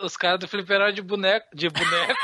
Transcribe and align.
os 0.00 0.16
caras 0.16 0.40
do 0.40 0.48
fliperama 0.48 0.92
de 0.92 1.02
boneco. 1.02 1.46
De 1.54 1.68
boneco. 1.68 2.14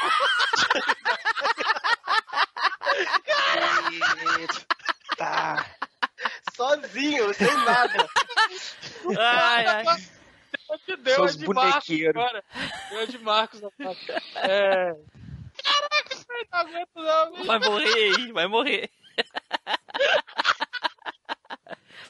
Tá. 5.16 5.64
Sozinho, 6.54 7.32
sem 7.34 7.54
nada. 7.64 8.08
Ai, 9.18 9.66
ai. 9.66 9.84
Deu 10.98 11.22
a 11.22 11.26
os 11.26 11.36
de 11.36 11.46
bonequeiros. 11.46 12.22
agora. 12.22 12.44
Deu 12.90 13.06
de 13.06 13.18
Marcos 13.18 13.62
agora. 13.62 13.96
É. 14.36 14.94
Caraca, 15.62 16.16
não 16.52 16.58
aguento 16.60 16.90
não. 16.96 17.32
bicho. 17.32 17.44
Vai 17.44 17.58
morrer 17.58 17.94
aí, 17.94 18.32
vai 18.32 18.46
morrer. 18.46 18.90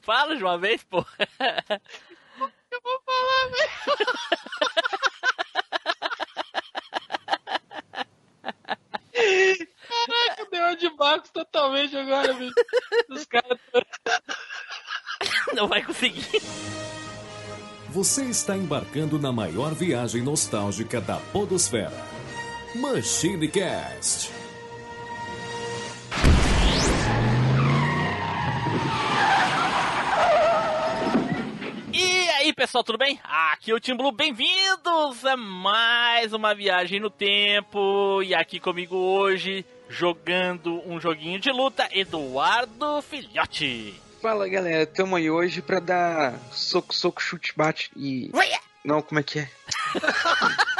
Fala 0.02 0.36
de 0.36 0.42
uma 0.42 0.58
vez, 0.58 0.82
pô. 0.84 1.04
Eu 2.70 2.80
vou 2.82 3.00
falar, 3.02 3.48
velho. 3.50 3.70
Caraca, 9.88 10.50
deu 10.50 10.64
a 10.64 10.74
de 10.74 10.90
Marcos 10.90 11.24
totalmente 11.36 11.96
agora, 11.96 12.32
bicho. 12.32 12.54
Os 13.10 13.26
caras 13.26 13.58
Não 15.54 15.68
vai 15.68 15.82
conseguir. 15.82 16.24
Você 17.90 18.24
está 18.24 18.56
embarcando 18.56 19.18
na 19.18 19.32
maior 19.32 19.74
viagem 19.74 20.22
nostálgica 20.22 21.00
da 21.00 21.16
Podosfera. 21.16 21.92
Machine 22.74 23.48
Cast. 23.48 24.30
E 31.92 32.28
aí, 32.30 32.52
pessoal, 32.52 32.84
tudo 32.84 32.98
bem? 32.98 33.18
Aqui 33.24 33.70
é 33.70 33.74
o 33.74 33.80
Tim 33.80 33.96
Blue, 33.96 34.12
bem-vindos 34.12 35.24
a 35.24 35.36
mais 35.36 36.34
uma 36.34 36.54
viagem 36.54 37.00
no 37.00 37.08
tempo. 37.08 38.22
E 38.22 38.34
aqui 38.34 38.60
comigo 38.60 38.94
hoje, 38.96 39.64
jogando 39.88 40.82
um 40.88 41.00
joguinho 41.00 41.38
de 41.38 41.50
luta, 41.50 41.88
Eduardo 41.92 43.00
Filhote. 43.02 44.00
Fala 44.20 44.48
galera, 44.48 44.86
tamo 44.86 45.16
aí 45.16 45.30
hoje 45.30 45.62
pra 45.62 45.78
dar 45.80 46.34
soco, 46.50 46.94
soco, 46.94 47.22
chute, 47.22 47.52
bate 47.56 47.90
e. 47.96 48.30
Não, 48.84 49.00
como 49.02 49.20
é 49.20 49.22
que 49.22 49.40
é? 49.40 49.48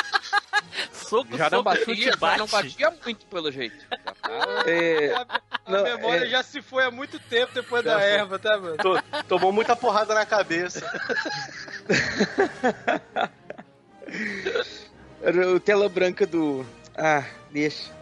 Soco, 0.92 1.36
Já 1.38 1.44
não 1.44 1.58
soco, 1.58 1.62
batia, 1.62 1.84
chute, 1.84 2.02
já 2.02 2.16
bate. 2.16 2.38
não 2.38 2.46
batia 2.48 2.90
muito 3.04 3.26
pelo 3.26 3.52
jeito. 3.52 3.76
É. 4.66 5.14
A 5.14 5.26
Não, 5.70 5.84
memória 5.84 6.24
é- 6.26 6.28
já 6.28 6.42
se 6.42 6.60
foi 6.60 6.82
há 6.84 6.91
muito 6.91 7.16
tempo 7.20 7.52
depois 7.54 7.84
Já 7.84 7.92
da 7.94 8.00
foi. 8.00 8.08
erva, 8.08 8.38
tá, 8.41 8.58
mano? 8.58 8.76
To- 8.78 9.00
Tomou 9.28 9.52
muita 9.52 9.76
porrada 9.76 10.12
na 10.14 10.26
cabeça. 10.26 10.84
Era 15.22 15.48
o 15.52 15.60
tela 15.60 15.88
branca 15.88 16.26
do. 16.26 16.66
Ah, 16.96 17.24
deixa. 17.52 17.92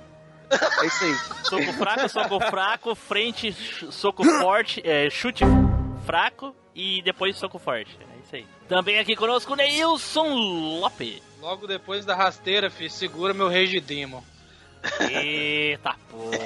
É 0.51 0.87
isso 0.87 1.05
aí. 1.05 1.15
Soco 1.45 1.73
fraco, 1.73 2.09
soco 2.09 2.41
fraco, 2.41 2.95
frente, 2.95 3.53
soco 3.91 4.25
forte, 4.25 4.83
é, 4.85 5.09
chute 5.11 5.45
fraco 6.05 6.55
e 6.75 7.03
depois 7.03 7.37
soco 7.37 7.59
forte. 7.59 7.99
É 8.01 8.19
isso 8.25 8.37
aí. 8.37 8.47
Também 8.69 8.99
aqui 8.99 9.17
conosco, 9.17 9.55
Neilson 9.55 10.35
Lopes. 10.81 11.23
Logo 11.41 11.67
depois 11.67 12.05
da 12.05 12.15
rasteira, 12.15 12.71
filho, 12.71 12.91
segura 12.91 13.35
meu 13.35 13.49
rei 13.49 13.67
de 13.67 13.81
Demon. 13.81 14.23
Eita 15.01 15.95
porra. 16.11 16.39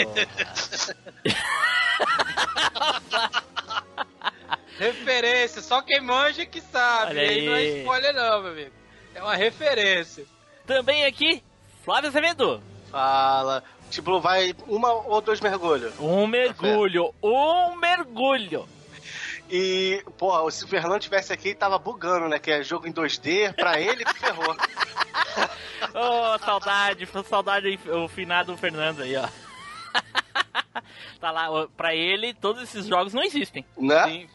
Referência, 4.78 5.60
só 5.60 5.82
quem 5.82 6.00
manja 6.00 6.46
que 6.46 6.60
sabe. 6.60 7.10
Olha 7.10 7.22
aí. 7.22 7.46
não 7.46 7.52
é 7.52 7.56
aí. 7.56 7.78
spoiler 7.80 8.14
não, 8.14 8.42
meu 8.42 8.52
amigo. 8.52 8.72
É 9.14 9.22
uma 9.22 9.34
referência. 9.34 10.24
Também 10.64 11.04
aqui, 11.04 11.42
Flávio 11.84 12.10
Azevedo. 12.10 12.62
Fala. 12.90 13.64
Tipo, 13.90 14.20
vai 14.20 14.54
uma 14.66 14.92
ou 14.92 15.20
dois 15.20 15.40
mergulhos. 15.40 15.92
Um 15.98 16.26
mergulho, 16.26 17.14
um 17.22 17.76
mergulho. 17.76 18.68
E, 19.50 20.04
pô, 20.18 20.50
se 20.50 20.64
o 20.64 20.68
Fernando 20.68 21.00
tivesse 21.00 21.32
aqui, 21.32 21.54
tava 21.54 21.78
bugando, 21.78 22.28
né? 22.28 22.38
Que 22.38 22.50
é 22.50 22.62
jogo 22.62 22.86
em 22.86 22.92
2D, 22.92 23.54
pra 23.54 23.80
ele, 23.80 24.04
ferrou. 24.14 24.54
Ô, 25.94 26.38
saudade, 26.38 27.08
saudade 27.26 27.80
o 27.86 28.08
finado 28.08 28.56
Fernando 28.58 29.02
aí, 29.02 29.16
ó. 29.16 29.26
tá 31.18 31.30
lá, 31.30 31.66
pra 31.76 31.94
ele, 31.94 32.34
todos 32.34 32.62
esses 32.62 32.86
jogos 32.86 33.14
não 33.14 33.22
existem. 33.22 33.64
Né? 33.76 34.04
Sim. 34.04 34.28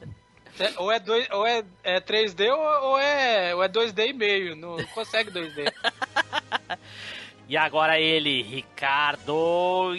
É, 0.60 0.72
Ou 0.78 0.92
é, 0.92 1.00
dois, 1.00 1.28
ou 1.32 1.48
é, 1.48 1.64
é 1.84 2.00
3D 2.00 2.52
ou, 2.52 2.90
ou 2.92 3.00
é, 3.00 3.56
ou 3.56 3.64
é 3.64 3.70
2D 3.70 4.10
e 4.10 4.14
meio. 4.14 4.56
Não 4.56 4.78
consegue 4.94 5.32
2D. 5.32 5.72
E 7.48 7.58
agora 7.58 8.00
ele, 8.00 8.42
Ricardo 8.42 9.94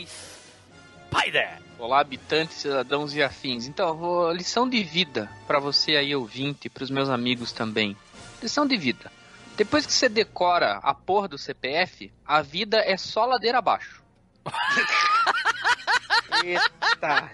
Spider. 1.06 1.59
Olá, 1.78 2.00
habitantes, 2.00 2.56
cidadãos 2.56 3.15
e 3.15 3.22
afins. 3.22 3.66
Então, 3.66 3.88
eu 3.88 3.94
vou 3.94 4.32
lição 4.32 4.69
de 4.69 4.82
vida 4.82 5.31
pra 5.47 5.59
você 5.59 5.97
aí 5.97 6.15
ouvinte 6.15 6.66
e 6.66 6.71
pros 6.71 6.91
meus 6.91 7.10
amigos 7.10 7.53
também. 7.53 7.97
Lição 8.43 8.66
de 8.66 8.77
vida. 8.77 9.12
Depois 9.56 9.84
que 9.84 9.93
você 9.93 10.09
decora 10.09 10.78
a 10.82 10.94
porra 10.94 11.28
do 11.28 11.38
CPF, 11.38 12.12
a 12.25 12.41
vida 12.43 12.78
é 12.78 12.97
só 12.97 13.25
ladeira 13.27 13.59
abaixo. 13.59 14.03
Eita. 16.43 17.31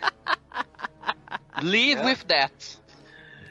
Live 1.63 2.03
with 2.03 2.25
that. 2.27 2.81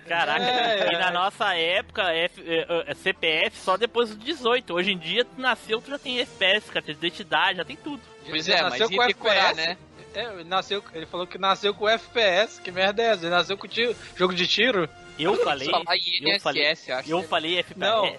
Caraca, 0.10 0.44
É, 0.44 0.94
e 0.94 0.98
na 0.98 1.12
nossa 1.12 1.54
época, 1.56 2.12
F- 2.14 2.42
eh, 2.46 2.84
eh, 2.88 2.94
CPF 2.96 3.56
só 3.60 3.78
depois 3.78 4.10
dos 4.10 4.18
18. 4.26 4.74
Hoje 4.74 4.92
em 4.92 4.98
dia, 4.98 5.24
tu 5.24 5.40
nasceu, 5.40 5.80
tu 5.80 5.92
já 5.92 6.00
tem 6.00 6.20
FPS, 6.20 6.72
carteira 6.72 7.00
de 7.00 7.06
identidade, 7.08 7.58
já 7.60 7.64
tem 7.64 7.76
tudo. 7.78 8.02
Pois 8.28 8.50
é, 8.50 8.62
mas 8.64 8.72
nasceu 8.80 8.92
e 8.92 8.98
com 8.98 9.08
decorar, 9.08 9.52
FPS? 9.52 9.56
né? 9.56 9.78
É, 10.16 10.24
ele, 10.26 10.44
nasceu, 10.46 10.84
ele 10.96 11.06
falou 11.06 11.28
que 11.28 11.38
nasceu 11.38 11.74
com 11.76 11.88
FPS. 11.88 12.60
Que 12.60 12.72
merda 12.72 13.04
é 13.04 13.06
essa? 13.12 13.22
Ele 13.24 13.30
nasceu 13.30 13.56
com 13.56 13.68
tiro, 13.68 13.96
jogo 14.16 14.34
de 14.34 14.48
tiro? 14.48 14.90
Eu 15.20 15.36
falei, 15.44 15.70
Falar 15.70 15.84
eu 15.96 16.28
INSS, 16.34 16.42
falei, 16.44 16.68
acho. 16.72 17.10
eu 17.12 17.24
falei 17.24 17.60
FPS. 17.60 17.78
Não. 17.80 18.16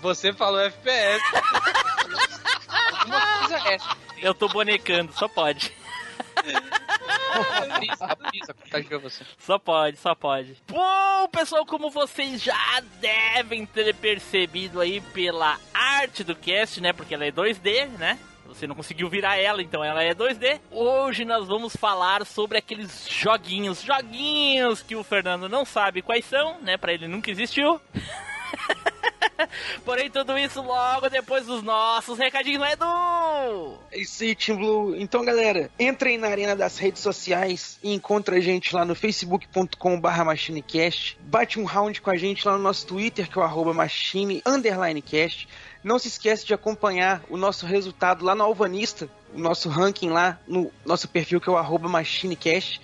Você 0.00 0.32
falou 0.32 0.60
FPS. 0.60 1.22
Alguma 3.00 3.38
coisa 3.40 3.68
é 3.68 3.74
essa. 3.74 3.96
Eu 4.22 4.32
tô 4.34 4.48
bonecando, 4.48 5.12
só 5.12 5.28
pode. 5.28 5.70
Você. 9.00 9.24
Só 9.38 9.58
pode, 9.58 9.96
só 9.96 10.14
pode. 10.14 10.56
Bom, 10.68 11.28
pessoal, 11.28 11.64
como 11.64 11.90
vocês 11.90 12.42
já 12.42 12.82
devem 13.00 13.64
ter 13.66 13.94
percebido 13.94 14.80
aí 14.80 15.00
pela 15.00 15.58
arte 15.72 16.24
do 16.24 16.34
cast, 16.34 16.80
né? 16.80 16.92
Porque 16.92 17.14
ela 17.14 17.24
é 17.24 17.32
2D, 17.32 17.88
né? 17.98 18.18
Você 18.46 18.66
não 18.66 18.74
conseguiu 18.74 19.08
virar 19.10 19.36
ela, 19.36 19.62
então 19.62 19.84
ela 19.84 20.02
é 20.02 20.14
2D. 20.14 20.58
Hoje 20.70 21.24
nós 21.24 21.46
vamos 21.46 21.76
falar 21.76 22.24
sobre 22.24 22.58
aqueles 22.58 23.06
joguinhos, 23.08 23.82
joguinhos 23.82 24.80
que 24.82 24.96
o 24.96 25.04
Fernando 25.04 25.48
não 25.48 25.64
sabe 25.64 26.00
quais 26.00 26.24
são, 26.24 26.58
né? 26.62 26.76
Pra 26.76 26.92
ele 26.92 27.06
nunca 27.06 27.30
existiu. 27.30 27.80
Porém, 29.84 30.10
tudo 30.10 30.36
isso 30.38 30.60
logo 30.60 31.08
depois 31.08 31.46
dos 31.46 31.62
nossos 31.62 32.18
recadinhos, 32.18 32.60
né, 32.60 32.72
Edu? 32.72 33.78
É 33.90 34.00
isso 34.00 34.22
aí, 34.22 34.34
Team 34.34 34.58
Blue. 34.58 34.96
Então, 34.96 35.24
galera, 35.24 35.70
entrem 35.78 36.18
na 36.18 36.28
arena 36.28 36.56
das 36.56 36.78
redes 36.78 37.02
sociais 37.02 37.78
e 37.82 37.94
encontra 37.94 38.36
a 38.36 38.40
gente 38.40 38.74
lá 38.74 38.84
no 38.84 38.94
facebook.com.br 38.94 40.24
machinecast. 40.24 41.18
Bate 41.20 41.58
um 41.58 41.64
round 41.64 42.00
com 42.00 42.10
a 42.10 42.16
gente 42.16 42.46
lá 42.46 42.56
no 42.56 42.62
nosso 42.62 42.86
Twitter, 42.86 43.28
que 43.28 43.38
é 43.38 43.42
o 43.42 43.44
arroba 43.44 43.72
machine 43.72 44.42
underline 44.44 45.00
cast. 45.02 45.48
Não 45.82 45.98
se 45.98 46.08
esquece 46.08 46.44
de 46.44 46.52
acompanhar 46.52 47.22
o 47.30 47.36
nosso 47.36 47.64
resultado 47.64 48.24
lá 48.24 48.34
no 48.34 48.42
Alvanista, 48.42 49.08
o 49.32 49.38
nosso 49.38 49.68
ranking 49.68 50.10
lá 50.10 50.38
no 50.46 50.72
nosso 50.84 51.08
perfil, 51.08 51.40
que 51.40 51.48
é 51.48 51.52
o 51.52 51.78
machinecast. 51.88 52.80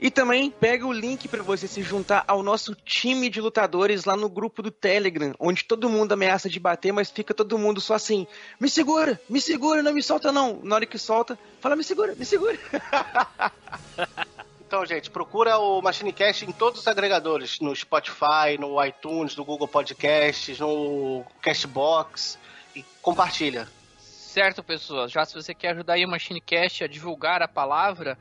E 0.00 0.10
também 0.10 0.50
pega 0.50 0.86
o 0.86 0.92
link 0.92 1.26
para 1.26 1.42
você 1.42 1.66
se 1.66 1.82
juntar 1.82 2.24
ao 2.28 2.42
nosso 2.42 2.74
time 2.74 3.28
de 3.28 3.40
lutadores 3.40 4.04
lá 4.04 4.16
no 4.16 4.28
grupo 4.28 4.62
do 4.62 4.70
Telegram, 4.70 5.34
onde 5.40 5.64
todo 5.64 5.90
mundo 5.90 6.12
ameaça 6.12 6.48
de 6.48 6.60
bater, 6.60 6.92
mas 6.92 7.10
fica 7.10 7.34
todo 7.34 7.58
mundo 7.58 7.80
só 7.80 7.94
assim: 7.94 8.26
me 8.60 8.70
segura, 8.70 9.20
me 9.28 9.40
segura, 9.40 9.82
não 9.82 9.92
me 9.92 10.02
solta 10.02 10.30
não. 10.30 10.60
Na 10.62 10.76
hora 10.76 10.86
que 10.86 10.98
solta, 10.98 11.36
fala: 11.60 11.74
me 11.74 11.82
segura, 11.82 12.14
me 12.14 12.24
segura. 12.24 12.58
Então, 14.68 14.84
gente, 14.84 15.08
procura 15.08 15.56
o 15.56 15.80
MachineCast 15.80 16.44
em 16.44 16.52
todos 16.52 16.80
os 16.80 16.86
agregadores, 16.86 17.58
no 17.58 17.74
Spotify, 17.74 18.58
no 18.60 18.84
iTunes, 18.84 19.34
no 19.34 19.42
Google 19.42 19.66
Podcasts, 19.66 20.58
no 20.58 21.24
Castbox 21.40 22.38
e 22.76 22.84
compartilha. 23.00 23.66
Certo, 23.98 24.62
pessoas. 24.62 25.10
Já 25.10 25.24
se 25.24 25.32
você 25.32 25.54
quer 25.54 25.70
ajudar 25.70 25.94
aí 25.94 26.04
o 26.04 26.08
MachineCast 26.08 26.84
a 26.84 26.86
divulgar 26.86 27.40
a 27.40 27.48
palavra, 27.48 28.18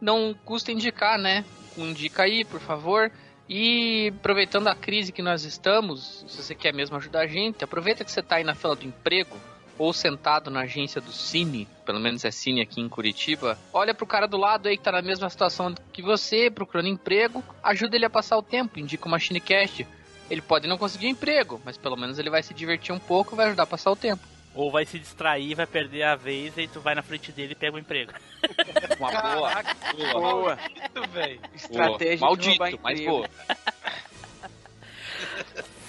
não 0.00 0.34
custa 0.44 0.72
indicar, 0.72 1.18
né? 1.18 1.44
Indica 1.76 2.22
aí, 2.22 2.44
por 2.44 2.60
favor. 2.60 3.10
E 3.48 4.12
aproveitando 4.16 4.68
a 4.68 4.74
crise 4.74 5.12
que 5.12 5.22
nós 5.22 5.44
estamos, 5.44 6.24
se 6.26 6.42
você 6.42 6.54
quer 6.54 6.72
mesmo 6.72 6.96
ajudar 6.96 7.20
a 7.20 7.26
gente, 7.26 7.62
aproveita 7.62 8.04
que 8.04 8.10
você 8.10 8.20
está 8.20 8.36
aí 8.36 8.44
na 8.44 8.54
fila 8.54 8.74
do 8.74 8.86
emprego 8.86 9.36
ou 9.78 9.92
sentado 9.92 10.50
na 10.50 10.60
agência 10.60 11.00
do 11.00 11.12
Cine, 11.12 11.68
pelo 11.84 12.00
menos 12.00 12.24
é 12.24 12.30
Cine 12.30 12.60
aqui 12.60 12.80
em 12.80 12.88
Curitiba. 12.88 13.58
Olha 13.72 13.92
pro 13.92 14.06
cara 14.06 14.26
do 14.26 14.36
lado 14.36 14.68
aí 14.68 14.76
que 14.76 14.84
tá 14.84 14.92
na 14.92 15.02
mesma 15.02 15.28
situação 15.28 15.74
que 15.92 16.00
você, 16.00 16.50
procurando 16.50 16.88
emprego, 16.88 17.42
ajuda 17.62 17.96
ele 17.96 18.04
a 18.04 18.10
passar 18.10 18.38
o 18.38 18.42
tempo, 18.42 18.78
indica 18.78 19.06
o 19.06 19.10
MachineCast. 19.10 19.86
Ele 20.30 20.40
pode 20.40 20.66
não 20.66 20.78
conseguir 20.78 21.08
emprego, 21.08 21.60
mas 21.64 21.76
pelo 21.76 21.96
menos 21.96 22.18
ele 22.18 22.30
vai 22.30 22.42
se 22.42 22.54
divertir 22.54 22.94
um 22.94 22.98
pouco 22.98 23.34
e 23.34 23.36
vai 23.36 23.46
ajudar 23.46 23.64
a 23.64 23.66
passar 23.66 23.90
o 23.90 23.96
tempo. 23.96 24.33
Ou 24.54 24.70
vai 24.70 24.86
se 24.86 24.98
distrair, 24.98 25.54
vai 25.54 25.66
perder 25.66 26.04
a 26.04 26.14
vez 26.14 26.56
e 26.56 26.68
tu 26.68 26.80
vai 26.80 26.94
na 26.94 27.02
frente 27.02 27.32
dele 27.32 27.52
e 27.52 27.56
pega 27.56 27.76
o 27.76 27.78
emprego. 27.78 28.12
Uma 28.98 29.10
boa. 29.10 29.32
boa. 29.32 30.12
Boa. 30.12 30.56
Maldito, 30.56 31.08
velho. 31.10 31.40
Estratégia 31.54 32.16
de 32.16 32.20
Maldito, 32.20 32.80
mas 32.82 33.00
boa. 33.00 33.28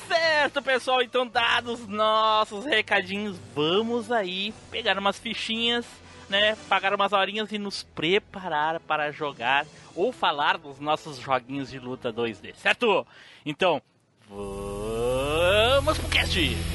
Certo, 0.08 0.62
pessoal, 0.62 1.02
então 1.02 1.28
dados 1.28 1.88
nossos 1.88 2.64
recadinhos, 2.66 3.38
vamos 3.56 4.12
aí 4.12 4.54
pegar 4.70 4.98
umas 5.00 5.18
fichinhas, 5.18 5.86
né, 6.30 6.56
pagar 6.70 6.94
umas 6.94 7.12
horinhas 7.12 7.52
e 7.52 7.58
nos 7.58 7.84
preparar 7.84 8.80
para 8.80 9.12
jogar 9.12 9.66
ou 9.96 10.12
falar 10.12 10.58
dos 10.58 10.80
nossos 10.80 11.18
joguinhos 11.18 11.72
de 11.72 11.80
luta 11.80 12.14
2D, 12.14 12.54
certo? 12.56 13.06
Então, 13.46 13.82
vamos 14.30 15.98
pro 15.98 16.10
cast! 16.10 16.75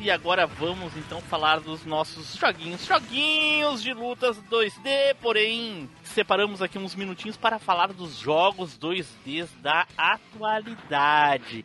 E 0.00 0.10
agora 0.10 0.46
vamos 0.46 0.96
então 0.96 1.20
falar 1.20 1.58
dos 1.58 1.84
nossos 1.84 2.36
joguinhos. 2.36 2.86
Joguinhos 2.86 3.82
de 3.82 3.92
lutas 3.92 4.36
2D, 4.48 5.16
porém, 5.20 5.90
separamos 6.04 6.62
aqui 6.62 6.78
uns 6.78 6.94
minutinhos 6.94 7.36
para 7.36 7.58
falar 7.58 7.92
dos 7.92 8.16
jogos 8.16 8.78
2D 8.78 9.48
da 9.60 9.84
atualidade. 9.96 11.64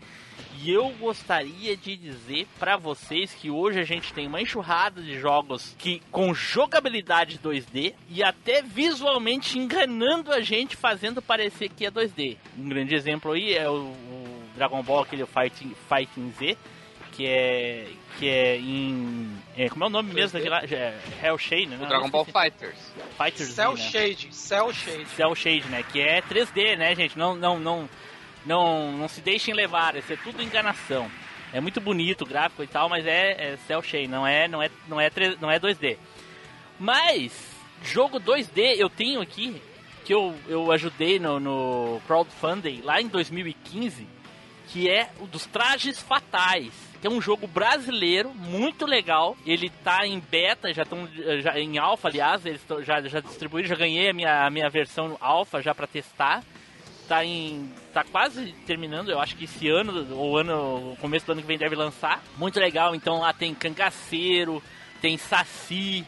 E 0.59 0.71
eu 0.71 0.89
gostaria 0.99 1.77
de 1.77 1.95
dizer 1.95 2.47
para 2.57 2.75
vocês 2.75 3.35
que 3.35 3.51
hoje 3.51 3.79
a 3.79 3.83
gente 3.83 4.11
tem 4.11 4.25
uma 4.25 4.41
enxurrada 4.41 4.99
de 4.99 5.19
jogos 5.19 5.75
que 5.77 6.01
com 6.11 6.33
jogabilidade 6.33 7.37
2D 7.37 7.93
e 8.09 8.23
até 8.23 8.63
visualmente 8.63 9.59
enganando 9.59 10.31
a 10.31 10.41
gente, 10.41 10.75
fazendo 10.75 11.21
parecer 11.21 11.69
que 11.69 11.85
é 11.85 11.91
2D. 11.91 12.37
Um 12.57 12.67
grande 12.67 12.95
exemplo 12.95 13.33
aí 13.33 13.53
é 13.53 13.69
o, 13.69 13.91
o 13.91 14.43
Dragon 14.55 14.81
Ball, 14.81 15.03
aquele 15.03 15.27
Fighting, 15.27 15.75
Fighting 15.87 16.31
Z, 16.31 16.57
que 17.17 17.25
é 17.25 17.87
que 18.19 18.29
é 18.29 18.57
em 18.57 19.35
é, 19.57 19.67
como 19.69 19.83
é 19.83 19.87
o 19.87 19.89
nome 19.89 20.13
mesmo 20.13 20.33
daquele 20.33 20.51
lá? 20.51 20.61
É 20.63 20.99
Hell 21.23 21.37
Shade, 21.39 21.65
né? 21.65 21.79
O 21.81 21.87
Dragon 21.87 22.09
Ball 22.11 22.25
Fighters. 22.25 22.93
Fighters 23.17 23.49
Cell 23.49 23.73
né? 23.73 23.81
Shade, 23.81 24.35
Cell 24.35 24.71
Shade. 24.71 25.05
Cell 25.07 25.35
Shade, 25.35 25.67
né? 25.69 25.83
Que 25.91 25.99
é 25.99 26.21
3D, 26.21 26.77
né, 26.77 26.93
gente? 26.93 27.17
Não, 27.17 27.35
não, 27.35 27.59
não, 27.59 27.89
não, 28.45 28.91
não 28.91 29.07
se 29.07 29.19
deixem 29.19 29.55
levar. 29.55 29.95
Isso 29.95 30.13
é 30.13 30.15
tudo 30.17 30.43
enganação. 30.43 31.09
É 31.51 31.59
muito 31.59 31.81
bonito 31.81 32.21
o 32.21 32.27
gráfico 32.27 32.61
e 32.61 32.67
tal, 32.67 32.87
mas 32.87 33.07
é, 33.07 33.53
é 33.53 33.57
Cell 33.65 33.81
Shade, 33.81 34.07
não 34.07 34.27
é, 34.27 34.47
não 34.47 34.61
é, 34.61 34.69
não 34.87 35.01
é, 35.01 35.09
3, 35.09 35.39
não 35.39 35.49
é 35.49 35.59
2D. 35.59 35.97
Mas 36.79 37.33
jogo 37.83 38.19
2D 38.19 38.75
eu 38.77 38.89
tenho 38.89 39.21
aqui 39.21 39.59
que 40.05 40.13
eu, 40.13 40.35
eu 40.47 40.71
ajudei 40.71 41.17
no, 41.17 41.39
no 41.39 41.99
crowdfunding 42.05 42.81
lá 42.83 43.01
em 43.01 43.07
2015, 43.07 44.07
que 44.67 44.87
é 44.87 45.09
o 45.19 45.25
dos 45.25 45.47
Trajes 45.47 45.99
Fatais. 45.99 46.86
Que 47.01 47.07
é 47.07 47.09
um 47.09 47.21
jogo 47.21 47.45
brasileiro 47.47 48.29
muito 48.33 48.85
legal. 48.85 49.37
Ele 49.45 49.69
tá 49.83 50.05
em 50.07 50.19
beta, 50.19 50.73
já 50.73 50.83
estão 50.83 51.07
em 51.55 51.77
alfa, 51.77 52.07
aliás, 52.07 52.45
eles 52.45 52.61
tão- 52.63 52.83
já 52.83 53.01
já 53.01 53.19
distribuíram, 53.19 53.69
já 53.69 53.75
ganhei 53.75 54.09
a 54.09 54.13
minha, 54.13 54.45
a 54.45 54.49
minha 54.49 54.69
versão 54.69 55.15
alfa 55.21 55.61
já 55.61 55.75
para 55.75 55.85
testar. 55.87 56.43
Tá 57.07 57.23
em 57.23 57.71
tá 57.93 58.03
quase 58.03 58.53
terminando, 58.65 59.09
eu 59.09 59.19
acho 59.19 59.35
que 59.37 59.45
esse 59.45 59.69
ano 59.69 60.05
ou 60.13 60.37
ano, 60.37 60.97
começo 60.99 61.25
do 61.25 61.31
ano 61.31 61.41
que 61.41 61.47
vem 61.47 61.57
deve 61.57 61.75
lançar. 61.75 62.21
Muito 62.37 62.59
legal, 62.59 62.93
então 62.93 63.19
lá 63.21 63.31
tem 63.31 63.53
cangaceiro, 63.53 64.61
tem 65.01 65.17
saci, 65.17 66.05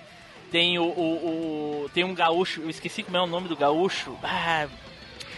tem 0.52 0.78
o, 0.78 0.84
o, 0.84 1.84
o- 1.86 1.90
tem 1.94 2.04
um 2.04 2.14
gaúcho, 2.14 2.62
eu 2.62 2.70
esqueci 2.70 3.02
como 3.04 3.16
é 3.16 3.22
o 3.22 3.28
nome 3.28 3.48
do 3.48 3.56
gaúcho. 3.56 4.18
Ah, 4.24 4.68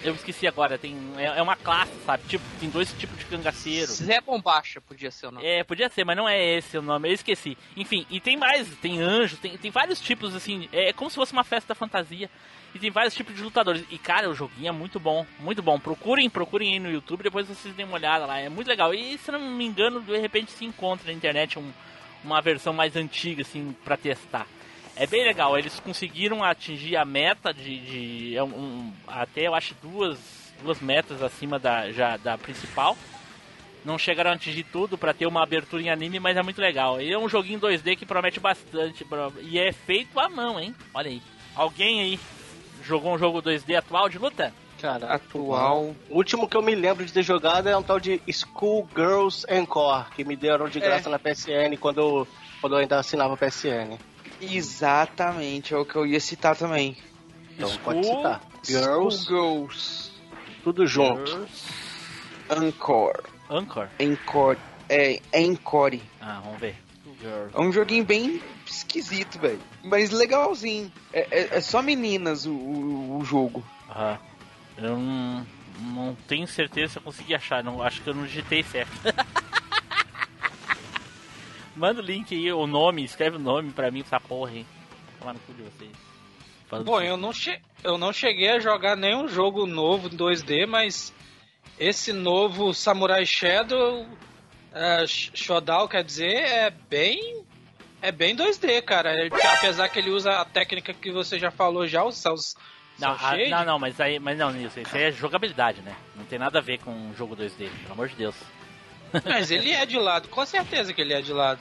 eu 0.03 0.13
esqueci 0.15 0.48
agora, 0.48 0.77
tem 0.77 0.98
é, 1.18 1.25
é 1.25 1.42
uma 1.42 1.56
classe, 1.56 1.92
sabe? 2.06 2.24
Tipo, 2.27 2.44
tem 2.59 2.69
dois 2.69 2.92
tipos 2.94 3.18
de 3.19 3.25
cangaceiro. 3.25 3.92
Zé 3.92 4.19
Bombacha 4.21 4.80
podia 4.81 5.12
ser 5.12 5.27
o 5.27 5.31
nome. 5.31 5.45
É, 5.45 5.63
podia 5.63 5.89
ser, 5.89 6.03
mas 6.05 6.17
não 6.17 6.27
é 6.27 6.58
esse 6.58 6.77
o 6.77 6.81
nome, 6.81 7.10
eu 7.10 7.13
esqueci. 7.13 7.58
Enfim, 7.77 8.05
e 8.10 8.20
tem 8.20 8.38
mais, 8.38 8.67
tem 8.77 9.00
anjos, 9.01 9.39
tem, 9.39 9.58
tem 9.58 9.72
vários 9.72 10.00
tipos, 10.00 10.36
assim, 10.36 10.67
é 10.72 10.91
como 10.93 11.10
se 11.10 11.15
fosse 11.15 11.34
uma 11.34 11.43
festa 11.43 11.70
da 11.70 11.75
fantasia. 11.75 12.29
E 12.74 12.79
tem 12.79 12.89
vários 12.89 13.13
tipos 13.13 13.36
de 13.36 13.43
lutadores. 13.43 13.84
E, 13.91 13.98
cara, 13.98 14.29
o 14.29 14.34
joguinho 14.34 14.70
é 14.70 14.72
muito 14.72 14.98
bom, 14.98 15.25
muito 15.39 15.62
bom. 15.62 15.77
Procurem, 15.77 16.29
procurem 16.29 16.72
aí 16.72 16.79
no 16.79 16.89
YouTube, 16.89 17.22
depois 17.22 17.46
vocês 17.46 17.75
dêem 17.75 17.86
uma 17.86 17.98
olhada 17.98 18.25
lá. 18.25 18.39
É 18.39 18.48
muito 18.48 18.70
legal. 18.70 18.93
E, 18.93 19.17
se 19.17 19.29
não 19.29 19.39
me 19.41 19.65
engano, 19.65 20.00
de 20.00 20.17
repente 20.17 20.51
se 20.51 20.63
encontra 20.63 21.08
na 21.08 21.12
internet 21.13 21.60
um- 21.60 21.70
uma 22.24 22.39
versão 22.39 22.72
mais 22.72 22.96
antiga, 22.96 23.41
assim, 23.41 23.75
pra 23.84 23.98
testar. 23.98 24.48
É 24.95 25.07
bem 25.07 25.24
legal, 25.25 25.57
eles 25.57 25.79
conseguiram 25.79 26.43
atingir 26.43 26.95
a 26.98 27.05
meta 27.05 27.53
de, 27.53 27.79
de 27.79 28.36
é 28.38 28.43
um- 28.43 28.48
um- 28.48 28.93
até 29.07 29.48
eu 29.48 29.55
acho 29.55 29.74
duas, 29.81 30.19
duas 30.62 30.79
metas 30.79 31.24
acima 31.24 31.57
da, 31.57 31.91
já, 31.91 32.17
da 32.17 32.38
principal. 32.38 32.95
Não 33.83 33.98
chegaram 33.98 34.29
a 34.29 34.36
atingir 34.36 34.63
tudo 34.63 34.98
pra 34.98 35.12
ter 35.13 35.25
uma 35.25 35.41
abertura 35.41 35.81
em 35.81 35.89
anime, 35.89 36.19
mas 36.19 36.38
é 36.38 36.43
muito 36.43 36.62
legal. 36.62 37.01
E 37.01 37.12
é 37.12 37.17
um 37.17 37.27
joguinho 37.27 37.60
2D 37.60 37.95
que 37.95 38.05
promete 38.05 38.39
bastante. 38.39 39.03
bro. 39.03 39.33
E 39.41 39.57
é 39.57 39.71
feito 39.71 40.19
à 40.19 40.29
mão, 40.29 40.60
hein? 40.60 40.75
Olha 40.93 41.10
aí. 41.10 41.21
Alguém 41.55 42.00
aí 42.01 42.19
jogou 42.83 43.13
um 43.13 43.17
jogo 43.17 43.41
2D 43.41 43.75
atual 43.75 44.07
de 44.07 44.19
luta? 44.19 44.53
Cara, 44.79 45.13
Atual. 45.13 45.95
O 46.10 46.17
último 46.17 46.48
que 46.48 46.57
eu 46.57 46.62
me 46.62 46.74
lembro 46.75 47.05
de 47.05 47.13
ter 47.13 47.21
jogado 47.24 47.67
é 47.69 47.77
um 47.77 47.83
tal 47.83 48.00
de 48.00 48.19
School 48.31 48.88
Girls 48.95 49.45
Encore, 49.48 50.05
que 50.15 50.24
me 50.24 50.36
deram 50.36 50.67
de 50.67 50.79
graça 50.79 51.07
na 51.10 51.19
PSN 51.19 51.75
quando 51.79 52.00
eu, 52.01 52.27
quando 52.60 52.74
eu 52.74 52.79
ainda 52.79 52.98
assinava 53.00 53.38
PSN. 53.38 53.98
Exatamente, 54.41 55.74
é 55.74 55.77
o 55.77 55.86
que 55.86 55.95
eu 55.95 56.05
ia 56.05 56.19
citar 56.19 56.55
também. 56.55 56.98
Então 57.55 57.69
School- 57.69 57.79
pode 57.83 58.05
citar. 58.05 58.41
Girls, 58.63 59.25
Girls. 59.27 60.12
tudo 60.63 60.86
junto. 60.88 61.48
Encore. 62.50 63.19
Anchor? 63.50 63.88
Encore. 64.00 64.60
É, 64.89 65.21
Encore. 65.33 66.01
Ah, 66.19 66.41
vamos 66.43 66.60
ver. 66.60 66.75
É 67.53 67.60
um 67.62 67.71
joguinho 67.71 68.03
bem 68.03 68.41
esquisito, 68.65 69.38
velho. 69.39 69.60
Mas 69.83 70.10
legalzinho. 70.10 70.91
É, 71.13 71.27
é- 71.29 71.57
é 71.57 71.62
só 71.62 71.81
meninas 71.81 72.45
o, 72.48 72.51
o, 72.51 73.19
o 73.19 73.25
jogo. 73.25 73.63
Aham. 73.89 74.17
Eu 74.77 74.98
não, 74.98 75.48
não 75.79 76.17
tenho 76.27 76.48
certeza 76.48 76.93
se 76.93 76.98
eu 76.98 77.03
consegui 77.03 77.36
achar. 77.36 77.63
Não, 77.63 77.81
acho 77.83 78.01
que 78.01 78.10
eu 78.10 78.15
não 78.15 78.25
digitei 78.25 78.63
certo. 78.63 78.91
Manda 81.75 82.01
o 82.01 82.06
link 82.06 82.36
aí, 82.36 82.51
o 82.51 82.68
nome, 82.68 83.04
escreve 83.04 83.38
o 83.38 83.40
nome 83.40 83.72
pra 83.72 83.92
mim, 83.92 84.01
essa 84.01 84.20
porra 84.20 84.51
aí. 84.51 84.66
Tomar 85.20 85.34
no 85.34 85.40
cu 85.40 85.54
de 85.54 85.63
vocês. 85.63 85.92
Bom, 86.86 87.01
eu 87.01 87.18
não, 87.18 87.34
che 87.34 87.60
eu 87.84 87.98
não 87.98 88.13
cheguei 88.13 88.50
a 88.50 88.60
jogar 88.60 88.96
nenhum 88.96 89.28
jogo 89.28 89.66
novo 89.66 90.08
em 90.08 90.18
2D, 90.18 90.66
mas 90.66 91.13
esse 91.78 92.13
novo 92.13 92.74
Samurai 92.74 93.25
Shadow, 93.25 94.04
uh, 94.04 95.08
Shodown, 95.08 95.88
quer 95.88 96.04
dizer, 96.04 96.34
é 96.34 96.70
bem 96.70 97.44
é 98.01 98.12
bem 98.12 98.36
2D, 98.36 98.82
cara. 98.82 99.13
Ele, 99.13 99.30
apesar 99.34 99.88
que 99.90 100.00
ele 100.00 100.10
usa 100.10 100.32
a 100.40 100.46
técnica 100.46 100.94
que 100.94 101.12
você 101.12 101.38
já 101.38 101.51
falou 101.51 101.88
já, 101.88 102.04
os 102.04 102.18
seus 102.18 102.56
não, 103.01 103.12
a, 103.12 103.38
não, 103.50 103.66
não, 103.66 103.80
mas 103.80 104.00
aí, 104.00 104.20
mas 104.20 104.38
não, 104.38 104.51
Nilson, 104.51 104.82
isso 104.82 104.96
aí 104.96 105.04
é 105.04 105.12
jogabilidade, 105.12 105.82
né? 105.82 105.96
Não 106.16 106.24
tem 106.25 106.38
nada 106.38 106.60
a 106.60 106.62
ver 106.62 106.80
com 106.80 106.92
um 106.92 107.16
jogo 107.16 107.36
2D, 107.36 107.70
pelo 107.82 107.94
amor 107.94 108.10
de 108.10 108.16
Deus. 108.16 108.36
Mas 109.25 109.51
ele 109.51 109.72
é 109.72 109.86
de 109.86 109.98
lado, 109.98 110.30
com 110.30 110.46
certeza 110.46 110.94
que 110.94 111.01
ele 111.01 111.13
é 111.13 111.22
de 111.22 111.34
lado. 111.34 111.60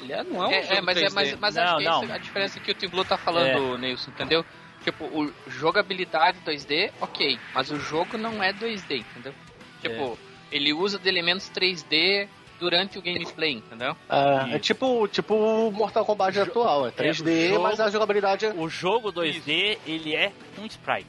Ele 0.00 0.12
é, 0.12 0.24
não 0.24 0.42
é 0.42 0.48
um 0.48 0.50
é, 0.50 0.62
jogo 0.62 0.74
é, 0.74 0.80
mas, 0.80 0.98
3D. 0.98 1.06
É, 1.06 1.10
mas, 1.10 1.38
mas 1.38 1.54
não, 1.54 1.62
acho 1.62 1.76
que 1.76 1.84
não. 1.84 2.04
é 2.04 2.12
a 2.12 2.18
diferença 2.18 2.60
que 2.60 2.70
o 2.70 2.74
Tim 2.74 2.88
Blue 2.88 3.04
tá 3.04 3.16
falando, 3.16 3.76
é. 3.76 3.78
Nilson, 3.78 4.10
entendeu? 4.10 4.44
Tipo, 4.82 5.04
o 5.04 5.32
jogabilidade 5.46 6.38
2D, 6.44 6.90
ok, 7.00 7.38
mas 7.54 7.70
o 7.70 7.78
jogo 7.78 8.18
não 8.18 8.42
é 8.42 8.52
2D, 8.52 8.98
entendeu? 8.98 9.32
Tipo, 9.80 10.18
é. 10.50 10.56
ele 10.56 10.72
usa 10.72 10.98
de 10.98 11.08
elementos 11.08 11.48
3D 11.50 12.28
durante 12.58 12.98
o 12.98 13.02
gameplay, 13.02 13.52
entendeu? 13.54 13.96
É, 14.08 14.56
é 14.56 14.58
tipo, 14.58 15.06
tipo 15.08 15.34
o 15.34 15.70
Mortal 15.70 16.04
Kombat 16.04 16.38
atual, 16.40 16.86
é 16.86 16.90
3D, 16.90 17.28
é, 17.28 17.48
jogo, 17.50 17.62
mas 17.62 17.80
a 17.80 17.90
jogabilidade 17.90 18.46
é... 18.46 18.52
O 18.52 18.68
jogo 18.68 19.12
2D, 19.12 19.36
Isso. 19.36 19.80
ele 19.86 20.14
é 20.16 20.32
um 20.58 20.66
sprite. 20.66 21.08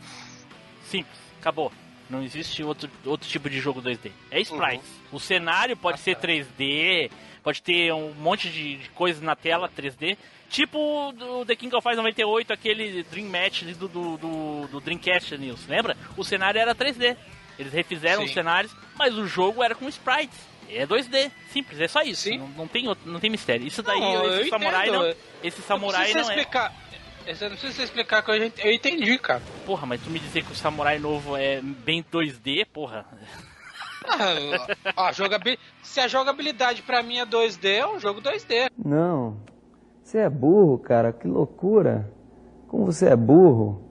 Simples, 0.86 1.20
acabou. 1.40 1.72
Não 2.10 2.24
existe 2.24 2.64
outro, 2.64 2.90
outro 3.06 3.28
tipo 3.28 3.50
de 3.50 3.60
jogo 3.60 3.82
2D. 3.82 4.12
É 4.30 4.40
sprites. 4.42 4.88
Uhum. 4.88 5.18
O 5.18 5.20
cenário 5.20 5.76
pode 5.76 5.96
ah, 5.96 6.04
ser 6.04 6.18
3D, 6.18 7.10
pode 7.42 7.62
ter 7.62 7.94
um 7.94 8.14
monte 8.14 8.50
de, 8.50 8.78
de 8.78 8.90
coisas 8.90 9.22
na 9.22 9.36
tela 9.36 9.70
3D. 9.70 10.18
Tipo 10.50 11.12
do 11.14 11.46
The 11.46 11.56
King 11.56 11.76
of 11.76 11.82
Fighters 11.82 11.98
98, 11.98 12.54
aquele 12.54 13.04
Dream 13.04 13.28
Match 13.28 13.64
do, 13.64 13.88
do, 13.88 14.18
do, 14.18 14.68
do 14.68 14.80
Dreamcast 14.80 15.36
News, 15.38 15.66
lembra? 15.68 15.98
O 16.16 16.24
cenário 16.24 16.60
era 16.60 16.76
3D. 16.76 17.18
Eles 17.58 17.74
refizeram 17.74 18.22
Sim. 18.22 18.28
os 18.28 18.34
cenários, 18.34 18.76
mas 18.96 19.16
o 19.18 19.26
jogo 19.28 19.64
era 19.64 19.74
com 19.74 19.88
sprites. 19.90 20.38
É 20.70 20.88
2D, 20.88 21.32
simples, 21.52 21.80
é 21.80 21.88
só 21.88 22.02
isso. 22.02 22.30
Não, 22.30 22.48
não, 22.50 22.68
tem, 22.68 22.88
outro, 22.88 23.10
não 23.10 23.20
tem 23.20 23.30
mistério. 23.30 23.66
Isso 23.66 23.84
daí, 23.84 24.00
não, 24.00 24.40
esse 24.40 24.50
samurai 24.50 24.88
entendo. 24.88 25.04
não. 25.04 25.16
Esse 25.44 25.62
samurai 25.62 26.14
não, 26.14 26.22
não 26.22 26.30
é. 26.30 26.36
Explicar. 26.36 26.83
Você 27.26 27.50
não 27.50 27.56
precisa 27.56 27.84
explicar 27.84 28.22
que 28.22 28.32
eu, 28.32 28.36
eu 28.36 28.74
entendi, 28.74 29.18
cara. 29.18 29.42
Porra, 29.66 29.86
mas 29.86 30.02
tu 30.02 30.10
me 30.10 30.20
dizer 30.20 30.44
que 30.44 30.52
o 30.52 30.56
samurai 30.56 31.00
novo 31.00 31.36
é 31.38 31.62
bem 31.62 32.04
2D, 32.04 32.66
porra. 32.66 33.06
Ah, 34.96 35.12
jogabil... 35.14 35.58
Se 35.82 36.00
a 36.00 36.08
jogabilidade 36.08 36.82
pra 36.82 37.02
mim 37.02 37.20
é 37.20 37.26
2D, 37.26 37.66
é 37.66 37.88
um 37.88 38.00
jogo 38.00 38.22
2D. 38.22 38.70
Não. 38.78 39.38
Você 40.04 40.18
é 40.18 40.30
burro, 40.30 40.78
cara. 40.78 41.14
Que 41.14 41.28
loucura. 41.28 42.12
Como 42.68 42.86
você 42.86 43.08
é 43.08 43.16
burro. 43.16 43.82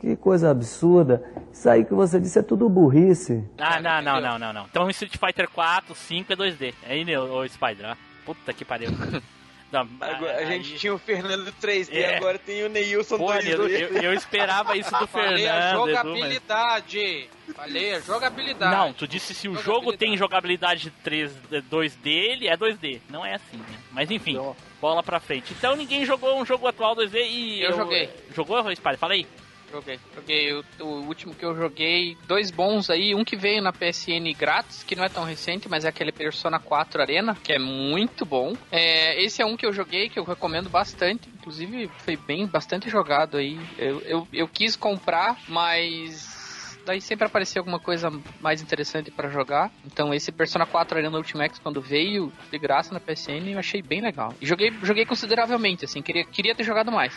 Que 0.00 0.16
coisa 0.16 0.50
absurda. 0.50 1.22
Isso 1.52 1.68
aí 1.68 1.84
que 1.84 1.92
você 1.92 2.18
disse 2.18 2.38
é 2.38 2.42
tudo 2.42 2.68
burrice. 2.68 3.44
Ah, 3.58 3.78
não, 3.78 4.00
não, 4.00 4.20
não, 4.20 4.38
não, 4.38 4.52
não. 4.52 4.66
Então 4.70 4.88
Street 4.88 5.16
Fighter 5.18 5.48
4, 5.50 5.94
5 5.94 6.32
é 6.32 6.36
2D. 6.36 6.74
É 6.82 6.92
aí, 6.92 7.16
o 7.16 7.46
Spider, 7.46 7.90
ó. 7.90 7.96
Puta 8.24 8.52
que 8.54 8.64
pariu. 8.64 8.90
Não, 9.72 9.88
agora, 10.00 10.36
a 10.38 10.44
gente 10.46 10.76
tinha 10.78 10.92
o 10.92 10.98
Fernando 10.98 11.52
3D, 11.62 11.94
é. 11.94 12.16
agora 12.16 12.38
tem 12.38 12.64
o 12.64 12.68
Neilson 12.68 13.16
2D. 13.18 13.46
Eu, 13.46 13.68
eu, 13.68 14.02
eu, 14.02 14.14
esperava 14.14 14.76
isso 14.76 14.90
do 14.90 15.06
Falei 15.08 15.44
Fernando. 15.44 15.62
A 15.62 15.72
jogabilidade. 15.72 17.28
Mas... 17.46 17.56
Falei 17.56 17.94
a 17.94 18.00
jogabilidade. 18.00 18.76
Não, 18.76 18.92
tu 18.92 19.06
disse 19.06 19.32
se 19.32 19.48
o 19.48 19.54
jogo 19.56 19.96
tem 19.96 20.16
jogabilidade 20.16 20.90
3, 21.04 21.32
2D, 21.70 22.06
ele 22.06 22.48
é 22.48 22.56
2D. 22.56 23.00
Não 23.08 23.24
é 23.24 23.34
assim, 23.34 23.58
né? 23.58 23.78
Mas 23.92 24.10
enfim, 24.10 24.34
não. 24.34 24.56
bola 24.80 25.02
pra 25.02 25.20
frente. 25.20 25.52
Então 25.52 25.76
ninguém 25.76 26.04
jogou 26.04 26.40
um 26.40 26.44
jogo 26.44 26.66
atual 26.66 26.96
2D 26.96 27.14
e. 27.28 27.62
Eu, 27.62 27.70
eu 27.70 27.76
joguei. 27.76 28.10
Jogou, 28.34 28.74
Spider? 28.74 28.98
Fala 28.98 29.12
aí. 29.12 29.26
Joguei, 29.70 30.00
joguei. 30.14 30.52
O, 30.52 30.64
o, 30.80 31.06
último 31.06 31.34
que 31.34 31.44
eu 31.44 31.54
joguei, 31.54 32.16
dois 32.26 32.50
bons 32.50 32.90
aí. 32.90 33.14
Um 33.14 33.24
que 33.24 33.36
veio 33.36 33.62
na 33.62 33.72
PSN 33.72 34.32
grátis, 34.36 34.82
que 34.82 34.96
não 34.96 35.04
é 35.04 35.08
tão 35.08 35.24
recente, 35.24 35.68
mas 35.68 35.84
é 35.84 35.88
aquele 35.88 36.12
Persona 36.12 36.58
4 36.58 37.00
Arena, 37.00 37.36
que 37.36 37.52
é 37.52 37.58
muito 37.58 38.24
bom. 38.24 38.54
É, 38.70 39.22
esse 39.22 39.40
é 39.40 39.46
um 39.46 39.56
que 39.56 39.64
eu 39.64 39.72
joguei, 39.72 40.08
que 40.08 40.18
eu 40.18 40.24
recomendo 40.24 40.68
bastante. 40.68 41.28
Inclusive, 41.28 41.88
foi 41.98 42.16
bem, 42.16 42.46
bastante 42.46 42.90
jogado 42.90 43.36
aí. 43.36 43.58
Eu, 43.78 44.00
eu, 44.02 44.28
eu 44.32 44.48
quis 44.48 44.74
comprar, 44.74 45.38
mas 45.48 46.40
daí 46.84 47.00
sempre 47.00 47.26
aparecia 47.26 47.60
alguma 47.60 47.78
coisa 47.78 48.10
mais 48.40 48.62
interessante 48.62 49.10
para 49.10 49.28
jogar. 49.28 49.70
Então 49.84 50.12
esse 50.12 50.32
Persona 50.32 50.66
4 50.66 50.98
Arena 50.98 51.16
Ultimax 51.16 51.58
quando 51.58 51.80
veio 51.80 52.32
de 52.50 52.58
graça 52.58 52.92
na 52.92 53.00
PSN 53.00 53.52
eu 53.52 53.58
achei 53.58 53.82
bem 53.82 54.00
legal. 54.00 54.34
E 54.40 54.46
joguei, 54.46 54.72
joguei 54.82 55.06
consideravelmente, 55.06 55.84
assim, 55.84 56.02
queria, 56.02 56.24
queria 56.24 56.54
ter 56.54 56.64
jogado 56.64 56.90
mais. 56.90 57.16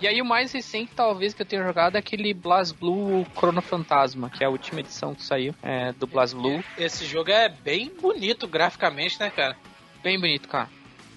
E 0.00 0.08
aí 0.08 0.22
o 0.22 0.24
mais 0.24 0.50
recente, 0.50 0.92
talvez, 0.96 1.34
que 1.34 1.42
eu 1.42 1.46
tenha 1.46 1.62
jogado 1.62 1.96
é 1.96 1.98
aquele 1.98 2.32
BlazBlue 2.32 3.26
Chrono 3.36 3.60
Fantasma, 3.60 4.30
que 4.30 4.42
é 4.42 4.46
a 4.46 4.50
última 4.50 4.80
edição 4.80 5.14
que 5.14 5.22
saiu 5.22 5.54
é, 5.62 5.92
do 5.92 6.06
BlazBlue. 6.06 6.64
Esse 6.78 7.04
jogo 7.04 7.30
é 7.30 7.50
bem 7.50 7.92
bonito 8.00 8.48
graficamente, 8.48 9.20
né, 9.20 9.28
cara? 9.28 9.56
Bem 10.02 10.18
bonito, 10.18 10.48
cara. 10.48 10.70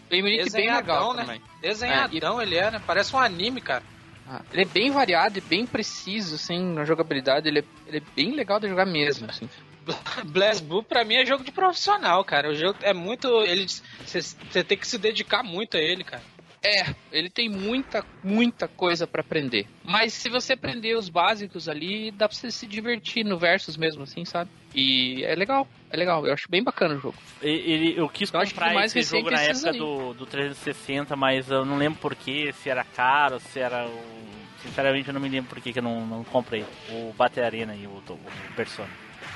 Bem 0.09 0.21
bonito 0.21 0.47
e 0.47 0.51
bem 0.51 0.69
legal 0.69 1.13
né? 1.13 1.21
também. 1.21 1.41
Desenhadão 1.61 2.41
é, 2.41 2.43
e... 2.43 2.47
ele 2.47 2.55
é, 2.55 2.71
né? 2.71 2.81
Parece 2.85 3.15
um 3.15 3.19
anime, 3.19 3.61
cara. 3.61 3.83
Ah, 4.27 4.41
ele 4.51 4.63
é 4.63 4.65
bem 4.65 4.91
variado 4.91 5.37
e 5.37 5.41
bem 5.41 5.65
preciso, 5.65 6.35
assim, 6.35 6.59
na 6.73 6.83
jogabilidade. 6.83 7.47
Ele 7.47 7.59
é, 7.59 7.63
ele 7.87 7.97
é 7.97 8.03
bem 8.13 8.33
legal 8.33 8.59
de 8.59 8.67
jogar 8.67 8.85
mesmo, 8.85 9.29
assim. 9.29 9.49
BlazBlue 10.27 10.83
pra 10.83 11.05
mim 11.05 11.15
é 11.15 11.25
jogo 11.25 11.43
de 11.43 11.51
profissional, 11.51 12.23
cara. 12.25 12.49
O 12.49 12.55
jogo 12.55 12.77
é 12.81 12.93
muito. 12.93 13.27
ele 13.43 13.65
Você 13.65 14.63
tem 14.63 14.77
que 14.77 14.87
se 14.87 14.97
dedicar 14.97 15.41
muito 15.41 15.77
a 15.77 15.79
ele, 15.79 16.03
cara. 16.03 16.23
É, 16.63 16.95
ele 17.11 17.29
tem 17.29 17.49
muita, 17.49 18.05
muita 18.23 18.69
coisa 18.69 19.05
para 19.05 19.19
aprender. 19.19 19.67
Mas 19.83 20.13
se 20.13 20.29
você 20.29 20.53
aprender 20.53 20.95
os 20.95 21.09
básicos 21.09 21.67
ali, 21.67 22.09
dá 22.09 22.29
pra 22.29 22.37
você 22.37 22.49
se 22.49 22.65
divertir 22.65 23.25
no 23.25 23.37
versus 23.37 23.75
mesmo, 23.75 24.03
assim, 24.03 24.23
sabe? 24.23 24.49
E 24.73 25.23
é 25.25 25.35
legal, 25.35 25.67
é 25.89 25.97
legal. 25.97 26.25
Eu 26.25 26.33
acho 26.33 26.49
bem 26.49 26.63
bacana 26.63 26.95
o 26.95 26.99
jogo. 26.99 27.17
Ele, 27.41 27.93
eu 27.97 28.07
quis 28.07 28.31
eu 28.33 28.39
comprar 28.39 28.73
mais 28.73 28.95
esse 28.95 29.17
jogo 29.17 29.29
na 29.29 29.41
época 29.41 29.73
do, 29.73 30.13
do 30.13 30.25
360, 30.25 31.15
mas 31.17 31.51
eu 31.51 31.65
não 31.65 31.77
lembro 31.77 31.99
porquê, 31.99 32.53
se 32.53 32.69
era 32.69 32.83
caro, 32.83 33.39
se 33.39 33.59
era 33.59 33.85
o... 33.85 34.23
Sinceramente 34.61 35.09
eu 35.09 35.13
não 35.13 35.19
me 35.19 35.27
lembro 35.27 35.49
por 35.49 35.61
que 35.61 35.77
eu 35.77 35.83
não, 35.83 36.05
não 36.05 36.23
comprei 36.23 36.65
o 36.89 37.13
Battle 37.17 37.45
Arena 37.45 37.75
e 37.75 37.85
o, 37.85 37.89
o 37.89 38.53
Persona. 38.55 38.89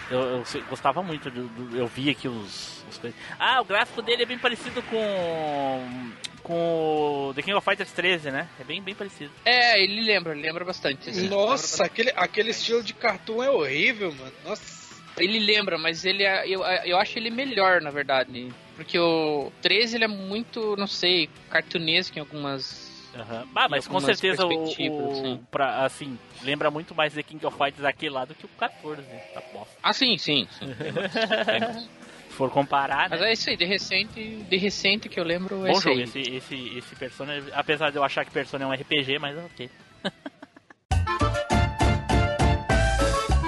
Eu, 0.10 0.20
eu, 0.20 0.44
gostava 0.70 1.04
muito, 1.04 1.30
do, 1.30 1.48
do, 1.48 1.78
eu 1.78 1.88
vi 1.88 2.10
aqui 2.10 2.28
os, 2.28 2.84
os 2.90 2.98
coisas. 2.98 3.20
Ah, 3.38 3.62
o 3.62 3.66
gráfico 3.66 4.02
dele 4.02 4.24
é 4.24 4.26
bem 4.26 4.40
parecido 4.40 4.82
com 4.84 6.12
com 6.48 7.34
The 7.36 7.42
King 7.42 7.58
of 7.58 7.66
Fighters 7.66 7.92
13, 7.92 8.32
né? 8.32 8.48
É 8.58 8.64
bem, 8.64 8.82
bem 8.82 8.96
parecido. 8.96 9.32
É, 9.44 9.84
ele 9.84 10.00
lembra, 10.02 10.32
ele 10.32 10.42
lembra 10.42 10.64
bastante. 10.64 11.10
Assim. 11.10 11.28
Nossa, 11.28 11.84
lembra 11.84 11.86
aquele, 11.86 12.14
aquele 12.16 12.52
estilo 12.52 12.82
de 12.82 12.94
cartoon 12.94 13.44
é 13.44 13.50
horrível, 13.50 14.14
mano. 14.14 14.32
Nossa. 14.46 14.78
Ele 15.18 15.40
lembra, 15.40 15.78
mas 15.78 16.06
ele 16.06 16.24
é, 16.24 16.48
eu, 16.48 16.64
eu 16.64 16.98
acho 16.98 17.20
ele 17.20 17.30
melhor, 17.30 17.82
na 17.82 17.90
verdade. 17.90 18.54
Porque 18.78 18.98
o 18.98 19.52
13 19.62 19.98
ele 19.98 20.06
é 20.06 20.08
muito, 20.08 20.76
não 20.78 20.88
sei, 20.88 21.30
cartunesco 21.50 22.18
em 22.18 22.22
algumas 22.22 22.87
Uhum. 23.18 23.48
Ah, 23.56 23.68
mas 23.68 23.88
com 23.88 24.00
certeza 24.00 24.46
o, 24.46 24.66
o 24.66 25.40
pra, 25.50 25.84
assim, 25.86 26.18
lembra 26.44 26.70
muito 26.70 26.94
mais 26.94 27.14
The 27.14 27.24
King 27.24 27.44
of 27.46 27.58
Fighters 27.58 27.84
aquele 27.84 28.14
lado 28.14 28.36
que 28.36 28.46
o 28.46 28.50
14, 28.50 29.02
tá 29.34 29.42
bom. 29.52 29.68
Ah, 29.82 29.92
sim, 29.92 30.18
sim. 30.18 30.48
sim. 30.52 30.68
Se 32.30 32.34
for 32.38 32.52
comparar, 32.52 33.10
Mas 33.10 33.20
né? 33.20 33.30
é 33.30 33.34
isso 33.34 33.50
aí, 33.50 33.58
de 33.58 33.66
recente, 33.66 34.46
de 34.48 34.58
recente 34.58 35.10
que 35.10 35.20
eu 35.20 35.24
lembro 35.24 35.66
é 35.66 35.72
Bom 35.72 35.82
jogo, 35.82 36.00
esse, 36.00 36.20
esse, 36.20 36.78
esse 36.78 36.96
Persona, 36.96 37.34
apesar 37.54 37.90
de 37.90 37.98
eu 37.98 38.04
achar 38.04 38.24
que 38.24 38.30
Persona 38.30 38.64
é 38.64 38.68
um 38.68 38.74
RPG, 38.74 39.18
mas 39.18 39.36
ok. 39.38 39.70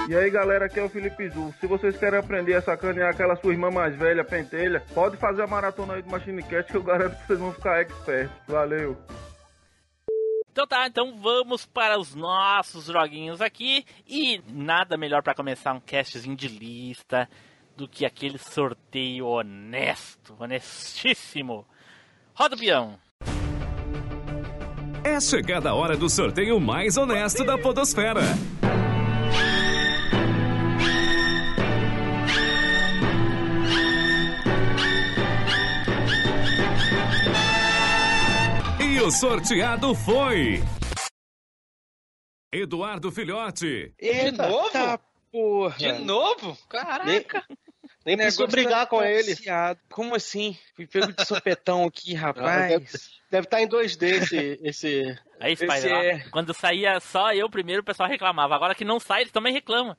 E 0.09 0.15
aí 0.15 0.27
galera, 0.31 0.65
aqui 0.65 0.79
é 0.79 0.83
o 0.83 0.89
Felipe 0.89 1.29
Zu. 1.29 1.53
Se 1.61 1.67
vocês 1.67 1.95
querem 1.95 2.17
aprender 2.17 2.55
a 2.55 2.61
sacanear 2.63 3.11
aquela 3.11 3.35
sua 3.35 3.51
irmã 3.51 3.69
mais 3.69 3.95
velha, 3.95 4.23
pentelha, 4.23 4.83
pode 4.91 5.17
fazer 5.17 5.43
a 5.43 5.47
maratona 5.47 5.93
aí 5.93 6.01
do 6.01 6.09
Machine 6.09 6.41
Cast 6.41 6.71
que 6.71 6.77
eu 6.79 6.81
garanto 6.81 7.15
que 7.15 7.27
vocês 7.27 7.37
vão 7.37 7.53
ficar 7.53 7.81
expert. 7.81 8.27
Valeu! 8.47 8.97
Então 10.51 10.67
tá, 10.67 10.87
então 10.87 11.17
vamos 11.17 11.65
para 11.65 11.99
os 11.99 12.15
nossos 12.15 12.85
joguinhos 12.85 13.41
aqui. 13.41 13.85
E 14.07 14.41
nada 14.47 14.97
melhor 14.97 15.21
para 15.21 15.35
começar 15.35 15.73
um 15.73 15.79
castzinho 15.79 16.35
de 16.35 16.47
lista 16.47 17.29
do 17.77 17.87
que 17.87 18.05
aquele 18.05 18.37
sorteio 18.37 19.25
honesto, 19.25 20.35
honestíssimo. 20.39 21.65
Roda 22.33 22.55
o 22.55 22.59
peão. 22.59 22.99
É 25.03 25.19
chegada 25.21 25.69
a 25.69 25.73
hora 25.73 25.95
do 25.95 26.09
sorteio 26.09 26.59
mais 26.59 26.97
honesto 26.97 27.45
da 27.45 27.57
Podosfera. 27.57 28.21
O 39.09 39.11
sorteado 39.11 39.95
foi. 39.95 40.61
Eduardo 42.53 43.11
Filhote. 43.11 43.91
De 43.99 44.31
novo? 44.31 44.69
Tá, 44.69 44.99
porra. 45.31 45.77
De 45.77 45.91
novo? 45.93 46.55
Caraca. 46.69 47.43
Nem, 48.05 48.15
nem 48.15 48.17
precisou 48.17 48.47
brigar 48.47 48.85
com 48.85 49.03
ele. 49.03 49.35
Como 49.91 50.13
assim? 50.13 50.55
Fui 50.75 50.85
pego 50.85 51.11
de 51.11 51.25
sopetão 51.25 51.85
aqui, 51.85 52.13
rapaz. 52.13 52.69
Deve, 52.69 52.85
deve 53.31 53.47
estar 53.47 53.57
tá 53.57 53.63
em 53.63 53.67
2D 53.67 54.03
esse, 54.03 54.59
esse, 54.61 55.19
Aí, 55.39 55.55
Spider, 55.55 55.75
Esse 55.77 55.89
é- 55.89 56.19
quando 56.29 56.53
saía 56.53 56.99
só 56.99 57.33
eu 57.33 57.49
primeiro, 57.49 57.81
o 57.81 57.85
pessoal 57.85 58.07
reclamava. 58.07 58.53
Agora 58.53 58.75
que 58.75 58.85
não 58.85 58.99
sai, 58.99 59.21
eles 59.21 59.31
também 59.33 59.51
reclamam. 59.53 59.97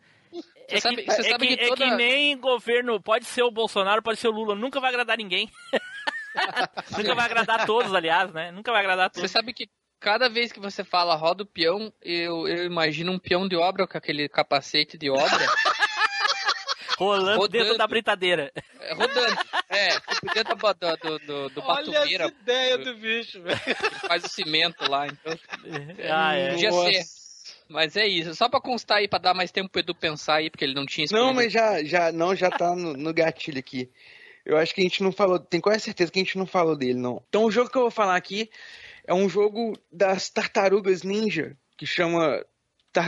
É, 0.68 0.76
Você 0.76 0.80
sabe- 0.82 1.02
que, 1.02 1.10
você 1.10 1.20
é 1.26 1.30
sabe 1.30 1.48
que- 1.48 1.56
que 1.56 1.64
é 1.64 1.68
toda- 1.68 1.84
que 1.84 1.96
nem 1.96 2.38
governo, 2.38 3.02
pode 3.02 3.24
ser 3.24 3.42
o 3.42 3.50
Bolsonaro, 3.50 4.02
pode 4.04 4.20
ser 4.20 4.28
o 4.28 4.32
Lula, 4.32 4.54
nunca 4.54 4.78
vai 4.78 4.90
agradar 4.90 5.16
ninguém. 5.16 5.50
nunca 6.96 7.14
vai 7.14 7.24
agradar 7.26 7.66
todos, 7.66 7.92
aliás, 7.94 8.32
né? 8.32 8.50
Nunca 8.52 8.70
vai 8.72 8.80
agradar 8.80 9.08
Você 9.10 9.20
todos. 9.20 9.30
sabe 9.30 9.52
que 9.52 9.68
cada 9.98 10.28
vez 10.28 10.50
que 10.52 10.60
você 10.60 10.82
fala 10.84 11.14
roda 11.14 11.42
o 11.42 11.46
peão, 11.46 11.92
eu, 12.02 12.46
eu 12.48 12.64
imagino 12.64 13.12
um 13.12 13.18
peão 13.18 13.46
de 13.48 13.56
obra 13.56 13.86
com 13.86 13.98
aquele 13.98 14.28
capacete 14.28 14.96
de 14.96 15.10
obra 15.10 15.28
Rolando 16.98 17.38
rodando. 17.38 17.48
dentro 17.64 17.78
da 17.78 17.86
britadeira. 17.86 18.52
é, 18.78 18.92
rodando. 18.92 19.36
É, 19.70 19.88
tipo 20.00 20.34
dentro 20.34 20.54
do, 20.56 20.96
do, 20.96 21.18
do, 21.20 21.48
do 21.48 21.62
Olha 21.64 21.96
essa 21.98 22.26
ideia 22.28 22.76
do 22.76 22.94
bicho, 22.96 23.42
velho. 23.42 23.58
faz 24.06 24.22
o 24.24 24.28
cimento 24.28 24.88
lá. 24.90 25.06
Então, 25.06 25.32
Ah, 26.12 26.34
é. 26.34 26.50
podia 26.50 26.70
Nossa. 26.70 26.92
ser. 26.92 27.04
Mas 27.70 27.96
é 27.96 28.06
isso. 28.06 28.34
Só 28.34 28.48
pra 28.50 28.60
constar 28.60 28.98
aí, 28.98 29.08
pra 29.08 29.18
dar 29.18 29.32
mais 29.32 29.50
tempo 29.50 29.70
pro 29.70 29.80
Edu 29.80 29.94
pensar 29.94 30.36
aí, 30.36 30.50
porque 30.50 30.64
ele 30.64 30.74
não 30.74 30.84
tinha 30.84 31.06
Não, 31.10 31.32
mas 31.32 31.50
já, 31.52 31.82
já, 31.84 32.12
não, 32.12 32.34
já 32.34 32.50
tá 32.50 32.74
no, 32.74 32.92
no 32.94 33.14
gatilho 33.14 33.58
aqui. 33.60 33.88
Eu 34.44 34.56
acho 34.56 34.74
que 34.74 34.80
a 34.80 34.84
gente 34.84 35.02
não 35.02 35.12
falou, 35.12 35.38
tenho 35.38 35.62
quase 35.62 35.84
certeza 35.84 36.10
que 36.10 36.18
a 36.18 36.22
gente 36.22 36.38
não 36.38 36.46
falou 36.46 36.76
dele, 36.76 36.94
não. 36.94 37.22
Então 37.28 37.44
o 37.44 37.50
jogo 37.50 37.70
que 37.70 37.76
eu 37.76 37.82
vou 37.82 37.90
falar 37.90 38.16
aqui 38.16 38.50
é 39.04 39.14
um 39.14 39.28
jogo 39.28 39.76
das 39.90 40.30
tartarugas 40.30 41.02
ninja, 41.02 41.56
que 41.76 41.86
chama 41.86 42.44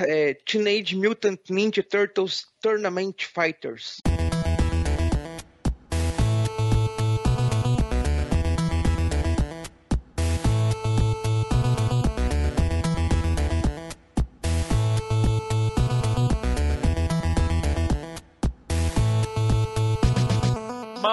é, 0.07 0.35
Teenage 0.35 0.97
Mutant 0.97 1.41
Ninja 1.51 1.83
Turtles 1.83 2.47
Tournament 2.61 3.25
Fighters. 3.25 4.01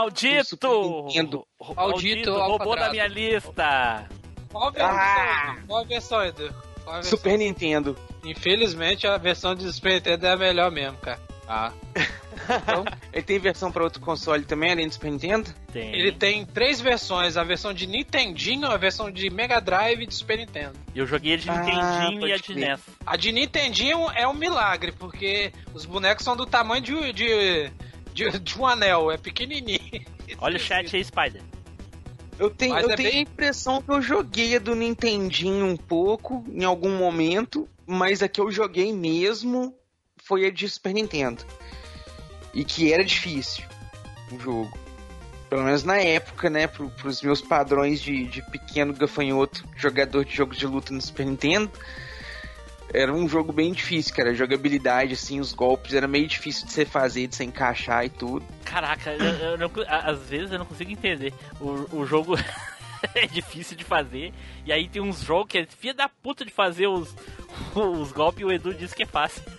Maldito! 0.10 1.46
Ro- 1.60 1.76
Maldito 1.76 2.34
roubou 2.34 2.76
da 2.76 2.90
minha 2.90 3.08
lista. 3.08 4.08
Qual 4.52 4.68
a 4.68 4.72
versão? 4.72 4.92
Ah! 4.98 5.58
Qual 5.68 5.82
a 5.82 5.86
versão, 5.86 6.26
Edu? 6.26 6.54
Qual 6.84 6.96
a 6.96 7.00
versão? 7.00 7.18
Super 7.18 7.38
Nintendo. 7.38 7.98
Infelizmente, 8.24 9.08
a 9.08 9.18
versão 9.18 9.56
de 9.56 9.72
Super 9.72 9.94
Nintendo 9.94 10.26
é 10.28 10.32
a 10.32 10.38
melhor 10.38 10.72
mesmo, 10.72 10.98
cara. 10.98 11.20
Ah, 11.52 11.72
Ele 13.12 13.24
tem 13.24 13.40
versão 13.40 13.72
para 13.72 13.84
outro 13.84 14.00
console 14.02 14.44
também, 14.46 14.72
além 14.72 14.88
do 14.88 14.94
Super 14.94 15.12
Nintendo? 15.12 15.50
Tem. 15.74 15.94
Ele 15.96 16.12
tem 16.12 16.46
três 16.46 16.80
versões: 16.80 17.38
a 17.38 17.44
versão 17.44 17.74
de 17.74 17.88
Nintendinho, 17.88 18.68
a 18.68 18.78
versão 18.78 19.10
de 19.12 19.30
Mega 19.32 19.60
Drive 19.60 20.02
e 20.04 20.06
de 20.08 20.14
Super 20.14 20.38
Nintendo. 20.38 20.74
Eu 20.96 21.08
joguei 21.08 21.34
a 21.34 21.38
de 21.38 21.50
Ah, 21.50 21.56
Nintendinho 21.64 22.28
e 22.28 22.34
a 22.34 22.38
de. 22.38 22.56
NES. 22.56 22.80
A 23.06 23.18
de 23.18 23.32
Nintendinho 23.32 24.10
é 24.12 24.28
um 24.28 24.34
milagre, 24.34 24.92
porque 24.92 25.52
os 25.74 25.86
bonecos 25.86 26.24
são 26.24 26.36
do 26.36 26.46
tamanho 26.46 26.82
de, 26.84 27.14
de, 27.14 27.72
de, 28.32 28.40
de 28.40 28.60
um 28.60 28.66
anel, 28.66 29.12
é 29.12 29.18
pequenininho. 29.18 30.06
Olha 30.40 30.58
o 30.58 30.60
chat 30.60 30.96
aí, 30.96 31.04
Spider. 31.04 31.42
Eu 32.38 32.50
tenho, 32.50 32.74
Mas 32.74 32.84
eu 32.86 32.92
é 32.92 32.96
tenho 32.96 33.10
bem- 33.10 33.20
a 33.20 33.22
impressão 33.22 33.82
que 33.82 33.92
eu 33.92 34.02
joguei 34.02 34.56
a 34.56 34.60
do 34.60 34.74
Nintendinho 34.76 35.66
um 35.66 35.76
pouco, 35.76 36.46
em 36.50 36.64
algum 36.64 36.96
momento, 36.98 37.68
mas 37.86 38.24
a 38.24 38.30
que 38.30 38.40
eu 38.40 38.50
joguei 38.50 38.94
mesmo 38.94 39.76
foi 40.24 40.46
a 40.46 40.52
de 40.52 40.68
Super 40.70 40.94
Nintendo. 40.94 41.44
E 42.54 42.64
que 42.64 42.94
era 42.94 43.04
difícil 43.04 43.64
o 44.32 44.40
jogo. 44.40 44.78
Pelo 45.50 45.64
menos 45.64 45.84
na 45.84 45.98
época, 45.98 46.50
né, 46.50 46.68
pro, 46.68 46.90
pros 46.92 47.22
meus 47.22 47.42
padrões 47.42 48.00
de, 48.00 48.26
de 48.26 48.42
pequeno 48.52 48.94
gafanhoto, 48.94 49.66
jogador 49.76 50.24
de 50.24 50.36
jogos 50.36 50.58
de 50.58 50.66
luta 50.68 50.94
no 50.94 51.02
Super 51.02 51.26
Nintendo. 51.26 51.72
Era 52.94 53.14
um 53.14 53.28
jogo 53.30 53.54
bem 53.54 53.72
difícil, 53.72 54.16
cara. 54.16 54.32
A 54.32 54.34
jogabilidade, 54.34 55.14
assim, 55.14 55.40
os 55.40 55.54
golpes, 55.54 55.94
era 55.94 56.08
meio 56.08 56.28
difícil 56.28 56.66
de 56.66 56.74
você 56.74 56.86
fazer, 56.86 57.28
de 57.28 57.36
você 57.36 57.44
encaixar 57.44 58.04
e 58.06 58.10
tudo. 58.10 58.46
Caraca, 58.66 59.12
eu, 59.12 59.26
eu 59.52 59.58
não, 59.58 59.72
às 59.88 60.20
vezes 60.28 60.52
eu 60.52 60.60
não 60.60 60.66
consigo 60.66 60.92
entender. 60.92 61.34
O, 61.60 61.98
o 61.98 62.06
jogo 62.06 62.36
é 63.14 63.28
difícil 63.28 63.78
de 63.78 63.84
fazer. 63.84 64.34
E 64.66 64.74
aí 64.74 64.88
tem 64.90 65.02
uns 65.02 65.22
jogos 65.22 65.48
que 65.52 65.60
é 65.60 65.66
filha 65.66 65.94
da 65.94 66.10
puta 66.10 66.44
de 66.44 66.52
fazer 66.52 66.88
os, 66.88 67.14
os 67.76 68.12
golpes 68.12 68.42
e 68.42 68.46
o 68.46 68.52
Edu 68.52 68.74
diz 68.74 68.94
que 68.94 69.04
é 69.04 69.08
fácil. 69.08 69.44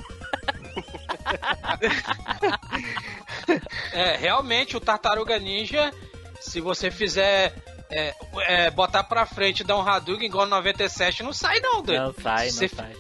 É, 3.93 4.17
realmente 4.17 4.77
o 4.77 4.81
Tartaruga 4.81 5.39
Ninja, 5.39 5.93
se 6.41 6.61
você 6.61 6.91
fizer. 6.91 7.55
É, 7.91 8.15
é, 8.43 8.71
botar 8.71 9.03
pra 9.03 9.27
frente 9.27 9.61
e 9.61 9.65
dar 9.65 9.77
um 9.77 9.81
Hadouken 9.81 10.25
igual 10.29 10.45
no 10.47 10.51
97, 10.53 11.25
não 11.25 11.33
sai 11.33 11.59
não, 11.59 11.83
doido. 11.83 12.01
Não 12.01 12.15
sai, 12.23 12.47
não 12.47 12.53
Você- 12.53 12.69
sai. 12.69 12.95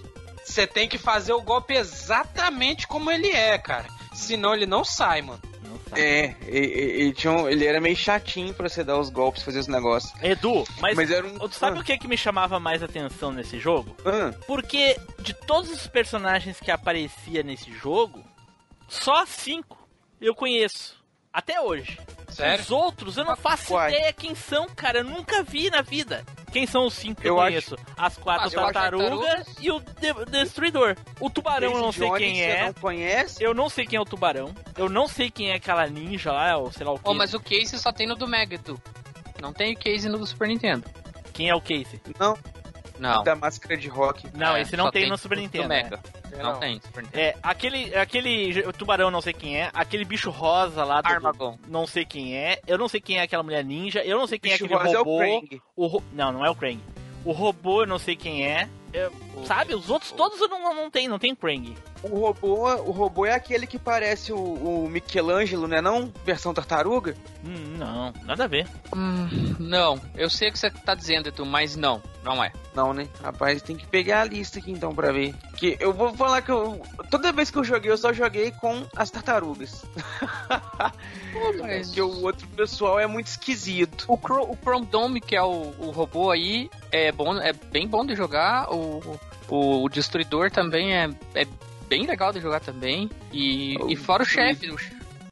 Você 0.50 0.66
tem 0.66 0.88
que 0.88 0.98
fazer 0.98 1.32
o 1.32 1.40
golpe 1.40 1.74
exatamente 1.74 2.86
como 2.86 3.10
ele 3.10 3.30
é, 3.30 3.56
cara. 3.56 3.86
Senão 4.12 4.52
ele 4.54 4.66
não 4.66 4.84
sai, 4.84 5.22
mano. 5.22 5.40
Não 5.62 5.78
sai. 5.88 6.00
É, 6.00 6.36
e- 6.46 6.58
e- 6.58 7.00
ele, 7.02 7.12
tinha 7.12 7.32
um- 7.32 7.48
ele 7.48 7.64
era 7.64 7.80
meio 7.80 7.94
chatinho 7.96 8.52
pra 8.52 8.68
você 8.68 8.82
dar 8.82 8.98
os 8.98 9.08
golpes, 9.10 9.42
fazer 9.44 9.60
os 9.60 9.68
negócios. 9.68 10.12
Edu, 10.20 10.64
mas, 10.80 10.96
Mas 10.96 11.10
era 11.10 11.24
um- 11.26 11.38
tu 11.38 11.54
sabe 11.54 11.78
Ah. 11.78 11.80
o 11.80 11.84
que, 11.84 11.96
que 11.96 12.08
me 12.08 12.16
chamava 12.16 12.58
mais 12.58 12.82
atenção 12.82 13.30
nesse 13.30 13.58
jogo? 13.60 13.96
Ah, 14.04 14.34
Porque 14.46 14.98
de 15.20 15.32
todos 15.32 15.70
os 15.70 15.86
personagens 15.86 16.58
que 16.58 16.70
aparecia 16.72 17.42
nesse 17.44 17.72
jogo, 17.72 18.24
só 18.88 19.24
cinco 19.24 19.78
eu 20.20 20.34
conheço. 20.34 20.98
Até 21.32 21.60
hoje. 21.60 21.96
Sério? 22.30 22.62
Os 22.64 22.70
outros 22.70 23.16
eu 23.16 23.24
não 23.24 23.36
faço 23.36 23.74
ideia 23.88 24.12
quem 24.12 24.34
são, 24.34 24.68
cara. 24.68 24.98
Eu 24.98 25.04
nunca 25.04 25.42
vi 25.42 25.68
na 25.70 25.82
vida. 25.82 26.24
Quem 26.52 26.66
são 26.66 26.86
os 26.86 26.94
cinco 26.94 27.20
que 27.20 27.28
eu, 27.28 27.34
Eu 27.36 27.42
conheço? 27.42 27.76
As 27.96 28.16
quatro 28.16 28.42
Ah, 28.42 28.46
acho 28.46 28.72
tartarugas 28.72 29.46
e 29.60 29.70
o 29.70 29.78
de- 29.80 30.24
Destruidor. 30.30 30.96
O 31.20 31.30
tubarão 31.30 31.72
eu 31.72 31.78
não 31.80 31.92
sei 31.92 32.08
Jones, 32.08 32.18
quem 32.22 32.34
você 32.36 32.42
é. 32.42 32.64
não 32.66 32.72
conhece? 32.74 33.42
Eu 33.44 33.54
não 33.54 33.68
sei 33.68 33.86
quem 33.86 33.96
é 33.96 34.00
o 34.00 34.04
tubarão. 34.04 34.52
Eu 34.76 34.88
não 34.88 35.06
sei 35.06 35.30
quem 35.30 35.50
é 35.50 35.54
aquela 35.54 35.86
ninja 35.86 36.32
lá, 36.32 36.56
ou 36.56 36.72
sei 36.72 36.84
lá 36.84 36.92
o 36.92 36.98
que. 36.98 37.02
oh, 37.08 37.14
mas 37.14 37.34
o 37.34 37.40
case 37.40 37.78
só 37.78 37.92
tem 37.92 38.06
no 38.06 38.16
do 38.16 38.26
Mega, 38.26 38.56
Edu. 38.56 38.80
Não 39.40 39.52
tem 39.52 39.74
o 39.74 39.76
case 39.78 40.08
no 40.08 40.18
do 40.18 40.26
Super 40.26 40.48
Nintendo. 40.48 40.84
Quem 41.32 41.48
é 41.48 41.54
o 41.54 41.60
Casey? 41.60 42.00
Não, 42.18 42.36
Não. 42.98 43.22
da 43.22 43.34
máscara 43.36 43.76
de 43.76 43.88
rock. 43.88 44.28
Não, 44.34 44.56
É, 44.56 44.62
esse 44.62 44.76
não 44.76 44.86
só 44.86 44.90
tem, 44.90 45.08
no 45.08 45.16
Super 45.16 45.36
do 45.36 45.40
Nintendo. 45.42 45.68
Mega. 45.68 45.96
né? 45.96 46.02
Não, 46.38 46.58
tem. 46.58 46.80
Super 46.80 47.02
Nintendo. 47.02 47.22
É, 47.24 47.36
aquele, 47.42 47.94
aquele 47.94 48.72
tubarão 48.72 49.10
não 49.10 49.20
sei 49.20 49.32
quem 49.32 49.56
é, 49.60 49.70
aquele 49.72 50.04
bicho 50.04 50.30
rosa 50.30 50.84
lá 50.84 51.00
do, 51.00 51.08
Armagon. 51.08 51.58
não 51.68 51.86
sei 51.86 52.04
quem 52.04 52.36
é, 52.36 52.60
eu 52.66 52.78
não 52.78 52.88
sei 52.88 53.00
quem 53.00 53.18
é 53.18 53.22
aquela 53.22 53.42
mulher 53.42 53.64
ninja, 53.64 54.00
eu 54.04 54.18
não 54.18 54.26
sei 54.26 54.38
quem 54.38 54.52
Bicho 54.52 54.64
é 54.64 54.66
aquele 54.66 54.78
rosa 54.80 54.96
é 54.96 55.00
o 55.00 55.04
robô. 55.04 55.18
Krang. 55.18 55.62
o 55.76 55.86
ro- 55.86 56.04
Não, 56.12 56.32
não 56.32 56.44
é 56.44 56.50
o 56.50 56.54
Krang. 56.54 56.80
O 57.24 57.32
robô 57.32 57.82
eu 57.82 57.86
não 57.86 57.98
sei 57.98 58.16
quem 58.16 58.46
é. 58.46 58.68
Eu- 58.92 59.12
sabe, 59.44 59.74
os 59.74 59.88
outros 59.90 60.10
todos 60.12 60.40
eu 60.40 60.48
não, 60.48 60.74
não 60.74 60.90
tem, 60.90 61.06
não 61.08 61.18
tem 61.18 61.34
Krang. 61.34 61.76
O 62.02 62.18
robô, 62.20 62.66
o 62.76 62.90
robô 62.92 63.26
é 63.26 63.34
aquele 63.34 63.66
que 63.66 63.78
parece 63.78 64.32
o, 64.32 64.38
o 64.38 64.88
Michelangelo, 64.88 65.68
né 65.68 65.80
não? 65.82 66.10
Versão 66.24 66.54
tartaruga? 66.54 67.14
Hum, 67.44 67.76
não, 67.78 68.12
nada 68.24 68.44
a 68.44 68.46
ver. 68.46 68.66
Hum, 68.94 69.28
não. 69.58 70.00
Eu 70.16 70.30
sei 70.30 70.48
o 70.48 70.52
que 70.52 70.58
você 70.58 70.70
tá 70.70 70.94
dizendo, 70.94 71.28
Edu, 71.28 71.44
mas 71.44 71.76
não. 71.76 72.02
Não 72.22 72.42
é. 72.42 72.52
Não, 72.74 72.92
né? 72.94 73.06
Rapaz, 73.22 73.60
tem 73.62 73.76
que 73.76 73.86
pegar 73.86 74.20
a 74.22 74.24
lista 74.24 74.58
aqui 74.58 74.70
então 74.70 74.94
pra 74.94 75.12
ver. 75.12 75.34
Que 75.56 75.76
eu 75.80 75.92
vou 75.92 76.14
falar 76.14 76.40
que 76.42 76.50
eu. 76.50 76.80
Toda 77.10 77.32
vez 77.32 77.50
que 77.50 77.58
eu 77.58 77.64
joguei, 77.64 77.90
eu 77.90 77.98
só 77.98 78.12
joguei 78.12 78.50
com 78.50 78.82
as 78.96 79.10
tartarugas. 79.10 79.84
mas- 81.60 81.86
Porque 81.88 82.00
o 82.02 82.22
outro 82.22 82.46
pessoal 82.48 82.98
é 82.98 83.06
muito 83.06 83.26
esquisito. 83.28 84.04
O, 84.08 84.16
Cro 84.16 84.42
o 84.50 84.56
Chrome 84.56 84.86
Dome, 84.86 85.20
que 85.20 85.36
é 85.36 85.42
o, 85.42 85.74
o 85.78 85.90
robô 85.90 86.30
aí, 86.30 86.70
é 86.90 87.12
bom, 87.12 87.36
é 87.38 87.52
bem 87.52 87.86
bom 87.86 88.04
de 88.04 88.14
jogar. 88.14 88.70
O, 88.72 89.18
o, 89.48 89.84
o 89.84 89.88
Destruidor 89.88 90.50
também 90.50 90.94
é, 90.94 91.10
é 91.34 91.46
bem 91.90 92.06
legal 92.06 92.32
de 92.32 92.40
jogar 92.40 92.60
também. 92.60 93.10
E, 93.32 93.76
O 93.82 93.90
e 93.90 93.96
fora 93.96 94.22
o 94.22 94.26
chefe, 94.26 94.70
o 94.70 94.78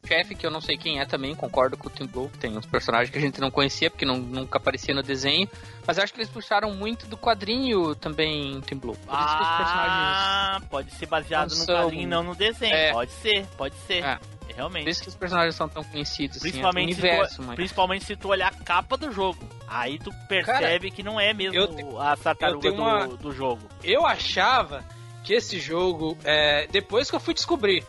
chefe 0.06 0.34
que 0.34 0.44
eu 0.44 0.50
não 0.50 0.60
sei 0.60 0.76
quem 0.76 0.98
é 1.00 1.06
também, 1.06 1.34
concordo 1.34 1.76
com 1.76 1.86
o 1.86 1.90
Tim 1.90 2.06
Blue, 2.06 2.28
que 2.28 2.38
tem 2.38 2.56
uns 2.58 2.66
personagens 2.66 3.10
que 3.10 3.16
a 3.16 3.20
gente 3.20 3.40
não 3.40 3.50
conhecia 3.50 3.88
porque 3.90 4.04
não, 4.04 4.16
nunca 4.18 4.58
aparecia 4.58 4.92
no 4.94 5.02
desenho. 5.02 5.48
Mas 5.86 5.96
eu 5.96 6.02
acho 6.04 6.12
que 6.12 6.18
eles 6.18 6.28
puxaram 6.30 6.74
muito 6.74 7.06
do 7.06 7.16
quadrinho 7.16 7.94
também, 7.94 8.60
Tim 8.62 8.76
Blue. 8.76 8.96
Por 8.96 9.18
isso 9.18 9.36
que 9.36 9.42
os 9.42 9.56
personagens. 9.56 10.18
Ah, 10.18 10.60
pode 10.68 10.90
ser 10.92 11.06
baseado 11.06 11.50
no 11.50 11.54
são- 11.56 11.82
quadrinho 11.84 12.02
e 12.02 12.06
não 12.06 12.22
no 12.24 12.34
desenho. 12.34 12.74
É. 12.74 12.92
Pode 12.92 13.12
ser, 13.12 13.46
pode 13.56 13.74
ser. 13.86 14.02
É. 14.04 14.18
É, 14.48 14.54
Realmente. 14.56 14.84
Por 14.84 14.90
isso 14.90 15.02
que 15.02 15.08
os 15.08 15.14
personagens 15.14 15.54
são 15.54 15.68
tão 15.68 15.84
conhecidos, 15.84 16.38
assim, 16.38 16.48
é 16.48 16.50
Principalmente, 16.50 16.94
se 16.94 17.00
universo, 17.00 17.36
tu, 17.36 17.42
mas... 17.44 17.54
principalmente 17.54 18.04
se 18.04 18.16
tu 18.16 18.28
olhar 18.28 18.48
a 18.48 18.64
capa 18.64 18.96
do 18.96 19.12
jogo. 19.12 19.38
Aí 19.68 19.98
tu 20.00 20.10
percebe 20.26 20.90
que 20.90 21.02
não 21.02 21.20
é 21.20 21.32
mesmo 21.32 21.54
eu 21.54 22.00
a 22.00 22.16
tartaruga 22.16 22.66
eu 22.68 22.74
uma- 22.74 23.06
do, 23.06 23.16
do 23.18 23.32
jogo. 23.32 23.68
Eu 23.84 24.04
achava 24.04 24.82
que 25.28 25.34
esse 25.34 25.60
jogo, 25.60 26.16
é, 26.24 26.66
depois 26.68 27.10
que 27.10 27.14
eu 27.14 27.20
fui 27.20 27.34
descobrir, 27.34 27.84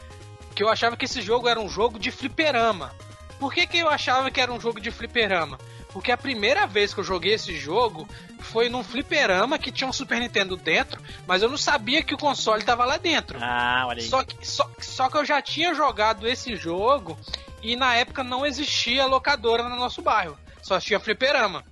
que 0.54 0.62
eu 0.62 0.68
achava 0.68 0.98
que 0.98 1.06
esse 1.06 1.22
jogo 1.22 1.48
era 1.48 1.58
um 1.58 1.70
jogo 1.70 1.98
de 1.98 2.12
fliperama. 2.12 2.94
Por 3.40 3.54
que, 3.54 3.66
que 3.66 3.78
eu 3.78 3.88
achava 3.88 4.30
que 4.30 4.42
era 4.42 4.52
um 4.52 4.60
jogo 4.60 4.82
de 4.82 4.92
fliperama? 4.92 5.58
Porque 5.94 6.12
a 6.12 6.18
primeira 6.18 6.68
vez 6.68 6.94
que 6.94 7.00
eu 7.00 7.04
joguei 7.04 7.36
esse 7.36 7.56
jogo 7.56 8.06
foi 8.42 8.68
num 8.68 8.84
fliperama 8.84 9.58
que 9.58 9.72
tinha 9.72 9.90
um 9.90 9.94
Super 9.94 10.20
Nintendo 10.20 10.58
dentro, 10.58 11.02
mas 11.26 11.42
eu 11.42 11.48
não 11.48 11.56
sabia 11.56 12.04
que 12.04 12.14
o 12.14 12.18
console 12.18 12.62
tava 12.62 12.84
lá 12.84 12.98
dentro. 12.98 13.40
Ah, 13.42 13.86
olha 13.88 14.02
aí. 14.02 14.10
Só 14.10 14.22
que, 14.22 14.46
só, 14.46 14.70
só 14.78 15.10
que 15.10 15.16
eu 15.16 15.24
já 15.24 15.42
tinha 15.42 15.74
jogado 15.74 16.28
esse 16.28 16.58
jogo 16.58 17.18
e 17.64 17.78
na 17.78 17.96
época 17.96 18.22
não 18.22 18.46
existia 18.46 19.06
locadora 19.06 19.64
no 19.64 19.78
nosso 19.78 20.02
bairro. 20.02 20.38
Só 20.62 20.78
tinha 20.78 21.00
fliperama. 21.00 21.64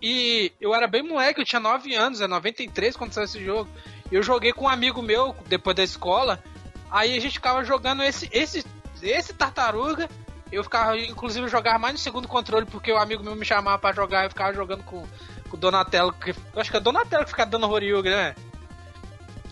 E 0.00 0.52
eu 0.60 0.74
era 0.74 0.88
bem 0.88 1.02
moleque, 1.02 1.40
eu 1.40 1.44
tinha 1.44 1.60
9 1.60 1.94
anos, 1.94 2.22
é 2.22 2.26
93 2.26 2.96
quando 2.96 3.12
saiu 3.12 3.24
esse 3.24 3.44
jogo. 3.44 3.70
Eu 4.12 4.22
joguei 4.22 4.52
com 4.52 4.66
um 4.66 4.68
amigo 4.68 5.00
meu 5.02 5.34
depois 5.46 5.74
da 5.74 5.82
escola. 5.82 6.38
Aí 6.90 7.16
a 7.16 7.20
gente 7.20 7.32
ficava 7.34 7.64
jogando 7.64 8.02
esse, 8.02 8.28
esse, 8.32 8.64
esse 9.02 9.32
tartaruga. 9.32 10.08
Eu 10.52 10.62
ficava, 10.62 10.98
inclusive, 10.98 11.46
eu 11.46 11.50
jogava 11.50 11.78
mais 11.78 11.94
no 11.94 11.98
segundo 11.98 12.28
controle, 12.28 12.66
porque 12.66 12.92
o 12.92 12.98
amigo 12.98 13.24
meu 13.24 13.34
me 13.34 13.44
chamava 13.44 13.78
pra 13.78 13.92
jogar, 13.92 14.24
eu 14.24 14.28
ficava 14.28 14.52
jogando 14.52 14.84
com, 14.84 15.02
com 15.48 15.56
o 15.56 15.58
Donatello. 15.58 16.12
Que, 16.12 16.30
eu 16.30 16.60
acho 16.60 16.70
que 16.70 16.76
é 16.76 16.80
o 16.80 16.82
Donatello 16.82 17.24
que 17.24 17.30
fica 17.30 17.46
dando 17.46 17.68
Horyuga, 17.70 18.10
né? 18.10 18.34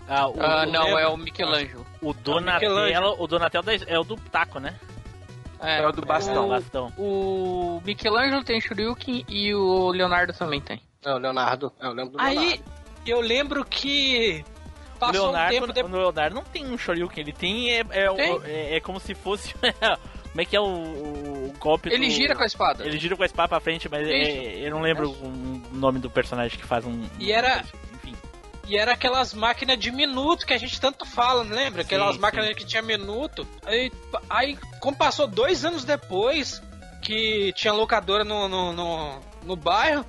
Ah, 0.07 0.27
o, 0.29 0.35
Ah, 0.42 0.64
o- 0.66 0.70
não, 0.70 0.99
é 0.99 1.07
o 1.09 1.16
Michelangelo. 1.16 1.87
o 2.03 2.12
Donatello, 2.12 2.75
Michelangelo. 2.83 3.16
o 3.18 3.27
Donatello 3.27 3.66
é 3.87 3.99
o 3.99 4.05
do 4.05 4.16
taco, 4.16 4.59
né? 4.61 4.75
É 5.62 5.87
o 5.87 5.92
do 5.92 6.03
bastão. 6.05 6.46
O 6.46 6.49
bastão. 6.51 6.92
O 6.99 7.83
Michelangelo 7.85 8.42
tem 8.44 8.61
Shuriken 8.61 9.25
e 9.29 9.55
o 9.55 9.90
Leonardo 9.90 10.33
também 10.33 10.61
tem. 10.61 10.83
É 11.05 11.12
o 11.14 11.18
Leonardo. 11.18 11.73
É 11.81 11.87
o 11.87 11.92
Leonardo 11.92 12.12
do 12.12 12.20
Aí 12.20 12.37
Leonardo. 12.37 12.64
Eu 13.06 13.20
lembro 13.20 13.64
que 13.64 14.44
passou 14.98 15.22
um 15.22 15.24
Leonardo, 15.32 15.54
tempo 15.54 15.72
depois. 15.72 15.94
o 15.94 15.96
Leonardo 15.96 16.34
não 16.34 16.44
tem 16.44 16.66
um 16.66 16.76
Shoryuken, 16.78 17.22
ele 17.22 17.32
tem 17.32 17.70
é, 17.72 17.80
é, 17.90 18.12
Tem. 18.12 18.40
é- 18.44 18.76
é 18.76 18.80
como 18.80 19.00
se 19.00 19.14
fosse 19.14 19.54
como 20.30 20.40
é 20.40 20.44
que 20.44 20.54
é 20.54 20.60
o, 20.60 20.64
o 20.64 21.54
golpe 21.58 21.88
Ele 21.88 22.06
do- 22.06 22.12
gira 22.12 22.34
com 22.36 22.42
a 22.42 22.46
espada. 22.46 22.84
ele 22.86 22.98
gira 22.98 23.16
com 23.16 23.22
a 23.22 23.26
espada 23.26 23.48
pra 23.48 23.60
frente, 23.60 23.88
mas 23.88 24.06
é- 24.06 24.16
Isso. 24.16 24.58
eu 24.64 24.70
não 24.70 24.80
lembro 24.82 25.10
o 25.10 25.62
nome 25.72 25.98
do 25.98 26.10
personagem 26.10 26.58
que 26.58 26.64
faz 26.66 26.84
um 26.84 27.02
E 27.18 27.32
era- 27.32 27.64
enfim. 27.94 28.14
E 28.68 28.76
era 28.76 28.92
aquelas 28.92 29.32
máquinas 29.34 29.78
de 29.78 29.90
minuto 29.90 30.46
que 30.46 30.52
a 30.52 30.58
gente 30.58 30.80
tanto 30.80 31.04
fala, 31.06 31.42
não 31.42 31.56
lembra? 31.56 31.82
Aquelas 31.82 32.14
Sim, 32.16 32.20
máquinas 32.20 32.54
que 32.54 32.64
tinha 32.64 32.82
minuto. 32.82 33.46
Aí, 33.66 33.90
aí, 34.28 34.56
como 34.80 34.96
passou 34.96 35.26
dois 35.26 35.64
anos 35.64 35.82
depois 35.84 36.62
que 37.02 37.52
tinha 37.56 37.72
locadora 37.72 38.22
no, 38.22 38.46
no, 38.46 38.72
no, 38.72 39.20
no 39.44 39.56
bairro, 39.56 40.04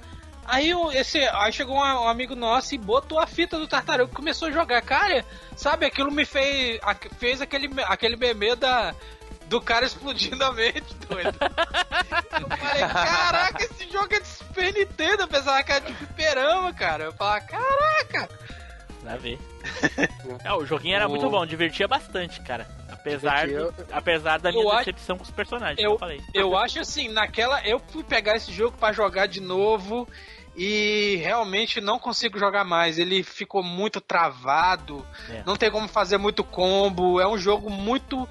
aí, 0.51 0.73
o- 0.75 0.91
esse, 0.91 1.17
aí 1.19 1.51
chegou 1.51 1.75
um, 1.77 2.07
amigo 2.07 2.35
nosso 2.35 2.75
e 2.75 2.77
botou 2.77 3.19
a 3.19 3.25
fita 3.27 3.57
do 3.57 3.67
tartaruga 3.67 4.11
e 4.11 4.15
começou 4.15 4.47
a 4.47 4.51
jogar. 4.51 4.81
Cara, 4.81 5.25
sabe, 5.55 5.85
aquilo 5.85 6.11
me 6.11 6.25
fez, 6.25 6.79
a- 6.83 6.95
fez 7.17 7.41
aquele, 7.41 7.69
aquele 7.85 8.15
meme 8.15 8.55
da. 8.55 8.93
Do 9.47 9.59
cara 9.59 9.85
explodindo 9.85 10.41
a 10.45 10.53
mente, 10.53 10.93
doido. 11.09 11.37
Eu 12.39 12.57
falei, 12.57 12.81
caraca, 12.87 13.63
esse 13.65 13.89
jogo 13.91 14.13
é 14.13 14.19
de 14.21 14.27
Super 14.27 14.73
Nintendo, 14.73 15.27
pensava 15.27 15.61
que 15.61 15.71
era 15.73 15.81
de 15.85 15.93
fliperama, 15.93 16.71
cara. 16.73 17.03
Eu 17.05 17.11
falava, 17.13 17.41
caraca, 17.41 18.29
Pra 19.03 19.17
ver. 19.17 19.37
É, 20.45 20.53
o 20.53 20.65
joguinho 20.65 20.95
era 20.95 21.07
muito 21.09 21.29
bom, 21.29 21.45
divertia 21.45 21.85
bastante, 21.87 22.39
cara. 22.41 22.65
Apesar, 22.89 23.47
do- 23.47 23.73
apesar 23.91 24.39
da 24.39 24.51
minha 24.51 24.63
Eu 24.63 24.69
acho- 24.71 24.85
decepção 24.85 25.17
com 25.17 25.23
os 25.23 25.31
personagens, 25.31 25.79
Eu- 25.79 25.91
eu 25.93 25.99
falei. 25.99 26.21
Eu 26.33 26.55
acho 26.57 26.79
assim, 26.79 27.09
naquela. 27.09 27.61
Eu 27.67 27.79
fui 27.79 28.03
pegar 28.03 28.37
esse 28.37 28.51
jogo 28.53 28.77
pra 28.77 28.93
jogar 28.93 29.25
de 29.27 29.41
novo 29.41 30.07
e 30.55 31.15
realmente 31.23 31.79
não 31.79 31.97
consigo 31.97 32.37
jogar 32.37 32.63
mais. 32.65 32.97
Ele 32.99 33.23
ficou 33.23 33.63
muito 33.63 34.01
travado, 34.01 35.05
É. 35.29 35.43
não 35.45 35.55
tem 35.55 35.71
como 35.71 35.87
fazer 35.87 36.17
muito 36.17 36.43
combo. 36.43 37.19
É 37.19 37.27
um 37.27 37.37
jogo 37.37 37.69
muito. 37.69 38.27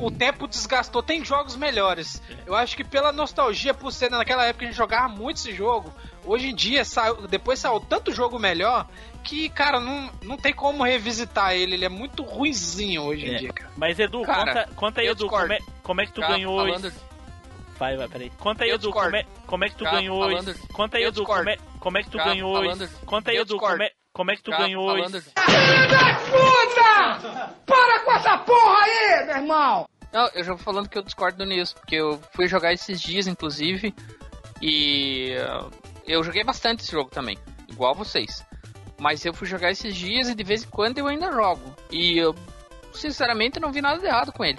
o 0.00 0.10
tempo 0.10 0.48
desgastou. 0.48 1.02
Tem 1.02 1.24
jogos 1.24 1.56
melhores. 1.56 2.22
Eu 2.46 2.54
acho 2.54 2.76
que 2.76 2.84
pela 2.84 3.12
nostalgia, 3.12 3.74
por 3.74 3.92
ser 3.92 4.10
naquela 4.10 4.44
época 4.46 4.64
a 4.64 4.68
gente 4.68 4.76
jogava 4.76 5.08
muito 5.08 5.36
esse 5.36 5.52
jogo. 5.52 5.92
Hoje 6.24 6.48
em 6.48 6.54
dia, 6.54 6.84
saiu, 6.84 7.26
depois 7.26 7.58
saiu 7.58 7.80
tanto 7.80 8.12
jogo 8.12 8.38
melhor 8.38 8.86
que, 9.24 9.48
cara, 9.48 9.78
não, 9.80 10.10
não 10.22 10.36
tem 10.36 10.52
como 10.52 10.82
revisitar 10.84 11.52
ele. 11.54 11.74
Ele 11.74 11.84
é 11.84 11.88
muito 11.88 12.22
ruizinho 12.22 13.02
hoje 13.02 13.26
em 13.26 13.34
É. 13.34 13.38
dia, 13.38 13.52
cara. 13.52 13.70
Mas 13.76 13.98
Edu, 13.98 14.22
Cara, 14.22 14.44
conta, 14.64 14.68
conta 14.74 15.00
aí, 15.00 15.08
Edu, 15.08 15.26
como 15.28 15.52
é, 15.52 15.58
como 15.82 16.00
é 16.00 16.06
que 16.06 16.12
tu 16.12 16.20
Cara, 16.20 16.34
ganhou 16.34 16.58
falando- 16.58 16.88
esse... 16.88 17.07
Vai, 17.78 17.96
vai, 17.96 18.08
peraí. 18.08 18.30
Conta 18.38 18.64
aí, 18.64 18.70
Eu 18.70 18.74
Edu, 18.76 18.90
como 18.90 19.14
é, 19.16 19.24
como 19.46 19.64
é 19.64 19.68
que 19.68 19.76
tu 19.76 19.84
Cara, 19.84 19.96
ganhou 19.98 20.20
falando- 20.22 20.50
esse... 20.50 20.66
Conta 20.68 20.96
aí, 20.98 21.02
eu 21.04 21.08
Edu, 21.10 21.24
como 21.24 21.48
é, 21.48 21.56
como 21.78 21.96
é 21.98 22.02
que 22.02 22.10
tu 22.10 22.16
Cara, 22.18 22.30
ganhou 22.30 22.56
falando- 22.56 22.84
esse... 22.84 22.94
Conta 23.06 23.30
aí, 23.30 23.36
eu 23.36 23.42
Edu, 23.42 23.56
como 23.58 23.82
é, 23.82 23.90
como 24.12 24.30
é 24.32 24.36
que 24.36 24.42
tu 24.42 24.50
Cara, 24.50 24.62
ganhou 24.64 24.86
falando- 24.88 25.16
esse... 25.16 25.30
Não, 30.12 30.26
eu 30.34 30.42
já 30.42 30.54
vou 30.54 30.58
falando 30.62 30.88
que 30.88 30.98
eu 30.98 31.02
discordo 31.02 31.44
nisso, 31.44 31.74
porque 31.76 31.94
eu 31.96 32.20
fui 32.32 32.48
jogar 32.48 32.72
esses 32.72 33.00
dias, 33.00 33.26
inclusive, 33.28 33.94
e 34.60 35.36
uh, 35.38 35.70
eu 36.06 36.24
joguei 36.24 36.42
bastante 36.42 36.82
esse 36.82 36.90
jogo 36.90 37.10
também, 37.10 37.38
igual 37.68 37.94
vocês. 37.94 38.44
Mas 38.98 39.24
eu 39.24 39.32
fui 39.32 39.46
jogar 39.46 39.70
esses 39.70 39.94
dias 39.94 40.28
e 40.28 40.34
de 40.34 40.42
vez 40.42 40.64
em 40.64 40.68
quando 40.68 40.98
eu 40.98 41.06
ainda 41.06 41.30
jogo. 41.30 41.62
E 41.92 42.18
eu, 42.18 42.34
sinceramente, 42.92 43.60
não 43.60 43.70
vi 43.70 43.80
nada 43.80 44.00
de 44.00 44.06
errado 44.06 44.32
com 44.32 44.44
ele. 44.44 44.58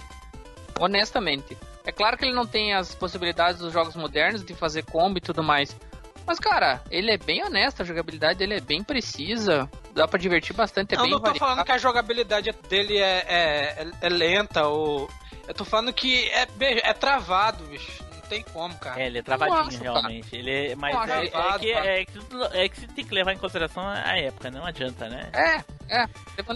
Honestamente. 0.79 1.57
É 1.89 1.91
claro 1.91 2.15
que 2.15 2.23
ele 2.23 2.35
não 2.35 2.45
tem 2.45 2.75
as 2.75 2.93
possibilidades 2.93 3.59
dos 3.59 3.73
jogos 3.73 3.95
modernos 3.95 4.45
de 4.45 4.53
fazer 4.53 4.83
combo 4.83 5.17
e 5.17 5.21
tudo 5.21 5.41
mais. 5.41 5.75
Mas, 6.23 6.37
cara, 6.37 6.83
ele 6.91 7.09
é 7.09 7.17
bem 7.17 7.43
honesto, 7.43 7.81
a 7.81 7.83
jogabilidade 7.83 8.37
dele 8.37 8.53
é 8.53 8.59
bem 8.61 8.83
precisa. 8.83 9.67
Dá 9.91 10.07
pra 10.07 10.19
divertir 10.19 10.55
bastante, 10.55 10.93
é 10.93 10.97
eu 10.99 11.01
bem 11.01 11.09
não 11.09 11.17
tô 11.17 11.23
variado. 11.23 11.39
falando 11.39 11.65
que 11.65 11.71
a 11.71 11.77
jogabilidade 11.79 12.51
dele 12.69 12.99
é, 12.99 13.25
é, 13.27 13.87
é- 14.01 14.09
lenta 14.09 14.67
ou. 14.67 15.09
Eu 15.47 15.53
tô 15.55 15.65
falando 15.65 15.91
que 15.91 16.25
é, 16.29 16.47
é 16.83 16.93
travado, 16.93 17.63
bicho. 17.63 18.03
Não 18.29 18.37
tem 18.37 18.43
como, 18.43 18.75
cara. 18.77 19.01
É, 19.01 19.07
ele 19.07 19.17
é 19.17 19.21
travadinho, 19.23 19.79
cara. 19.81 19.81
realmente. 19.81 20.35
Ele 20.35 20.67
é, 20.71 20.75
mas 20.75 20.93
Nossa, 20.93 21.13
é, 21.13 21.25
é 21.25 21.29
travado, 21.29 21.59
que, 21.59 21.73
cara. 21.73 21.85
é, 21.87 22.05
que, 22.05 22.19
é 22.53 22.69
que 22.69 22.79
você 22.79 22.87
tem 22.87 23.05
que 23.05 23.13
levar 23.15 23.33
em 23.33 23.37
consideração 23.39 23.87
a 23.87 24.17
época, 24.19 24.51
não 24.51 24.63
adianta, 24.65 25.09
né? 25.09 25.29
É, 25.33 25.55
é. 26.01 26.07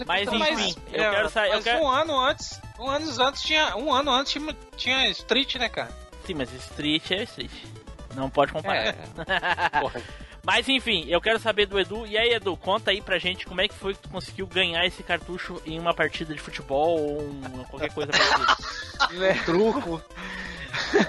Mas, 0.06 0.32
enfim, 0.32 0.74
eu 0.92 1.10
quero 1.10 1.28
saber- 1.30 1.48
eu 1.48 1.54
mas 1.54 1.64
quero- 1.64 1.82
um 1.82 1.88
ano 1.88 2.20
antes, 2.20 2.60
um 2.78 2.88
ano 2.88 3.22
antes 3.22 3.42
tinha, 3.42 3.76
um 3.76 3.92
ano 3.92 4.10
antes 4.12 4.32
tinha, 4.32 4.56
tinha 4.76 5.08
Street, 5.10 5.56
né, 5.56 5.68
cara? 5.68 5.90
Sim, 6.24 6.34
mas 6.34 6.52
Street 6.52 7.10
é 7.10 7.24
Street. 7.24 7.50
Não 8.14 8.30
pode 8.30 8.52
comparar. 8.52 8.86
É. 8.86 8.94
Mas 10.46 10.68
enfim, 10.68 11.06
eu 11.08 11.22
quero 11.22 11.38
saber 11.38 11.64
do 11.64 11.80
Edu. 11.80 12.06
E 12.06 12.18
aí, 12.18 12.34
Edu, 12.34 12.54
conta 12.54 12.90
aí 12.90 13.00
pra 13.00 13.16
gente 13.18 13.46
como 13.46 13.62
é 13.62 13.66
que 13.66 13.72
foi 13.74 13.94
que 13.94 14.00
tu 14.00 14.10
conseguiu 14.10 14.46
ganhar 14.46 14.84
esse 14.84 15.02
cartucho 15.02 15.58
em 15.64 15.80
uma 15.80 15.94
partida 15.94 16.34
de 16.34 16.40
futebol 16.40 17.00
ou 17.00 17.22
um- 17.22 17.64
qualquer 17.70 17.90
coisa 17.94 18.12
parecida. 18.12 19.34
Truco. 19.46 20.02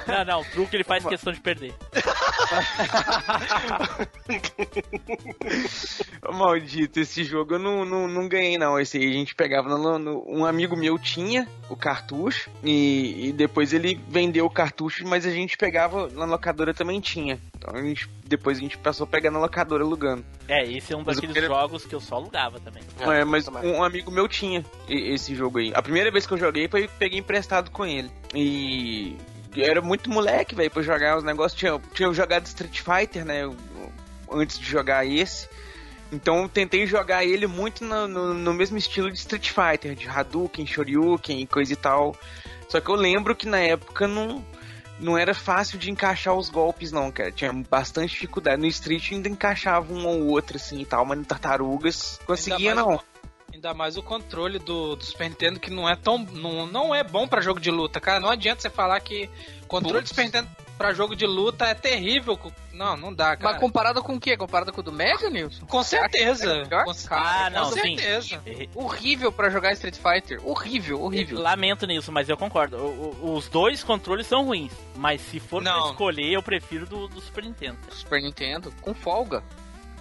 Não, 0.07 0.25
não, 0.25 0.41
o 0.41 0.45
truque 0.45 0.75
ele 0.75 0.83
faz 0.83 1.03
questão 1.05 1.31
de 1.33 1.39
perder. 1.39 1.73
Maldito, 6.33 6.99
esse 6.99 7.23
jogo 7.23 7.55
eu 7.55 7.59
não, 7.59 7.85
não, 7.85 8.07
não 8.07 8.27
ganhei, 8.27 8.57
não. 8.57 8.79
Esse 8.79 8.97
aí 8.97 9.09
a 9.09 9.13
gente 9.13 9.35
pegava 9.35 9.69
no, 9.69 9.97
no- 9.99 10.23
Um 10.27 10.45
amigo 10.45 10.75
meu 10.75 10.97
tinha 10.99 11.47
o 11.69 11.75
cartucho 11.75 12.49
e, 12.63 13.29
e 13.29 13.31
depois 13.31 13.73
ele 13.73 13.99
vendeu 14.07 14.45
o 14.45 14.49
cartucho, 14.49 15.05
mas 15.07 15.25
a 15.25 15.31
gente 15.31 15.57
pegava 15.57 16.07
na 16.09 16.25
locadora 16.25 16.73
também 16.73 16.99
tinha. 16.99 17.39
Então 17.57 17.73
a 17.75 17.81
gente, 17.81 18.09
depois 18.25 18.57
a 18.57 18.61
gente 18.61 18.77
passou 18.77 19.05
a 19.05 19.07
pegar 19.07 19.31
na 19.31 19.39
locadora 19.39 19.83
alugando. 19.83 20.25
É, 20.47 20.63
esse 20.69 20.93
é 20.93 20.97
um 20.97 21.03
Mas 21.05 21.15
daqueles 21.15 21.33
que 21.33 21.39
ele- 21.39 21.47
jogos 21.47 21.85
que 21.85 21.95
eu 21.95 22.01
só 22.01 22.15
alugava 22.15 22.59
também. 22.59 22.83
É, 22.99 23.23
mas 23.23 23.45
também. 23.45 23.71
um 23.71 23.83
amigo 23.83 24.11
meu 24.11 24.27
tinha 24.27 24.63
esse 24.87 25.33
jogo 25.35 25.59
aí. 25.59 25.71
A 25.75 25.81
primeira 25.81 26.11
vez 26.11 26.25
que 26.27 26.33
eu 26.33 26.37
joguei 26.37 26.67
foi 26.67 26.87
peguei 26.99 27.19
emprestado 27.19 27.71
com 27.71 27.85
ele. 27.85 28.09
E 28.33 29.15
era 29.63 29.81
muito 29.81 30.09
moleque, 30.09 30.55
velho, 30.55 30.71
pra 30.71 30.81
jogar 30.81 31.17
os 31.17 31.23
negócios. 31.23 31.57
Tinha, 31.59 31.79
tinha 31.93 32.11
jogado 32.13 32.45
Street 32.45 32.81
Fighter, 32.81 33.25
né? 33.25 33.41
Antes 34.31 34.59
de 34.59 34.65
jogar 34.65 35.05
esse. 35.05 35.47
Então 36.11 36.43
eu 36.43 36.49
tentei 36.49 36.85
jogar 36.85 37.25
ele 37.25 37.47
muito 37.47 37.83
no, 37.83 38.07
no, 38.07 38.33
no 38.33 38.53
mesmo 38.53 38.77
estilo 38.77 39.11
de 39.11 39.17
Street 39.17 39.51
Fighter, 39.51 39.95
de 39.95 40.07
Hadouken, 40.07 40.65
Shoryuken 40.65 41.41
e 41.41 41.47
coisa 41.47 41.73
e 41.73 41.75
tal. 41.75 42.15
Só 42.69 42.79
que 42.79 42.89
eu 42.89 42.95
lembro 42.95 43.35
que 43.35 43.47
na 43.47 43.59
época 43.59 44.07
não, 44.07 44.43
não 44.99 45.17
era 45.17 45.33
fácil 45.33 45.77
de 45.77 45.91
encaixar 45.91 46.33
os 46.35 46.49
golpes, 46.49 46.91
não, 46.91 47.11
cara. 47.11 47.31
Tinha 47.31 47.51
bastante 47.53 48.11
dificuldade. 48.11 48.61
No 48.61 48.67
Street 48.67 49.11
ainda 49.11 49.29
encaixava 49.29 49.93
um 49.93 50.05
ou 50.07 50.27
outro 50.27 50.57
assim 50.57 50.79
e 50.79 50.85
tal, 50.85 51.05
mas 51.05 51.17
no 51.17 51.25
Tartarugas 51.25 52.19
conseguia 52.25 52.73
não. 52.75 52.99
Ainda 53.65 53.73
mais 53.75 53.97
o 53.97 54.03
controle 54.03 54.59
do, 54.59 54.95
do 54.95 55.03
Super 55.03 55.27
Nintendo 55.27 55.59
que 55.59 55.71
não 55.71 55.89
é 55.89 55.95
tão. 55.95 56.19
Não, 56.19 56.67
não 56.67 56.93
é 56.93 57.03
bom 57.03 57.27
pra 57.27 57.41
jogo 57.41 57.59
de 57.59 57.71
luta, 57.71 57.99
cara. 57.99 58.19
Não 58.19 58.29
adianta 58.29 58.61
você 58.61 58.69
falar 58.69 58.99
que 58.99 59.27
controle 59.67 60.01
do 60.03 60.07
Super 60.07 60.25
Nintendo 60.25 60.47
pra 60.77 60.93
jogo 60.93 61.15
de 61.15 61.25
luta 61.25 61.65
é 61.65 61.73
terrível. 61.73 62.39
Não, 62.71 62.95
não 62.95 63.11
dá, 63.11 63.35
cara. 63.35 63.53
Mas 63.53 63.59
comparado 63.59 64.03
com 64.03 64.13
o 64.13 64.19
quê? 64.19 64.37
Comparado 64.37 64.71
com 64.71 64.81
o 64.81 64.83
do 64.83 64.91
Mega, 64.91 65.31
Nilson? 65.31 65.65
Com 65.65 65.81
certeza. 65.81 66.57
É? 66.57 66.65
Com, 66.83 66.93
Cara, 67.07 67.45
Ah, 67.47 67.49
não, 67.49 67.69
com 67.71 67.71
sim. 67.71 67.97
certeza. 67.97 68.39
Horrível 68.75 69.31
pra 69.31 69.49
jogar 69.49 69.71
Street 69.73 69.95
Fighter. 69.97 70.47
Horrível, 70.47 71.01
horrível. 71.01 71.41
Lamento 71.41 71.87
nisso, 71.87 72.11
mas 72.11 72.29
eu 72.29 72.37
concordo. 72.37 72.77
O- 72.77 73.17
o- 73.23 73.33
os 73.35 73.47
dois 73.49 73.83
controles 73.83 74.27
são 74.27 74.45
ruins, 74.45 74.73
mas 74.95 75.21
se 75.21 75.39
for 75.39 75.63
pra 75.63 75.71
Não. 75.73 75.89
escolher, 75.89 76.31
eu 76.33 76.43
prefiro 76.43 76.85
do, 76.85 77.07
do 77.07 77.19
Super 77.19 77.43
Nintendo. 77.43 77.79
Super 77.89 78.21
Nintendo, 78.21 78.71
com 78.81 78.93
folga. 78.93 79.43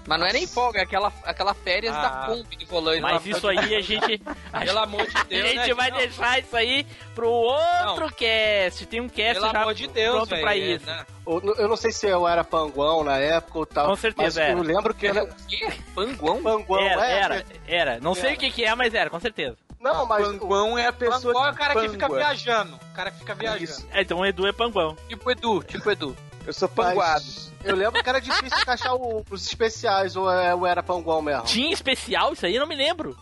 Mas 0.06 0.20
não 0.20 0.26
é 0.26 0.32
nem 0.32 0.46
folga, 0.46 0.80
é 0.80 0.82
aquela, 0.82 1.12
aquela 1.24 1.54
férias 1.54 1.94
Ah. 1.94 2.02
da 2.02 2.26
Kombi 2.26 2.56
de 2.56 2.64
volante. 2.66 3.00
Mas 3.00 3.24
isso 3.26 3.48
aí 3.48 3.74
a 3.74 3.80
gente. 3.80 4.22
A 4.52 4.60
Pelo 4.64 4.78
amor 4.78 5.06
de 5.06 5.16
a 5.16 5.22
Deus, 5.24 5.48
gente 5.48 5.68
né? 5.68 5.74
vai 5.74 5.90
Não, 5.90 5.98
deixar 5.98 6.38
isso 6.38 6.56
aí 6.56 6.86
pro 7.14 7.28
outro 7.30 8.14
cast. 8.14 8.86
Tem 8.86 9.00
um 9.00 9.08
cast 9.08 9.40
Pelo 9.40 9.52
já 9.52 9.60
amor 9.62 9.74
de 9.74 9.86
Deus, 9.88 10.14
pronto 10.16 10.28
velho. 10.30 10.42
pra 10.42 10.54
é, 10.54 10.58
isso. 10.58 10.86
né? 10.86 11.06
Eu, 11.26 11.68
não 11.68 11.76
sei 11.76 11.90
se 11.90 12.06
eu 12.06 12.28
era 12.28 12.44
panguão 12.44 13.02
na 13.02 13.16
época 13.16 13.58
ou 13.60 13.64
tal. 13.66 13.86
Com 13.86 13.96
certeza 13.96 14.26
mas 14.26 14.36
era. 14.36 14.58
eu 14.58 14.62
lembro 14.62 14.92
que 14.94 15.06
era 15.06 15.24
O 15.24 15.34
quê? 15.48 15.72
Panguão? 15.94 16.42
panguão. 16.42 16.80
Era, 16.82 17.06
é, 17.06 17.18
era, 17.18 17.44
era. 17.66 18.00
Não 18.00 18.14
sei 18.14 18.34
o 18.34 18.36
que, 18.36 18.50
que 18.50 18.62
é, 18.64 18.74
mas 18.74 18.92
era, 18.92 19.08
com 19.08 19.18
certeza. 19.18 19.56
Não, 19.80 20.06
mas 20.06 20.26
Panguão 20.26 20.78
é 20.78 20.86
a 20.86 20.92
pessoa 20.94 21.34
Qual 21.34 21.46
é 21.46 21.50
o 21.50 21.54
cara 21.54 21.74
que 21.78 21.88
fica 21.90 22.08
viajando? 22.08 22.76
O 22.76 22.94
cara 22.94 23.10
que 23.10 23.18
fica 23.18 23.34
viajando. 23.34 23.64
Isso. 23.64 23.86
É, 23.92 24.00
então 24.00 24.18
o 24.18 24.24
Edu 24.24 24.46
é 24.46 24.52
panguão. 24.52 24.96
Tipo 25.08 25.30
Edu, 25.30 25.62
tipo 25.62 25.90
Edu. 25.90 26.16
Eu 26.46 26.52
sou 26.52 26.68
panguado. 26.68 27.24
Mas 27.24 27.52
Eu 27.64 27.74
lembro 27.76 28.02
que 28.02 28.08
era 28.08 28.20
difícil 28.20 28.58
encaixar 28.58 28.94
o- 28.94 29.24
os 29.30 29.46
especiais, 29.46 30.16
ou, 30.16 30.30
é- 30.30 30.54
ou 30.54 30.66
era 30.66 30.82
panguão 30.82 31.22
mesmo. 31.22 31.44
Tinha 31.44 31.72
especial 31.72 32.32
isso 32.34 32.44
aí? 32.44 32.54
Eu 32.54 32.60
não 32.60 32.68
me 32.68 32.74
lembro. 32.74 33.16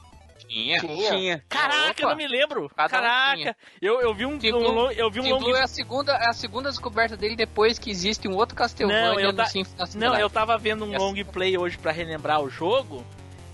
Tinha. 0.48 0.80
Tinha. 0.80 1.44
Caraca, 1.48 1.90
Opa. 1.92 2.02
eu 2.02 2.08
não 2.10 2.16
me 2.16 2.26
lembro. 2.28 2.68
Cada 2.76 2.98
um 2.98 3.00
Caraca, 3.00 3.36
tinha. 3.36 3.56
eu, 3.80 4.00
eu 4.02 4.12
vi 4.14 4.26
um, 4.26 4.38
Team 4.38 4.58
um 4.58 4.60
Blue- 4.60 4.90
eu 4.92 5.10
vi 5.10 5.20
um 5.20 5.22
Team 5.22 5.34
long 5.36 5.40
Blue 5.44 5.56
é 5.56 5.62
a 5.62 5.66
segunda, 5.66 6.12
é 6.12 6.28
a 6.28 6.32
segunda 6.34 6.68
descoberta 6.68 7.16
dele 7.16 7.36
depois 7.36 7.78
que 7.78 7.90
existe 7.90 8.28
um 8.28 8.34
outro 8.34 8.54
Castlevania 8.56 9.02
Não, 9.12 9.20
eu 9.20 9.30
no 9.32 9.36
ta- 9.38 9.48
Não, 9.94 10.14
eu 10.18 10.28
tava 10.28 10.58
vendo 10.58 10.84
um 10.84 10.94
long 10.98 11.14
play 11.24 11.56
hoje 11.56 11.78
pra 11.78 11.90
relembrar 11.92 12.40
o 12.42 12.50
jogo. 12.50 13.02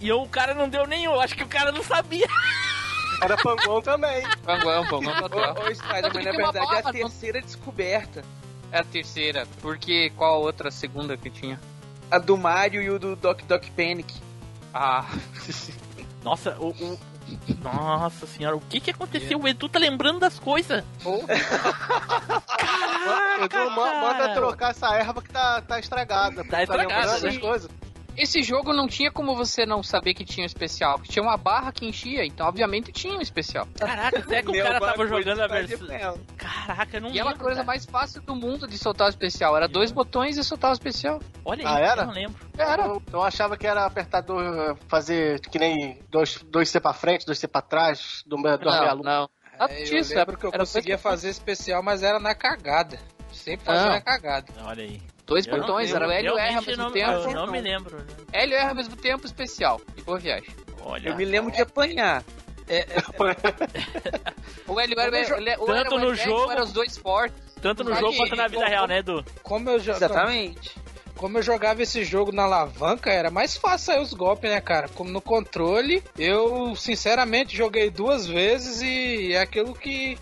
E 0.00 0.10
o 0.10 0.26
cara 0.26 0.54
não 0.54 0.68
deu 0.68 0.86
nenhum, 0.86 1.20
acho 1.20 1.36
que 1.36 1.42
o 1.44 1.48
cara 1.48 1.70
não 1.70 1.82
sabia. 1.82 2.26
Era 3.22 3.36
panguão 3.36 3.82
também. 3.82 4.22
Panguão, 4.44 4.86
Panguão 4.86 5.16
total. 5.20 5.56
Ô, 5.56 5.68
ô 5.68 5.74
Spider, 5.74 6.14
mas 6.14 6.24
na 6.24 6.30
verdade 6.32 6.74
é 6.74 6.78
a 6.78 6.92
terceira 6.92 7.40
descoberta. 7.42 8.24
É 8.72 8.78
a 8.80 8.84
terceira. 8.84 9.46
Porque 9.60 10.10
qual 10.16 10.34
a 10.34 10.38
outra 10.38 10.70
segunda 10.70 11.16
que 11.16 11.30
tinha? 11.30 11.58
A 12.10 12.18
do 12.18 12.36
Mario 12.36 12.82
e 12.82 12.90
o 12.90 12.98
do 12.98 13.14
Doc 13.16 13.42
Doc 13.42 13.64
Panic. 13.76 14.12
Ah, 14.72 15.04
Nossa, 16.22 16.56
o. 16.58 16.68
o- 16.70 16.98
Nossa 17.62 18.26
senhora, 18.26 18.56
o 18.56 18.60
que 18.60 18.80
que 18.80 18.90
aconteceu? 18.90 19.38
O 19.38 19.46
Edu 19.46 19.68
tá 19.68 19.78
lembrando 19.78 20.18
das 20.18 20.38
coisas. 20.38 20.82
Edu, 23.44 23.70
ma- 23.70 23.84
cara. 23.84 24.00
manda 24.00 24.34
trocar 24.34 24.70
essa 24.70 24.94
erva 24.94 25.20
que 25.22 25.30
tá, 25.30 25.60
tá 25.62 25.78
estragada. 25.78 26.42
Tá 26.44 26.62
estragada, 26.62 27.12
lembrando 27.12 27.22
né? 27.24 27.28
as 27.30 27.38
coisas. 27.38 27.70
Esse 28.22 28.42
jogo 28.42 28.72
não 28.72 28.86
tinha 28.88 29.10
como 29.10 29.34
você 29.36 29.64
não 29.64 29.82
saber 29.82 30.12
que 30.14 30.24
tinha 30.24 30.44
um 30.44 30.46
especial. 30.46 30.96
porque 30.98 31.12
Tinha 31.12 31.22
uma 31.22 31.36
barra 31.36 31.72
que 31.72 31.86
enchia, 31.86 32.24
então 32.24 32.46
obviamente 32.46 32.90
tinha 32.92 33.16
um 33.16 33.20
especial. 33.20 33.66
Caraca, 33.78 34.18
até 34.18 34.42
que 34.42 34.50
o 34.50 34.62
cara 34.62 34.80
tava 34.80 35.06
jogando 35.06 35.40
a 35.40 35.48
fazia 35.48 35.76
versão. 35.76 36.18
Caraca, 36.36 36.96
eu 36.96 37.00
não 37.00 37.10
E 37.10 37.18
era 37.18 37.30
a 37.30 37.34
coisa 37.34 37.56
cara. 37.56 37.66
mais 37.66 37.84
fácil 37.86 38.20
do 38.22 38.34
mundo 38.34 38.66
de 38.66 38.76
soltar 38.76 39.06
o 39.06 39.10
especial. 39.10 39.56
Era 39.56 39.68
dois 39.68 39.90
botões 39.92 40.36
e 40.36 40.44
soltar 40.44 40.70
o 40.70 40.74
especial. 40.74 41.20
Olha 41.44 41.66
Ah, 41.66 41.76
aí, 41.76 41.82
era? 41.84 42.02
eu 42.02 42.06
não 42.06 42.12
lembro. 42.14 42.46
Era. 42.56 42.84
Eu, 42.86 43.02
eu 43.12 43.22
achava 43.22 43.56
que 43.56 43.66
era 43.66 43.84
apertador 43.86 44.76
fazer 44.88 45.40
que 45.40 45.58
nem 45.58 46.00
dois, 46.10 46.42
dois 46.42 46.68
C 46.68 46.80
pra 46.80 46.92
frente, 46.92 47.24
dois 47.24 47.38
C 47.38 47.46
pra 47.48 47.62
trás, 47.62 48.22
do, 48.26 48.36
do 48.36 48.42
Não, 48.42 48.96
não. 48.96 49.30
Nada 49.58 49.72
É, 49.72 49.80
eu 49.82 49.84
disso, 49.86 50.14
lembro 50.14 50.36
que 50.38 50.46
eu 50.46 50.50
era 50.50 50.58
conseguia 50.60 50.96
fazer 50.98 51.30
especial, 51.30 51.82
mas 51.82 52.02
era 52.02 52.18
na 52.20 52.34
cagada. 52.34 52.98
Sempre 53.32 53.66
fazia 53.66 53.88
na 53.90 54.00
cagada. 54.00 54.46
Olha 54.64 54.82
aí. 54.84 55.02
Dois 55.28 55.46
Eu 55.46 55.56
botões, 55.56 55.92
era 55.92 56.08
o 56.08 56.10
L 56.10 56.26
e 56.26 56.30
o 56.30 56.38
R 56.38 56.54
ao 56.56 56.62
mesmo 56.62 56.82
não, 56.84 56.90
tempo. 56.90 57.10
Eu 57.12 57.30
não 57.32 57.46
me 57.46 57.60
lembro. 57.60 58.04
L 58.32 58.52
e 58.52 58.56
R 58.56 58.68
ao 58.68 58.74
mesmo 58.74 58.96
tempo, 58.96 59.26
especial. 59.26 59.80
E 59.96 60.02
boa 60.02 60.18
viagem. 60.18 60.50
Olha. 60.82 61.10
Eu 61.10 61.16
me 61.16 61.24
lembro 61.24 61.52
de 61.52 61.60
apanhar. 61.62 62.24
O 64.66 64.78
L 64.78 64.90
e 64.90 64.92
o 64.92 64.96
Tanto 64.96 65.34
o 65.34 65.72
L- 65.72 65.88
o 65.94 65.98
no 65.98 66.14
jogo- 66.14 66.50
eram 66.52 66.64
os 66.64 66.72
dois 66.72 66.98
fortes. 66.98 67.38
Tanto 67.62 67.82
no 67.82 67.94
jogo 67.94 68.16
quanto 68.16 68.36
na 68.36 68.46
vida 68.46 68.58
como- 68.60 68.68
real, 68.68 68.86
né, 68.86 68.98
Edu? 68.98 69.24
Como 69.42 69.70
eu, 69.70 69.76
Exatamente. 69.76 70.76
como 71.16 71.38
eu 71.38 71.42
jogava 71.42 71.82
esse 71.82 72.04
jogo 72.04 72.30
na 72.30 72.44
alavanca, 72.44 73.10
era 73.10 73.30
mais 73.30 73.56
fácil 73.56 73.86
sair 73.86 74.00
os 74.02 74.12
golpes, 74.12 74.50
né, 74.50 74.60
cara? 74.60 74.88
Como 74.88 75.10
no 75.10 75.20
controle, 75.20 76.02
eu 76.18 76.76
sinceramente 76.76 77.56
joguei 77.56 77.90
duas 77.90 78.26
vezes 78.26 78.80
e 78.82 79.32
é 79.32 79.40
aquilo 79.40 79.74
que. 79.74 80.18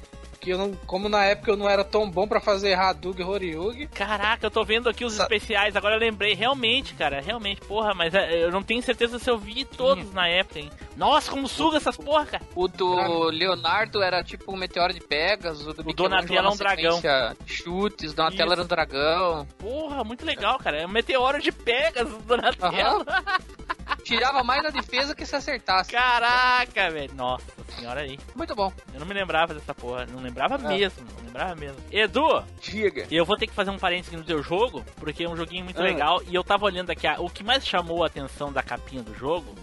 Que 0.47 0.51
eu 0.53 0.59
não, 0.59 0.73
como 0.87 1.09
na 1.09 1.25
época 1.25 1.51
eu 1.51 1.57
não 1.57 1.69
era 1.69 1.83
tão 1.83 2.09
bom 2.09 2.25
pra 2.29 2.41
fazer 2.41 2.75
Hadouken 2.75 3.27
e 3.27 3.29
Horyugi, 3.29 3.87
Caraca, 3.89 4.47
eu 4.47 4.51
tô 4.51 4.65
vendo 4.65 4.89
aqui 4.89 5.05
os 5.05 5.15
Sa- 5.15 5.25
especiais, 5.25 5.75
agora 5.75 5.97
eu 5.97 5.99
lembrei, 5.99 6.35
realmente, 6.35 6.95
cara, 6.95 7.21
realmente, 7.21 7.61
porra, 7.63 7.93
mas 7.95 8.15
é, 8.15 8.45
eu 8.45 8.53
não 8.53 8.63
tenho 8.63 8.81
certeza 8.81 9.19
se 9.19 9.29
eu 9.29 9.37
vi 9.37 9.65
todos 9.65 10.13
na 10.13 10.29
época, 10.29 10.61
hein. 10.61 10.71
Nossa, 10.97 11.29
como 11.31 11.49
suga 11.49 11.79
essas 11.79 11.97
porra, 11.97 12.25
cara. 12.27 12.45
O 12.55 12.69
do 12.69 13.25
Leonardo 13.29 14.01
era 14.03 14.23
tipo 14.23 14.53
um 14.53 14.57
meteoro 14.57 14.95
de 14.95 15.01
Pegasus. 15.01 15.67
O 15.67 15.73
do 15.75 15.83
O 15.83 15.87
Michelangelo 15.87 16.57
Donatello 16.57 17.01
é 17.05 17.31
um 17.31 17.35
de 17.45 17.53
Chutes, 17.53 18.13
o 18.13 18.17
Donatello 18.17 18.45
Isso. 18.45 18.53
era 18.53 18.63
um 18.63 18.67
dragão. 18.67 19.47
Porra, 19.59 20.05
muito 20.05 20.25
legal, 20.25 20.59
cara. 20.59 20.79
É 20.83 20.87
um 20.87 20.91
meteoro 20.91 21.43
de 21.43 21.51
Pegasus 21.53 22.15
do 22.15 22.23
Donatello. 22.23 23.05
Tirava 24.07 24.45
mais 24.45 24.63
na 24.63 24.71
defesa 24.71 25.15
que 25.15 25.27
se 25.27 25.35
acertasse. 25.35 25.91
Caraca, 25.91 26.91
velho. 26.91 27.13
Nossa 27.15 27.45
senhora 27.77 28.01
aí. 28.03 28.19
Muito 28.35 28.55
bom. 28.55 28.73
Eu 28.95 29.01
não 29.01 29.07
me 29.07 29.13
lembrava 29.15 29.53
dessa 29.53 29.75
porra. 29.75 30.07
Não 30.07 30.21
lembrava 30.23 30.55
É. 30.55 30.59
mesmo. 30.59 31.05
Não 31.19 31.25
lembrava 31.27 31.55
mesmo. 31.57 31.77
Edu, 31.91 32.45
Diga. 32.61 33.07
eu 33.11 33.25
vou 33.25 33.37
ter 33.37 33.47
que 33.47 33.53
fazer 33.55 33.71
um 33.71 33.79
parênteses 33.79 34.13
no 34.17 34.25
teu 34.25 34.43
jogo, 34.43 34.85
porque 34.97 35.25
é 35.25 35.29
um 35.29 35.37
joguinho 35.37 35.65
muito 35.65 35.81
Ah. 35.81 35.85
legal. 35.85 36.23
E 36.29 36.35
eu 36.35 36.45
tava 36.45 36.65
olhando 36.65 36.91
aqui, 36.91 37.07
ah, 37.07 37.17
o 37.19 37.29
que 37.29 37.43
mais 37.43 37.67
chamou 37.67 38.05
a 38.05 38.07
atenção 38.07 38.53
da 38.53 38.63
capinha 38.63 39.03
do 39.03 39.15
jogo 39.15 39.55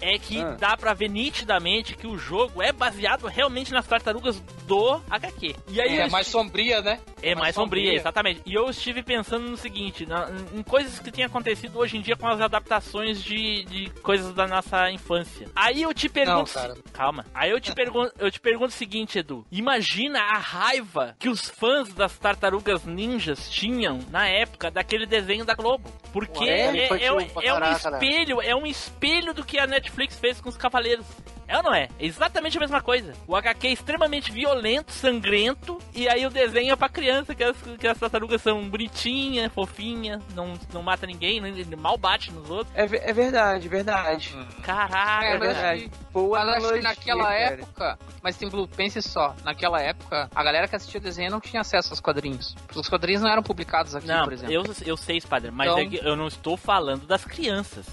é 0.00 0.18
que 0.18 0.40
Ah. 0.40 0.56
dá 0.58 0.76
pra 0.76 0.94
ver 0.94 1.08
nitidamente 1.08 1.94
que 1.96 2.06
o 2.06 2.16
jogo 2.18 2.62
é 2.62 2.72
baseado 2.72 3.26
realmente 3.26 3.72
nas 3.72 3.86
tartarugas 3.86 4.40
do 4.66 5.00
HQ. 5.10 5.54
E 5.68 5.80
aí 5.80 5.98
é 5.98 6.06
eu 6.06 6.10
mais 6.10 6.26
sombria, 6.26 6.80
né? 6.82 7.00
É 7.22 7.34
mais 7.34 7.54
sombria, 7.54 7.92
exatamente. 7.94 8.40
E 8.46 8.54
eu 8.54 8.68
estive 8.70 9.02
pensando 9.02 9.48
no 9.48 9.56
seguinte, 9.56 10.06
na- 10.06 10.28
em 10.54 10.62
coisas 10.62 10.98
que 11.00 11.10
têm 11.10 11.24
acontecido 11.24 11.76
hoje 11.78 11.96
em 11.96 12.00
dia 12.00 12.14
com 12.16 12.28
as 12.28 12.40
adaptações 12.40 13.22
de, 13.22 13.64
de 13.64 13.90
coisas 14.02 14.32
da 14.34 14.46
nossa 14.46 14.90
infância. 14.90 15.48
Aí 15.56 15.82
eu 15.82 15.92
te 15.92 16.08
pergunto. 16.08 16.52
Não, 16.54 16.62
cara. 16.62 16.74
Calma. 16.92 17.26
Aí 17.34 17.50
eu 17.50 17.60
te 17.60 17.72
pergunto, 17.74 18.12
eu 18.18 18.30
te 18.30 18.38
pergunto 18.38 18.68
o 18.68 18.76
seguinte, 18.76 19.18
Edu. 19.18 19.44
Imagina 19.50 20.20
a 20.20 20.38
raiva 20.38 21.16
que 21.18 21.28
os 21.28 21.48
fãs 21.48 21.92
das 21.92 22.16
tartarugas 22.18 22.84
ninjas 22.84 23.50
tinham 23.50 23.98
na 24.10 24.28
época 24.28 24.70
daquele 24.70 25.06
desenho 25.06 25.44
da 25.44 25.54
Globo. 25.54 25.90
Porque 26.12 26.44
Ué, 26.44 26.50
é, 26.76 26.84
é- 26.84 26.88
pra 26.88 26.98
é 26.98 27.12
um 27.12 27.58
né? 27.60 27.72
espelho, 27.72 28.40
é 28.42 28.54
um 28.54 28.66
espelho 28.66 29.34
do 29.34 29.44
que 29.44 29.58
a 29.58 29.66
Netflix 29.66 29.87
fez 29.90 30.40
com 30.40 30.48
os 30.48 30.56
Cavaleiros. 30.56 31.06
É 31.46 31.56
ou 31.56 31.62
não 31.62 31.74
é? 31.74 31.84
É 31.98 32.04
exatamente 32.04 32.58
a 32.58 32.60
mesma 32.60 32.82
coisa. 32.82 33.14
O 33.26 33.34
HQ 33.34 33.68
é 33.68 33.72
extremamente 33.72 34.30
violento, 34.30 34.92
sangrento, 34.92 35.78
e 35.94 36.06
aí 36.06 36.26
o 36.26 36.30
desenho 36.30 36.72
é 36.72 36.76
pra 36.76 36.90
criança, 36.90 37.34
que 37.34 37.42
as, 37.42 37.56
que 37.78 37.86
as 37.86 37.98
tartarugas 37.98 38.42
são 38.42 38.68
bonitinhas, 38.68 39.50
fofinhas, 39.54 40.20
não, 40.34 40.52
não 40.74 40.82
mata 40.82 41.06
ninguém, 41.06 41.40
nem- 41.40 41.64
mal 41.78 41.96
bate 41.96 42.30
nos 42.30 42.50
outros. 42.50 42.76
É, 42.76 42.82
é 42.82 43.12
verdade, 43.14 43.66
verdade. 43.66 44.36
Caraca, 44.62 45.24
É, 45.24 45.30
É 45.34 45.38
mas 45.38 45.48
verdade. 45.54 45.90
Boa 46.12 46.38
Mas 46.38 46.48
acho 46.48 46.58
que 46.58 46.64
analogia, 46.66 46.82
naquela 46.82 47.24
cara. 47.24 47.38
época, 47.38 47.98
mas 48.22 48.36
tem 48.36 48.48
Blue, 48.50 48.68
pense 48.68 49.00
só, 49.00 49.34
naquela 49.42 49.80
época, 49.80 50.28
a 50.34 50.44
galera 50.44 50.68
que 50.68 50.76
assistia 50.76 51.00
o 51.00 51.02
desenho 51.02 51.30
não 51.30 51.40
tinha 51.40 51.62
acesso 51.62 51.90
aos 51.94 52.00
quadrinhos. 52.00 52.54
Os 52.74 52.88
quadrinhos 52.90 53.22
não 53.22 53.30
eram 53.30 53.42
publicados 53.42 53.94
aqui, 53.94 54.06
Não, 54.06 54.24
por 54.24 54.34
exemplo. 54.34 54.52
eu, 54.54 54.64
eu 54.84 54.96
sei, 54.98 55.18
Spider, 55.18 55.50
mas 55.50 55.68
Então- 55.70 55.78
é 55.78 55.86
que 55.86 55.96
eu 56.06 56.14
não 56.14 56.26
estou 56.26 56.58
falando 56.58 57.06
das 57.06 57.24
crianças. 57.24 57.86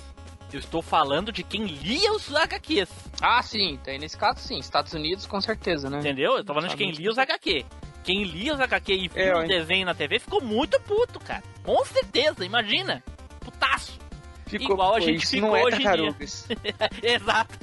Eu 0.55 0.59
estou 0.59 0.81
falando 0.81 1.33
de 1.33 1.43
quem 1.43 1.65
lia 1.65 2.13
os 2.13 2.33
HQs. 2.33 2.87
Ah, 3.21 3.43
sim, 3.43 3.77
tem 3.83 3.99
nesse 3.99 4.15
caso 4.17 4.39
sim. 4.39 4.57
Estados 4.57 4.93
Unidos 4.93 5.25
com 5.25 5.41
certeza, 5.41 5.89
né? 5.89 5.99
Entendeu? 5.99 6.37
Eu 6.37 6.45
tô 6.45 6.53
falando 6.53 6.69
de 6.69 6.77
quem 6.77 6.91
lia 6.91 7.11
os 7.11 7.17
HQ. 7.17 7.65
Quem 8.05 8.23
lia 8.23 8.53
os 8.53 8.59
HQ 8.61 8.93
e 8.93 9.07
viu 9.09 9.21
É, 9.21 9.35
o 9.37 9.45
desenho 9.45 9.85
na 9.85 9.93
TV 9.93 10.17
ficou 10.17 10.41
muito 10.41 10.79
puto, 10.79 11.19
cara. 11.19 11.43
Com 11.61 11.83
certeza, 11.83 12.45
imagina. 12.45 13.03
Putaço. 13.41 13.99
Ficou, 14.45 14.75
Igual 14.75 14.95
a 14.95 14.99
gente 15.01 15.27
ficou 15.27 15.49
não 15.49 15.57
é 15.57 15.63
hoje 15.63 15.75
em 15.75 15.79
dia. 15.79 15.89
tartarugas. 15.89 16.47
Exato. 17.03 17.59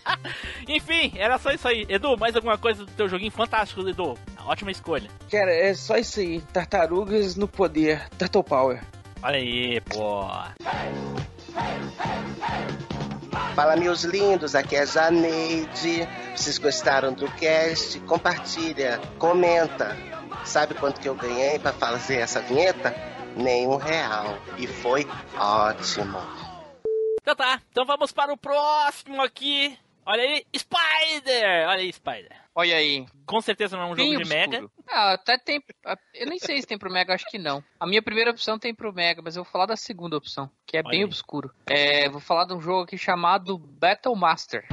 Enfim, 0.66 1.12
era 1.16 1.38
só 1.38 1.50
isso 1.50 1.68
aí. 1.68 1.84
Edu, 1.86 2.16
mais 2.16 2.34
alguma 2.34 2.56
coisa 2.56 2.86
do 2.86 2.92
teu 2.92 3.10
joguinho? 3.10 3.30
Fantástico, 3.30 3.86
Edu. 3.86 4.16
Ótima 4.46 4.70
escolha. 4.70 5.10
Cara, 5.30 5.52
é 5.52 5.74
só 5.74 5.98
isso 5.98 6.18
aí. 6.18 6.40
Tartarugas 6.50 7.36
no 7.36 7.46
poder. 7.46 8.08
Turtle 8.16 8.42
Power. 8.42 8.82
Olha 9.22 9.36
aí, 9.36 9.82
pô. 9.82 10.22
Fala, 13.54 13.76
meus 13.76 14.02
lindos, 14.02 14.54
aqui 14.54 14.76
é 14.76 14.86
Janeide. 14.86 16.08
Vocês 16.34 16.56
gostaram 16.56 17.12
do 17.12 17.30
cast? 17.32 18.00
Compartilha, 18.00 18.98
comenta. 19.18 19.94
Sabe 20.42 20.74
quanto 20.74 20.98
que 20.98 21.08
eu 21.08 21.14
ganhei 21.14 21.58
pra 21.58 21.70
fazer 21.70 22.16
essa 22.16 22.40
vinheta? 22.40 22.94
Nenhum 23.36 23.76
real. 23.76 24.38
E 24.56 24.66
foi 24.66 25.06
ótimo. 25.36 26.18
Então 27.20 27.36
tá, 27.36 27.60
então 27.70 27.84
vamos 27.84 28.10
para 28.10 28.32
o 28.32 28.38
próximo 28.38 29.20
aqui. 29.20 29.78
Olha 30.06 30.22
aí, 30.22 30.46
Spider! 30.56 31.68
Olha 31.68 31.80
aí, 31.80 31.92
Spider. 31.92 32.41
Olha 32.54 32.76
aí. 32.76 33.06
Com 33.24 33.40
certeza 33.40 33.76
não 33.76 33.84
é 33.84 33.86
um 33.86 33.94
Bem 33.94 34.12
jogo 34.12 34.24
de 34.24 34.30
obscuro. 34.34 34.50
Mega. 34.60 34.70
Ah, 34.88 35.12
até 35.12 35.38
tem. 35.38 35.62
Eu 36.14 36.26
nem 36.26 36.38
sei 36.38 36.60
se 36.60 36.66
tem 36.66 36.76
pro 36.76 36.92
Mega, 36.92 37.14
acho 37.14 37.26
que 37.30 37.38
não. 37.38 37.64
A 37.80 37.86
minha 37.86 38.02
primeira 38.02 38.30
opção 38.30 38.58
tem 38.58 38.74
pro 38.74 38.92
Mega, 38.92 39.22
mas 39.22 39.36
eu 39.36 39.42
vou 39.44 39.50
falar 39.50 39.66
da 39.66 39.76
segunda 39.76 40.16
opção, 40.16 40.50
que 40.66 40.76
é 40.76 40.80
Olha 40.80 40.90
bem 40.90 41.00
aí. 41.00 41.04
obscuro. 41.04 41.50
É, 41.66 42.08
vou 42.10 42.20
falar 42.20 42.44
de 42.44 42.52
um 42.52 42.60
jogo 42.60 42.82
aqui 42.82 42.98
chamado 42.98 43.56
Battle 43.56 44.14
Master. 44.14 44.66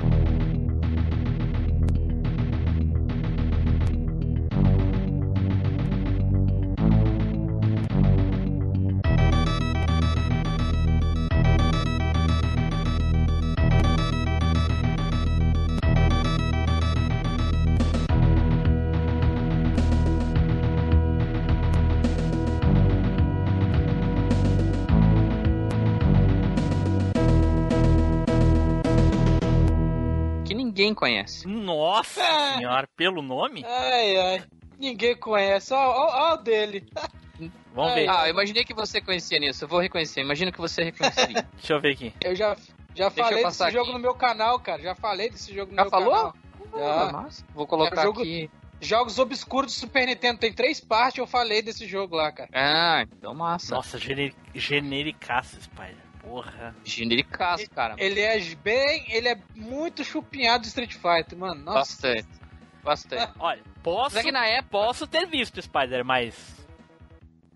Conhece. 30.99 31.47
Nossa 31.47 32.21
É. 32.21 32.57
senhora, 32.57 32.87
pelo 32.95 33.21
nome? 33.21 33.63
Ai, 33.65 34.17
ai. 34.17 34.43
Ninguém 34.77 35.15
conhece. 35.15 35.73
Ó, 35.73 35.77
ó, 35.77 36.31
ó 36.31 36.33
o 36.33 36.37
dele. 36.37 36.85
Vamos 37.73 37.93
ver. 37.93 38.09
Ah, 38.09 38.27
eu 38.27 38.31
imaginei 38.33 38.65
que 38.65 38.73
você 38.73 38.99
conhecia 38.99 39.39
nisso. 39.39 39.63
Eu 39.63 39.67
vou 39.69 39.79
reconhecer. 39.79 40.19
Imagino 40.21 40.51
que 40.51 40.59
você 40.59 40.83
reconheceria. 40.83 41.47
Deixa 41.55 41.73
eu 41.73 41.79
ver 41.81 41.93
aqui. 41.93 42.13
Eu 42.21 42.35
já, 42.35 42.57
já 42.93 43.05
eu 43.05 43.11
falei 43.11 43.41
passar 43.43 43.65
desse 43.65 43.77
jogo 43.77 43.89
aqui. 43.89 43.93
no 43.97 43.99
meu 43.99 44.13
canal, 44.13 44.59
cara. 44.59 44.81
Já 44.81 44.95
falei 44.95 45.29
desse 45.29 45.53
jogo 45.53 45.71
no 45.71 45.77
Já 45.77 45.83
meu 45.83 45.91
falou? 45.91 46.11
canal. 46.11 46.33
Já. 46.75 47.11
massa. 47.11 47.45
Vou 47.53 47.65
colocar 47.67 48.01
É 48.01 48.03
jogo- 48.03 48.21
aqui. 48.21 48.49
Jogos 48.81 49.19
obscuros 49.19 49.73
do 49.73 49.79
Super 49.79 50.05
Nintendo. 50.07 50.39
Tem 50.39 50.53
três 50.53 50.79
partes, 50.79 51.17
eu 51.19 51.27
falei 51.27 51.61
desse 51.61 51.85
jogo 51.87 52.15
lá, 52.15 52.31
cara. 52.31 52.49
Ah, 52.53 53.01
então 53.03 53.33
massa. 53.33 53.75
Nossa, 53.75 53.97
generi 53.97 54.33
genericaço, 54.55 55.61
Spider. 55.61 55.97
Porra. 56.21 56.75
Genericaço, 56.83 57.69
cara. 57.69 57.95
Ele 57.97 58.19
é 58.19 58.39
bem. 58.55 59.05
Ele 59.09 59.29
é 59.29 59.37
muito 59.55 60.03
chupinhado 60.03 60.61
de 60.61 60.67
Street 60.67 60.93
Fighter, 60.93 61.37
mano. 61.37 61.63
Nossa. 61.63 61.79
Bastante. 61.79 62.39
Bastante. 62.83 63.33
Olha, 63.39 63.61
posso, 63.83 64.15
Mas 64.15 64.23
é 64.23 64.27
que 64.27 64.31
na 64.31 64.45
época. 64.45 64.69
posso 64.71 65.07
ter 65.07 65.25
visto 65.25 65.61
Spider, 65.61 66.03
mas. 66.03 66.67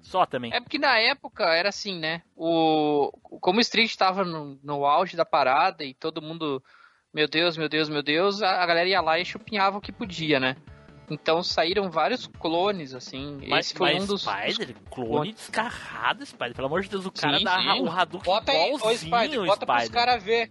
Só 0.01 0.25
também. 0.25 0.53
É 0.53 0.59
porque 0.59 0.77
na 0.77 0.97
época 0.99 1.45
era 1.55 1.69
assim, 1.69 1.97
né? 1.97 2.21
O, 2.35 3.11
como 3.39 3.57
o 3.57 3.61
Street 3.61 3.95
tava 3.95 4.23
no, 4.23 4.59
no 4.61 4.85
auge 4.85 5.15
da 5.15 5.25
parada 5.25 5.83
e 5.83 5.93
todo 5.93 6.21
mundo, 6.21 6.61
meu 7.13 7.27
Deus, 7.27 7.57
meu 7.57 7.69
Deus, 7.69 7.89
meu 7.89 8.03
Deus, 8.03 8.41
a, 8.41 8.61
a 8.61 8.65
galera 8.65 8.87
ia 8.87 9.01
lá 9.01 9.17
e 9.17 9.25
chupinhava 9.25 9.77
o 9.77 9.81
que 9.81 9.91
podia, 9.91 10.39
né? 10.39 10.57
Então 11.09 11.43
saíram 11.43 11.91
vários 11.91 12.27
clones, 12.27 12.93
assim. 12.93 13.39
Mas, 13.47 13.67
Esse 13.67 13.75
foi 13.75 13.93
mas 13.93 14.03
um 14.03 14.07
dos. 14.07 14.21
Spider, 14.21 14.75
clone 14.89 15.33
descarrado, 15.33 16.25
Spider. 16.25 16.55
Pelo 16.55 16.67
amor 16.67 16.81
de 16.81 16.89
Deus, 16.89 17.05
o 17.05 17.11
cara 17.11 17.37
Sim, 17.37 17.43
dá 17.43 17.59
sim. 17.61 17.81
o 17.81 17.89
Hadouken 17.91 18.33
Bota 18.33 18.51
aí, 18.51 18.71
ô 18.71 18.75
igualzinho, 18.77 19.15
Spider, 19.17 19.45
bota 19.45 19.65
pros 19.65 19.83
Spider. 19.83 19.91
caras 20.05 20.23
ver. 20.23 20.49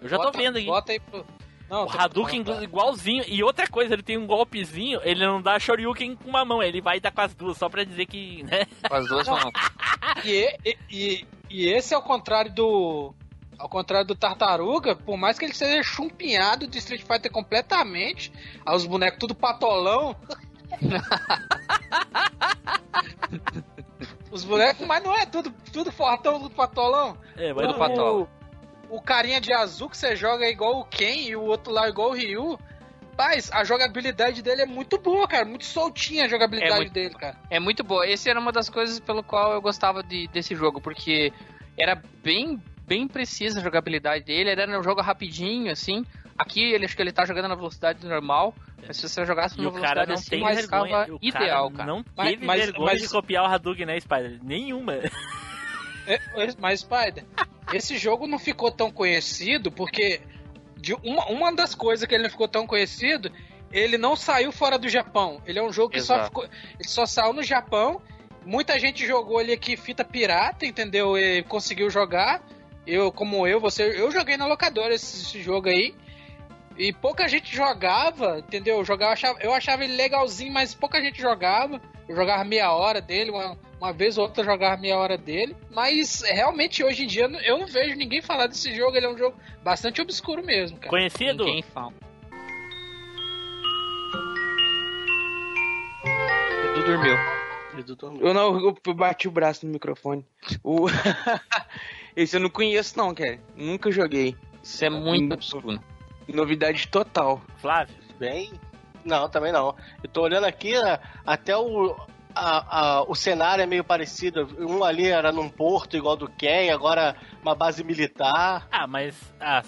Eu 0.00 0.08
já 0.08 0.16
Bota- 0.16 0.32
tô 0.32 0.38
vendo 0.38 0.56
aqui. 0.56 0.66
Bota 0.66 0.92
aí 0.92 1.00
pro. 1.00 1.26
Não, 1.68 1.84
O 1.86 1.90
Hadouken 1.90 2.42
tá. 2.42 2.62
igualzinho. 2.64 3.22
E 3.28 3.44
outra 3.44 3.68
coisa, 3.68 3.94
ele 3.94 4.02
tem 4.02 4.18
um 4.18 4.26
golpezinho, 4.26 5.00
ele 5.04 5.24
não 5.24 5.40
dá 5.40 5.56
Shoryuken 5.58 6.16
com 6.16 6.28
uma 6.28 6.44
mão, 6.44 6.60
ele 6.62 6.80
vai 6.80 6.98
dar 6.98 7.12
com 7.12 7.20
as 7.20 7.32
duas, 7.34 7.56
só 7.58 7.68
pra 7.68 7.84
dizer 7.84 8.06
que, 8.06 8.42
né? 8.42 8.66
Com 8.88 8.94
as 8.94 9.06
duas 9.06 9.28
mãos. 9.28 9.52
E, 10.24 10.56
e, 10.64 10.76
e, 10.90 11.26
e 11.50 11.68
esse 11.68 11.94
é 11.94 11.96
o 11.98 12.02
contrário 12.02 12.52
do. 12.52 13.14
Ao 13.60 13.68
contrário 13.68 14.06
do 14.06 14.14
Tartaruga, 14.14 14.96
por 14.96 15.18
mais 15.18 15.38
que 15.38 15.44
ele 15.44 15.52
seja 15.54 15.82
chumpinhado 15.82 16.66
de 16.66 16.78
Street 16.78 17.02
Fighter 17.02 17.30
completamente, 17.30 18.32
aos 18.64 18.86
bonecos 18.86 19.18
tudo 19.18 19.34
patolão. 19.34 20.16
Os 24.30 24.44
bonecos, 24.44 24.86
mas 24.86 25.02
não 25.02 25.14
é 25.14 25.26
tudo, 25.26 25.52
tudo 25.72 25.92
fortão, 25.92 26.40
tudo 26.40 26.54
patolão. 26.54 27.16
É, 27.36 27.52
mas 27.52 27.66
Tudo 27.66 27.78
não- 27.78 27.86
patolo. 27.86 28.28
O, 28.88 28.96
o 28.96 29.02
carinha 29.02 29.40
de 29.40 29.52
azul 29.52 29.90
que 29.90 29.96
você 29.96 30.16
joga 30.16 30.44
é 30.46 30.50
igual 30.50 30.80
o 30.80 30.84
Ken 30.84 31.28
e 31.28 31.36
o 31.36 31.42
outro 31.42 31.72
lá 31.72 31.86
é 31.86 31.90
igual 31.90 32.10
o 32.10 32.14
Ryu. 32.14 32.58
Mas 33.18 33.50
a 33.52 33.64
jogabilidade 33.64 34.40
dele 34.40 34.62
é 34.62 34.66
muito 34.66 34.96
boa, 34.98 35.28
cara. 35.28 35.44
Muito 35.44 35.64
soltinha 35.66 36.24
a 36.24 36.28
jogabilidade 36.28 36.72
É 36.72 36.76
muito- 36.76 36.92
dele, 36.92 37.14
cara. 37.14 37.36
É 37.50 37.60
muito 37.60 37.84
boa. 37.84 38.06
Esse 38.08 38.30
era 38.30 38.40
uma 38.40 38.52
das 38.52 38.70
coisas 38.70 38.98
pelo 39.00 39.22
qual 39.22 39.52
eu 39.52 39.60
gostava 39.60 40.02
de, 40.02 40.26
desse 40.28 40.54
jogo, 40.54 40.80
porque 40.80 41.30
era 41.76 42.00
bem, 42.22 42.62
bem 42.90 43.06
precisa 43.06 43.60
a 43.60 43.62
jogabilidade 43.62 44.24
dele. 44.24 44.50
Ele 44.50 44.60
era 44.60 44.80
um 44.80 44.82
jogo 44.82 45.00
rapidinho, 45.00 45.70
assim. 45.70 46.04
Aqui 46.36 46.60
ele 46.72 46.84
acho 46.86 46.96
que 46.96 47.02
ele 47.02 47.12
tá 47.12 47.24
jogando 47.24 47.46
na 47.46 47.54
velocidade 47.54 48.04
normal. 48.04 48.52
Mas 48.84 48.96
se 48.96 49.08
você 49.08 49.24
jogasse 49.24 49.54
E 49.54 49.58
cara 49.58 49.70
velocidade 49.70 50.08
não 50.08 50.14
assim, 50.14 50.30
tem 50.30 50.40
mas 50.40 50.56
vergonha. 50.56 51.04
ficava 51.04 51.18
ideal, 51.22 51.70
cara. 51.70 51.86
Não 51.86 52.04
Mas- 52.16 52.30
teve 52.30 52.46
mas- 52.46 52.60
vergonha 52.64 52.92
mas- 52.92 53.02
de 53.02 53.08
copiar 53.08 53.44
o 53.44 53.46
Hadouken, 53.46 53.86
né, 53.86 54.00
Spider? 54.00 54.38
Nenhuma. 54.42 54.94
É, 56.06 56.18
mas, 56.58 56.80
Spider, 56.80 57.24
esse 57.72 57.96
jogo 57.96 58.26
não 58.26 58.38
ficou 58.38 58.70
tão 58.72 58.90
conhecido 58.90 59.70
porque 59.70 60.20
de 60.76 60.94
uma, 60.94 61.26
uma 61.26 61.54
das 61.54 61.74
coisas 61.74 62.06
que 62.08 62.14
ele 62.14 62.24
não 62.24 62.30
ficou 62.30 62.48
tão 62.48 62.66
conhecido, 62.66 63.30
ele 63.70 63.96
não 63.98 64.16
saiu 64.16 64.50
fora 64.50 64.76
do 64.78 64.88
Japão. 64.88 65.40
Ele 65.46 65.58
é 65.58 65.62
um 65.62 65.72
jogo 65.72 65.90
que 65.92 66.00
só 66.00 66.24
ficou, 66.24 66.44
ele 66.44 66.88
só 66.88 67.06
saiu 67.06 67.32
no 67.32 67.42
Japão. 67.42 68.00
Muita 68.44 68.78
gente 68.78 69.06
jogou 69.06 69.40
ele 69.40 69.52
aqui 69.52 69.76
fita 69.76 70.02
pirata, 70.04 70.64
entendeu? 70.66 71.16
E 71.16 71.42
conseguiu 71.44 71.90
jogar. 71.90 72.42
Eu, 72.90 73.12
como 73.12 73.46
eu, 73.46 73.60
você, 73.60 73.84
eu 73.84 74.10
joguei 74.10 74.36
na 74.36 74.46
locadora 74.46 74.92
esse, 74.92 75.22
esse 75.22 75.40
jogo 75.40 75.68
aí. 75.68 75.94
E 76.76 76.92
pouca 76.92 77.28
gente 77.28 77.54
jogava, 77.54 78.38
entendeu? 78.40 78.78
Eu, 78.78 78.84
jogava, 78.84 79.12
achava, 79.12 79.38
eu 79.40 79.52
achava 79.52 79.84
ele 79.84 79.94
legalzinho, 79.96 80.52
mas 80.52 80.74
pouca 80.74 81.00
gente 81.00 81.20
jogava. 81.20 81.80
Eu 82.08 82.16
jogava 82.16 82.42
meia 82.42 82.72
hora 82.72 83.00
dele, 83.00 83.30
uma, 83.30 83.56
uma 83.80 83.92
vez 83.92 84.18
ou 84.18 84.24
outra 84.24 84.40
eu 84.42 84.46
jogava 84.46 84.80
meia 84.80 84.96
hora 84.98 85.16
dele. 85.16 85.54
Mas 85.70 86.22
realmente 86.22 86.82
hoje 86.82 87.04
em 87.04 87.06
dia 87.06 87.24
eu 87.24 87.28
não- 87.28 87.40
eu 87.40 87.58
não 87.58 87.66
vejo 87.66 87.94
ninguém 87.94 88.20
falar 88.20 88.48
desse 88.48 88.74
jogo. 88.74 88.96
Ele 88.96 89.06
é 89.06 89.08
um 89.08 89.16
jogo 89.18 89.36
bastante 89.62 90.00
obscuro 90.00 90.42
mesmo, 90.42 90.78
cara. 90.78 90.90
Conhecido? 90.90 91.44
Ninguém 91.44 91.62
fala. 91.62 91.92
Edu 96.74 96.82
dormiu. 96.84 97.16
Edu 97.78 97.94
dormiu. 97.94 98.26
Eu 98.26 98.34
não, 98.34 98.58
eu 98.84 98.94
bati 98.94 99.28
o 99.28 99.30
braço 99.30 99.64
no 99.64 99.72
microfone. 99.72 100.24
O... 100.64 100.86
Esse 102.16 102.36
eu 102.36 102.40
não 102.40 102.50
conheço 102.50 102.96
não, 102.98 103.14
cara. 103.14 103.38
Nunca 103.56 103.90
joguei. 103.90 104.36
Isso 104.62 104.84
é 104.84 104.90
muito 104.90 105.32
obscuro. 105.34 105.80
Novidade 106.28 106.86
total. 106.88 107.40
Flávio. 107.56 107.94
Bem. 108.18 108.52
Não, 109.04 109.28
também 109.28 109.50
não. 109.52 109.74
Eu 110.02 110.10
tô 110.10 110.22
olhando 110.22 110.44
aqui, 110.44 110.72
né, 110.72 110.98
até 111.26 111.56
o. 111.56 111.96
a- 112.34 112.98
a- 112.98 113.02
o 113.08 113.14
cenário 113.14 113.62
é 113.62 113.66
meio 113.66 113.82
parecido. 113.82 114.46
Um 114.58 114.84
ali 114.84 115.06
era 115.06 115.32
num 115.32 115.48
porto 115.48 115.96
igual 115.96 116.16
do 116.16 116.28
Ken, 116.28 116.70
agora 116.70 117.16
uma 117.42 117.54
base 117.54 117.82
militar. 117.82 118.68
Ah, 118.70 118.86
mas. 118.86 119.16
Ah, 119.40 119.62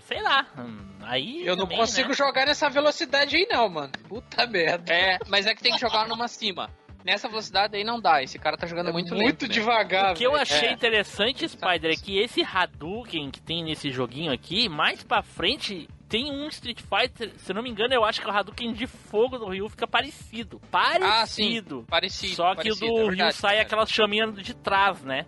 sei 0.00 0.22
lá. 0.22 0.46
hum, 0.58 0.88
Aí. 1.02 1.46
Eu 1.46 1.54
não 1.56 1.64
também, 1.64 1.78
consigo 1.78 2.08
né? 2.08 2.14
jogar 2.14 2.46
nessa 2.46 2.68
velocidade 2.68 3.36
aí 3.36 3.46
não, 3.50 3.68
mano. 3.68 3.92
Puta 4.08 4.46
merda. 4.46 4.92
É, 4.92 5.18
mas 5.28 5.46
é 5.46 5.54
que 5.54 5.62
tem 5.62 5.72
que 5.74 5.80
jogar 5.80 6.08
numa 6.08 6.26
cima. 6.28 6.70
Nessa 7.08 7.28
velocidade 7.28 7.74
aí 7.76 7.82
não 7.84 7.98
dá. 8.00 8.22
Esse 8.22 8.38
cara 8.38 8.56
tá 8.56 8.66
jogando 8.66 8.90
É 8.90 8.92
muito, 8.92 9.14
muito, 9.14 9.42
lento. 9.42 9.42
né? 9.48 9.48
devagar. 9.48 10.12
O 10.12 10.14
que 10.14 10.24
eu 10.26 10.34
achei 10.36 10.68
É. 10.68 10.72
interessante, 10.72 11.48
Spider, 11.48 11.90
é 11.92 11.96
que 11.96 12.18
esse 12.18 12.42
Hadouken 12.42 13.30
que 13.30 13.40
tem 13.40 13.64
nesse 13.64 13.90
joguinho 13.90 14.30
aqui, 14.30 14.68
mais 14.68 15.02
pra 15.02 15.22
frente, 15.22 15.88
tem 16.08 16.30
um 16.30 16.46
Street 16.48 16.80
Fighter, 16.82 17.32
se 17.38 17.50
eu 17.50 17.54
não 17.54 17.62
me 17.62 17.70
engano, 17.70 17.94
eu 17.94 18.04
acho 18.04 18.20
que 18.20 18.26
o 18.26 18.30
Hadouken 18.30 18.72
de 18.74 18.86
fogo 18.86 19.38
do 19.38 19.46
Ryu 19.48 19.68
fica 19.70 19.86
parecido. 19.86 20.60
Ah, 20.72 21.24
sim. 21.26 21.42
Parecido. 21.62 21.84
Parecido. 21.88 22.34
Só 22.34 22.50
que 22.50 22.56
parecido, 22.56 22.86
o 22.86 22.88
do 22.88 22.94
é 22.94 23.00
Ryu 23.00 23.08
verdade, 23.10 23.34
sai 23.36 23.50
cara. 23.56 23.62
aquela 23.66 23.86
chaminha 23.86 24.26
de 24.30 24.54
trás, 24.54 25.02
né? 25.02 25.24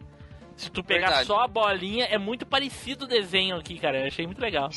Se 0.57 0.71
tu 0.71 0.85
pegar 0.85 1.07
Verdade. 1.07 1.27
só 1.27 1.40
a 1.40 1.49
bolinha, 1.49 2.05
é 2.05 2.19
muito 2.19 2.45
parecido 2.45 3.07
o 3.07 3.09
desenho 3.09 3.57
aqui, 3.57 3.79
cara. 3.79 4.01
Eu 4.03 4.07
achei 4.09 4.27
muito 4.27 4.40
legal. 4.43 4.69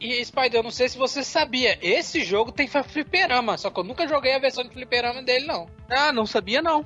E 0.00 0.24
Spider, 0.24 0.60
eu 0.60 0.62
não 0.62 0.70
sei 0.70 0.88
se 0.88 0.96
você 0.96 1.24
sabia, 1.24 1.76
esse 1.82 2.22
jogo 2.22 2.52
tem 2.52 2.68
fliperama, 2.68 3.58
só 3.58 3.68
que 3.70 3.80
eu 3.80 3.84
nunca 3.84 4.06
joguei 4.06 4.32
a 4.34 4.38
versão 4.38 4.62
de 4.62 4.70
fliperama 4.70 5.22
dele, 5.22 5.46
não. 5.46 5.68
Ah, 5.90 6.12
não 6.12 6.24
sabia 6.24 6.62
não. 6.62 6.84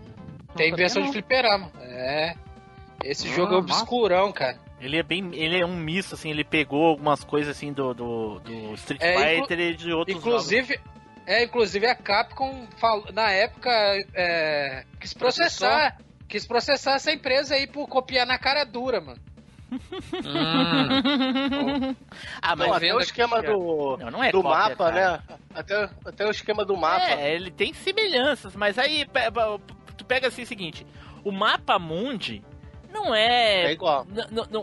Tem 0.57 0.71
sabia, 0.71 0.77
versão 0.77 1.01
não. 1.03 1.09
de 1.09 1.13
fliperama. 1.13 1.71
É. 1.81 2.35
Esse 3.05 3.29
Ah, 3.29 3.33
jogo 3.33 3.55
é 3.55 3.61
massa. 3.63 3.75
obscurão, 3.81 4.33
cara. 4.33 4.59
Ele 4.81 4.97
é 4.97 5.03
bem. 5.03 5.31
Ele 5.35 5.61
é 5.61 5.67
um 5.67 5.77
misto, 5.77 6.15
assim, 6.15 6.31
ele 6.31 6.43
pegou 6.45 6.87
algumas 6.87 7.23
coisas 7.23 7.57
assim 7.57 7.73
do, 7.73 7.93
do, 7.95 8.39
do 8.41 8.75
Street 8.75 9.01
É, 9.03 9.37
Fighter 9.37 9.61
e 9.61 9.75
de 9.77 9.93
outros 9.93 10.17
Inclusive, 10.17 10.81
é, 11.27 11.45
inclusive 11.45 11.87
a 11.87 11.95
Capcom 11.95 12.67
falou, 12.79 13.07
na 13.13 13.31
época 13.31 13.71
é, 14.15 14.85
quis 14.99 15.15
processar, 15.15 15.99
quis 16.29 16.47
processar 16.47 16.95
essa 16.95 17.13
empresa 17.13 17.55
aí 17.55 17.67
por 17.67 17.87
copiar 17.89 18.27
na 18.27 18.39
cara 18.39 18.65
dura, 18.65 19.01
mano. 19.01 19.21
Hum, 19.73 21.97
ah, 22.43 22.57
mas 22.57 22.69
Não, 22.69 22.75
até 22.75 22.95
o 22.95 23.01
esquema 23.01 23.43
do, 23.43 23.97
Não, 23.99 24.11
não 24.11 24.25
é 24.25 24.31
do 24.33 24.43
cópia, 24.43 24.59
mapa, 24.59 24.93
cara. 24.93 25.23
né? 25.29 25.37
Até, 25.55 25.91
até 26.05 26.27
o 26.27 26.31
esquema 26.31 26.65
do 26.65 26.77
mapa. 26.77 27.11
É, 27.11 27.35
ele 27.35 27.51
tem 27.51 27.73
semelhanças, 27.73 28.55
mas 28.55 28.79
aí 28.79 29.07
tu 29.97 30.05
pega 30.05 30.29
assim 30.29 30.43
o 30.43 30.47
seguinte: 30.47 30.87
o 31.25 31.33
mapa 31.33 31.79
mundi 31.79 32.43
não 32.93 33.15
é. 33.15 33.65
É 33.67 33.73
igual. 33.73 34.07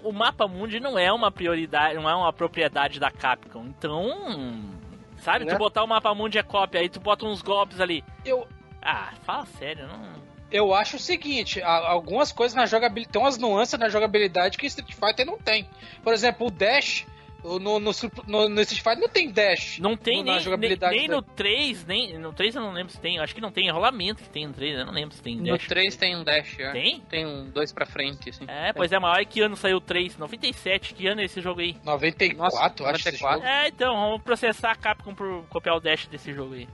o 0.04 0.12
mapa 0.12 0.48
mundi 0.48 0.80
não 0.80 0.98
é 0.98 1.12
uma 1.12 1.32
prioridade, 1.32 1.96
não 1.96 2.10
é 2.10 2.16
uma 2.16 2.34
propriedade 2.34 3.00
da 3.00 3.12
Capcom. 3.12 3.66
Então, 3.66 4.64
sabe, 5.18 5.46
Né? 5.46 5.54
tu 5.54 5.58
botar 5.58 5.84
o 5.84 5.88
mapa 5.88 6.14
mundi 6.14 6.38
é 6.38 6.44
cópia, 6.44 6.82
aí 6.82 6.90
tu 6.90 7.00
bota 7.00 7.26
uns 7.26 7.42
golpes 7.42 7.80
ali. 7.82 8.04
Eu, 8.24 8.48
Ah, 8.82 9.12
fala 9.24 9.46
sério, 9.46 9.88
não. 9.88 10.29
Eu 10.52 10.74
acho 10.74 10.98
o 10.98 11.00
seguinte, 11.00 11.62
algumas 11.62 12.32
coisas 12.32 12.56
na 12.56 12.66
jogabilidade, 12.66 13.12
tem 13.14 13.22
umas 13.22 13.38
nuances 13.38 13.78
na 13.80 13.90
jogabilidade 13.90 14.58
que 14.58 14.66
Street 14.68 14.94
Fighter 14.94 15.26
não 15.26 15.38
tem. 15.38 15.68
Por 16.04 16.14
exemplo, 16.14 16.48
o 16.48 16.52
dash, 16.52 17.06
no, 17.44 17.58
no, 17.60 17.80
no, 17.80 18.50
no 18.50 18.62
Street 18.62 18.84
Fighter 18.84 19.00
não 19.00 19.08
tem 19.08 19.32
dash. 19.32 19.80
Não 19.80 19.96
tem 19.96 20.18
no- 20.18 20.24
nem, 20.24 20.26
na 20.26 20.36
nem, 20.36 20.44
jogabilidade 20.44 20.96
nem 20.98 21.08
da- 21.08 21.16
no 21.16 21.22
3, 21.22 21.86
nem 21.86 22.18
no 22.18 22.34
3 22.34 22.54
eu 22.56 22.62
não 22.62 22.72
lembro 22.74 22.92
se 22.92 23.00
tem, 23.00 23.18
acho 23.20 23.34
que 23.34 23.40
não 23.40 23.52
tem, 23.52 23.70
é 23.70 23.72
rolamento 23.72 24.22
que 24.24 24.30
tem 24.30 24.46
no 24.48 24.54
3, 24.54 24.80
eu 24.80 24.86
não 24.86 24.94
lembro 24.94 25.16
se 25.16 25.22
tem 25.22 25.38
No 25.38 25.44
dash. 25.58 25.68
3 25.68 25.96
tem 25.96 26.16
um 26.18 26.24
dash, 26.24 26.60
é. 26.60 26.72
Tem? 26.72 27.00
Tem 27.10 27.26
um 27.26 27.50
dois 27.50 27.72
pra 27.72 27.86
frente, 27.86 28.30
assim. 28.30 28.44
É, 28.48 28.74
pois 28.74 28.92
é, 28.92 29.00
maior 29.00 29.24
que 29.26 29.40
ano 29.42 29.56
saiu 29.56 29.78
o 29.78 29.82
3, 29.82 30.18
97, 30.18 30.94
que 30.94 31.08
ano 31.08 31.22
é 31.22 31.26
esse 31.26 31.40
jogo 31.42 31.62
aí? 31.62 31.78
94, 31.84 32.38
Nossa, 32.38 32.58
acho 32.96 33.08
esse 33.10 33.22
94. 33.22 33.38
jogo. 33.40 33.48
É, 33.48 33.68
então, 33.70 33.96
vamos 33.96 34.22
processar 34.22 34.72
a 34.72 34.76
Capcom 34.76 35.16
por 35.16 35.46
copiar 35.50 35.78
o 35.78 35.80
dash 35.80 36.08
desse 36.08 36.34
jogo 36.34 36.56
aí. 36.56 36.68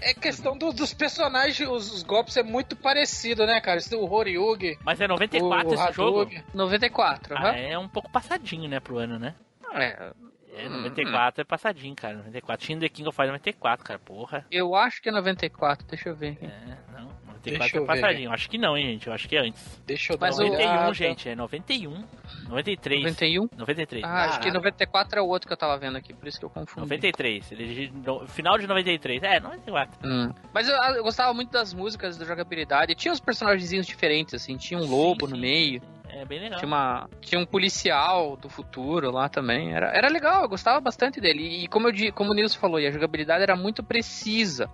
É 0.00 0.12
questão 0.14 0.56
do- 0.56 0.72
dos 0.72 0.92
personagens, 0.94 1.68
os, 1.68 1.92
os 1.92 2.02
golpes 2.02 2.36
é 2.36 2.42
muito 2.42 2.76
parecido, 2.76 3.46
né, 3.46 3.60
cara? 3.60 3.78
Esse- 3.78 3.94
O 3.96 4.10
Horyugi, 4.12 4.78
Mas 4.84 5.00
é 5.00 5.08
94 5.08 5.68
o 5.70 5.74
esse 5.74 5.92
jogo? 5.92 6.20
Hadouken. 6.20 6.44
94, 6.54 7.34
Ah, 7.36 7.40
aham. 7.48 7.56
é 7.56 7.78
um 7.78 7.88
pouco 7.88 8.10
passadinho, 8.10 8.68
né, 8.68 8.80
pro 8.80 8.98
ano, 8.98 9.18
né? 9.18 9.34
É, 9.74 10.12
É, 10.56 10.66
Hum, 10.68 10.82
94 10.82 11.40
é 11.40 11.44
passadinho, 11.44 11.94
cara. 11.94 12.16
94. 12.16 12.64
Tinha 12.66 12.78
The 12.78 12.88
King 12.88 13.08
of 13.08 13.16
Fighters 13.16 13.32
94, 13.32 13.84
cara, 13.84 13.98
porra. 13.98 14.46
Eu 14.50 14.74
acho 14.74 15.02
que 15.02 15.08
é 15.08 15.12
94, 15.12 15.86
deixa 15.86 16.08
eu 16.08 16.14
ver. 16.16 16.32
aqui. 16.32 16.46
É, 16.46 16.78
não. 16.98 17.24
Deixa 17.44 17.58
94 17.58 17.76
é 17.76 17.78
eu 17.78 17.86
ver. 17.86 17.86
passadinho. 18.00 18.32
Acho 18.32 18.48
que 18.48 18.56
não, 18.56 18.76
hein, 18.78 18.86
gente. 18.92 19.06
Eu 19.06 19.12
acho 19.12 19.28
que 19.28 19.36
é 19.36 19.40
antes. 19.40 19.82
Deixa 19.86 20.12
eu 20.14 20.16
dar 20.16 20.26
Mas 20.28 20.38
uma 20.38 20.46
o- 20.46 20.52
91, 20.52 20.70
olhada. 20.72 20.94
gente. 20.94 21.28
É 21.28 21.34
91. 21.36 22.04
93. 22.48 23.02
91? 23.02 23.48
93. 23.56 24.04
Ah, 24.04 24.24
acho 24.24 24.40
que 24.40 24.50
94 24.50 25.18
é 25.18 25.22
o 25.22 25.26
outro 25.26 25.46
que 25.46 25.52
eu 25.52 25.56
tava 25.56 25.76
vendo 25.76 25.96
aqui, 25.96 26.14
por 26.14 26.26
isso 26.26 26.38
que 26.38 26.44
eu 26.44 26.50
confundi. 26.50 26.80
93. 26.80 27.52
Ele, 27.52 27.92
no, 28.04 28.26
final 28.28 28.56
de 28.58 28.66
93. 28.66 29.22
É, 29.22 29.40
94. 29.40 29.98
Hum. 30.08 30.32
Mas 30.54 30.68
eu, 30.68 30.74
eu 30.94 31.02
gostava 31.02 31.34
muito 31.34 31.50
das 31.50 31.74
músicas, 31.74 32.16
da 32.16 32.24
jogabilidade. 32.24 32.94
Tinha 32.94 33.12
uns 33.12 33.20
personagens 33.20 33.68
diferentes, 33.86 34.32
assim. 34.34 34.56
Tinha 34.56 34.78
um 34.80 34.86
lobo 34.86 35.26
Sim, 35.26 35.30
no 35.32 35.36
sim, 35.36 35.42
meio. 35.42 35.80
sim. 35.82 35.86
É 36.16 36.24
bem 36.24 36.38
legal. 36.40 36.58
Tinha, 36.58 36.68
uma, 36.68 37.08
tinha 37.20 37.40
um 37.40 37.44
policial 37.46 38.36
do 38.36 38.48
futuro 38.48 39.10
lá 39.10 39.28
também. 39.28 39.74
Era, 39.74 39.88
era 39.88 40.08
legal, 40.08 40.42
eu 40.42 40.48
gostava 40.48 40.80
bastante 40.80 41.20
dele. 41.20 41.64
E 41.64 41.68
como, 41.68 41.88
eu, 41.88 42.12
como 42.12 42.30
o 42.30 42.34
Nilson 42.34 42.58
falou, 42.58 42.78
e 42.78 42.86
a 42.86 42.90
jogabilidade 42.90 43.42
era 43.42 43.56
muito 43.56 43.82
precisa. 43.82 44.68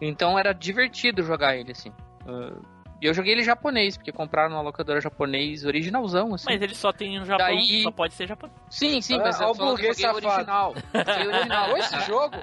Então 0.00 0.38
era 0.38 0.52
divertido 0.52 1.22
jogar 1.22 1.56
ele, 1.56 1.72
assim. 1.72 1.92
Ah, 2.26 2.52
E 3.00 3.06
eu 3.06 3.14
joguei 3.14 3.32
ele 3.32 3.42
japonês, 3.44 3.96
porque 3.96 4.10
compraram 4.12 4.54
na 4.54 4.60
locadora 4.60 5.00
japonês 5.00 5.64
originalzão, 5.64 6.34
assim. 6.34 6.46
Mas 6.50 6.60
ele 6.60 6.74
só 6.74 6.92
tem 6.92 7.18
no 7.18 7.24
Japão, 7.24 7.46
Daí- 7.46 7.82
só 7.84 7.90
pode 7.92 8.12
ser 8.14 8.26
japonês. 8.26 8.58
Sim, 8.68 9.00
sim, 9.00 9.16
Ah, 9.18 9.22
mas 9.22 9.40
eu 9.40 9.48
o 9.50 9.54
falando 9.54 9.70
eu 9.70 9.76
burguês 9.76 10.00
joguei 10.00 10.28
original. 10.28 10.74
Joguei 10.92 11.26
original. 11.28 11.76
Esse 11.78 12.00
jogo? 12.00 12.34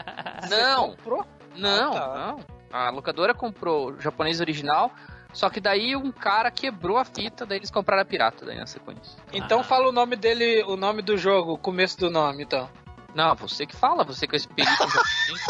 Não, 0.49 0.89
Comprou? 0.91 1.25
não, 1.55 1.93
Ah, 1.93 1.99
tá. 1.99 2.15
não. 2.15 2.57
A 2.71 2.89
locadora 2.89 3.33
comprou 3.33 3.91
o 3.91 3.99
japonês 3.99 4.39
original, 4.39 4.91
só 5.33 5.49
que 5.49 5.59
daí 5.59 5.95
um 5.95 6.11
cara 6.11 6.49
quebrou 6.51 6.97
a 6.97 7.05
fita, 7.05 7.45
daí 7.45 7.59
eles 7.59 7.69
compraram 7.71 8.01
a 8.01 8.05
pirata 8.05 8.45
daí 8.45 8.57
na 8.57 8.65
sequência. 8.67 9.17
Então 9.31 9.63
fala 9.63 9.87
o 9.89 9.91
nome 9.91 10.15
dele, 10.15 10.63
o 10.63 10.75
nome 10.75 11.01
do 11.01 11.17
jogo, 11.17 11.53
o 11.53 11.57
começo 11.57 11.97
do 11.99 12.09
nome, 12.09 12.43
então. 12.43 12.69
Não, 13.15 13.35
você 13.35 13.65
que 13.65 13.75
fala, 13.75 14.03
você 14.03 14.27
que 14.27 14.35
é 14.35 14.37
experiente 14.37 14.71
em 14.73 14.77
japonês. 14.77 15.45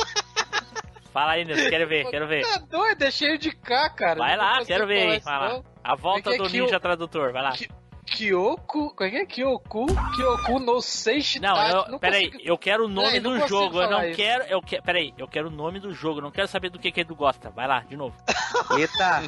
Fala 1.12 1.32
aí, 1.32 1.46
Nilson. 1.46 1.70
Quero 1.70 1.88
ver, 1.88 2.06
quero 2.10 2.28
ver. 2.28 2.44
Tá 2.46 2.60
doido, 2.70 3.02
é 3.02 3.10
cheio 3.12 3.38
de 3.40 3.52
K, 3.52 3.90
cara. 3.90 4.20
Vai 4.20 4.38
lá, 4.38 4.64
quero 4.64 4.86
ver. 4.86 5.20
Vai 5.22 5.40
lá. 5.40 5.62
A 5.84 5.96
volta 5.96 6.30
É 6.30 6.34
que 6.34 6.38
do 6.38 6.46
é 6.46 6.50
que 6.50 6.62
Ninja 6.62 6.78
o- 6.78 6.80
Tradutor, 6.80 7.32
vai 7.34 7.42
lá. 7.42 7.52
que- 7.54 7.68
Kyoko, 8.10 8.94
como 8.96 9.08
é 9.08 9.12
que 9.12 9.18
é? 9.18 9.26
Kyoku, 9.26 9.86
Kyoku 10.16 10.60
no 10.60 10.82
Seishi 10.82 11.40
Não, 11.40 11.56
eu, 11.92 12.00
peraí, 12.00 12.32
consigo- 12.32 12.44
eu 12.50 12.58
quero 12.58 12.86
o 12.86 12.88
nome 12.88 13.20
não 13.20 13.38
do 13.38 13.48
jogo. 13.48 13.82
Eu 13.82 13.90
não 13.90 14.04
isso. 14.06 14.16
quero, 14.16 14.44
eu 14.46 14.62
quero, 14.62 14.84
peraí, 14.84 15.14
eu 15.18 15.28
quero 15.28 15.48
o 15.50 15.52
nome 15.52 15.80
do 15.80 15.94
jogo. 15.94 16.20
Eu 16.20 16.24
não 16.24 16.32
quero 16.32 16.48
saber 16.48 16.70
do 16.70 16.80
que 16.80 16.92
que 16.92 17.02
Edu 17.02 17.16
gosta. 17.16 17.50
Vai 17.50 17.68
lá, 17.68 17.82
de 17.82 17.96
novo. 17.98 18.16
Eita. 18.78 19.24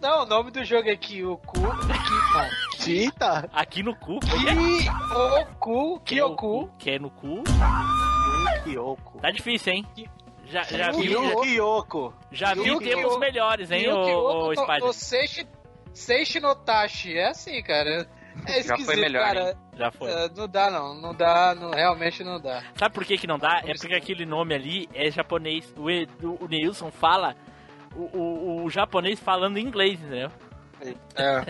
Não, 0.00 0.22
o 0.24 0.26
nome 0.26 0.50
do 0.50 0.64
jogo 0.64 0.88
é 0.88 0.96
Kyoku. 0.96 1.56
Eita! 2.86 3.48
Aqui 3.52 3.82
no 3.82 3.94
cu. 3.96 4.18
Kyoku, 4.20 6.00
Que 6.04 6.18
é 6.18 6.24
o 6.24 6.28
Kyoku. 6.34 6.70
Que 6.78 6.90
é 6.90 6.98
no 6.98 7.10
cu. 7.10 7.42
Kyoko. 8.64 9.18
Tá 9.20 9.30
difícil, 9.30 9.72
hein? 9.72 9.86
Já, 10.46 10.62
já 10.62 10.90
vi, 10.92 11.08
Kyoko. 11.14 12.14
Já 12.32 12.54
vi 12.54 12.78
tempos 12.78 13.18
melhores, 13.18 13.70
hein, 13.70 13.84
Kyoku, 13.84 14.10
o, 14.10 14.44
o 14.44 14.46
no- 14.48 14.62
Spider. 14.62 14.80
no 14.80 14.92
No 16.40 16.54
Tachi. 16.54 17.16
É 17.16 17.28
assim, 17.28 17.62
cara. 17.62 18.08
É 18.46 18.62
Já 18.62 18.76
foi 18.78 18.96
melhor, 18.96 19.24
cara. 19.24 19.56
Já 19.76 19.90
foi. 19.90 20.10
É, 20.10 20.28
não 20.28 20.48
dá, 20.48 20.70
não. 20.70 20.94
Não 20.94 21.14
dá, 21.14 21.54
não, 21.54 21.70
realmente 21.70 22.22
não 22.22 22.40
dá. 22.40 22.62
Sabe 22.76 22.94
por 22.94 23.04
que, 23.04 23.18
que 23.18 23.26
não 23.26 23.38
dá? 23.38 23.62
É 23.64 23.74
porque 23.74 23.94
aquele 23.94 24.26
nome 24.26 24.54
ali 24.54 24.88
é 24.94 25.10
japonês. 25.10 25.72
O, 25.76 25.90
Edu, 25.90 26.38
o 26.40 26.46
Neilson 26.46 26.90
fala 26.90 27.34
o, 27.94 28.16
o, 28.16 28.64
o 28.64 28.70
japonês 28.70 29.18
falando 29.18 29.58
inglês, 29.58 30.00
entendeu? 30.00 30.30
É. 30.80 30.94
É, 31.16 31.42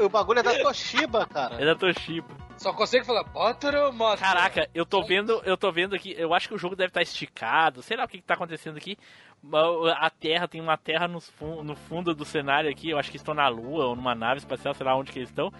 o 0.02 0.06
o 0.06 0.08
bagulho 0.08 0.40
é 0.40 0.42
da 0.42 0.58
Toshiba, 0.58 1.26
cara. 1.26 1.60
É 1.60 1.66
da 1.66 1.74
Toshiba. 1.74 2.45
Só 2.58 2.72
consigo 2.72 3.04
falar, 3.04 3.24
Botoro 3.24 3.92
Master. 3.92 4.18
Caraca, 4.26 4.68
eu 4.74 4.86
tô 4.86 5.02
vendo, 5.04 5.40
eu 5.44 5.56
tô 5.56 5.70
vendo 5.70 5.94
aqui, 5.94 6.14
eu 6.18 6.32
acho 6.32 6.48
que 6.48 6.54
o 6.54 6.58
jogo 6.58 6.74
deve 6.74 6.88
estar 6.88 7.02
esticado, 7.02 7.82
sei 7.82 7.96
lá 7.96 8.04
o 8.04 8.08
que, 8.08 8.18
que 8.18 8.24
tá 8.24 8.34
acontecendo 8.34 8.76
aqui. 8.76 8.96
Mas 9.42 9.62
A 9.98 10.10
Terra, 10.10 10.48
tem 10.48 10.60
uma 10.60 10.76
Terra 10.76 11.06
fun- 11.20 11.62
no 11.62 11.76
fundo 11.76 12.14
do 12.14 12.24
cenário 12.24 12.70
aqui, 12.70 12.90
eu 12.90 12.98
acho 12.98 13.10
que 13.10 13.16
estão 13.18 13.34
na 13.34 13.46
Lua 13.48 13.86
ou 13.86 13.96
numa 13.96 14.14
nave 14.14 14.38
espacial, 14.38 14.72
sei 14.74 14.86
lá 14.86 14.96
onde 14.96 15.12
que 15.12 15.18
eles 15.18 15.28
estão. 15.28 15.52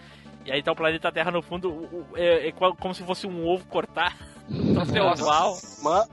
E 0.45 0.51
aí 0.51 0.63
tá 0.63 0.71
o 0.71 0.75
planeta 0.75 1.11
Terra 1.11 1.29
no 1.31 1.41
fundo, 1.41 2.05
é, 2.15 2.47
é 2.47 2.51
como 2.51 2.93
se 2.93 3.03
fosse 3.03 3.27
um 3.27 3.45
ovo 3.47 3.65
cortar. 3.67 4.15
Então, 4.49 5.07
oval. 5.11 5.57
Ma- 5.83 6.07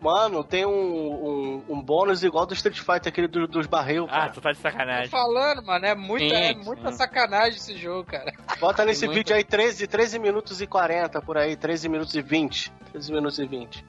Mano, 0.00 0.44
tem 0.44 0.64
um, 0.64 0.70
um, 0.70 1.64
um 1.68 1.82
bônus 1.82 2.22
igual 2.22 2.46
do 2.46 2.54
Street 2.54 2.78
Fighter, 2.78 3.08
aquele 3.08 3.26
do- 3.28 3.46
dos 3.48 3.66
barril, 3.66 4.04
Ah, 4.04 4.12
cara. 4.20 4.30
tu 4.32 4.40
tá 4.40 4.52
de 4.52 4.58
Tô 4.58 4.62
sacanagem. 4.62 5.08
falando, 5.08 5.64
mano, 5.64 5.84
é 5.86 5.94
muita, 5.94 6.34
Sim, 6.34 6.42
é 6.42 6.54
muita 6.54 6.92
sim. 6.92 6.98
sacanagem 6.98 7.56
esse 7.58 7.76
jogo, 7.76 8.04
cara. 8.04 8.32
Bota 8.60 8.84
nesse 8.84 9.04
muito. 9.06 9.16
vídeo 9.18 9.34
aí 9.34 9.42
13, 9.44 9.86
13 9.86 10.18
minutos 10.18 10.60
e 10.60 10.66
40 10.66 11.20
por 11.20 11.36
aí, 11.36 11.56
13 11.56 11.88
minutos 11.88 12.14
e 12.14 12.22
20. 12.22 12.70
13 12.92 13.12
minutos 13.12 13.38
e 13.38 13.46
20. 13.46 13.84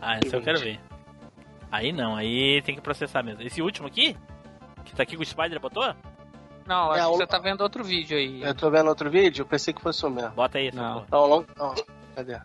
Ah, 0.00 0.18
esse 0.22 0.34
eu 0.34 0.42
quero 0.42 0.60
ver. 0.60 0.78
Aí 1.70 1.92
não, 1.92 2.16
aí 2.16 2.60
tem 2.62 2.74
que 2.74 2.80
processar 2.80 3.22
mesmo. 3.22 3.42
Esse 3.42 3.62
último 3.62 3.88
aqui, 3.88 4.16
que 4.84 4.94
tá 4.94 5.02
aqui 5.04 5.16
com 5.16 5.22
o 5.22 5.26
Spider 5.26 5.58
botou? 5.60 5.94
Não, 6.66 6.90
acho 6.92 7.00
É, 7.00 7.04
que 7.04 7.08
o- 7.10 7.16
você 7.16 7.26
tá 7.26 7.38
vendo 7.38 7.60
outro 7.62 7.82
vídeo 7.82 8.16
aí. 8.16 8.42
Eu 8.42 8.54
tô 8.54 8.70
vendo 8.70 8.88
outro 8.88 9.10
vídeo, 9.10 9.44
pensei 9.46 9.72
que 9.72 9.80
fosse 9.80 10.04
o 10.06 10.10
mesmo. 10.10 10.30
Bota 10.32 10.58
aí 10.58 10.68
essa 10.68 10.76
Não. 10.80 10.92
porra. 10.94 11.04
Então, 11.08 11.26
long... 11.26 11.44
não, 11.58 11.74
cadê? 12.14 12.40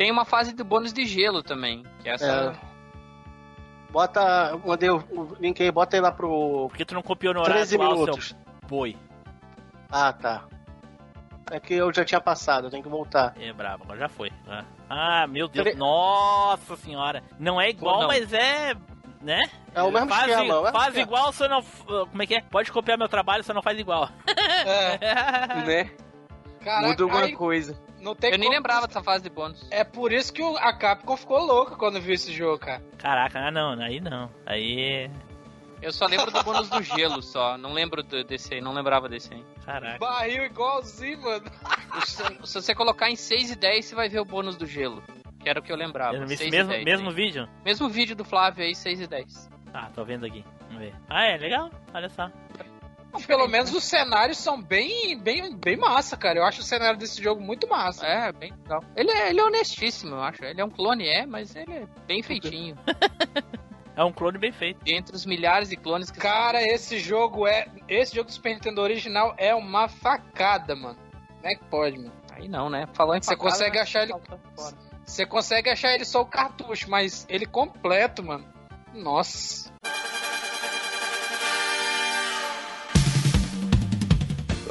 Tem 0.00 0.10
uma 0.10 0.24
fase 0.24 0.54
do 0.54 0.64
bônus 0.64 0.94
de 0.94 1.04
gelo 1.04 1.42
também. 1.42 1.84
Que 2.02 2.08
é 2.08 2.14
essa. 2.14 2.58
Bota, 3.90 4.58
mandei 4.64 4.88
o, 4.88 5.36
link 5.38 5.62
aí, 5.62 5.70
bota 5.70 5.94
aí 5.94 6.00
lá 6.00 6.10
pro 6.10 6.68
Por 6.70 6.76
que 6.78 6.86
tu 6.86 6.94
não 6.94 7.02
copiou 7.02 7.34
no 7.34 7.40
horário 7.40 7.56
13 7.56 7.74
atual, 7.74 7.92
minutos. 7.92 8.28
seu 8.28 8.38
boi? 8.66 8.96
Ah, 9.90 10.10
tá. 10.10 10.44
É 11.50 11.60
que 11.60 11.74
eu 11.74 11.92
já 11.92 12.02
tinha 12.02 12.18
passado, 12.18 12.68
eu 12.68 12.70
tenho 12.70 12.82
que 12.82 12.88
voltar. 12.88 13.34
É 13.38 13.52
brabo, 13.52 13.84
agora 13.84 13.98
já 13.98 14.08
foi. 14.08 14.32
Ah, 14.48 14.64
Ah, 14.88 15.26
meu 15.26 15.46
Deus, 15.48 15.64
Tre- 15.66 15.74
nossa 15.76 16.76
senhora. 16.78 17.22
Não 17.38 17.60
é 17.60 17.68
igual, 17.68 18.00
Não. 18.00 18.08
mas 18.08 18.32
é. 18.32 18.72
Né? 19.20 19.42
É 19.74 19.82
o 19.82 19.90
mesmo 19.90 20.08
faz, 20.08 20.30
esquema, 20.30 20.42
é 20.42 20.46
mesmo 20.62 20.72
Faz 20.72 20.86
esquema. 20.86 21.02
igual, 21.06 21.32
só 21.34 21.46
não. 21.46 21.62
Como 22.06 22.22
é 22.22 22.26
que 22.26 22.36
é? 22.36 22.40
Pode 22.40 22.72
copiar 22.72 22.96
meu 22.96 23.06
trabalho, 23.06 23.44
só 23.44 23.52
não 23.52 23.60
faz 23.60 23.78
igual. 23.78 24.08
É, 24.64 24.96
né? 25.66 25.90
caraca, 26.64 26.88
Muda 26.88 27.02
alguma 27.02 27.20
aí 27.24 27.32
coisa. 27.34 27.78
Não 28.00 28.14
tem 28.14 28.30
Eu 28.32 28.38
nem 28.38 28.48
como- 28.48 28.56
lembrava 28.56 28.86
dessa 28.86 29.02
fase 29.02 29.22
de 29.24 29.30
bônus. 29.30 29.66
É 29.70 29.84
por 29.84 30.12
isso 30.12 30.32
que 30.32 30.42
a 30.42 30.72
Capcom 30.72 31.16
ficou 31.16 31.38
louca 31.44 31.76
quando 31.76 32.00
viu 32.00 32.14
esse 32.14 32.32
jogo, 32.32 32.58
cara. 32.58 32.82
Caraca, 32.98 33.38
ah 33.38 33.50
não, 33.50 33.72
aí 33.80 34.00
não. 34.00 34.30
Aí. 34.46 35.10
Eu 35.82 35.92
só 35.92 36.04
lembro 36.06 36.30
do 36.30 36.42
bônus 36.42 36.68
do 36.68 36.82
gelo 36.82 37.22
só. 37.22 37.56
Não 37.56 37.72
lembro 37.72 38.02
do- 38.02 38.22
desse 38.22 38.52
aí, 38.54 38.60
não 38.60 38.72
lembrava 38.74 39.08
desse 39.08 39.32
aí. 39.32 39.42
Caraca. 39.64 39.98
Barril 39.98 40.44
igualzinho, 40.44 41.22
mano. 41.22 41.50
Se, 42.04 42.22
se 42.46 42.54
você 42.62 42.74
colocar 42.74 43.08
em 43.10 43.16
6 43.16 43.50
e 43.50 43.56
10, 43.56 43.86
você 43.86 43.94
vai 43.94 44.08
ver 44.08 44.20
o 44.20 44.24
bônus 44.24 44.56
do 44.56 44.66
gelo. 44.66 45.02
Que 45.42 45.48
era 45.48 45.58
o 45.58 45.62
que 45.62 45.72
eu 45.72 45.76
lembrava. 45.76 46.16
Esse 46.24 46.36
6 46.36 46.48
e 46.48 46.50
mesmo, 46.50 46.70
10, 46.70 46.84
mesmo 46.84 47.08
hein? 47.08 47.14
vídeo? 47.14 47.48
Mesmo 47.64 47.88
vídeo 47.88 48.14
do 48.14 48.24
Flávio 48.26 48.62
aí, 48.62 48.74
6 48.74 49.00
e 49.00 49.06
10. 49.06 49.48
Ah, 49.72 49.88
tô 49.94 50.04
vendo 50.04 50.26
aqui. 50.26 50.44
Vamos 50.66 50.82
ver. 50.82 50.94
Ah, 51.08 51.24
é, 51.24 51.38
legal. 51.38 51.70
Olha 51.94 52.10
só. 52.10 52.30
Pelo 53.26 53.48
menos 53.48 53.74
os 53.74 53.84
cenários 53.84 54.38
são 54.38 54.60
bem, 54.62 55.18
bem, 55.18 55.56
bem 55.56 55.76
massa, 55.76 56.16
cara. 56.16 56.38
Eu 56.38 56.44
acho 56.44 56.60
o 56.60 56.64
cenário 56.64 56.98
desse 56.98 57.22
jogo 57.22 57.40
muito 57.40 57.68
massa. 57.68 58.06
É, 58.06 58.32
bem 58.32 58.52
legal. 58.62 58.82
Ele 58.96 59.10
é, 59.10 59.30
ele 59.30 59.40
é 59.40 59.44
honestíssimo, 59.44 60.14
eu 60.14 60.22
acho. 60.22 60.44
Ele 60.44 60.60
é 60.60 60.64
um 60.64 60.70
clone, 60.70 61.06
é, 61.06 61.26
mas 61.26 61.54
ele 61.56 61.72
é 61.72 61.86
bem 62.06 62.22
feitinho. 62.22 62.76
É 63.96 64.04
um 64.04 64.12
clone 64.12 64.38
bem 64.38 64.50
feito. 64.50 64.80
Entre 64.86 65.14
os 65.14 65.26
milhares 65.26 65.68
de 65.68 65.76
clones 65.76 66.10
que 66.10 66.18
Cara, 66.18 66.62
esse 66.62 66.98
jogo 66.98 67.46
é. 67.46 67.66
Esse 67.86 68.14
jogo 68.14 68.28
do 68.28 68.32
Super 68.32 68.54
Nintendo 68.54 68.80
original 68.80 69.34
é 69.36 69.54
uma 69.54 69.88
facada, 69.88 70.74
mano. 70.74 70.96
Como 71.36 71.46
é 71.46 71.54
que 71.54 71.64
pode, 71.64 71.98
mano? 71.98 72.12
Aí 72.32 72.48
não, 72.48 72.70
né? 72.70 72.86
Falando 72.94 73.18
em 73.18 73.22
Você 73.22 73.36
facada, 73.36 73.50
consegue 73.50 73.76
né? 73.76 73.82
achar 73.82 74.02
ele. 74.04 74.14
Fora. 74.56 74.76
Você 75.04 75.26
consegue 75.26 75.68
achar 75.68 75.92
ele 75.92 76.06
só 76.06 76.22
o 76.22 76.24
cartucho, 76.24 76.88
mas 76.88 77.26
ele 77.28 77.44
completo, 77.44 78.22
mano. 78.22 78.46
Nossa. 78.94 79.70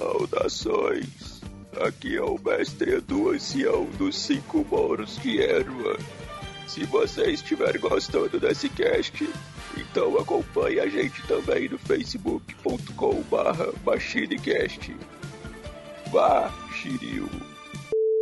Saudações! 0.09 1.39
Aqui 1.85 2.17
é 2.17 2.21
o 2.21 2.39
mestre 2.43 2.95
Edu 2.95 3.29
Ancião 3.29 3.85
dos 3.91 4.17
Cinco 4.17 4.65
Moros 4.65 5.19
de 5.19 5.39
Erva. 5.39 5.97
Se 6.67 6.83
você 6.85 7.29
estiver 7.29 7.77
gostando 7.77 8.39
desse 8.39 8.69
cast, 8.69 9.29
então 9.77 10.17
acompanhe 10.17 10.79
a 10.79 10.87
gente 10.87 11.21
também 11.27 11.69
no 11.69 11.77
facebook.com 11.77 13.21
barra 13.29 13.71
machinecast. 13.85 14.95
Vá, 16.07 16.51
Shiryu! 16.73 17.29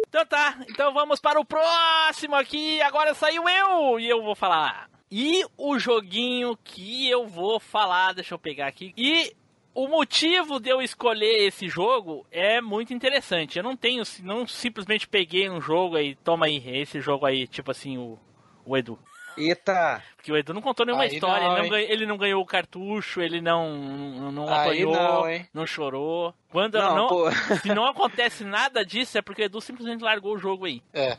Então 0.09 0.25
tá, 0.25 0.59
então 0.69 0.93
vamos 0.93 1.21
para 1.21 1.39
o 1.39 1.45
próximo 1.45 2.35
aqui. 2.35 2.81
Agora 2.81 3.13
saiu 3.13 3.47
eu 3.47 3.97
e 3.97 4.09
eu 4.09 4.21
vou 4.21 4.35
falar. 4.35 4.89
E 5.09 5.45
o 5.57 5.79
joguinho 5.79 6.57
que 6.65 7.09
eu 7.09 7.25
vou 7.27 7.61
falar, 7.61 8.13
deixa 8.13 8.33
eu 8.33 8.39
pegar 8.39 8.67
aqui. 8.67 8.93
E 8.97 9.33
o 9.77 9.87
motivo 9.87 10.59
de 10.59 10.69
eu 10.71 10.81
escolher 10.81 11.45
esse 11.45 11.69
jogo 11.69 12.25
é 12.31 12.59
muito 12.59 12.95
interessante. 12.95 13.59
Eu 13.59 13.63
não 13.63 13.77
tenho, 13.77 14.01
não 14.23 14.47
simplesmente 14.47 15.07
peguei 15.07 15.47
um 15.47 15.61
jogo 15.61 15.95
aí, 15.95 16.15
toma 16.15 16.47
aí, 16.47 16.63
esse 16.65 16.99
jogo 16.99 17.27
aí, 17.27 17.45
tipo 17.45 17.69
assim, 17.69 17.95
o, 17.95 18.17
o 18.65 18.75
Edu. 18.75 18.97
Eita! 19.37 20.01
Porque 20.15 20.31
o 20.31 20.35
Edu 20.35 20.51
não 20.51 20.63
contou 20.63 20.83
nenhuma 20.83 21.03
Aí 21.03 21.13
história, 21.13 21.47
não, 21.47 21.53
ele, 21.53 21.61
não 21.61 21.69
ganhou, 21.69 21.91
ele 21.91 22.05
não 22.07 22.17
ganhou 22.17 22.41
o 22.41 22.45
cartucho, 22.45 23.21
ele 23.21 23.39
não, 23.39 23.77
não, 23.77 24.31
não 24.31 24.49
apanhou, 24.51 24.95
não, 24.95 25.45
não 25.53 25.67
chorou. 25.67 26.33
Quando 26.49 26.79
Não, 26.79 27.29
se 27.61 27.67
não 27.75 27.85
acontece 27.85 28.43
nada 28.43 28.83
disso, 28.83 29.19
é 29.19 29.21
porque 29.21 29.43
o 29.43 29.45
Edu 29.45 29.61
simplesmente 29.61 30.03
largou 30.03 30.33
o 30.33 30.39
jogo 30.39 30.65
aí. 30.65 30.81
É. 30.91 31.15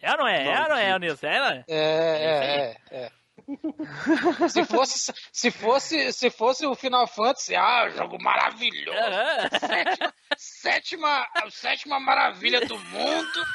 É 0.00 0.12
ou 0.12 0.18
não 0.18 0.28
é? 0.28 0.46
É 0.46 0.62
ou 0.62 0.68
não 0.68 0.76
é, 0.76 0.98
Nilson? 1.00 1.26
É, 1.26 1.36
é? 1.36 1.64
É, 1.66 1.76
é, 1.76 2.76
é, 2.92 2.96
é. 2.96 3.10
Se 4.48 4.64
fosse, 4.64 5.12
se 5.32 5.50
fosse, 5.50 6.12
se 6.12 6.30
fosse 6.30 6.66
o 6.66 6.74
Final 6.74 7.06
Fantasy, 7.06 7.54
ah, 7.54 7.88
jogo 7.90 8.22
maravilhoso. 8.22 8.98
Sétima, 9.58 10.14
sétima, 10.36 11.26
a 11.34 11.50
sétima 11.50 12.00
maravilha 12.00 12.60
do 12.66 12.78
mundo. 12.78 13.46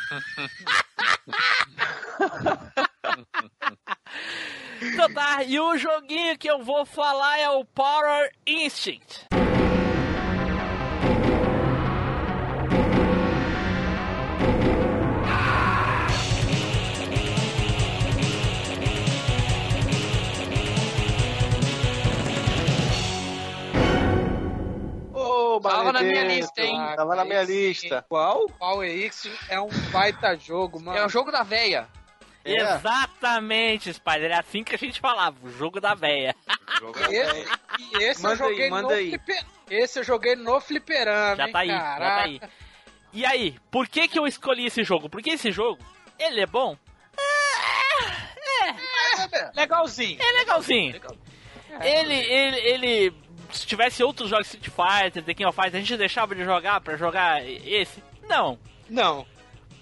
Então 4.81 5.13
tá, 5.13 5.43
e 5.43 5.59
o 5.59 5.77
joguinho 5.77 6.37
que 6.37 6.49
eu 6.49 6.63
vou 6.63 6.85
falar 6.85 7.39
é 7.39 7.49
o 7.49 7.63
Power 7.63 8.31
Instinct. 8.45 9.27
Ô, 25.57 25.61
Tava 25.61 25.91
na 25.91 26.01
minha 26.01 26.23
lista, 26.23 26.61
hein? 26.61 26.77
Tava 26.95 27.15
na 27.15 27.25
minha 27.25 27.43
Esse- 27.43 27.51
lista. 27.53 28.05
Qual? 28.07 28.47
Power 28.59 28.89
X 29.05 29.29
é 29.49 29.59
um 29.59 29.69
baita 29.91 30.35
jogo, 30.37 30.79
mano. 30.81 30.97
É 30.97 31.05
o 31.05 31.09
jogo 31.09 31.31
da 31.31 31.43
véia. 31.43 31.87
É. 32.45 32.55
Exatamente, 32.57 33.93
Spider. 33.93 34.31
É 34.31 34.39
assim 34.39 34.63
que 34.63 34.75
a 34.75 34.77
gente 34.77 34.99
falava, 34.99 35.35
o 35.43 35.49
jogo 35.49 35.79
da 35.79 35.93
véia. 35.95 36.35
Esse, 37.09 37.47
e 37.79 38.03
esse 38.03 38.21
Manda 38.21 38.33
eu 38.43 38.49
joguei 38.49 38.65
aí, 38.65 38.69
manda 38.69 38.87
no 38.89 38.93
aí. 38.95 39.09
fliper... 39.11 39.45
Esse 39.69 39.99
eu 39.99 40.03
joguei 40.03 40.35
no 40.35 40.59
fliperama, 40.59 41.35
Já 41.37 41.45
hein, 41.47 41.51
tá 41.53 41.59
aí, 41.59 41.67
já 41.69 41.79
caraca. 41.79 42.15
tá 42.17 42.23
aí. 42.23 42.41
E 43.13 43.25
aí, 43.25 43.55
por 43.71 43.87
que 43.87 44.07
que 44.07 44.19
eu 44.19 44.27
escolhi 44.27 44.65
esse 44.65 44.83
jogo? 44.83 45.07
Porque 45.09 45.29
esse 45.29 45.51
jogo, 45.51 45.79
ele 46.19 46.41
é 46.41 46.45
bom? 46.45 46.75
Legalzinho. 49.55 50.21
É 50.21 50.31
legalzinho. 50.33 51.01
Ele, 51.81 52.13
ele, 52.13 52.59
ele, 52.59 53.13
se 53.57 53.65
tivesse 53.65 54.03
outros 54.03 54.29
jogos 54.29 54.47
Street 54.47 54.69
Fighter, 54.69 55.23
The 55.23 55.33
King 55.33 55.45
of 55.45 55.55
Fighters, 55.55 55.75
a 55.75 55.79
gente 55.79 55.97
deixava 55.97 56.35
de 56.35 56.43
jogar 56.43 56.81
pra 56.81 56.97
jogar 56.97 57.45
esse? 57.47 58.03
Não. 58.27 58.57
Não. 58.89 59.25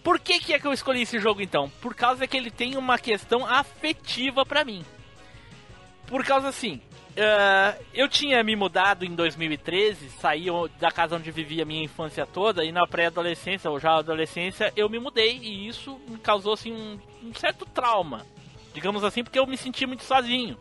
Por 0.03 0.19
que 0.19 0.39
que 0.39 0.53
é 0.53 0.59
que 0.59 0.65
eu 0.65 0.73
escolhi 0.73 1.01
esse 1.01 1.19
jogo 1.19 1.41
então? 1.41 1.69
Por 1.81 1.93
causa 1.93 2.25
que 2.25 2.35
ele 2.35 2.49
tem 2.49 2.75
uma 2.75 2.97
questão 2.97 3.45
afetiva 3.45 4.45
pra 4.45 4.65
mim. 4.65 4.83
Por 6.07 6.25
causa 6.25 6.49
assim, 6.49 6.81
ah, 7.17 7.75
eu 7.93 8.07
tinha 8.07 8.43
me 8.43 8.55
mudado 8.55 9.03
em 9.05 9.13
2013, 9.13 10.09
saí 10.09 10.45
da 10.79 10.91
casa 10.91 11.15
onde 11.15 11.29
vivia 11.29 11.63
a 11.63 11.65
minha 11.65 11.83
infância 11.83 12.25
toda, 12.25 12.63
e 12.63 12.71
na 12.71 12.87
pré-adolescência 12.87 13.69
ou 13.69 13.79
já 13.79 13.97
adolescência 13.97 14.71
eu 14.75 14.89
me 14.89 14.99
mudei, 14.99 15.37
e 15.37 15.67
isso 15.67 15.99
me 16.07 16.17
causou 16.17 16.53
assim 16.53 16.71
um, 16.71 16.99
um 17.23 17.33
certo 17.33 17.65
trauma. 17.65 18.25
Digamos 18.73 19.03
assim, 19.03 19.23
porque 19.23 19.37
eu 19.37 19.45
me 19.45 19.57
senti 19.57 19.85
muito 19.85 20.03
sozinho. 20.03 20.57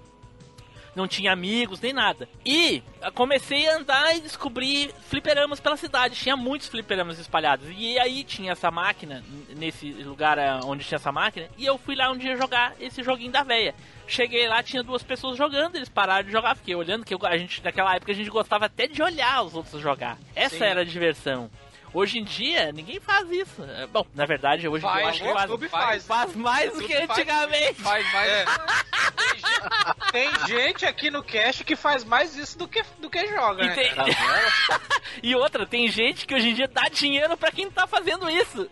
Não 0.95 1.07
tinha 1.07 1.33
amigos 1.33 1.81
nem 1.81 1.93
nada. 1.93 2.29
E 2.45 2.83
comecei 3.15 3.69
a 3.69 3.77
andar 3.77 4.17
e 4.17 4.21
descobrir 4.21 4.93
fliperamas 5.09 5.61
pela 5.61 5.77
cidade. 5.77 6.17
Tinha 6.17 6.37
muitos 6.37 6.69
fliperamas 6.69 7.19
espalhados. 7.19 7.69
E 7.77 7.99
aí 7.99 8.25
tinha 8.25 8.53
essa 8.53 8.71
máquina, 8.71 9.23
nesse 9.57 9.93
lugar 9.93 10.39
ah, 10.39 10.61
onde 10.65 10.85
tinha 10.85 10.97
essa 10.97 11.13
máquina. 11.13 11.49
E 11.57 11.65
eu 11.65 11.79
fui 11.79 11.95
lá 11.95 12.11
um 12.11 12.17
dia 12.17 12.37
jogar 12.37 12.75
esse 12.81 13.03
joguinho 13.03 13.31
da 13.33 13.43
véia. 13.43 13.75
Cheguei 14.07 14.49
lá, 14.49 14.63
tinha 14.63 14.83
duas 14.83 15.03
pessoas 15.05 15.39
jogando, 15.39 15.77
eles 15.77 15.89
pararam 15.89 16.25
de 16.25 16.33
jogar. 16.33 16.57
Fiquei 16.57 16.75
olhando, 16.75 17.05
que 17.05 17.15
a 17.25 17.37
gente, 17.39 17.63
naquela 17.63 17.95
época 17.95 18.11
a 18.11 18.15
gente 18.15 18.29
gostava 18.31 18.67
até 18.67 18.89
de 18.89 19.01
olhar 19.03 19.43
os 19.43 19.55
outros 19.55 19.81
jogar. 19.81 20.19
Essa 20.35 20.57
Sim. 20.59 20.65
era 20.65 20.81
a 20.81 20.85
diversão. 20.85 21.49
Hoje 21.93 22.19
em 22.19 22.25
dia, 22.25 22.71
ninguém 22.73 23.01
faz 23.01 23.29
isso. 23.31 23.65
É, 23.65 23.87
Bom, 23.87 24.07
na 24.15 24.25
verdade, 24.25 24.69
hoje 24.69 24.87
em 24.87 24.89
dia 24.89 25.01
eu 25.01 25.05
Faz, 25.05 25.09
acho 25.09 25.23
que 25.23 25.29
o 25.29 25.35
faz, 25.35 25.51
YouTube 25.51 25.69
faz, 25.69 26.07
faz. 26.07 26.07
faz 26.07 26.37
mais 26.37 26.73
do 26.73 26.81
que 26.83 26.95
faz. 26.95 27.11
antigamente. 27.11 27.75
Faz 27.83 28.13
mais. 28.13 28.31
É. 28.31 28.45
Tem 30.13 30.29
gente 30.47 30.85
aqui 30.87 31.11
no 31.11 31.23
cast 31.23 31.63
que 31.65 31.77
faz 31.77 32.05
mais 32.05 32.37
isso 32.37 32.59
do 32.59 32.67
que, 32.67 32.83
do 32.99 33.09
que 33.09 33.27
joga, 33.29 33.65
E, 33.65 33.69
né? 33.69 33.75
tem- 33.75 33.93
e 35.23 35.35
outra, 35.37 35.67
tem 35.67 35.89
gente 35.89 36.27
que 36.27 36.35
hoje 36.35 36.49
em 36.51 36.55
dia 36.55 36.67
dá 36.69 36.89
dinheiro 36.89 37.37
pra 37.37 37.51
quem 37.53 37.71
tá 37.71 37.87
fazendo 37.87 38.29
isso. 38.29 38.69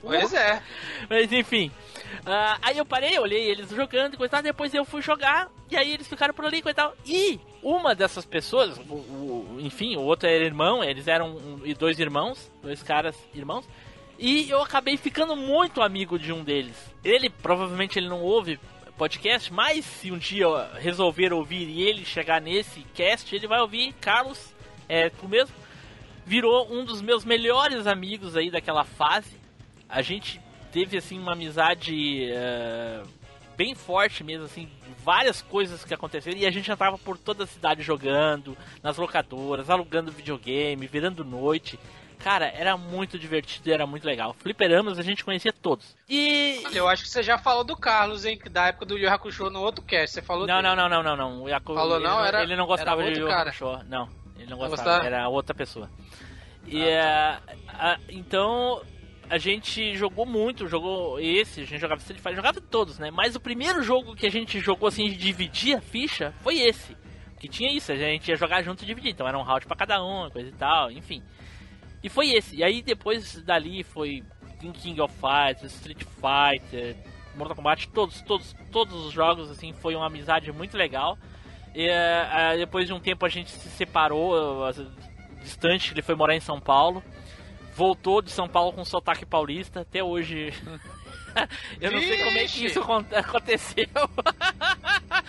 Pois 0.00 0.32
é. 0.32 0.62
Mas 1.08 1.32
enfim. 1.32 1.70
Ah, 2.24 2.58
aí 2.62 2.78
eu 2.78 2.84
parei, 2.84 3.18
olhei 3.18 3.50
eles 3.50 3.70
jogando 3.70 4.14
e 4.14 4.16
coisa 4.16 4.30
depois 4.42 4.72
eu 4.74 4.84
fui 4.84 5.02
jogar, 5.02 5.48
e 5.70 5.76
aí 5.76 5.92
eles 5.92 6.08
ficaram 6.08 6.32
por 6.34 6.44
ali 6.44 6.58
e 6.58 6.68
e 6.68 6.74
tal. 6.74 6.94
E 7.04 7.38
uma 7.62 7.94
dessas 7.94 8.24
pessoas, 8.24 8.76
o, 8.78 8.94
o- 8.94 9.56
enfim, 9.60 9.96
o 9.96 10.00
outro 10.02 10.28
era 10.28 10.44
irmão, 10.44 10.82
eles 10.82 11.06
eram 11.06 11.36
um- 11.36 11.60
e 11.64 11.74
dois 11.74 11.98
irmãos, 11.98 12.50
dois 12.62 12.82
caras 12.82 13.16
irmãos, 13.34 13.68
e 14.18 14.48
eu 14.50 14.62
acabei 14.62 14.96
ficando 14.96 15.36
muito 15.36 15.80
amigo 15.82 16.18
de 16.18 16.32
um 16.32 16.42
deles. 16.42 16.76
Ele, 17.04 17.28
provavelmente 17.30 17.98
ele 17.98 18.08
não 18.08 18.20
ouve 18.22 18.58
podcast, 18.98 19.52
mas 19.52 19.84
se 19.84 20.10
um 20.10 20.18
dia 20.18 20.46
resolver 20.74 21.32
ouvir 21.32 21.68
e 21.68 21.82
ele 21.82 22.04
chegar 22.04 22.40
nesse 22.40 22.80
cast, 22.94 23.32
ele 23.34 23.46
vai 23.46 23.60
ouvir 23.60 23.94
Carlos, 24.00 24.52
é 24.88 25.08
tu 25.08 25.28
mesmo, 25.28 25.54
virou 26.26 26.70
um 26.70 26.84
dos 26.84 27.00
meus 27.00 27.24
melhores 27.24 27.86
amigos 27.86 28.36
aí 28.36 28.50
daquela 28.50 28.84
fase. 28.84 29.38
A 29.88 30.02
gente 30.02 30.40
teve 30.72 30.98
assim 30.98 31.16
uma 31.16 31.32
amizade 31.32 32.24
eh, 32.24 33.02
bem 33.56 33.74
forte 33.74 34.22
mesmo, 34.24 34.44
assim, 34.44 34.68
várias 35.04 35.40
coisas 35.42 35.84
que 35.84 35.94
aconteceram 35.94 36.36
e 36.36 36.44
a 36.44 36.50
gente 36.50 36.66
já 36.66 36.76
por 36.98 37.16
toda 37.16 37.44
a 37.44 37.46
cidade 37.46 37.82
jogando, 37.82 38.58
nas 38.82 38.96
locadoras, 38.96 39.70
alugando 39.70 40.12
videogame, 40.12 40.86
virando 40.86 41.24
noite. 41.24 41.78
Cara, 42.18 42.46
era 42.54 42.76
muito 42.76 43.18
divertido 43.18 43.68
e 43.68 43.72
era 43.72 43.86
muito 43.86 44.04
legal. 44.04 44.34
Fliperamas 44.34 44.98
a 44.98 45.02
gente 45.02 45.24
conhecia 45.24 45.52
todos. 45.52 45.96
E. 46.08 46.62
Eu 46.72 46.88
acho 46.88 47.04
que 47.04 47.08
você 47.08 47.22
já 47.22 47.38
falou 47.38 47.62
do 47.64 47.76
Carlos, 47.76 48.24
hein? 48.24 48.36
que 48.36 48.48
Da 48.48 48.66
época 48.66 48.84
do 48.86 48.98
Yu 48.98 49.08
Hakusho 49.08 49.48
no 49.50 49.60
outro 49.60 49.82
cast. 49.84 50.14
Você 50.14 50.22
falou 50.22 50.46
Não, 50.46 50.56
dele. 50.62 50.74
não, 50.74 50.76
não, 50.76 50.88
não, 50.88 51.02
não, 51.02 51.16
não. 51.16 51.42
O 51.44 51.48
Yaku- 51.48 51.74
Falou 51.74 51.96
ele 51.96 52.04
não? 52.08 52.24
Era- 52.24 52.42
ele 52.42 52.56
não 52.56 52.66
gostava 52.66 53.02
de 53.10 53.20
Yu 53.20 53.26
cara. 53.28 53.50
Hakusho. 53.50 53.84
Não, 53.88 54.08
ele 54.36 54.50
não 54.50 54.58
Não 54.58 54.68
gostava. 54.68 55.06
Era 55.06 55.28
outra 55.28 55.54
pessoa. 55.54 55.88
E 56.66 56.82
eh, 56.82 57.38
a- 57.68 57.98
então 58.08 58.82
a 59.30 59.38
gente 59.38 59.94
jogou 59.96 60.26
muito, 60.26 60.66
jogou 60.66 61.20
esse, 61.20 61.60
a 61.60 61.64
gente 61.64 61.80
jogava 61.80 62.00
Street 62.00 62.18
Fighter, 62.20 62.36
jogava 62.36 62.60
todos, 62.60 62.98
né? 62.98 63.10
Mas 63.10 63.36
o 63.36 63.40
primeiro 63.40 63.82
jogo 63.82 64.14
que 64.16 64.26
a 64.26 64.30
gente 64.30 64.58
jogou 64.60 64.88
assim 64.88 65.08
de 65.08 65.16
dividir 65.16 65.76
a 65.76 65.80
ficha 65.80 66.34
foi 66.42 66.58
esse. 66.60 66.96
Que 67.38 67.48
tinha 67.48 67.70
isso, 67.72 67.92
a 67.92 67.96
gente 67.96 68.28
ia 68.28 68.36
jogar 68.36 68.62
junto 68.62 68.82
e 68.82 68.86
dividir. 68.86 69.12
Então 69.12 69.28
era 69.28 69.38
um 69.38 69.42
round 69.42 69.64
pra 69.66 69.76
cada 69.76 70.02
um, 70.02 70.28
coisa 70.30 70.48
e 70.48 70.52
tal, 70.52 70.90
enfim. 70.90 71.22
E 72.02 72.08
foi 72.08 72.30
esse. 72.30 72.56
E 72.56 72.64
aí 72.64 72.80
depois 72.82 73.42
dali 73.42 73.82
foi 73.82 74.22
King 74.60 75.00
of 75.00 75.14
Fighters, 75.14 75.74
Street 75.74 76.02
Fighter, 76.04 76.96
Mortal 77.36 77.56
Kombat, 77.56 77.88
todos, 77.88 78.20
todos, 78.22 78.54
todos 78.72 79.06
os 79.06 79.12
jogos 79.12 79.50
assim, 79.50 79.72
foi 79.72 79.94
uma 79.94 80.06
amizade 80.06 80.50
muito 80.52 80.76
legal. 80.76 81.16
E 81.74 81.86
eh, 81.88 82.56
depois 82.56 82.86
de 82.86 82.92
um 82.92 82.98
tempo 83.00 83.24
a 83.24 83.28
gente 83.28 83.50
se 83.50 83.68
separou, 83.70 84.68
eh, 84.68 84.72
distante, 85.42 85.92
ele 85.92 86.02
foi 86.02 86.14
morar 86.14 86.34
em 86.34 86.40
São 86.40 86.60
Paulo. 86.60 87.02
Voltou 87.74 88.20
de 88.20 88.30
São 88.32 88.48
Paulo 88.48 88.72
com 88.72 88.84
sotaque 88.84 89.24
paulista, 89.24 89.80
até 89.82 90.02
hoje. 90.02 90.52
Eu 91.80 91.92
não 91.92 92.00
sei 92.00 92.24
como 92.24 92.38
é 92.38 92.46
que 92.46 92.64
isso 92.66 92.80
acon- 92.80 93.04
aconteceu. 93.14 93.86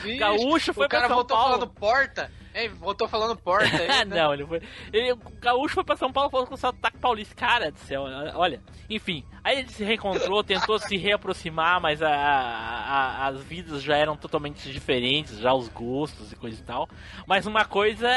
Vixe, 0.02 0.18
Gaúcho 0.18 0.74
foi 0.74 0.86
o 0.88 0.90
cara 0.90 1.02
pra 1.06 1.10
São 1.10 1.18
voltou 1.18 1.38
Paulo. 1.38 1.54
falando 1.54 1.70
porta. 1.70 2.32
Hein, 2.60 2.70
voltou 2.70 3.08
falando 3.08 3.36
porta 3.38 3.76
aí, 3.78 3.88
né? 4.06 4.22
não, 4.22 4.34
ele 4.34 4.46
foi. 4.46 4.62
Ele, 4.92 5.14
o 5.14 5.18
Gaúcho 5.42 5.76
foi 5.76 5.84
pra 5.84 5.96
São 5.96 6.12
Paulo 6.12 6.30
falando 6.30 6.48
com 6.48 6.58
sotaque 6.58 6.98
paulista. 6.98 7.34
Cara 7.36 7.72
do 7.72 7.80
céu, 7.80 8.04
olha. 8.36 8.62
Enfim, 8.90 9.24
aí 9.44 9.60
ele 9.60 9.70
se 9.70 9.84
reencontrou, 9.84 10.44
tentou 10.44 10.78
se 10.80 10.98
reaproximar, 10.98 11.80
mas 11.82 12.02
a, 12.02 12.10
a- 12.14 13.28
as 13.28 13.42
vidas 13.44 13.82
já 13.82 13.96
eram 13.96 14.18
totalmente 14.18 14.72
diferentes, 14.72 15.38
já 15.40 15.54
os 15.54 15.68
gostos 15.70 16.32
e 16.32 16.36
coisa 16.36 16.60
e 16.60 16.64
tal. 16.64 16.90
Mas 17.28 17.46
uma 17.46 17.66
coisa 17.66 18.08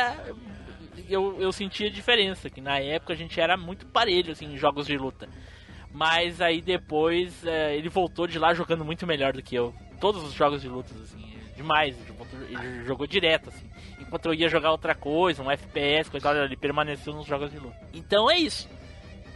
eu, 1.09 1.41
eu 1.41 1.53
sentia 1.53 1.91
diferença, 1.91 2.51
que 2.51 2.61
na 2.61 2.79
época 2.79 3.13
a 3.13 3.17
gente 3.17 3.41
era 3.41 3.57
muito 3.57 3.87
parelho 3.87 4.33
assim, 4.33 4.47
em 4.55 4.57
jogos 4.59 4.87
de 4.87 4.97
luta. 4.97 5.29
Mas 5.95 6.41
aí 6.41 6.61
depois 6.63 7.45
eh, 7.45 7.77
ele 7.77 7.89
voltou 7.91 8.27
de 8.27 8.39
lá 8.39 8.55
jogando 8.55 8.85
muito 8.85 9.07
melhor 9.07 9.35
do 9.35 9.43
que 9.43 9.55
eu. 9.55 9.75
Todos 10.01 10.23
os 10.25 10.33
jogos 10.33 10.63
de 10.63 10.69
lutas, 10.69 10.97
assim, 11.03 11.23
demais. 11.63 11.97
Ele, 12.49 12.85
jogou 12.85 13.07
direto, 13.07 13.49
assim. 13.49 13.69
Enquanto 13.99 14.27
eu 14.27 14.35
ia 14.35 14.49
jogar 14.49 14.71
outra 14.73 14.95
coisa, 14.95 15.43
um 15.43 15.51
FPS, 15.51 16.11
coisa 16.11 16.29
tal, 16.33 16.45
ele 16.45 16.57
permaneceu 16.57 17.15
nos 17.15 17.27
jogos 17.27 17.51
de 17.51 17.59
luta. 17.59 17.77
Então 17.93 18.31
é 18.31 18.39
isso. 18.39 18.69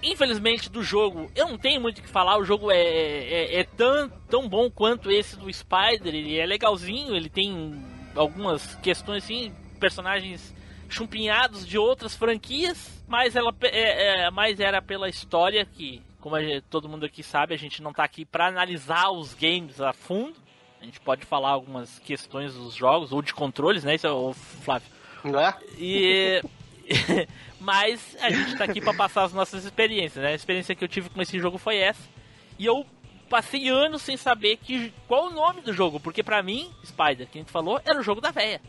Infelizmente, 0.02 0.70
do 0.70 0.82
jogo, 0.82 1.30
eu 1.34 1.48
não 1.48 1.56
tenho 1.56 1.80
muito 1.80 1.98
o 1.98 2.02
que 2.02 2.08
falar. 2.08 2.36
O 2.38 2.44
jogo 2.44 2.70
é, 2.70 2.76
é, 2.78 3.60
é 3.60 3.64
tão, 3.64 4.08
tão 4.28 4.48
bom 4.48 4.70
quanto 4.70 5.10
esse 5.10 5.36
do 5.36 5.52
Spider. 5.52 6.14
Ele 6.14 6.38
é 6.38 6.44
legalzinho, 6.44 7.16
ele 7.16 7.30
tem 7.30 7.82
algumas 8.14 8.74
questões 8.76 9.24
assim, 9.24 9.52
personagens 9.80 10.54
chumpinhados 10.88 11.66
de 11.66 11.78
outras 11.78 12.14
franquias, 12.14 13.02
mas 13.08 13.34
ela 13.34 13.52
é, 13.62 14.26
é, 14.26 14.30
mais 14.30 14.60
era 14.60 14.80
pela 14.80 15.08
história 15.08 15.64
que, 15.66 16.00
como 16.20 16.38
gente- 16.40 16.62
todo 16.70 16.88
mundo 16.88 17.04
aqui 17.06 17.22
sabe, 17.22 17.54
a 17.54 17.58
gente 17.58 17.82
não 17.82 17.92
tá 17.92 18.04
aqui 18.04 18.24
para 18.24 18.46
analisar 18.46 19.10
os 19.10 19.34
games 19.34 19.80
a 19.80 19.92
fundo. 19.92 20.36
A 20.80 20.84
gente 20.84 21.00
pode 21.00 21.24
falar 21.24 21.50
algumas 21.50 21.98
questões 22.00 22.54
dos 22.54 22.74
jogos 22.74 23.12
ou 23.12 23.22
de 23.22 23.34
controles, 23.34 23.84
né? 23.84 23.94
Isso 23.94 24.06
é 24.06 24.12
o 24.12 24.32
Flávio. 24.32 24.88
Não 25.24 25.40
é? 25.40 25.56
E 25.78 26.40
mas 27.60 28.16
a 28.20 28.30
gente 28.30 28.56
tá 28.56 28.64
aqui 28.64 28.80
para 28.80 28.94
passar 28.94 29.24
as 29.24 29.32
nossas 29.32 29.64
experiências, 29.64 30.22
né? 30.22 30.32
A 30.32 30.34
experiência 30.34 30.74
que 30.74 30.84
eu 30.84 30.88
tive 30.88 31.08
com 31.08 31.20
esse 31.20 31.38
jogo 31.38 31.58
foi 31.58 31.78
essa. 31.78 32.02
E 32.58 32.66
eu 32.66 32.86
passei 33.28 33.68
anos 33.68 34.02
sem 34.02 34.16
saber 34.16 34.56
que, 34.58 34.92
qual 35.08 35.26
o 35.26 35.30
nome 35.30 35.60
do 35.60 35.72
jogo, 35.72 35.98
porque 35.98 36.22
pra 36.22 36.42
mim, 36.42 36.70
Spider, 36.84 37.26
que 37.26 37.38
a 37.38 37.40
gente 37.40 37.50
falou, 37.50 37.80
era 37.84 37.98
o 37.98 38.02
jogo 38.02 38.20
da 38.20 38.30
véia. 38.30 38.60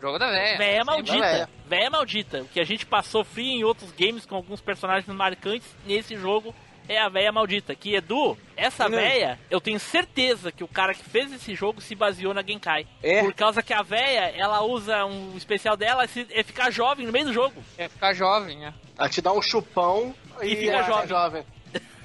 Jogo 0.00 0.18
da 0.18 0.30
véia. 0.30 0.58
Véia 0.58 0.84
maldita. 0.84 1.20
véia. 1.20 1.48
Véia 1.68 1.90
maldita. 1.90 2.42
O 2.42 2.48
que 2.48 2.58
a 2.58 2.64
gente 2.64 2.86
passou 2.86 3.22
frio 3.22 3.46
em 3.46 3.64
outros 3.64 3.92
games 3.92 4.24
com 4.24 4.34
alguns 4.34 4.60
personagens 4.60 5.14
marcantes, 5.14 5.68
nesse 5.86 6.16
jogo 6.16 6.54
é 6.88 6.98
a 6.98 7.08
véia 7.08 7.30
maldita. 7.32 7.74
Que, 7.74 7.94
Edu, 7.94 8.36
essa 8.56 8.86
Hum. 8.86 8.90
véia, 8.90 9.38
eu 9.50 9.60
tenho 9.60 9.78
certeza 9.80 10.50
que 10.52 10.64
o 10.64 10.68
cara 10.68 10.94
que 10.94 11.04
fez 11.04 11.32
esse 11.32 11.54
jogo 11.54 11.80
se 11.80 11.94
baseou 11.94 12.34
na 12.34 12.42
Genkai. 12.42 12.86
É? 13.02 13.22
Por 13.22 13.32
causa 13.34 13.62
que 13.62 13.72
a 13.72 13.82
véia, 13.82 14.32
ela 14.36 14.62
usa 14.62 15.04
um 15.04 15.36
especial 15.36 15.76
dela 15.76 16.06
se- 16.06 16.26
é 16.30 16.42
ficar 16.42 16.70
jovem 16.70 17.06
no 17.06 17.12
meio 17.12 17.26
do 17.26 17.32
jogo. 17.32 17.62
É 17.78 17.88
ficar 17.88 18.12
jovem, 18.14 18.58
né? 18.58 18.74
Ela 18.98 19.08
te 19.08 19.20
dá 19.22 19.32
um 19.32 19.40
chupão 19.42 20.14
e, 20.42 20.52
E 20.52 20.56
fica 20.56 20.76
é, 20.78 20.84
jovem. 20.84 21.08
jovem. 21.08 21.44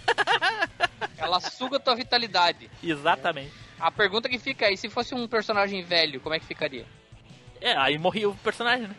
Ela 1.18 1.40
suga 1.40 1.80
tua 1.80 1.96
vitalidade. 1.96 2.70
Exatamente. 2.84 3.52
A 3.80 3.92
pergunta 3.92 4.30
que 4.30 4.40
fica 4.40 4.68
aí, 4.68 4.78
se 4.78 4.90
fosse 4.90 5.14
um 5.16 5.28
personagem 5.28 5.84
velho, 5.84 6.20
como 6.22 6.36
é 6.36 6.40
que 6.40 6.46
ficaria? 6.46 6.86
É, 7.60 7.76
aí 7.78 7.98
morria 7.98 8.30
o 8.30 8.36
personagem, 8.36 8.88
né? 8.88 8.96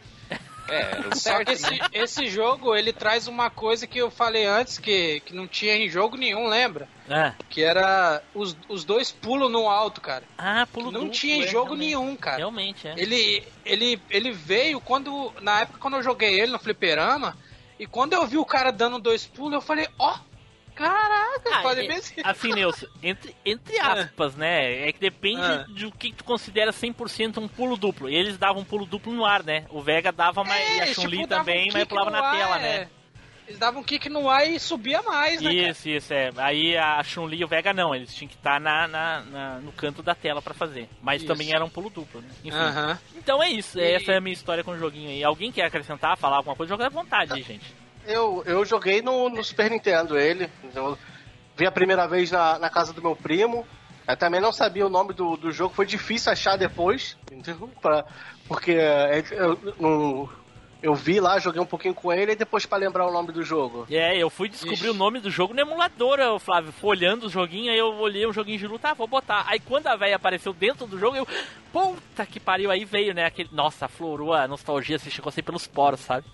É, 0.69 1.03
Só 1.14 1.31
certo, 1.31 1.47
que 1.47 1.53
esse, 1.53 1.71
né? 1.71 1.79
esse 1.93 2.27
jogo, 2.29 2.75
ele 2.75 2.93
traz 2.93 3.27
uma 3.29 3.49
coisa 3.51 3.87
que 3.87 3.99
eu 3.99 4.11
falei 4.11 4.45
antes, 4.47 4.79
que, 4.79 5.21
que 5.21 5.35
não 5.35 5.47
tinha 5.47 5.75
em 5.77 5.89
jogo 5.89 6.17
nenhum, 6.17 6.49
lembra? 6.49 6.89
Ah, 7.09 7.35
Que 7.49 7.62
era 7.62 8.23
os, 8.35 8.57
os 8.69 8.85
dois 8.85 9.12
pulos 9.12 9.51
no 9.51 9.69
alto, 9.69 10.01
cara. 10.01 10.25
ah 10.37 10.67
pulo 10.73 10.91
não 10.91 11.01
duplo, 11.01 11.14
tinha 11.14 11.37
em 11.37 11.43
é, 11.45 11.47
jogo 11.47 11.75
realmente. 11.75 11.87
nenhum, 11.87 12.17
cara. 12.17 12.37
Realmente, 12.39 12.89
é. 12.89 12.95
Ele, 12.97 13.45
ele, 13.64 14.01
ele 14.11 14.33
veio 14.33 14.81
quando. 14.81 15.33
Na 15.41 15.61
época 15.61 15.79
quando 15.79 15.95
eu 15.97 16.03
joguei 16.03 16.41
ele 16.41 16.53
no 16.53 16.59
fliperama. 16.59 17.37
E 17.79 17.87
quando 17.87 18.14
eu 18.14 18.27
vi 18.27 18.39
o 18.39 18.45
cara 18.45 18.73
dando 18.73 18.99
dois 18.99 19.27
pulos, 19.27 19.53
eu 19.53 19.61
falei, 19.61 19.87
ó, 19.99 20.17
caraca, 20.77 21.51
Ah, 21.68 21.72
é- 21.72 21.74
bem 21.87 21.97
assim. 21.97 22.14
Assim, 22.22 22.53
Nilson, 22.53 22.87
entre, 23.03 23.35
entre 23.45 23.79
aspas, 23.81 24.37
né? 24.37 24.89
É 24.89 24.93
que 24.93 25.01
depende 25.01 25.41
Ah. 25.43 25.64
do 25.68 25.91
que 25.91 26.12
tu 26.12 26.22
considera 26.24 26.72
100% 26.72 27.39
um 27.41 27.49
pulo 27.49 27.77
duplo. 27.77 28.09
E 28.09 28.14
eles 28.14 28.37
davam 28.39 28.62
um 28.62 28.64
pulo 28.64 28.87
duplo 28.87 29.12
no 29.12 29.24
ar, 29.24 29.43
né? 29.43 29.64
O 29.70 29.81
Vega 29.83 30.12
dava, 30.12 30.45
mas 30.45 30.77
e 30.77 30.81
a 30.81 30.87
Chun-Li 30.95 31.16
tipo, 31.18 31.29
também, 31.29 31.70
um 31.70 31.72
mas 31.72 31.85
pulava 31.85 32.11
na 32.11 32.20
ar, 32.20 32.37
tela, 32.37 32.59
é. 32.59 32.61
né? 32.81 32.89
Eles 33.49 33.61
davam 33.61 33.81
um 33.81 33.85
kick 33.85 34.09
no 34.09 34.29
ar 34.29 34.45
e 34.45 34.59
subia 34.59 35.01
mais, 35.03 35.41
né? 35.41 35.55
cara? 35.55 35.70
Isso, 35.70 35.89
isso, 35.89 36.12
é. 36.12 36.31
Aí 36.37 36.77
a 36.77 37.01
Chun-Li 37.05 37.39
e 37.39 37.45
o 37.45 37.49
Vega 37.49 37.72
não, 37.72 37.95
eles 37.95 38.12
tinham 38.12 38.29
que 38.29 38.35
estar 38.35 38.59
na, 38.61 38.89
na- 38.89 39.20
na- 39.20 39.59
no 39.61 39.70
canto 39.70 40.03
da 40.03 40.16
tela 40.16 40.43
pra 40.43 40.53
fazer. 40.53 40.89
Mas 41.01 41.22
Isso. 41.22 41.29
também 41.33 41.53
era 41.55 41.64
um 41.64 41.68
pulo 41.70 41.89
duplo, 41.89 42.20
né? 42.20 42.29
Enfim. 42.45 42.57
Aham. 42.57 42.99
Então 43.14 43.41
é 43.41 43.49
isso, 43.49 43.79
E- 43.79 43.93
essa 43.93 44.11
é 44.12 44.16
a 44.16 44.20
minha 44.20 44.33
história 44.33 44.64
com 44.64 44.72
o 44.72 44.79
joguinho 44.79 45.11
aí. 45.11 45.22
Alguém 45.22 45.53
quer 45.53 45.64
acrescentar, 45.64 46.16
falar 46.16 46.39
alguma 46.39 46.57
coisa? 46.57 46.70
Joga 46.72 46.87
à 46.87 46.91
vontade 46.91 47.35
aí, 47.35 47.43
gente. 47.43 47.72
Eu, 48.07 48.42
eu 48.46 48.64
joguei 48.64 49.02
no, 49.02 49.28
no 49.28 49.42
Super 49.42 49.70
Nintendo 49.70 50.18
ele. 50.18 50.48
Eu 50.74 50.96
vi 51.57 51.66
a 51.66 51.72
primeira 51.72 52.07
vez 52.07 52.30
na, 52.30 52.59
na 52.59 52.70
casa 52.70 52.92
do 52.92 53.02
meu 53.02 53.16
primo. 53.16 53.66
Eu 54.07 54.16
também 54.16 54.40
não 54.40 54.52
sabia 54.52 54.86
o 54.86 54.90
nome 54.90 55.12
do, 55.12 55.36
do 55.36 55.50
jogo, 55.50 55.74
foi 55.74 55.84
difícil 55.84 56.30
achar 56.30 56.57
depois, 56.57 57.16
entendeu? 57.30 57.68
Pra, 57.82 58.04
porque 58.46 58.72
é, 58.72 59.24
não- 59.80 60.28
eu 60.83 60.95
vi 60.95 61.18
lá, 61.20 61.39
joguei 61.39 61.61
um 61.61 61.66
pouquinho 61.66 61.95
com 61.95 62.12
ele 62.12 62.33
e 62.33 62.37
depois 62.37 62.66
pra 62.66 62.79
lembrar 62.79 63.07
o 63.07 63.12
nome 63.12 63.33
do 63.33 63.43
jogo. 63.43 63.87
É, 63.91 64.16
eu 64.16 64.29
fui 64.29 64.49
descobrir 64.49 64.74
Ixi. 64.74 64.91
o 64.91 64.95
nome 64.95 65.20
do 65.20 65.31
jogo 65.31 65.55
no 65.55 65.61
emulador, 65.61 66.18
Flávio. 66.39 66.72
Fui 66.72 66.91
olhando 66.91 67.27
o 67.27 67.31
joguinho, 67.31 67.72
aí 67.72 67.79
eu 67.79 67.95
olhei 67.95 68.27
o 68.27 68.33
joguinho 68.33 68.59
de 68.59 68.66
luta, 68.66 68.91
ah, 68.91 68.95
vou 68.95 69.07
botar. 69.07 69.45
Aí 69.49 69.59
quando 69.59 69.87
a 69.87 69.97
velha 69.97 70.16
apareceu 70.16 70.53
dentro 70.53 70.87
do 70.87 70.99
jogo, 70.99 71.16
eu. 71.16 71.27
Puta 71.72 72.24
que 72.24 72.39
pariu, 72.39 72.70
aí 72.70 72.85
veio, 72.85 73.14
né? 73.14 73.24
Aquele. 73.24 73.49
Nossa, 73.53 73.87
aflorou 73.87 74.33
a 74.33 74.47
nostalgia, 74.47 74.99
se 74.99 75.11
chegou 75.11 75.29
assim 75.29 75.43
pelos 75.43 75.66
poros, 75.66 76.01
sabe? 76.01 76.27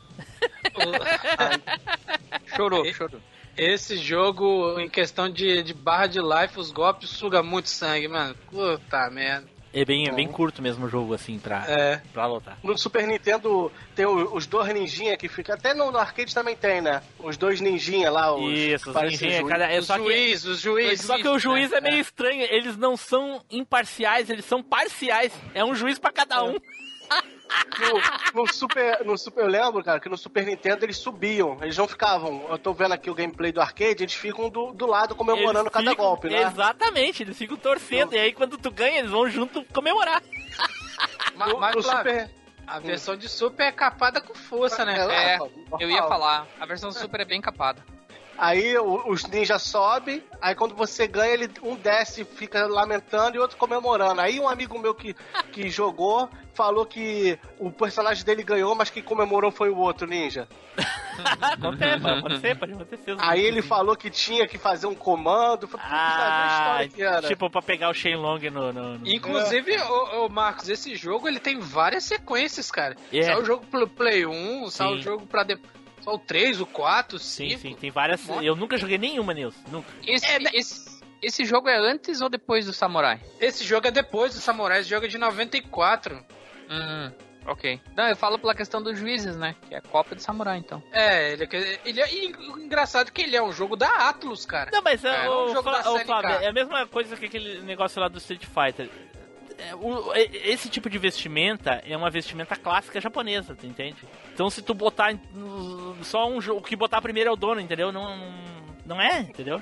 Chorou, 2.55 2.85
chorou. 2.93 3.21
Esse 3.57 3.97
jogo, 3.97 4.79
em 4.81 4.89
questão 4.89 5.29
de, 5.29 5.63
de 5.63 5.75
barra 5.75 6.07
de 6.07 6.21
life, 6.21 6.59
os 6.59 6.71
golpes 6.71 7.11
suga 7.11 7.43
muito 7.43 7.69
sangue, 7.69 8.09
mano. 8.09 8.35
Puta 8.51 9.11
merda. 9.11 9.47
É 9.75 9.85
bem, 9.85 10.07
é 10.07 10.13
bem 10.13 10.29
curto 10.29 10.61
mesmo 10.61 10.85
o 10.87 10.89
jogo, 10.89 11.15
assim, 11.15 11.39
pra, 11.39 11.65
É. 11.67 12.03
pra 12.13 12.27
lutar. 12.27 12.59
No 12.63 12.77
Super 12.77 13.07
Nintendo 13.07 13.73
tem 13.95 14.05
os 14.05 14.47
dois 14.47 14.73
ninjinha 14.75 15.17
que 15.17 15.29
fica. 15.29 15.55
Até 15.55 15.73
no, 15.73 15.97
arcade 15.97 16.35
também 16.35 16.55
tem, 16.55 16.81
né? 16.83 17.03
Os 17.19 17.37
dois 17.39 17.61
ninjinha 17.61 18.11
lá. 18.11 18.35
Os, 18.35 18.53
Isso, 18.53 18.91
os 18.91 19.03
ninjinha, 19.03 19.39
juiz. 19.41 19.49
cada, 19.49 19.67
é 19.73 19.79
os 19.79 19.87
só 19.87 19.97
que, 19.99 20.05
juiz, 20.05 20.45
os 20.45 20.61
juízes. 20.61 21.07
só 21.07 21.17
que 21.17 21.29
o 21.29 21.39
juiz 21.39 21.73
é 21.73 21.81
meio 21.81 21.95
né? 21.95 22.01
estranho, 22.01 22.43
eles 22.51 22.77
não 22.77 22.97
são 22.97 23.43
imparciais, 23.51 24.29
eles 24.29 24.45
são 24.45 24.63
parciais. 24.63 25.33
É 25.55 25.65
um 25.65 25.75
juiz 25.75 25.99
pra 25.99 26.13
cada 26.13 26.45
um. 26.45 26.57
No, 28.35 28.43
no 28.43 28.53
Super, 28.53 29.05
no 29.05 29.17
Super, 29.19 29.43
eu 29.45 29.49
lembro, 29.49 29.83
cara, 29.83 29.99
que 29.99 30.09
no 30.09 30.17
Super 30.17 30.45
Nintendo 30.47 30.85
eles 30.85 30.97
subiam. 30.99 31.57
Eles 31.63 31.77
não 31.77 31.89
ficavam. 31.89 32.45
Eu 32.49 32.59
tô 32.59 32.73
vendo 32.73 32.93
aqui 32.93 33.11
o 33.11 33.15
gameplay 33.15 33.51
do 33.53 33.61
arcade, 33.61 34.03
eles 34.03 34.15
ficam 34.15 34.49
do, 34.49 34.73
do 34.73 34.87
lado 34.87 35.15
comemorando 35.15 35.65
Eles 35.65 35.73
cada 35.73 35.91
ficam- 35.91 36.05
golpe, 36.05 36.29
né? 36.29 36.43
Exatamente, 36.43 37.23
eles 37.23 37.37
ficam 37.37 37.57
torcendo. 37.57 38.15
E 38.15 38.19
aí 38.19 38.33
quando 38.33 38.59
tu 38.59 38.71
ganha, 38.71 38.99
eles 38.99 39.11
vão 39.11 39.29
junto 39.29 39.65
comemorar. 39.73 40.23
Mas, 41.35 41.49
No, 41.53 41.59
mas, 41.59 41.75
no 41.75 41.83
Super. 41.83 42.31
a 42.67 42.79
versão 42.79 43.17
de 43.17 43.29
Super 43.29 43.65
é 43.69 43.73
capada 43.73 44.21
com 44.21 44.35
força, 44.35 44.85
né? 44.85 44.95
cara? 44.97 45.13
É, 45.13 45.39
normal. 45.39 45.81
eu 45.81 45.91
ia 45.91 46.03
falar. 46.05 46.47
A 46.61 46.67
versão 46.67 46.91
do 46.91 46.95
Super 46.99 47.21
é 47.21 47.25
bem 47.25 47.41
capada. 47.41 47.85
Aí 48.39 48.77
o- 48.79 49.09
os 49.11 49.25
ninjas 49.27 49.63
sobem, 49.63 50.23
aí 50.41 50.55
quando 50.55 50.75
você 50.75 51.07
ganha, 51.07 51.33
ele 51.35 51.51
um 51.63 51.77
desce, 51.77 52.25
fica 52.25 52.67
lamentando 52.67 53.37
e 53.37 53.39
outro 53.39 53.57
comemorando. 53.57 54.21
Aí 54.21 54.41
um 54.41 54.49
amigo 54.49 54.79
meu 54.79 54.95
que, 54.95 55.15
que 55.53 55.69
jogou 55.69 56.29
falou 56.55 56.85
que 56.85 57.39
o 57.59 57.71
personagem 57.71 58.25
dele 58.25 58.43
ganhou, 58.43 58.75
mas 58.75 58.91
quem 58.91 59.03
comemorou 59.03 59.51
foi 59.51 59.71
o 59.71 59.77
outro 59.79 60.07
ninja. 60.07 60.47
Acontece, 61.41 62.01
pode 62.01 62.19
acontecer, 62.19 62.59
pode 62.59 62.73
acontecer. 62.73 63.17
Aí 63.21 63.41
ele 63.45 63.63
falou 63.63 63.97
que 63.97 64.11
tinha 64.11 64.47
que 64.47 64.59
fazer 64.59 64.87
um 64.87 64.95
comando. 64.95 65.69
Falei, 65.69 65.87
"Putz, 65.87 67.03
Ah, 67.03 67.23
tipo, 67.29 67.51
pra 67.51 67.63
pegar 67.63 67.91
o 67.91 67.95
Shenlong 67.95 68.39
no... 68.51 68.73
no, 68.73 68.99
no... 68.99 69.07
Inclusive, 69.09 69.77
ô, 69.83 70.25
ô, 70.25 70.29
Marcos, 70.29 70.69
esse 70.69 70.95
jogo 70.97 71.29
ele 71.29 71.39
tem 71.39 71.59
várias 71.59 72.05
sequências, 72.05 72.71
cara. 72.71 72.97
É. 73.13 73.23
Saiu 73.23 73.41
o 73.41 73.45
jogo 73.45 73.67
pro 73.67 73.87
Play 73.89 74.27
1, 74.27 74.69
saiu 74.71 74.93
o 74.97 74.99
jogo 75.01 75.27
pra. 75.27 75.43
De... 75.43 75.59
Só 76.03 76.15
o 76.15 76.19
3, 76.19 76.61
o 76.61 76.67
4, 76.67 77.17
o 77.17 77.19
5. 77.19 77.51
Sim, 77.53 77.59
sim, 77.59 77.75
tem 77.75 77.91
várias... 77.91 78.21
Eu 78.43 78.55
nunca 78.57 78.77
joguei 78.77 78.99
nenhuma, 78.99 79.33
Nilson, 79.33 79.59
nunca. 79.71 79.89
Esse, 80.07 80.27
É, 80.27 80.39
né? 80.39 80.51
esse, 80.53 81.01
esse 81.23 81.45
jogo 81.45 81.69
é 81.69 81.77
antes 81.79 82.21
ou 82.21 82.29
depois 82.29 82.67
do 82.67 82.73
Samurai? 82.73 83.21
Esse 83.41 83.65
jogo 83.65 83.87
é 83.87 83.91
depois 83.91 84.35
do 84.35 84.41
Samurai, 84.41 84.81
esse 84.81 84.91
jogo 84.91 85.07
é 85.07 85.09
de 85.09 85.17
94. 85.19 86.25
Hum, 86.69 87.13
ok. 87.47 87.81
Não, 87.97 88.09
eu 88.09 88.17
falo 88.17 88.39
pela 88.39 88.55
questão 88.55 88.83
dos 88.83 88.99
juízes, 88.99 89.37
né? 89.37 89.55
Que 89.69 89.75
é 89.75 89.79
a 89.79 89.83
Copa 89.83 90.17
de 90.17 90.23
Samurai, 90.23 90.59
então. 90.59 90.83
É, 90.91 91.33
ele, 91.33 91.45
é- 91.45 91.81
ele 91.85 92.01
é. 92.01 92.13
e 92.15 92.33
o 92.51 92.59
engraçado 92.59 93.13
que 93.13 93.23
ele 93.23 93.37
é 93.37 93.43
um 93.43 93.53
jogo 93.53 93.77
da 93.77 94.09
Atlus, 94.09 94.45
cara. 94.45 94.71
Não, 94.73 94.83
mas 94.83 95.05
É, 95.05 95.29
ô, 95.29 95.45
um 95.45 95.49
jogo 95.49 95.63
Fla- 95.63 95.83
da 95.83 95.91
SNK. 95.93 96.05
Flávio, 96.07 96.31
é 96.31 96.47
a 96.49 96.53
mesma 96.53 96.87
coisa 96.87 97.17
que 97.17 97.27
aquele 97.27 97.61
negócio 97.63 98.01
lá 98.01 98.09
do 98.09 98.19
Street 98.19 98.45
Fighter. 98.45 98.89
É, 99.59 99.75
o- 99.77 100.13
esse 100.15 100.69
tipo 100.69 100.91
de 100.91 100.99
vestimenta 100.99 101.81
é 101.87 101.97
uma 101.97 102.11
vestimenta 102.11 102.57
clássica 102.57 103.01
japonesa, 103.01 103.55
tu 103.55 103.67
entende? 103.67 104.03
Então 104.35 104.49
se 104.51 104.63
tu 104.63 104.73
botar 104.75 105.15
no- 105.35 105.97
só 106.05 106.27
um 106.29 106.41
jogo, 106.41 106.61
o 106.61 106.63
que 106.63 106.75
botar 106.77 107.01
primeiro 107.03 107.31
é 107.31 107.33
o 107.33 107.37
dono, 107.37 107.61
entendeu? 107.61 107.93
Não, 107.93 108.17
não 108.87 109.01
é, 109.01 109.21
entendeu? 109.21 109.61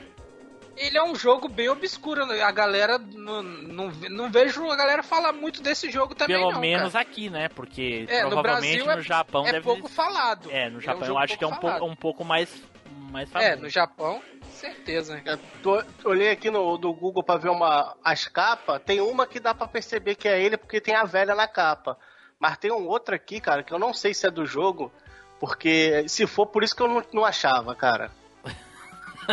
Ele 0.77 0.97
é 0.97 1.03
um 1.03 1.15
jogo 1.15 1.47
bem 1.49 1.69
obscuro. 1.69 2.25
né? 2.25 2.41
A 2.41 2.51
galera. 2.51 2.97
Não, 2.99 3.43
não, 3.43 3.89
não 3.91 4.31
vejo 4.31 4.71
a 4.71 4.77
galera 4.77 5.03
falar 5.03 5.33
muito 5.33 5.61
desse 5.61 5.91
jogo 5.91 6.15
também, 6.15 6.39
Pelo 6.39 6.53
não, 6.53 6.61
menos 6.61 6.93
cara. 6.93 7.03
aqui, 7.03 7.29
né? 7.29 7.49
Porque 7.51 8.07
É, 8.09 8.23
no 8.23 8.31
provavelmente 8.31 8.77
Brasil 8.77 8.91
é- 8.91 8.97
no 8.97 9.03
Japão 9.03 9.47
é 9.47 9.53
deve 9.53 9.65
pouco 9.65 9.89
falado. 9.89 10.51
É, 10.51 10.69
no 10.69 10.69
Ele 10.69 10.75
é 10.75 10.79
um 10.79 10.81
Japão 10.81 11.09
eu 11.09 11.19
acho 11.19 11.37
que 11.37 11.45
é 11.45 11.47
um 11.47 11.57
pouco 11.57 11.85
um 11.85 11.97
pouco 11.97 12.25
mais 12.25 12.63
mais 13.11 13.29
É, 13.31 13.33
famoso. 13.33 13.63
no 13.63 13.69
Japão, 13.69 14.23
certeza. 14.53 15.21
Eu 15.27 15.39
tô- 15.63 15.83
olhei 16.05 16.31
aqui 16.31 16.49
no 16.51 16.79
do 16.79 16.93
Google 16.95 17.25
pra 17.25 17.37
ver 17.37 17.49
uma, 17.51 17.97
as 18.05 18.29
capas. 18.29 18.81
Tem 18.87 19.01
uma 19.01 19.27
que 19.27 19.41
dá 19.41 19.53
pra 19.53 19.67
perceber 19.67 20.15
que 20.15 20.29
é 20.29 20.41
ele 20.41 20.57
porque 20.57 20.81
tem 20.81 20.95
a 20.95 21.03
velha 21.05 21.35
na 21.35 21.49
capa. 21.49 21.99
Mas 22.41 22.57
tem 22.57 22.73
um 22.73 22.89
outro 22.89 23.15
aqui, 23.15 23.39
cara, 23.39 23.63
que 23.63 23.73
eu 23.73 23.79
não 23.79 23.93
sei 23.93 24.15
se 24.15 24.27
é 24.27 24.31
do 24.31 24.47
jogo. 24.47 24.91
Porque 25.39 26.09
se 26.09 26.27
for, 26.27 26.47
por 26.47 26.65
isso 26.65 26.75
que 26.75 26.83
eu 26.83 26.89
não, 26.89 27.05
não 27.13 27.25
achava, 27.25 27.75
cara. 27.75 28.11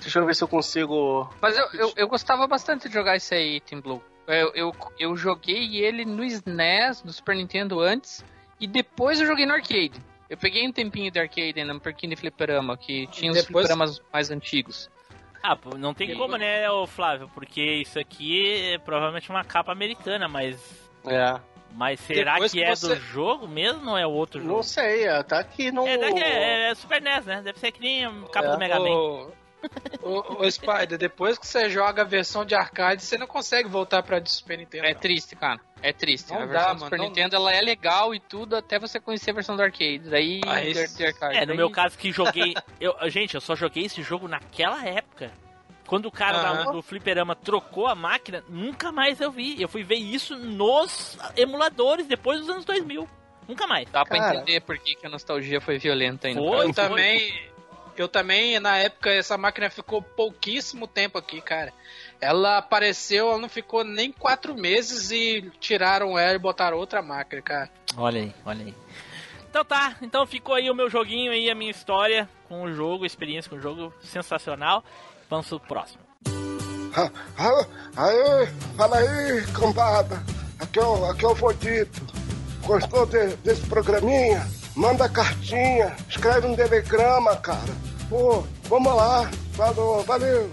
Deixa 0.00 0.18
eu 0.18 0.26
ver 0.26 0.34
se 0.34 0.42
eu 0.42 0.48
consigo. 0.48 1.32
Mas 1.40 1.56
eu, 1.56 1.66
eu, 1.72 1.92
eu 1.96 2.08
gostava 2.08 2.46
bastante 2.46 2.88
de 2.88 2.94
jogar 2.94 3.16
esse 3.16 3.34
aí, 3.34 3.60
Team 3.60 3.80
Blue. 3.80 4.02
Eu, 4.26 4.52
eu, 4.54 4.76
eu 4.98 5.16
joguei 5.16 5.76
ele 5.84 6.04
no 6.04 6.24
SNES, 6.24 7.02
no 7.04 7.12
Super 7.12 7.36
Nintendo 7.36 7.80
antes, 7.80 8.24
e 8.58 8.66
depois 8.66 9.20
eu 9.20 9.26
joguei 9.26 9.46
no 9.46 9.52
arcade. 9.54 9.94
Eu 10.28 10.36
peguei 10.36 10.66
um 10.66 10.72
tempinho 10.72 11.10
de 11.10 11.20
arcade 11.20 11.60
ainda, 11.60 11.72
um 11.74 11.78
pouquinho 11.78 12.10
de 12.10 12.16
fliperama, 12.16 12.76
que 12.76 13.06
tinha 13.08 13.30
os 13.30 13.38
Depois- 13.38 13.66
fliperamas 13.66 14.00
mais 14.12 14.30
antigos. 14.30 14.90
Ah, 15.42 15.56
não 15.76 15.94
tem 15.94 16.16
como, 16.16 16.36
né, 16.36 16.64
Flávio? 16.88 17.30
Porque 17.32 17.62
isso 17.62 18.00
aqui 18.00 18.72
é 18.72 18.78
provavelmente 18.78 19.30
uma 19.30 19.44
capa 19.44 19.70
americana, 19.70 20.26
mas 20.28 20.58
É. 21.06 21.40
mas 21.72 22.00
será 22.00 22.32
Depois 22.34 22.52
que, 22.52 22.58
que 22.58 22.64
é 22.64 22.74
você- 22.74 22.88
do 22.94 22.96
jogo 23.00 23.46
mesmo 23.48 23.90
ou 23.90 23.98
é 23.98 24.06
outro 24.06 24.40
jogo? 24.40 24.54
Não 24.56 24.62
sei, 24.62 25.04
é, 25.06 25.22
tá 25.22 25.38
aqui 25.40 25.70
no. 25.70 25.86
É, 25.86 25.98
daqui 25.98 26.20
é, 26.22 26.70
é 26.70 26.74
Super 26.74 27.00
NES, 27.02 27.24
né? 27.26 27.42
Deve 27.42 27.58
ser 27.58 27.72
que 27.72 27.80
nem 27.80 28.04
a 28.04 28.12
capa 28.32 28.48
É. 28.48 28.50
do 28.52 28.58
Mega 28.58 28.78
Man. 28.80 29.28
Ô, 30.02 30.48
Spider, 30.48 30.96
depois 30.96 31.36
que 31.38 31.46
você 31.46 31.68
joga 31.68 32.02
a 32.02 32.04
versão 32.04 32.44
de 32.44 32.54
arcade, 32.54 33.02
você 33.02 33.18
não 33.18 33.26
consegue 33.26 33.68
voltar 33.68 34.02
pra 34.02 34.20
de 34.20 34.30
Super 34.30 34.58
Nintendo. 34.58 34.86
É 34.86 34.92
não. 34.94 35.00
triste, 35.00 35.34
cara. 35.34 35.60
É 35.82 35.92
triste. 35.92 36.30
Não 36.30 36.36
a 36.42 36.46
dá, 36.46 36.52
versão 36.52 36.62
do 36.62 36.68
mano, 36.68 36.84
Super 36.86 36.98
não- 36.98 37.04
Nintendo 37.06 37.36
ela 37.36 37.52
é 37.52 37.60
legal 37.60 38.14
e 38.14 38.20
tudo, 38.20 38.54
até 38.56 38.78
você 38.78 39.00
conhecer 39.00 39.30
a 39.30 39.34
versão 39.34 39.56
do 39.56 39.62
arcade. 39.62 39.98
Daí, 40.08 40.40
Ah, 40.46 40.64
esse-. 40.64 41.02
É, 41.04 41.40
no 41.40 41.46
Daí- 41.48 41.56
meu 41.56 41.70
caso 41.70 41.98
que 41.98 42.12
joguei. 42.12 42.54
Eu, 42.80 42.94
gente, 43.10 43.34
eu 43.34 43.40
só 43.40 43.56
joguei 43.56 43.86
esse 43.86 44.02
jogo 44.02 44.28
naquela 44.28 44.84
época. 44.86 45.32
Quando 45.86 46.06
o 46.06 46.10
cara 46.10 46.42
da- 46.42 46.50
Aham. 46.50 46.72
do 46.72 46.82
fliperama 46.82 47.34
trocou 47.36 47.86
a 47.86 47.94
máquina, 47.94 48.42
nunca 48.48 48.90
mais 48.90 49.20
eu 49.20 49.30
vi. 49.30 49.60
Eu 49.60 49.68
fui 49.68 49.82
ver 49.84 49.96
isso 49.96 50.36
nos 50.36 51.16
emuladores 51.36 52.06
depois 52.06 52.40
dos 52.40 52.48
anos 52.50 52.64
2000. 52.64 53.08
Nunca 53.48 53.66
mais. 53.66 53.88
Dá 53.90 54.04
pra 54.04 54.18
Cara. 54.18 54.36
entender 54.38 54.60
por 54.62 54.76
que, 54.78 54.96
que 54.96 55.06
a 55.06 55.08
nostalgia 55.10 55.60
foi 55.60 55.78
violenta 55.78 56.26
ainda. 56.26 56.40
Foi, 56.40 56.66
Eu 56.66 56.74
também, 56.74 57.48
eu 57.96 58.08
também, 58.08 58.58
na 58.58 58.76
época, 58.78 59.10
essa 59.10 59.38
máquina 59.38 59.70
ficou 59.70 60.02
pouquíssimo 60.02 60.88
tempo 60.88 61.16
aqui, 61.16 61.40
cara. 61.40 61.72
Ela 62.20 62.58
apareceu, 62.58 63.28
ela 63.30 63.38
não 63.38 63.48
ficou 63.48 63.84
nem 63.84 64.10
quatro 64.10 64.54
meses 64.56 65.12
e 65.12 65.48
tiraram 65.60 66.18
ela 66.18 66.34
e 66.34 66.38
botaram 66.38 66.76
outra 66.76 67.00
máquina, 67.00 67.40
cara. 67.40 67.70
Olha 67.96 68.20
aí, 68.22 68.34
olha 68.44 68.64
aí. 68.64 68.74
Então 69.48 69.64
tá, 69.64 69.96
então 70.02 70.26
ficou 70.26 70.54
aí 70.54 70.68
o 70.68 70.74
meu 70.74 70.90
joguinho 70.90 71.30
aí, 71.30 71.48
a 71.48 71.54
minha 71.54 71.70
história 71.70 72.28
com 72.48 72.62
o 72.64 72.74
jogo, 72.74 73.06
experiência 73.06 73.48
com 73.48 73.56
o 73.56 73.60
jogo, 73.60 73.94
sensacional. 74.02 74.84
Vamos 75.28 75.48
pro 75.48 75.60
próximo. 75.60 76.00
Ah, 76.96 77.10
ah, 77.38 77.66
Aê, 77.96 78.46
fala 78.76 78.96
aí, 78.98 79.46
cambada. 79.52 80.22
Aqui 80.58 80.78
é 80.78 80.84
o, 80.84 81.04
aqui 81.10 81.24
é 81.24 81.28
o 81.28 81.34
Vodito. 81.34 82.06
Gostou 82.64 83.06
de- 83.06 83.36
desse 83.36 83.66
programinha? 83.66 84.46
Manda 84.74 85.08
cartinha, 85.08 85.94
escreve 86.08 86.46
um 86.46 86.56
telegrama, 86.56 87.36
cara. 87.36 87.72
Pô, 88.08 88.42
vamos 88.64 88.94
lá. 88.94 89.30
Falou, 89.54 90.02
valeu. 90.04 90.50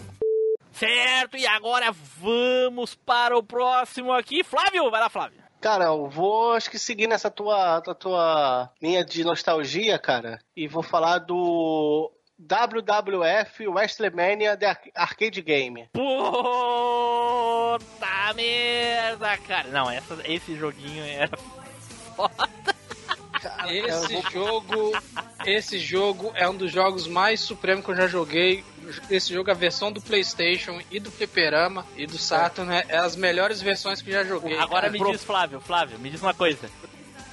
Certo, 0.71 1.37
e 1.37 1.45
agora 1.45 1.93
vamos 2.19 2.95
para 2.95 3.37
o 3.37 3.43
próximo 3.43 4.11
aqui. 4.11 4.43
Flávio, 4.43 4.89
vai 4.89 4.99
lá, 5.01 5.09
Flávio. 5.09 5.41
Cara, 5.61 5.85
eu 5.85 6.09
vou 6.09 6.53
acho 6.53 6.69
que 6.69 6.77
seguir 6.79 7.07
nessa 7.07 7.29
tua, 7.31 7.79
tua, 7.81 7.95
tua 7.95 8.69
linha 8.81 9.03
de 9.05 9.23
nostalgia, 9.23 9.97
cara, 9.97 10.39
e 10.57 10.67
vou 10.67 10.83
falar 10.83 11.19
do 11.19 12.11
WWF 12.47 13.67
WrestleMania 13.67 14.55
The 14.57 14.65
Ar- 14.67 14.81
Arcade 14.95 15.41
Game. 15.41 15.87
Puta 15.93 17.79
merda, 18.35 19.37
cara. 19.37 19.67
Não, 19.69 19.89
essa, 19.89 20.17
esse 20.25 20.55
joguinho 20.55 21.03
era 21.03 21.35
foda. 22.15 22.49
Esse 23.67 24.21
jogo, 24.31 24.91
esse 25.45 25.79
jogo 25.79 26.31
é 26.35 26.47
um 26.47 26.55
dos 26.55 26.71
jogos 26.71 27.07
mais 27.07 27.41
supremos 27.41 27.83
que 27.83 27.91
eu 27.91 27.95
já 27.95 28.07
joguei. 28.07 28.63
Esse 29.09 29.33
jogo, 29.33 29.49
a 29.49 29.53
versão 29.53 29.91
do 29.91 30.01
PlayStation 30.01 30.79
e 30.91 30.99
do 30.99 31.09
Fliperama 31.11 31.85
e 31.95 32.05
do 32.05 32.17
Saturn, 32.17 32.71
é, 32.73 32.85
é 32.89 32.97
as 32.97 33.15
melhores 33.15 33.61
versões 33.61 34.01
que 34.01 34.09
eu 34.09 34.13
já 34.13 34.23
joguei. 34.23 34.57
Agora 34.57 34.81
cara. 34.81 34.91
me 34.91 34.99
Pro- 34.99 35.11
diz, 35.11 35.23
Flávio, 35.23 35.59
Flávio, 35.61 35.97
me 35.99 36.09
diz 36.09 36.21
uma 36.21 36.33
coisa. 36.33 36.69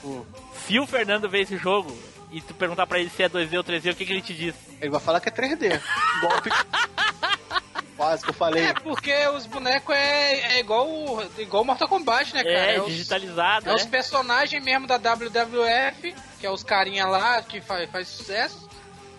Hum. 0.04 0.24
Se 0.66 0.78
o 0.80 0.86
Fernando 0.86 1.28
vê 1.28 1.40
esse 1.42 1.56
jogo 1.56 1.96
e 2.32 2.40
tu 2.40 2.54
perguntar 2.54 2.86
pra 2.86 2.98
ele 2.98 3.10
se 3.10 3.22
é 3.22 3.28
2D 3.28 3.56
ou 3.56 3.64
3D, 3.64 3.92
o 3.92 3.96
que, 3.96 4.06
que 4.06 4.12
ele 4.12 4.22
te 4.22 4.34
diz? 4.34 4.54
Ele 4.80 4.90
vai 4.90 5.00
falar 5.00 5.20
que 5.20 5.28
é 5.28 5.32
3D. 5.32 5.80
Golpe. 6.20 6.50
Quase 7.96 8.22
que 8.24 8.30
eu 8.30 8.34
falei. 8.34 8.64
É 8.64 8.72
porque 8.72 9.12
os 9.28 9.44
bonecos 9.46 9.94
é, 9.94 10.56
é 10.56 10.60
igual 10.60 10.88
igual 11.36 11.64
Mortal 11.64 11.86
Kombat, 11.88 12.32
né, 12.34 12.42
cara? 12.42 12.72
É, 12.72 12.80
os- 12.80 12.86
digitalizado, 12.86 13.68
É 13.68 13.74
os 13.74 13.84
né? 13.84 13.90
personagens 13.90 14.62
mesmo 14.64 14.86
da 14.86 14.96
WWF, 14.96 16.14
que 16.38 16.46
é 16.46 16.50
os 16.50 16.62
carinha 16.62 17.06
lá 17.06 17.42
que 17.42 17.60
faz, 17.60 17.90
faz 17.90 18.08
sucesso. 18.08 18.70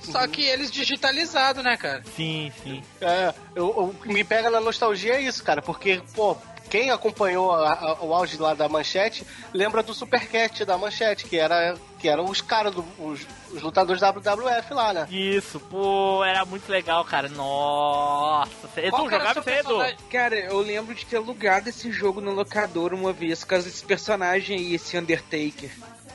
Só 0.01 0.25
que 0.27 0.41
eles 0.41 0.71
digitalizados, 0.71 1.63
né, 1.63 1.77
cara? 1.77 2.01
Sim, 2.15 2.51
sim. 2.63 2.83
É, 2.99 3.31
eu, 3.53 3.67
o 3.69 3.93
que 3.93 4.07
me 4.11 4.23
pega 4.23 4.49
na 4.49 4.59
nostalgia 4.59 5.13
é 5.13 5.21
isso, 5.21 5.43
cara, 5.43 5.61
porque, 5.61 6.01
pô, 6.15 6.35
quem 6.71 6.89
acompanhou 6.89 7.51
a- 7.51 7.73
a- 7.73 7.97
o 8.03 8.13
auge 8.13 8.37
lá 8.37 8.53
da 8.55 8.67
Manchete 8.69 9.27
lembra 9.53 9.83
do 9.83 9.93
Supercat 9.93 10.63
da 10.65 10.77
Manchete, 10.77 11.25
que 11.25 11.37
era 11.37 11.75
que 11.99 12.07
eram 12.09 12.25
os 12.25 12.41
caras, 12.41 12.73
do- 12.73 12.83
os, 12.97 13.19
os 13.51 13.61
lutadores 13.61 14.01
da 14.01 14.09
WWF 14.11 14.73
lá, 14.73 14.91
né? 14.93 15.07
Isso, 15.11 15.59
pô, 15.59 16.23
era 16.23 16.43
muito 16.45 16.67
legal, 16.71 17.05
cara. 17.05 17.29
Nossa, 17.29 18.49
Edu, 18.77 18.97
jogava 18.97 19.31
o 19.31 19.33
seu 19.33 19.41
isso 19.43 19.49
aí, 19.49 19.55
Edu? 19.59 19.67
personagem? 19.67 19.97
Cara, 20.09 20.35
eu 20.39 20.59
lembro 20.61 20.95
de 20.95 21.05
ter 21.05 21.17
alugado 21.17 21.69
esse 21.69 21.91
jogo 21.91 22.19
no 22.21 22.31
locador 22.31 22.93
uma 22.93 23.13
vez, 23.13 23.41
por 23.41 23.47
causa 23.49 23.65
desse 23.69 23.83
personagem 23.83 24.57
aí, 24.57 24.73
esse 24.75 24.97
Undertaker. 24.97 25.69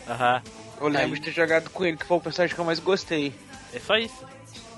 Aham. 0.09 0.43
Eu 0.81 0.89
lembro 0.89 1.15
de 1.17 1.23
ter 1.23 1.31
jogado 1.33 1.71
com 1.71 1.85
ele, 1.85 1.97
que 1.97 2.05
foi 2.05 2.17
o 2.17 2.21
personagem 2.21 2.55
que 2.55 2.61
eu 2.61 2.65
mais 2.65 2.81
gostei. 2.81 3.33
É 3.73 3.79
só 3.79 3.97
isso. 3.97 4.27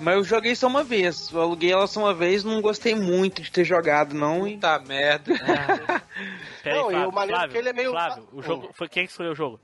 Mas 0.01 0.15
eu 0.17 0.25
joguei 0.25 0.55
só 0.55 0.67
uma 0.69 0.85
vez. 0.85 1.31
Eu 1.33 1.41
aluguei 1.41 1.73
ela 1.73 1.87
só 1.87 2.01
uma 2.01 2.15
vez, 2.15 2.45
não 2.45 2.61
gostei 2.61 2.95
muito 2.95 3.43
de 3.43 3.51
ter 3.51 3.65
jogado, 3.65 4.15
não. 4.15 4.47
E... 4.47 4.55
Puta 4.55 4.79
merda. 4.81 5.33
Peraí, 6.63 6.79
Não, 6.79 6.91
e 6.91 6.95
Flávio, 6.95 7.09
o 7.09 7.13
maneiro 7.13 7.35
é 7.37 7.39
Flávio, 7.39 7.53
que 7.53 7.59
ele 7.59 7.69
é 7.69 7.73
meio- 7.73 7.91
Flávio, 7.91 8.29
o 8.33 8.43
jogo, 8.43 8.71
foi 8.75 8.89
quem 8.89 9.05
que 9.07 9.11
escolheu 9.11 9.33
o 9.33 9.37
jogo? 9.37 9.61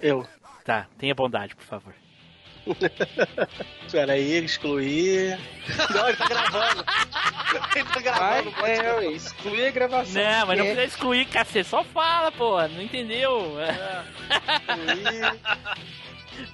Eu. 0.00 0.26
Tá, 0.64 0.86
tenha 0.98 1.14
bondade, 1.14 1.54
por 1.54 1.64
favor. 1.64 1.94
Pera 3.90 4.12
aí, 4.12 4.44
excluir. 4.44 5.38
Não, 5.94 6.08
ele 6.08 6.16
tá 6.16 6.28
gravando. 6.28 6.84
ele 7.74 7.84
tá 7.88 8.00
gravando. 8.00 8.50
Vai, 8.52 8.76
é, 8.76 8.94
ué, 8.96 9.06
exclui 9.12 9.66
a 9.66 9.70
gravação. 9.70 10.22
Não, 10.22 10.46
mas 10.46 10.58
não 10.58 10.64
É. 10.66 10.74
precisa 10.74 10.84
excluir, 10.94 11.24
cacete. 11.26 11.68
Só 11.68 11.82
fala, 11.82 12.30
pô. 12.30 12.60
Não 12.68 12.82
entendeu? 12.82 13.54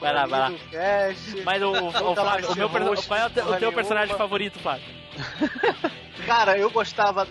Vai 0.01 0.13
lá, 0.13 0.27
vai 0.27 0.41
lá. 0.41 0.53
Mas 1.45 1.63
o, 1.63 1.71
o, 1.73 1.89
o 1.89 2.15
Flávio, 2.15 2.51
o 2.53 2.57
meu, 2.57 2.69
qual 2.69 3.19
é 3.21 3.27
o, 3.27 3.31
te- 3.31 3.41
o 3.41 3.57
teu 3.59 3.73
personagem 3.73 4.17
favorito, 4.17 4.59
Flávio? 4.59 4.85
Cara, 6.27 6.59
eu 6.59 6.69
gostava 6.71 7.25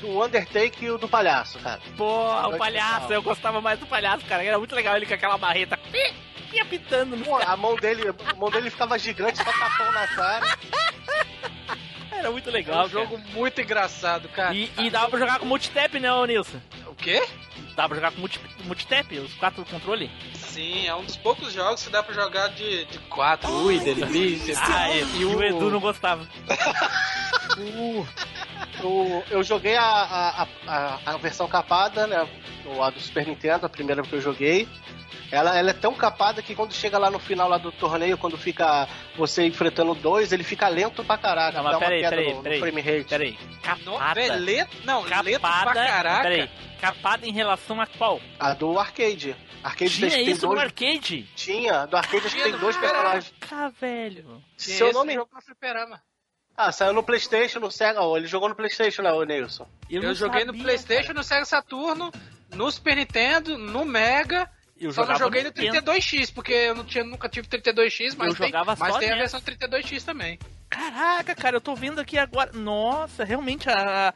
do 0.00 0.22
Undertaker 0.24 0.82
e 0.84 0.90
o 0.90 0.98
do 0.98 1.08
palhaço, 1.08 1.58
cara. 1.58 1.80
Pô, 1.96 2.30
o 2.48 2.56
palhaço, 2.56 3.12
eu 3.12 3.20
gostava 3.22 3.60
mais 3.60 3.78
do 3.80 3.86
palhaço, 3.86 4.24
cara. 4.26 4.44
Era 4.44 4.58
muito 4.58 4.74
legal 4.74 4.94
ele 4.96 5.04
com 5.06 5.14
aquela 5.14 5.36
barreta. 5.36 5.76
pi, 5.76 6.14
pi, 6.50 6.60
apitando 6.60 7.16
no 7.16 7.24
Pô, 7.24 7.36
a 7.36 7.56
mão 7.56 7.74
dele, 7.74 8.02
a 8.08 8.34
mão 8.34 8.48
dele 8.50 8.70
ficava 8.70 8.96
gigante, 8.98 9.38
só 9.38 9.44
tapão 9.44 9.90
na 9.90 10.06
cara. 10.06 10.58
Era 12.12 12.30
muito 12.30 12.48
É 12.48 12.52
legal. 12.52 12.86
um 12.86 12.88
jogo 12.88 13.18
muito 13.32 13.60
engraçado, 13.60 14.28
cara. 14.28 14.54
E, 14.54 14.70
e 14.78 14.90
dava 14.90 15.08
pra 15.08 15.18
jogar 15.18 15.38
com 15.40 15.46
multitap, 15.46 15.98
né, 15.98 16.12
ô 16.12 16.24
Nilson? 16.24 16.60
O 16.86 16.94
quê? 16.94 17.26
Dava 17.76 17.88
pra 17.90 17.96
jogar 17.96 18.10
com 18.12 18.20
multi, 18.20 18.40
multitap, 18.64 19.18
os 19.18 19.34
quatro 19.34 19.62
controle? 19.66 20.10
Sim, 20.34 20.86
é 20.86 20.94
um 20.94 21.04
dos 21.04 21.16
poucos 21.18 21.52
jogos 21.52 21.84
que 21.84 21.90
dá 21.90 22.02
pra 22.02 22.14
jogar 22.14 22.48
de, 22.48 22.86
de 22.86 22.98
quatro. 23.00 23.50
Ui, 23.52 23.78
delícia. 23.78 24.54
Ah, 24.58 24.88
é, 24.90 25.02
e 25.18 25.24
o 25.26 25.42
Edu 25.42 25.70
não 25.70 25.78
gostava. 25.80 26.26
Eu, 28.82 29.24
eu 29.30 29.42
joguei 29.42 29.74
a, 29.76 29.82
a, 29.82 30.46
a, 30.66 31.00
a 31.06 31.16
versão 31.16 31.48
capada, 31.48 32.06
né? 32.06 32.26
o- 32.66 32.82
A 32.82 32.90
do 32.90 33.00
Super 33.00 33.26
Nintendo, 33.26 33.64
a 33.66 33.68
primeira 33.68 34.02
que 34.02 34.12
eu 34.12 34.20
joguei. 34.20 34.68
Ela, 35.30 35.58
ela 35.58 35.70
é 35.70 35.74
tão 35.74 35.94
capada 35.94 36.42
que 36.42 36.54
quando 36.54 36.72
chega 36.72 36.98
lá 36.98 37.10
no 37.10 37.18
final 37.18 37.48
lá 37.48 37.58
do 37.58 37.72
torneio, 37.72 38.16
quando 38.18 38.36
fica 38.38 38.88
você 39.16 39.44
enfrentando 39.46 39.94
dois, 39.94 40.32
ele 40.32 40.44
fica 40.44 40.68
lento 40.68 41.04
pra 41.04 41.18
caraca. 41.18 41.58
Não, 41.58 41.64
mas 41.64 41.72
dá 41.72 41.78
uma 41.78 41.84
peraí, 41.86 42.00
queda 42.00 42.10
peraí, 42.16 42.30
no, 42.30 42.36
no 42.36 42.42
peraí. 42.42 42.60
frame 42.60 42.80
rate. 42.80 43.08
Peraí. 43.08 43.38
Capada. 43.62 44.14
velho, 44.14 44.38
lento, 44.44 44.76
não, 44.84 45.02
lento 45.02 45.40
pra 45.40 45.50
Capada. 45.50 45.86
caraca. 45.86 46.22
Peraí. 46.22 46.50
Capada 46.80 47.26
em 47.26 47.32
relação 47.32 47.80
a 47.80 47.86
qual? 47.86 48.20
A 48.38 48.52
do 48.54 48.78
arcade. 48.78 49.34
Arcade 49.64 49.90
Tinha 49.90 50.10
tem 50.10 50.30
isso 50.30 50.46
no 50.46 50.54
dois... 50.54 50.62
arcade? 50.62 51.28
Tinha, 51.34 51.86
do 51.86 51.96
arcade 51.96 52.26
acho 52.26 52.36
que 52.36 52.42
tem 52.42 52.52
no 52.52 52.58
dois 52.58 52.76
personagens. 52.76 53.34
Cá, 53.40 53.68
velho. 53.80 54.42
Tinha 54.56 54.92
no 54.92 55.26
fliperama. 55.42 56.00
Ah, 56.56 56.72
saiu 56.72 56.94
no 56.94 57.02
Playstation, 57.02 57.60
no 57.60 57.70
Sega. 57.70 58.00
ó, 58.00 58.16
Ele 58.16 58.26
jogou 58.26 58.48
no 58.48 58.54
Playstation, 58.54 59.02
né, 59.02 59.12
o 59.12 59.24
Nilson? 59.24 59.68
Eu, 59.90 60.02
não 60.02 60.14
joguei 60.14 60.40
no 60.42 60.52
sabia, 60.52 60.62
Playstation, 60.62 61.08
cara. 61.08 61.14
no 61.18 61.24
Sega 61.24 61.44
Saturno, 61.44 62.10
no 62.54 62.70
Super 62.70 62.96
Nintendo, 62.96 63.58
no 63.58 63.84
Mega. 63.84 64.50
Eu 64.78 64.92
só 64.92 65.06
não 65.06 65.16
joguei 65.16 65.42
no 65.42 65.48
Nintendo. 65.48 65.90
32X, 65.92 66.32
porque 66.34 66.52
eu 66.52 66.74
não 66.74 66.84
tinha, 66.84 67.02
nunca 67.02 67.28
tive 67.28 67.48
32X, 67.48 68.14
mas, 68.16 68.28
Eu 68.28 68.36
tem, 68.36 68.46
jogava 68.48 68.76
mas 68.78 68.92
só 68.92 68.98
tem 68.98 69.10
a 69.10 69.16
versão 69.16 69.40
32X 69.40 70.02
também. 70.04 70.38
Caraca, 70.68 71.34
cara, 71.34 71.56
eu 71.56 71.60
tô 71.60 71.74
vendo 71.74 72.00
aqui 72.00 72.18
agora. 72.18 72.50
Nossa, 72.52 73.24
realmente 73.24 73.68
a. 73.70 74.12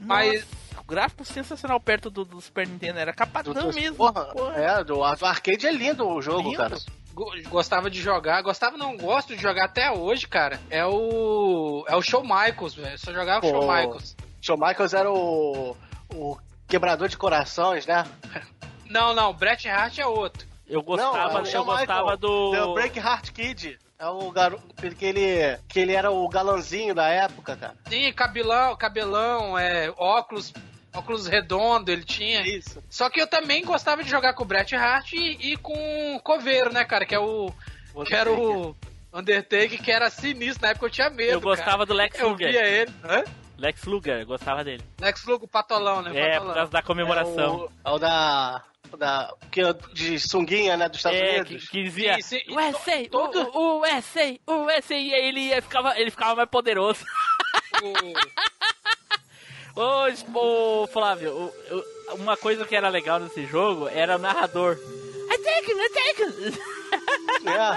Mas- 0.00 0.44
Nossa, 0.44 0.80
o 0.80 0.84
gráfico 0.84 1.24
sensacional 1.24 1.80
perto 1.80 2.08
do, 2.10 2.24
do 2.24 2.40
Super 2.40 2.68
Nintendo. 2.68 2.98
Era 3.00 3.12
capadão 3.12 3.72
mesmo. 3.72 3.96
Porra, 3.96 4.26
porra. 4.26 4.54
É, 4.56 4.84
do, 4.84 4.94
do 5.14 5.26
arcade 5.26 5.66
é 5.66 5.72
lindo 5.72 6.06
o 6.06 6.22
jogo, 6.22 6.50
Lindo. 6.50 6.56
cara. 6.58 6.76
Go- 7.12 7.32
Gostava 7.48 7.90
de 7.90 8.00
jogar, 8.00 8.42
gostava 8.42 8.76
não, 8.76 8.94
gosto 8.96 9.34
de 9.34 9.40
jogar 9.42 9.64
até 9.64 9.90
hoje, 9.90 10.28
cara. 10.28 10.60
É 10.70 10.84
o. 10.86 11.84
É 11.88 11.96
o 11.96 12.02
Show 12.02 12.22
Michaels, 12.22 12.74
velho. 12.74 12.98
Só 12.98 13.12
jogava 13.12 13.40
Pô. 13.40 13.48
Show 13.48 13.62
Michaels. 13.62 14.16
Shawn 14.40 14.58
Michaels 14.58 14.94
era 14.94 15.10
o, 15.10 15.76
o 16.14 16.36
quebrador 16.68 17.08
de 17.08 17.16
corações, 17.16 17.84
né? 17.86 18.04
Não, 18.88 19.14
não, 19.14 19.32
Bret 19.32 19.68
Hart 19.68 19.98
é 19.98 20.06
outro. 20.06 20.46
Eu 20.68 20.82
gostava, 20.82 21.12
Não, 21.12 21.38
é 21.38 21.42
o 21.42 21.46
eu 21.48 21.64
gostava 21.64 22.02
Michael, 22.02 22.16
do. 22.18 22.50
The 22.52 22.74
Break 22.74 22.98
Heart 22.98 23.30
Kid. 23.32 23.78
É 23.98 24.06
o 24.08 24.30
garoto 24.30 24.62
que 24.94 25.04
ele, 25.06 25.58
que 25.68 25.78
ele 25.80 25.92
era 25.92 26.10
o 26.10 26.28
galanzinho 26.28 26.94
da 26.94 27.08
época, 27.08 27.56
cara. 27.56 27.74
Sim, 27.88 28.12
cabelão, 28.12 28.76
cabelão, 28.76 29.56
é, 29.58 29.90
óculos, 29.96 30.52
óculos 30.92 31.26
redondo 31.26 31.90
ele 31.90 32.04
tinha. 32.04 32.42
Isso. 32.42 32.82
Só 32.90 33.08
que 33.08 33.20
eu 33.20 33.26
também 33.26 33.64
gostava 33.64 34.02
de 34.04 34.10
jogar 34.10 34.34
com 34.34 34.42
o 34.42 34.46
Bret 34.46 34.74
Hart 34.74 35.12
e, 35.14 35.52
e 35.52 35.56
com 35.56 36.16
o 36.16 36.20
Coveiro, 36.20 36.72
né, 36.72 36.84
cara? 36.84 37.06
Que 37.06 37.14
é 37.14 37.18
o. 37.20 37.50
Que 38.04 38.14
era 38.14 38.30
o 38.30 38.76
Undertaker, 39.14 39.82
que 39.82 39.90
era 39.90 40.10
sinistro. 40.10 40.62
Na 40.62 40.72
época 40.72 40.86
eu 40.86 40.90
tinha 40.90 41.08
medo. 41.08 41.32
Eu 41.32 41.40
gostava 41.40 41.70
cara. 41.78 41.86
do 41.86 41.94
Lex 41.94 42.18
Eu 42.18 42.28
Luger. 42.30 42.50
via 42.50 42.66
ele. 42.66 42.92
Hã? 43.02 43.24
Lex 43.56 43.84
Luger, 43.84 44.20
eu 44.20 44.26
gostava 44.26 44.62
dele. 44.62 44.84
Lex 45.00 45.24
Luger, 45.24 45.44
o 45.44 45.48
patolão, 45.48 46.02
né? 46.02 46.10
o 46.10 46.14
É, 46.18 46.30
patolão. 46.32 46.48
por 46.48 46.54
causa 46.56 46.72
da 46.72 46.82
comemoração. 46.82 47.70
É 47.84 47.88
o, 47.88 47.92
é 47.92 47.94
o 47.94 47.98
da. 47.98 48.62
Da 48.98 49.32
que 49.50 49.60
é 49.60 49.72
de 49.92 50.18
sunguinha, 50.20 50.76
né? 50.76 50.88
Dos 50.88 50.98
Estados 50.98 51.18
É, 51.18 51.34
que, 51.44 51.50
Unidos. 51.52 51.68
que 51.68 51.82
dizia 51.84 52.14
Sim, 52.16 52.22
sim, 52.22 52.40
e 52.46 52.54
USA, 52.54 53.02
to- 53.04 53.08
todo- 53.10 53.50
o, 53.54 53.80
USA, 53.80 54.38
o 54.46 54.52
USA, 54.66 54.94
e 54.94 55.14
aí 55.14 55.28
ele 55.28 55.40
ia- 55.48 55.62
ficava, 55.62 55.98
ele 55.98 56.10
ficava 56.10 56.34
mais 56.36 56.48
poderoso. 56.50 57.04
Ô, 59.74 60.06
es- 60.08 60.24
ô, 60.34 60.86
Flávio, 60.90 61.30
o- 61.32 61.52
o- 61.76 62.14
uma 62.16 62.36
coisa 62.36 62.64
que 62.64 62.74
era 62.74 62.88
legal 62.88 63.20
nesse 63.20 63.44
jogo 63.46 63.88
era 63.88 64.16
o 64.16 64.18
narrador. 64.18 64.74
I 65.30 65.38
take 65.38 65.70
him, 65.70 65.78
I 65.78 65.88
take 65.90 66.22
him. 66.22 66.58
É. 67.50 67.76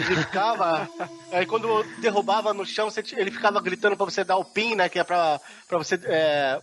Ele 0.00 0.16
ficava. 0.16 0.88
Aí 1.32 1.46
quando 1.46 1.82
derrubava 2.00 2.52
no 2.52 2.66
chão, 2.66 2.88
ele 3.16 3.30
ficava 3.30 3.60
gritando 3.60 3.96
pra 3.96 4.04
você 4.04 4.22
dar 4.24 4.36
o 4.36 4.44
pin, 4.44 4.74
né? 4.74 4.88
Que 4.88 4.98
é 4.98 5.04
pra, 5.04 5.40
pra 5.68 5.78
você 5.78 5.98
é, 6.04 6.60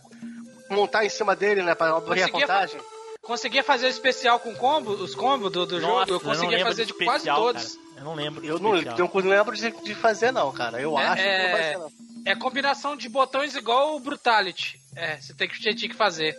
montar 0.68 1.04
em 1.04 1.08
cima 1.08 1.34
dele, 1.34 1.62
né? 1.62 1.74
Pra 1.74 1.96
abrir 1.96 2.22
a 2.22 2.28
contagem. 2.28 2.80
Conseguia 3.30 3.62
fazer 3.62 3.86
o 3.86 3.90
especial 3.90 4.40
com 4.40 4.52
combo, 4.56 4.90
os 4.90 5.14
combos 5.14 5.52
do, 5.52 5.64
do 5.64 5.78
Nossa, 5.80 6.06
jogo? 6.06 6.10
Eu 6.14 6.20
conseguia 6.20 6.50
lembro 6.56 6.66
fazer 6.66 6.84
de 6.84 6.92
quase 6.94 7.08
especial, 7.18 7.36
todos. 7.36 7.76
cara. 7.76 7.88
Eu 7.98 8.04
não 8.04 8.14
lembro. 8.16 8.44
Eu 8.44 8.58
não, 8.58 8.76
eu 8.76 9.08
não 9.14 9.30
lembro 9.30 9.56
de, 9.56 9.70
de 9.70 9.94
fazer, 9.94 10.32
não, 10.32 10.50
cara. 10.50 10.80
Eu 10.80 10.98
É, 10.98 11.06
acho 11.06 11.22
que 11.22 11.28
não 11.28 11.50
vai 11.52 11.60
é, 11.60 11.72
ser, 11.72 11.78
não. 11.78 11.92
é 12.24 12.34
combinação 12.34 12.96
de 12.96 13.08
botões 13.08 13.54
igual 13.54 13.94
o 13.94 14.00
Brutality. 14.00 14.80
É, 14.96 15.16
você 15.20 15.32
tem 15.32 15.46
que, 15.48 15.62
você 15.62 15.72
tinha 15.72 15.88
que 15.88 15.94
fazer. 15.94 16.36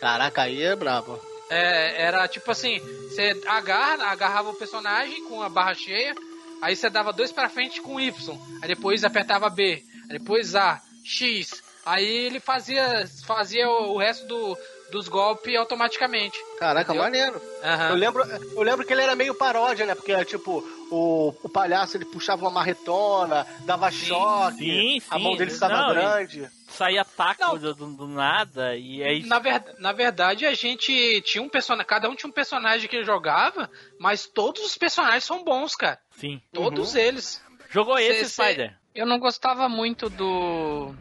Caraca, 0.00 0.40
aí 0.40 0.62
é 0.62 0.74
brabo. 0.74 1.20
É, 1.50 2.02
era 2.02 2.26
tipo 2.28 2.50
assim, 2.50 2.78
você 3.10 3.38
agarra, 3.46 4.06
agarrava 4.06 4.48
o 4.52 4.54
personagem 4.54 5.22
com 5.24 5.42
a 5.42 5.50
barra 5.50 5.74
cheia, 5.74 6.14
aí 6.62 6.74
você 6.74 6.88
dava 6.88 7.12
dois 7.12 7.30
pra 7.30 7.50
frente 7.50 7.82
com 7.82 8.00
Y, 8.00 8.38
aí 8.62 8.68
depois 8.68 9.04
apertava 9.04 9.50
B, 9.50 9.84
aí 10.10 10.18
depois 10.18 10.54
A, 10.54 10.80
X, 11.04 11.62
aí 11.84 12.06
ele 12.06 12.40
fazia, 12.40 13.06
fazia 13.26 13.68
o, 13.68 13.92
o 13.96 13.98
resto 13.98 14.26
do, 14.26 14.56
dos 14.90 15.08
golpes 15.08 15.56
automaticamente. 15.56 16.38
Caraca, 16.58 16.92
Entendeu? 16.92 17.02
maneiro. 17.02 17.42
Aham. 17.62 17.88
Eu 17.90 17.94
lembro, 17.96 18.24
eu 18.56 18.62
lembro 18.62 18.86
que 18.86 18.92
ele 18.92 19.02
era 19.02 19.14
meio 19.16 19.34
paródia, 19.34 19.84
né? 19.86 19.94
Porque, 19.94 20.24
tipo, 20.24 20.58
o, 20.90 21.34
o 21.42 21.48
palhaço 21.48 21.96
ele 21.96 22.04
puxava 22.04 22.42
uma 22.42 22.50
marretona, 22.50 23.46
dava 23.66 23.90
choque, 23.90 24.58
Sim, 24.58 25.02
a 25.10 25.18
mão 25.18 25.32
sim. 25.32 25.38
dele 25.38 25.50
estava 25.50 25.76
Não, 25.82 25.88
grande. 25.94 26.48
Saía 26.68 27.04
taco 27.04 27.58
do, 27.58 27.74
do- 27.74 27.86
do 27.96 28.08
nada 28.08 28.76
e 28.76 29.02
aí. 29.02 29.22
Na, 29.24 29.38
ver, 29.38 29.62
na 29.78 29.92
verdade, 29.92 30.44
a 30.46 30.54
gente 30.54 31.22
tinha 31.22 31.42
um 31.42 31.48
personagem. 31.48 31.86
Cada 31.86 32.08
um 32.08 32.14
tinha 32.16 32.28
um 32.28 32.32
personagem 32.32 32.88
que 32.88 33.04
jogava, 33.04 33.70
mas 33.98 34.26
todos 34.26 34.64
os 34.64 34.76
personagens 34.76 35.22
são 35.24 35.44
bons, 35.44 35.74
cara. 35.76 35.98
Sim. 36.16 36.40
Todos 36.52 36.94
eles. 36.94 37.40
Jogou 37.70 37.98
esse, 37.98 38.24
Cê- 38.24 38.28
cê- 38.28 38.42
Spider? 38.44 38.76
Eu 38.94 39.06
não 39.06 39.18
gostava 39.18 39.68
muito 39.68 40.08
do 40.08 40.94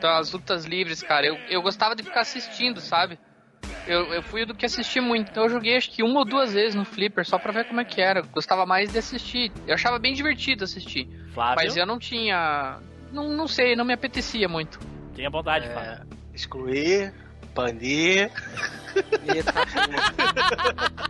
das 0.00 0.32
lutas 0.32 0.64
livres, 0.64 1.02
cara. 1.02 1.26
Eu, 1.26 1.36
eu 1.48 1.62
gostava 1.62 1.94
de 1.94 2.02
ficar 2.02 2.20
assistindo, 2.20 2.80
sabe? 2.80 3.18
Eu, 3.86 4.12
eu 4.12 4.22
fui 4.22 4.44
do 4.44 4.54
que 4.54 4.66
assistir 4.66 5.00
muito. 5.00 5.30
Então 5.30 5.44
eu 5.44 5.48
joguei 5.50 5.76
acho 5.76 5.90
que 5.90 6.02
uma 6.02 6.20
ou 6.20 6.24
duas 6.24 6.52
vezes 6.52 6.74
no 6.74 6.84
Flipper 6.84 7.24
só 7.24 7.38
pra 7.38 7.52
ver 7.52 7.64
como 7.66 7.80
é 7.80 7.84
que 7.84 8.00
era. 8.00 8.20
Eu 8.20 8.26
gostava 8.26 8.66
mais 8.66 8.90
de 8.90 8.98
assistir. 8.98 9.52
Eu 9.66 9.74
achava 9.74 9.98
bem 9.98 10.12
divertido 10.12 10.64
assistir. 10.64 11.08
Flávio? 11.32 11.56
Mas 11.56 11.76
eu 11.76 11.86
não 11.86 11.98
tinha. 11.98 12.78
Não, 13.12 13.28
não 13.28 13.46
sei, 13.46 13.76
não 13.76 13.84
me 13.84 13.92
apetecia 13.92 14.48
muito. 14.48 14.78
Tenha 15.14 15.30
bondade, 15.30 15.66
É, 15.66 15.72
Flávio. 15.72 16.06
Excluir, 16.34 17.14
banir. 17.54 18.30
Eita. 19.34 19.52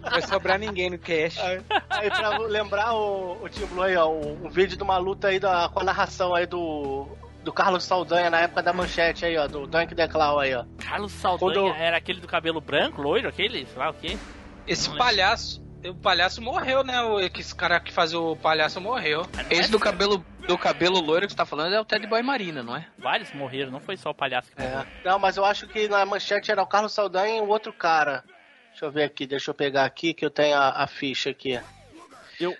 Não 0.03 0.11
vai 0.11 0.23
sobrar 0.23 0.59
ninguém 0.59 0.91
no 0.91 0.99
cast. 0.99 1.41
Aí, 1.41 1.61
aí 1.89 2.11
pra 2.11 2.37
lembrar 2.39 2.93
o, 2.95 3.43
o 3.43 3.49
Tim 3.49 3.65
Blue 3.67 3.83
aí, 3.83 3.97
ó, 3.97 4.09
um, 4.11 4.47
um 4.47 4.51
vídeo 4.51 4.77
de 4.77 4.83
uma 4.83 4.99
luta 4.99 5.29
aí 5.29 5.39
da, 5.39 5.69
com 5.69 5.81
a 5.81 5.85
narração 5.85 6.35
aí 6.35 6.47
do, 6.47 7.09
do 7.47 7.53
Carlos 7.53 7.85
Saldanha 7.85 8.29
na 8.29 8.41
época 8.41 8.61
da 8.61 8.73
manchete 8.73 9.25
aí, 9.25 9.39
ó, 9.39 9.47
do 9.47 9.69
Dunk 9.69 9.95
The 9.95 10.09
Claw 10.09 10.41
aí, 10.41 10.53
ó. 10.53 10.65
Carlos 10.85 11.13
Saldanha 11.13 11.39
Quando 11.39 11.69
eu- 11.69 11.75
era 11.75 11.97
aquele 11.97 12.21
do 12.21 12.27
cabelo 12.27 12.61
branco, 12.61 13.01
loiro, 13.01 13.29
aquele? 13.29 13.65
Sei 13.67 13.79
lá 13.79 13.91
o 13.91 13.95
quê? 13.95 14.19
Esse 14.67 14.91
Não 14.91 14.97
palhaço. 14.97 15.65
O 15.85 15.95
palhaço 15.95 16.43
morreu, 16.43 16.83
né? 16.83 17.01
O, 17.03 17.21
esse 17.21 17.55
cara 17.55 17.79
que 17.79 17.93
fazia 17.93 18.19
o 18.19 18.35
palhaço 18.37 18.81
morreu. 18.81 19.25
Esse 19.49 19.71
do 19.71 19.79
cabelo, 19.79 20.27
do 20.49 20.59
cabelo 20.59 20.99
loiro 21.01 21.27
que 21.27 21.33
você 21.33 21.37
tá 21.37 21.47
falando 21.47 21.73
é 21.73 21.81
o 21.81 21.85
Ted 21.85 22.05
Boy 22.09 22.21
Marina, 22.21 22.65
não 22.65 22.75
é? 22.75 22.89
Vários 22.99 23.33
morreram, 23.33 23.71
não 23.71 23.79
foi 23.79 23.97
só 23.97 24.11
o 24.11 24.15
palhaço 24.15 24.51
que 24.51 24.61
morreu. 24.61 24.81
É. 24.81 24.87
Não, 25.05 25.17
mas 25.21 25.37
eu 25.37 25.45
acho 25.45 25.69
que 25.69 25.87
na 25.89 26.05
manchete 26.05 26.51
era 26.51 26.61
o 26.61 26.67
Carlos 26.67 26.93
Saldanha 26.93 27.37
e 27.37 27.41
o 27.41 27.47
outro 27.49 27.73
cara. 27.73 28.25
Deixa 28.71 28.85
eu 28.87 28.91
ver 28.91 29.05
aqui, 29.05 29.25
deixa 29.25 29.51
eu 29.53 29.55
pegar 29.55 29.85
aqui 29.85 30.13
que 30.13 30.25
eu 30.27 30.31
tenho 30.31 30.57
a, 30.57 30.83
a 30.83 30.87
ficha 30.89 31.31
aqui. 31.31 31.61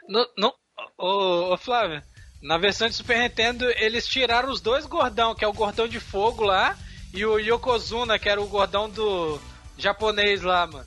No, 0.09 0.25
no, 0.39 0.55
ô, 0.97 1.53
ô, 1.53 1.57
Flávio, 1.57 2.01
na 2.47 2.57
versão 2.59 2.89
de 2.89 2.95
Super 2.95 3.19
Nintendo, 3.19 3.65
eles 3.77 4.07
tiraram 4.07 4.51
os 4.51 4.61
dois 4.61 4.87
gordão, 4.87 5.35
que 5.35 5.45
é 5.45 5.49
o 5.49 5.53
gordão 5.53 5.87
de 5.89 5.99
fogo 6.01 6.45
lá, 6.45 6.77
e 7.13 7.25
o 7.27 7.39
Yokozuna, 7.39 8.19
que 8.19 8.29
era 8.29 8.41
o 8.41 8.47
gordão 8.47 8.89
do 8.89 9.41
japonês 9.77 10.43
lá, 10.43 10.67
mano. 10.67 10.87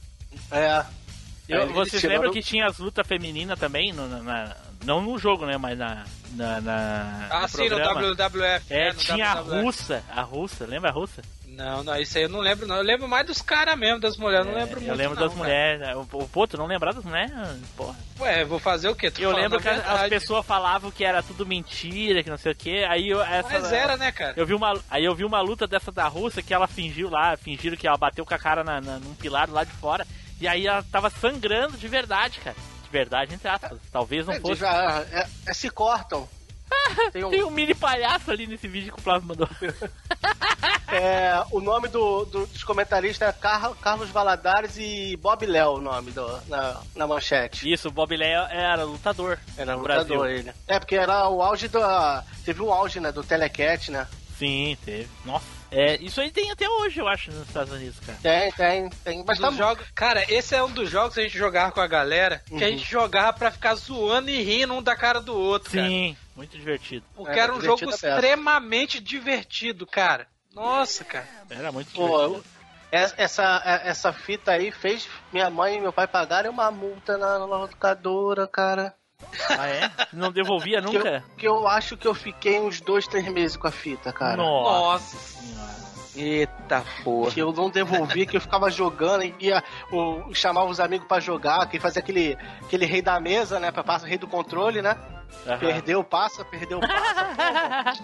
É. 0.51 0.86
Eu- 1.47 1.68
vocês 1.74 1.99
tiraram- 2.01 2.22
lembram 2.22 2.34
que 2.34 2.41
tinha 2.47 2.68
as 2.68 2.78
lutas 2.78 3.05
femininas 3.07 3.60
também? 3.60 3.91
No, 3.91 4.07
na- 4.07 4.20
na- 4.22 4.55
não 4.86 5.01
no 5.01 5.18
jogo, 5.18 5.45
né? 5.45 5.57
Mas 5.57 5.78
na. 5.78 6.05
na, 6.36 6.62
na 6.62 7.28
Ah, 7.32 7.41
no 7.41 7.47
sim, 7.49 7.64
no 7.70 7.76
programa. 7.76 8.01
WWF. 8.01 8.66
É, 8.74 8.78
né, 8.86 8.91
no 8.93 8.99
tinha 8.99 9.32
a 9.32 9.36
WWF. 9.41 9.62
russa. 9.64 10.03
A 10.10 10.22
russa, 10.22 10.66
lembra 10.68 10.89
a 10.91 10.93
russa? 10.93 11.22
Não, 11.60 11.84
não, 11.84 11.95
isso 11.99 12.18
aí 12.18 12.24
eu 12.24 12.30
não 12.30 12.39
lembro, 12.39 12.66
não. 12.66 12.78
Eu 12.78 12.84
lembro 12.84 13.07
mais 13.07 13.28
dos 13.28 13.41
caras 13.41 13.78
mesmo, 13.78 13.99
das 13.99 14.16
mulheres, 14.16 14.45
eu 14.47 14.51
não 14.53 14.60
lembro 14.60 14.76
muito. 14.80 14.89
É, 14.89 14.93
Eu 14.93 14.97
lembro 14.97 15.20
não, 15.20 15.28
das 15.28 15.36
mulheres. 15.38 15.82
né? 15.82 15.95
O, 15.95 16.05
pô, 16.05 16.47
tu 16.47 16.57
não 16.57 16.66
lembrar 16.66 16.93
das 16.93 17.03
mulheres? 17.03 17.32
Porra. 17.76 17.95
Ué, 18.22 18.45
vou 18.45 18.60
fazer 18.60 18.88
o 18.88 18.95
quê? 18.95 19.12
Tô 19.12 19.22
Eu 19.22 19.32
lembro 19.32 19.60
que 19.60 19.68
as- 19.68 20.07
pessoas 20.10 20.45
falavam 20.45 20.89
que 20.89 21.03
era 21.03 21.22
tudo 21.22 21.45
mentira, 21.45 22.24
que 22.24 22.30
não 22.30 22.38
sei 22.38 22.53
o 22.53 22.55
que. 22.55 22.84
Aí 22.86 23.10
eu, 23.10 23.22
essa, 23.22 23.49
Mas 23.60 23.72
era, 23.74 23.97
né, 23.97 24.12
cara? 24.12 24.34
Eu 24.38 24.45
vi 24.45 24.53
uma, 24.53 24.80
aí 24.89 25.03
eu 25.03 25.14
vi 25.14 25.26
uma 25.26 25.41
luta 25.41 25.68
dessa 25.68 25.91
da 25.91 26.07
Rússia 26.07 26.41
que 26.41 26.53
ela 26.53 26.66
fingiu 26.68 27.10
lá, 27.10 27.36
fingiram 27.36 27.76
que 27.76 27.88
ela 27.88 27.97
bateu 27.97 28.26
com 28.26 28.34
a 28.34 28.39
cara 28.39 28.64
na, 28.64 28.80
na- 28.80 28.99
num 28.99 29.14
pilar 29.16 29.49
lá 29.49 29.64
de 29.66 29.72
fora. 29.74 30.07
E 30.39 30.47
aí 30.47 30.66
ela 30.66 30.82
tava 30.84 31.10
sangrando 31.10 31.78
de 31.78 31.88
verdade, 31.89 32.39
cara. 32.39 32.55
De 32.84 32.89
verdade, 32.89 33.36
entre 33.36 33.47
aspas. 33.49 33.78
Talvez 33.91 34.26
não 34.26 34.34
É, 34.34 34.39
fosse. 34.39 34.62
já, 34.62 35.03
é, 35.12 35.28
é, 35.45 35.53
se 35.53 35.70
cortam. 35.70 36.28
Tem 37.11 37.24
um, 37.24 37.30
Tem 37.30 37.43
um 37.43 37.49
mini 37.49 37.74
palhaço 37.74 38.30
ali 38.32 38.45
nesse 38.47 38.67
vídeo 38.67 38.93
que 38.93 38.99
o 38.99 39.01
Flávio 39.03 39.28
mandou. 39.28 39.47
é, 40.91 41.43
o 41.51 41.59
nome 41.59 41.88
do, 41.88 42.26
do- 42.26 42.45
dos 42.47 42.63
comentaristas 42.63 43.30
é 43.30 43.32
Car- 43.32 43.74
Carlos 43.82 44.09
Valadares 44.09 44.78
e 44.78 45.15
Bob 45.17 45.45
Léo, 45.45 45.74
o 45.76 45.82
nome 45.82 46.11
do, 46.11 46.28
na, 46.47 46.82
na 46.95 47.07
manchete. 47.07 47.72
Isso, 47.72 47.88
o 47.89 47.91
Bob 47.91 48.15
Léo 48.15 48.43
era 48.49 48.84
lutador. 48.84 49.39
Era 49.57 49.74
no 49.74 49.82
lutador 49.82 50.05
Brasil. 50.20 50.26
ele. 50.26 50.51
É, 50.67 50.80
porque 50.80 50.95
era 50.95 51.28
o 51.30 51.41
auge 51.41 51.67
da. 51.67 52.24
Teve 52.45 52.61
um 52.61 52.72
auge, 52.72 52.99
né, 52.99 53.11
do 53.11 53.24
Telecat, 53.24 53.91
né? 53.91 54.07
Sim, 54.38 54.78
teve. 54.86 55.07
Nossa. 55.26 55.59
É, 55.72 55.97
isso 56.01 56.20
aí 56.20 56.32
tem 56.32 56.49
até 56.49 56.67
hoje, 56.67 56.99
eu 56.99 57.07
acho, 57.07 57.32
nos 57.32 57.45
Estados 57.47 57.72
Unidos, 57.72 57.99
cara. 57.99 58.17
Tem, 58.24 58.51
tem, 58.53 58.89
tem. 59.03 59.24
Mas 59.28 59.38
tá 59.38 59.51
jogos- 59.51 59.86
Cara, 59.93 60.24
esse 60.28 60.55
é 60.55 60.63
um 60.63 60.72
dos 60.72 60.89
jogos 60.89 61.13
que 61.13 61.20
a 61.20 61.24
gente 61.24 61.38
jogava 61.38 61.72
com 61.72 61.80
a 61.82 61.86
galera, 61.86 62.41
que 62.47 62.53
a 62.53 62.55
Uhum. 62.55 62.59
gente 62.74 62.89
jogava 62.89 63.34
pra 63.38 63.51
ficar 63.51 63.76
zoando 63.76 64.32
e 64.32 64.41
rindo 64.41 64.74
um 64.74 64.82
da 64.82 64.95
cara 64.95 65.22
do 65.22 65.36
outro, 65.38 65.72
cara. 65.72 65.88
Muito 66.39 66.57
divertido. 66.57 67.05
Porque 67.13 67.37
É, 67.37 67.43
era 67.43 67.53
um 67.53 67.59
jogo 67.59 67.89
extremamente 67.89 69.01
divertido, 69.01 69.85
cara. 69.85 70.25
Nossa, 70.55 71.03
cara. 71.03 71.27
Era 71.49 71.69
muito 71.69 71.91
Pô, 71.91 72.05
divertido. 72.07 72.35
eu- 72.37 72.43
essa, 72.97 73.13
essa, 73.17 73.81
essa 73.83 74.13
fita 74.13 74.53
aí 74.53 74.71
fez 74.71 75.05
minha 75.33 75.49
mãe 75.49 75.75
e 75.75 75.81
meu 75.81 75.91
pai 75.91 76.07
pagarem 76.07 76.49
uma 76.49 76.71
multa 76.71 77.17
na, 77.17 77.35
locadora, 77.39 78.47
cara. 78.47 78.95
Ah, 79.49 79.67
é? 79.67 79.91
Não 80.13 80.31
devolvia 80.31 80.79
Que 80.81 80.97
nunca? 80.97 81.09
eu, 81.27 81.35
que 81.37 81.45
eu 81.45 81.67
acho 81.67 81.97
que 81.97 82.07
eu 82.07 82.13
fiquei 82.15 82.57
uns 82.57 82.79
dois, 82.79 83.05
três 83.05 83.27
meses 83.27 83.57
com 83.57 83.67
a 83.67 83.71
fita, 83.71 84.13
cara. 84.13 84.37
Nossa. 84.37 85.17
Eita 86.15 86.85
porra. 87.03 87.31
Que 87.31 87.41
eu 87.41 87.51
não 87.51 87.69
devolvia, 87.69 88.25
que 88.25 88.37
eu 88.37 88.41
ficava 88.41 88.71
jogando 88.71 89.25
e 89.25 89.35
ia, 89.41 89.61
o, 89.91 90.33
chamava 90.33 90.69
os 90.69 90.79
amigos 90.79 91.05
pra 91.05 91.19
jogar, 91.19 91.67
que 91.67 91.81
fazia 91.81 91.99
aquele, 92.01 92.37
aquele 92.61 92.85
rei 92.85 93.01
da 93.01 93.19
mesa, 93.19 93.59
né? 93.59 93.73
Pra 93.73 93.83
passar 93.83 94.07
rei 94.07 94.17
do 94.17 94.25
controle, 94.27 94.81
né? 94.81 94.95
Aham. 95.47 95.57
Perdeu, 95.59 96.03
passa, 96.03 96.43
perdeu, 96.45 96.80
passa. 96.80 98.03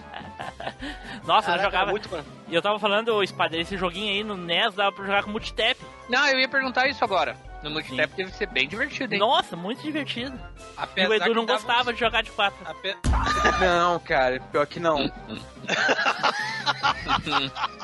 Nossa, 1.24 1.48
eu 1.50 1.52
Caraca, 1.56 1.62
jogava. 1.64 1.90
muito, 1.90 2.10
mano. 2.10 2.24
E 2.48 2.54
eu 2.54 2.62
tava 2.62 2.78
falando, 2.78 3.24
Spider, 3.26 3.60
esse 3.60 3.76
joguinho 3.76 4.12
aí 4.12 4.24
no 4.24 4.36
NES 4.36 4.74
dava 4.74 4.92
pra 4.92 5.04
jogar 5.04 5.22
com 5.22 5.30
multitap. 5.30 5.76
Não, 6.08 6.26
eu 6.28 6.38
ia 6.38 6.48
perguntar 6.48 6.88
isso 6.88 7.04
agora. 7.04 7.36
No 7.62 7.70
multitap 7.70 8.14
deve 8.14 8.30
ser 8.32 8.46
bem 8.46 8.68
divertido, 8.68 9.12
hein? 9.14 9.20
Nossa, 9.20 9.56
muito 9.56 9.82
divertido. 9.82 10.36
E 10.36 10.40
Apesar 10.76 11.08
o 11.08 11.14
Edu 11.14 11.34
não 11.34 11.46
gostava 11.46 11.92
de 11.92 11.98
jogar 12.00 12.22
de 12.22 12.30
quatro. 12.30 12.58
Ape- 12.64 12.96
Não, 13.60 13.98
cara, 13.98 14.40
pior 14.52 14.66
que 14.66 14.78
não. 14.78 14.98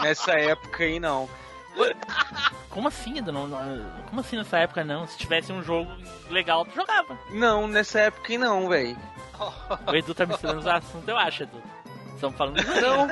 Nessa 0.02 0.32
época 0.32 0.84
aí 0.84 1.00
não. 1.00 1.28
Como 2.68 2.88
assim, 2.88 3.18
Edu? 3.18 3.32
Não, 3.32 3.46
não- 3.46 3.84
como 4.08 4.20
assim 4.20 4.36
nessa 4.36 4.58
época 4.58 4.82
não? 4.84 5.06
Se 5.06 5.18
tivesse 5.18 5.52
um 5.52 5.62
jogo 5.62 5.90
legal, 6.30 6.64
tu 6.64 6.74
jogava. 6.74 7.18
Não, 7.30 7.66
nessa 7.68 8.00
época 8.00 8.32
aí 8.32 8.38
não, 8.38 8.68
velho. 8.68 8.96
O 9.86 9.94
Edu 9.94 10.14
tá 10.14 10.24
misturando 10.24 10.60
os 10.60 10.66
assuntos, 10.66 11.06
eu 11.08 11.16
acho, 11.18 11.42
Edu. 11.42 11.62
Estamos 12.14 12.36
falando 12.36 12.62
de 12.62 12.80
Não, 12.80 13.08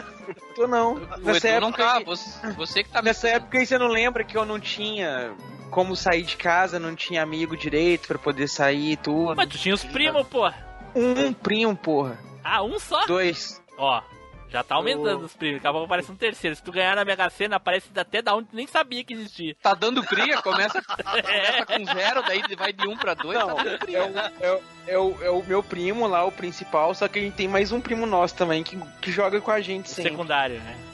tô 0.55 0.67
não. 0.69 0.95
O 0.95 1.19
Nessa 1.19 1.49
Edu 1.49 1.61
não 1.63 1.69
época, 1.69 1.85
tá, 1.85 1.95
aí- 1.99 2.05
você, 2.05 2.53
você 2.53 2.85
que 2.85 2.91
tá 2.91 3.03
nessa 3.03 3.29
época 3.29 3.59
aí 3.59 3.67
você 3.67 3.77
não 3.77 3.89
lembra 3.89 4.23
que 4.25 4.37
eu 4.37 4.45
não 4.47 4.61
tinha 4.61 5.33
como 5.71 5.95
sair 5.97 6.23
de 6.23 6.37
casa, 6.37 6.79
não 6.79 6.95
tinha 6.95 7.23
amigo 7.23 7.57
direito 7.57 8.07
pra 8.09 8.19
poder 8.19 8.49
sair 8.49 8.93
e 8.93 8.97
tudo. 8.97 9.35
Mas 9.37 9.49
tu 9.49 9.59
tinha 9.59 9.75
os 9.75 9.85
primos, 9.85 10.27
pô. 10.29 10.49
Um 10.95 11.33
primo, 11.33 11.77
porra. 11.77 12.19
Ah, 12.43 12.63
um 12.63 12.79
só? 12.79 13.05
Dois. 13.07 13.61
Ó, 13.77 14.01
Já 14.51 14.65
tá 14.65 14.75
aumentando 14.75 15.25
os 15.25 15.35
prêmios, 15.35 15.61
daqui 15.61 15.69
a 15.69 15.71
pouco 15.71 15.87
aparece 15.87 16.11
um 16.11 16.17
terceiro. 16.17 16.57
Se 16.57 16.63
tu 16.63 16.73
ganhar 16.73 16.97
na 16.97 17.05
Mega 17.05 17.31
Sena, 17.31 17.57
aparece 17.57 17.89
até 17.95 18.21
da 18.21 18.35
onde 18.35 18.49
tu 18.49 18.57
nem 18.57 18.67
sabia 18.67 19.05
que 19.05 19.15
existia. 19.15 19.55
Tá 19.63 19.75
dando 19.75 20.03
cria, 20.03 20.43
começa, 20.43 20.83
começa 20.83 21.67
com 21.67 21.85
zero, 21.85 22.23
daí 22.23 22.43
vai 22.57 22.73
de 22.73 22.89
um 22.89 22.97
pra 22.97 23.15
dois, 23.15 23.39
Não, 23.39 23.55
tá 23.55 23.63
dando 23.63 23.95
é 23.95 24.03
o, 24.03 24.19
é, 24.41 24.53
o, 24.53 24.63
é, 24.89 24.99
o, 24.99 25.25
é 25.25 25.31
o 25.31 25.43
meu 25.45 25.63
primo 25.63 26.07
lá, 26.09 26.25
o 26.25 26.33
principal, 26.33 26.95
só 26.95 27.07
que 27.07 27.19
a 27.19 27.23
gente 27.23 27.35
tem 27.35 27.47
mais 27.47 27.71
um 27.71 27.81
primo 27.81 28.07
nosso 28.07 28.35
também 28.35 28.65
que, 28.65 28.77
que 29.01 29.13
joga 29.13 29.41
com 29.41 29.51
a 29.51 29.61
gente 29.61 29.89
sempre. 29.89 30.11
Secundário, 30.11 30.57
né? 30.61 30.90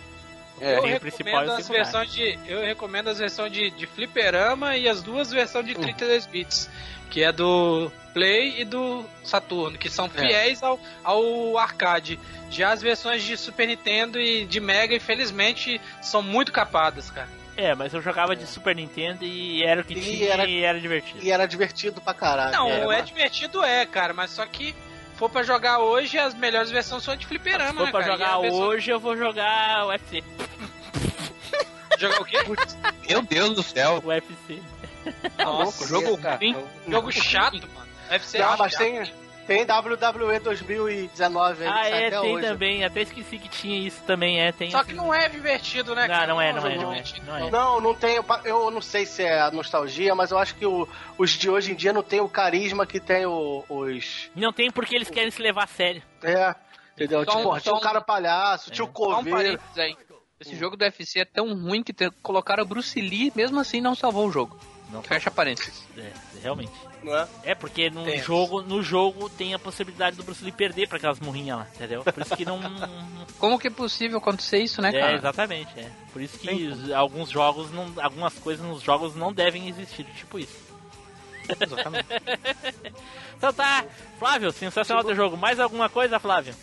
É. 0.61 0.79
Eu 0.79 0.83
recomendo, 0.83 1.49
o 1.49 1.53
as 1.53 1.69
versões 1.69 2.13
de, 2.13 2.39
eu 2.47 2.61
recomendo 2.63 3.09
as 3.09 3.19
versões 3.19 3.53
de, 3.53 3.71
de 3.71 3.87
fliperama 3.87 4.77
e 4.77 4.89
as 4.89 5.03
duas 5.03 5.31
versões 5.31 5.67
de 5.67 5.75
32 5.75 6.27
bits, 6.27 6.71
que 7.11 7.23
é 7.23 7.31
do 7.31 7.91
Play 8.15 8.61
e 8.61 8.65
do 8.65 9.05
Saturno, 9.23 9.77
que 9.77 9.91
são 9.91 10.09
fiéis 10.09 10.63
ao, 10.63 10.81
ao 11.05 11.59
arcade. 11.59 12.19
Já 12.51 12.73
as 12.73 12.81
versões 12.81 13.23
de 13.23 13.37
Super 13.37 13.67
Nintendo 13.67 14.19
e 14.19 14.45
de 14.47 14.61
Mega, 14.61 14.95
infelizmente, 14.95 15.81
são 16.01 16.23
muito 16.23 16.53
capadas, 16.53 17.11
cara. 17.11 17.29
É, 17.57 17.75
mas 17.75 17.95
eu 17.95 18.03
jogava 18.03 18.37
de 18.37 18.47
Super 18.47 18.75
Nintendo 18.77 19.25
e 19.25 19.63
era 19.63 19.81
o 19.81 19.85
que 19.85 19.95
E 19.95 20.01
tinha 20.01 20.33
era- 20.33 20.45
e 20.47 20.63
era 20.63 20.79
divertido. 20.79 21.21
E 21.23 21.31
era 21.31 21.47
divertido 21.47 22.01
pra 22.03 22.13
caralho. 22.13 22.53
Não, 22.53 22.69
Era, 22.69 22.99
é 22.99 23.03
divertido, 23.03 23.65
é, 23.65 23.87
cara, 23.87 24.13
mas 24.13 24.31
só 24.31 24.45
que 24.45 24.75
for 25.17 25.29
pra 25.31 25.43
jogar 25.43 25.79
hoje, 25.79 26.19
as 26.19 26.35
melhores 26.35 26.71
versões 26.71 27.03
são 27.03 27.17
de 27.17 27.27
fliperama, 27.27 27.71
Se 27.71 27.77
for 27.77 27.85
né, 27.87 27.91
pra 27.91 28.01
cara? 28.01 28.13
Jogar 28.13 28.39
versão- 28.41 28.61
hoje, 28.61 28.91
eu 28.91 29.01
vou 29.01 29.17
jogar 29.17 29.87
UFC. 29.89 30.23
Jogar 31.99 32.21
o 32.21 32.25
quê? 32.27 32.37
Meu 33.09 33.23
Deus 33.23 33.55
do 33.55 33.63
céu. 33.63 34.03
UFC. 34.05 34.63
Nossa, 35.39 35.87
jogo 35.87 36.19
cara. 36.19 36.39
Jogo 36.87 37.11
chato, 37.11 37.55
mano. 37.75 37.89
UFC 38.11 38.39
Não, 38.39 38.53
é 38.53 38.57
mas 38.59 38.73
chato. 38.73 38.79
tem, 38.83 39.13
tem 39.47 39.65
WWE 39.65 40.39
2019 40.41 41.65
aí, 41.65 41.69
Ah, 41.71 41.89
é, 41.89 42.07
até 42.09 42.21
tem 42.21 42.35
hoje. 42.37 42.47
também. 42.47 42.85
Até 42.85 43.03
esqueci 43.03 43.39
que 43.39 43.49
tinha 43.49 43.79
isso 43.87 44.03
também, 44.03 44.41
é. 44.41 44.53
Tem 44.53 44.71
Só 44.71 44.83
que 44.85 44.93
não 44.93 45.13
é 45.13 45.29
divertido, 45.29 45.95
né, 45.95 46.03
Não, 46.03 46.15
cara? 46.15 46.27
não 46.27 46.41
é, 46.41 46.53
não 46.53 46.67
é, 46.67 46.77
não 46.77 46.93
é, 46.93 47.01
divertido, 47.01 47.27
não 47.27 47.37
é. 47.37 47.51
Não, 47.51 47.81
não 47.81 47.95
tem. 47.95 48.19
Eu 48.45 48.71
não 48.71 48.81
sei 48.81 49.07
se 49.07 49.23
é 49.23 49.41
a 49.41 49.51
nostalgia, 49.51 50.15
mas 50.15 50.31
eu 50.31 50.39
acho 50.39 50.55
que 50.57 50.67
o- 50.67 50.89
os 51.19 51.31
de 51.31 51.49
hoje 51.49 51.73
em 51.73 51.75
dia 51.75 51.93
não 51.93 52.03
tem 52.03 52.21
o 52.21 52.29
carisma 52.29 52.87
que 52.87 52.99
tem 53.01 53.27
o- 53.27 53.65
os. 53.69 54.31
Não 54.35 54.53
tem 54.53 54.71
porque 54.71 54.95
eles 54.95 55.09
querem 55.11 55.31
se 55.31 55.41
levar 55.41 55.65
a 55.65 55.69
sério. 55.69 56.03
É, 56.23 56.55
entendeu? 56.95 57.25
Só 57.25 57.33
um- 57.33 57.37
tipo, 57.37 57.55
só 57.55 57.61
tinha 57.61 57.75
o 57.75 57.79
um- 57.79 57.81
cara 57.81 58.01
palhaço, 58.01 58.71
tinha 58.71 58.85
o 58.85 58.89
um 58.89 58.93
coveiro. 58.93 59.31
parênteses 59.37 59.79
aí. 59.79 59.97
Esse 60.39 60.55
jogo 60.55 60.77
do 60.77 60.83
UFC 60.85 61.21
é 61.21 61.25
tão 61.25 61.55
ruim 61.55 61.83
que 61.83 61.95
te- 61.95 62.11
colocaram 62.23 62.63
o 62.63 62.67
Bruce 62.67 63.01
Lee, 63.01 63.33
mesmo 63.35 63.59
assim 63.59 63.81
não 63.81 63.95
salvou 63.95 64.27
o 64.27 64.31
jogo. 64.31 64.59
Não. 64.91 65.03
Fecha 65.03 65.31
parênteses. 65.31 65.83
É, 65.97 66.13
realmente. 66.43 66.71
Não 67.07 67.17
é? 67.17 67.29
É, 67.45 67.55
porque 67.55 67.89
no 67.89 68.03
Tem. 68.05 68.19
jogo, 68.21 68.63
no 68.63 68.83
jogo 68.83 69.31
tem 69.31 69.55
a 69.55 69.59
possibilidade 69.61 70.17
do 70.17 70.25
Bruce 70.25 70.43
Lee 70.43 70.51
perder 70.51 70.89
pra 70.89 70.99
aquelas 70.99 71.21
murrinhas 71.21 71.59
lá, 71.59 71.67
entendeu? 71.75 72.03
Por 72.03 72.21
isso 72.21 72.37
que 72.37 72.45
não. 72.45 72.59
Como 73.39 73.59
que 73.61 73.69
é 73.69 73.71
possível 73.71 74.19
acontecer 74.19 74.59
isso, 74.59 74.83
né, 74.83 74.89
é, 74.89 75.01
cara? 75.01 75.15
exatamente, 75.15 75.71
é. 75.79 75.89
Por 76.13 76.21
isso 76.21 76.37
que 76.37 76.51
os- 76.67 76.91
alguns 76.91 77.31
jogos 77.31 77.71
não. 77.71 77.93
Algumas 78.03 78.35
coisas 78.35 78.67
nos 78.67 78.83
jogos 78.83 79.15
não 79.15 79.33
devem 79.33 79.69
existir, 79.69 80.05
tipo 80.17 80.39
isso. 80.39 80.57
Exatamente. 81.61 82.07
Então 83.39 83.53
tá, 83.53 83.85
Flávio, 84.19 84.51
sensacional 84.51 85.05
do 85.05 85.15
jogo. 85.15 85.37
Mais 85.37 85.61
alguma 85.61 85.91
coisa, 85.91 86.19
Flávio? 86.19 86.55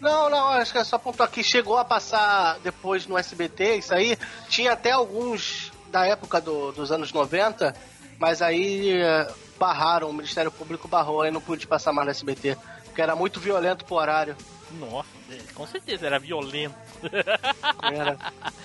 Não, 0.00 0.30
não, 0.30 0.48
acho 0.48 0.72
que 0.72 0.78
é 0.78 0.84
só 0.84 0.96
pontuar 0.96 1.28
aqui. 1.28 1.44
Chegou 1.44 1.76
a 1.76 1.84
passar 1.84 2.58
depois 2.60 3.06
no 3.06 3.16
SBT, 3.18 3.76
isso 3.76 3.92
aí. 3.94 4.16
Tinha 4.48 4.72
até 4.72 4.90
alguns 4.90 5.70
da 5.90 6.06
época 6.06 6.40
do- 6.40 6.72
dos 6.72 6.90
anos 6.90 7.12
90, 7.12 7.76
mas 8.18 8.40
aí 8.40 8.90
eh, 9.02 9.28
barraram, 9.62 10.10
o 10.10 10.12
Ministério 10.12 10.50
Público 10.50 10.88
barrou, 10.88 11.22
aí 11.22 11.30
não 11.30 11.40
pude 11.40 11.68
passar 11.68 11.92
mais 11.92 12.06
no 12.06 12.10
SBT. 12.10 12.58
Porque 12.84 13.00
era 13.00 13.14
muito 13.14 13.38
violento 13.38 13.84
pro 13.84 13.94
horário. 13.94 14.36
Nossa, 14.72 15.08
é, 15.30 15.38
com 15.54 15.64
certeza 15.68 16.06
era 16.06 16.18
violento. 16.18 16.74
Era, 17.82 18.18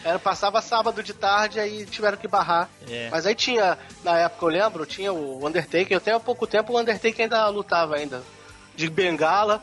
era, 0.04 0.20
passava 0.20 0.62
sábado 0.62 1.04
de 1.04 1.14
tarde, 1.14 1.60
aí 1.60 1.86
tiveram 1.86 2.18
que 2.18 2.28
barrar. 2.28 2.68
É. 2.90 3.10
Mas 3.12 3.28
aí 3.28 3.36
tinha, 3.36 3.78
na 4.04 4.18
época 4.18 4.46
eu 4.46 4.50
lembro, 4.50 4.86
tinha 4.86 5.14
o 5.14 5.46
Undertaker, 5.46 5.98
até 5.98 6.14
há 6.14 6.20
pouco 6.20 6.48
tempo 6.48 6.74
o 6.74 6.80
Undertaker 6.80 7.24
ainda 7.24 7.48
lutava 7.50 7.96
ainda. 7.96 8.24
De 8.76 8.90
bengala, 8.90 9.62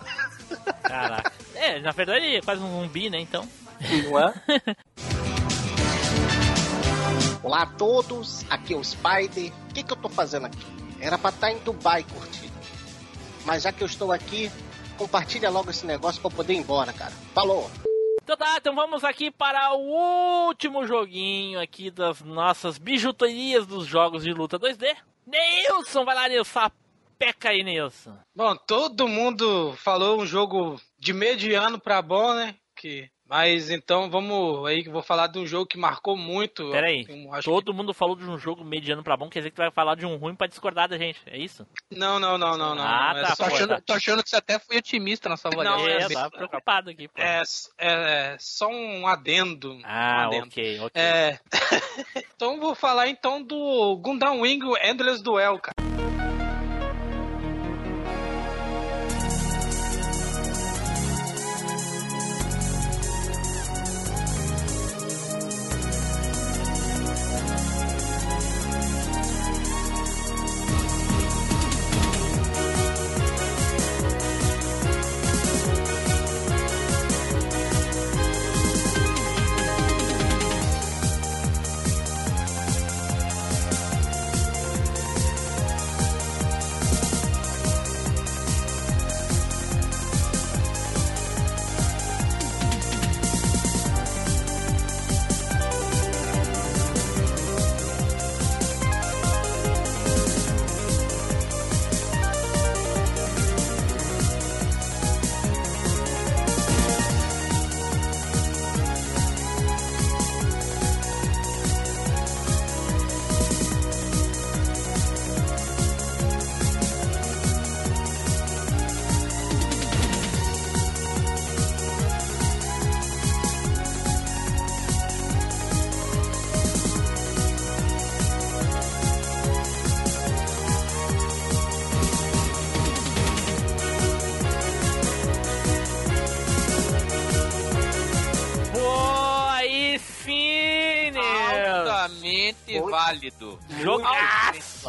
Caraca. 0.82 1.32
É, 1.54 1.80
na 1.80 1.92
verdade 1.92 2.36
é 2.36 2.40
quase 2.42 2.62
um 2.62 2.82
zumbi, 2.82 3.10
né? 3.10 3.18
Então. 3.18 3.48
não 4.04 4.18
é? 4.20 4.34
Olá 7.42 7.62
a 7.62 7.66
todos, 7.66 8.44
aqui 8.50 8.74
é 8.74 8.76
o 8.76 8.84
Spider. 8.84 9.52
O 9.70 9.74
que, 9.74 9.82
que 9.82 9.92
eu 9.92 9.96
tô 9.96 10.08
fazendo 10.08 10.46
aqui? 10.46 10.83
Era 11.04 11.18
pra 11.18 11.28
estar 11.28 11.52
em 11.52 11.58
Dubai 11.58 12.02
curtindo. 12.02 12.54
Mas 13.44 13.64
já 13.64 13.70
que 13.70 13.82
eu 13.82 13.86
estou 13.86 14.10
aqui, 14.10 14.50
compartilha 14.96 15.50
logo 15.50 15.68
esse 15.68 15.84
negócio 15.84 16.18
pra 16.18 16.30
eu 16.30 16.34
poder 16.34 16.54
ir 16.54 16.56
embora, 16.56 16.94
cara. 16.94 17.12
Falou! 17.34 17.70
Então 18.22 18.38
tá, 18.38 18.56
então 18.56 18.74
vamos 18.74 19.04
aqui 19.04 19.30
para 19.30 19.74
o 19.74 20.46
último 20.46 20.86
joguinho 20.86 21.60
aqui 21.60 21.90
das 21.90 22.22
nossas 22.22 22.78
bijuterias 22.78 23.66
dos 23.66 23.86
jogos 23.86 24.24
de 24.24 24.32
luta 24.32 24.58
2D. 24.58 24.96
Nilson, 25.26 26.06
vai 26.06 26.14
lá, 26.14 26.26
Nilson. 26.26 26.70
Peca 27.18 27.50
aí, 27.50 27.62
Nilson. 27.62 28.16
Bom, 28.34 28.56
todo 28.56 29.06
mundo 29.06 29.74
falou 29.76 30.22
um 30.22 30.24
jogo 30.24 30.80
de 30.98 31.12
mediano 31.12 31.78
pra 31.78 32.00
bom, 32.00 32.32
né? 32.32 32.54
Que... 32.74 33.10
Mas 33.28 33.70
então 33.70 34.10
vamos 34.10 34.66
aí 34.66 34.82
que 34.82 34.88
eu 34.88 34.92
vou 34.92 35.02
falar 35.02 35.28
de 35.28 35.38
um 35.38 35.46
jogo 35.46 35.66
que 35.66 35.78
marcou 35.78 36.16
muito. 36.16 36.70
Pera 36.70 36.88
aí, 36.88 37.06
Um, 37.08 37.32
acho 37.32 37.50
todo 37.50 37.72
mundo 37.72 37.94
falou 37.94 38.14
de 38.16 38.24
um 38.24 38.38
jogo 38.38 38.62
mediano 38.62 39.02
pra 39.02 39.16
bom, 39.16 39.30
quer 39.30 39.38
dizer 39.40 39.50
que 39.50 39.56
tu 39.56 39.62
vai 39.62 39.70
falar 39.70 39.94
de 39.96 40.04
um 40.04 40.16
ruim 40.16 40.34
pra 40.34 40.46
discordar 40.46 40.88
da 40.88 40.98
gente, 40.98 41.18
é 41.26 41.38
isso? 41.38 41.66
que- 41.90 41.96
Não, 41.98 42.20
não, 42.20 42.36
não, 42.36 42.56
não, 42.58 42.74
não. 42.74 42.82
Ah, 42.84 43.12
não, 43.14 43.22
tá, 43.22 43.28
é 43.28 43.30
Tô 43.30 43.36
só- 43.36 43.44
achando, 43.46 43.80
tô 43.82 43.92
achando 43.94 44.22
que 44.22 44.28
você 44.30 44.36
até 44.36 44.58
foi 44.58 44.76
otimista 44.76 45.28
na 45.28 45.36
sua 45.38 45.50
avaliação. 45.52 45.78
Não, 45.80 45.88
é, 45.88 46.02
é 46.02 46.04
eu 46.04 46.10
tava 46.12 46.30
preocupado 46.30 46.90
aqui, 46.90 47.08
pô. 47.08 47.20
É, 47.20 47.42
é 47.78 48.36
só 48.38 48.68
um 48.68 49.06
adendo. 49.06 49.78
ah, 49.84 50.24
um 50.24 50.26
adendo. 50.26 50.46
ok, 50.46 50.80
ok. 50.80 51.02
É. 51.02 51.38
então 52.36 52.60
vou 52.60 52.74
falar 52.74 53.08
então 53.08 53.42
do 53.42 53.96
Gundam 54.02 54.40
Wing 54.40 54.60
Endless 54.82 55.22
Duel, 55.22 55.58
cara. 55.60 55.74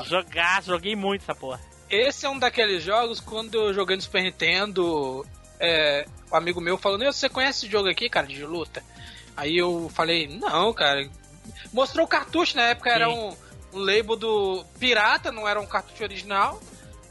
Jogaço, 0.08 0.68
joguei 0.68 0.96
muito 0.96 1.22
essa 1.22 1.36
porra. 1.36 1.60
Esse 1.90 2.26
é 2.26 2.30
um 2.30 2.40
daqueles 2.40 2.84
jogos 2.84 3.20
quando 3.20 3.56
eu 3.56 3.74
joguei 3.74 3.96
no 3.96 4.02
Super 4.02 4.24
Nintendo, 4.24 5.26
é, 5.60 6.06
um 6.32 6.36
amigo 6.36 6.60
meu 6.60 6.78
falou, 6.78 6.98
"Nilson, 6.98 7.20
você 7.20 7.30
conhece 7.30 7.66
esse 7.66 7.72
jogo 7.72 7.90
aqui, 7.90 8.10
cara, 8.10 8.28
de 8.28 8.44
luta? 8.44 8.84
Aí 9.36 9.58
eu 9.58 9.90
falei, 9.94 10.28
não, 10.28 10.74
cara. 10.74 11.10
Mostrou 11.74 12.06
o 12.06 12.10
cartucho, 12.10 12.56
na 12.56 12.70
época 12.70 12.90
era 12.90 13.08
Sim. 13.08 13.14
um, 13.14 13.78
um 13.78 13.80
label 13.80 14.16
do 14.16 14.66
pirata, 14.80 15.32
não 15.32 15.48
era 15.48 15.60
um 15.60 15.66
cartucho 15.66 16.04
original. 16.04 16.60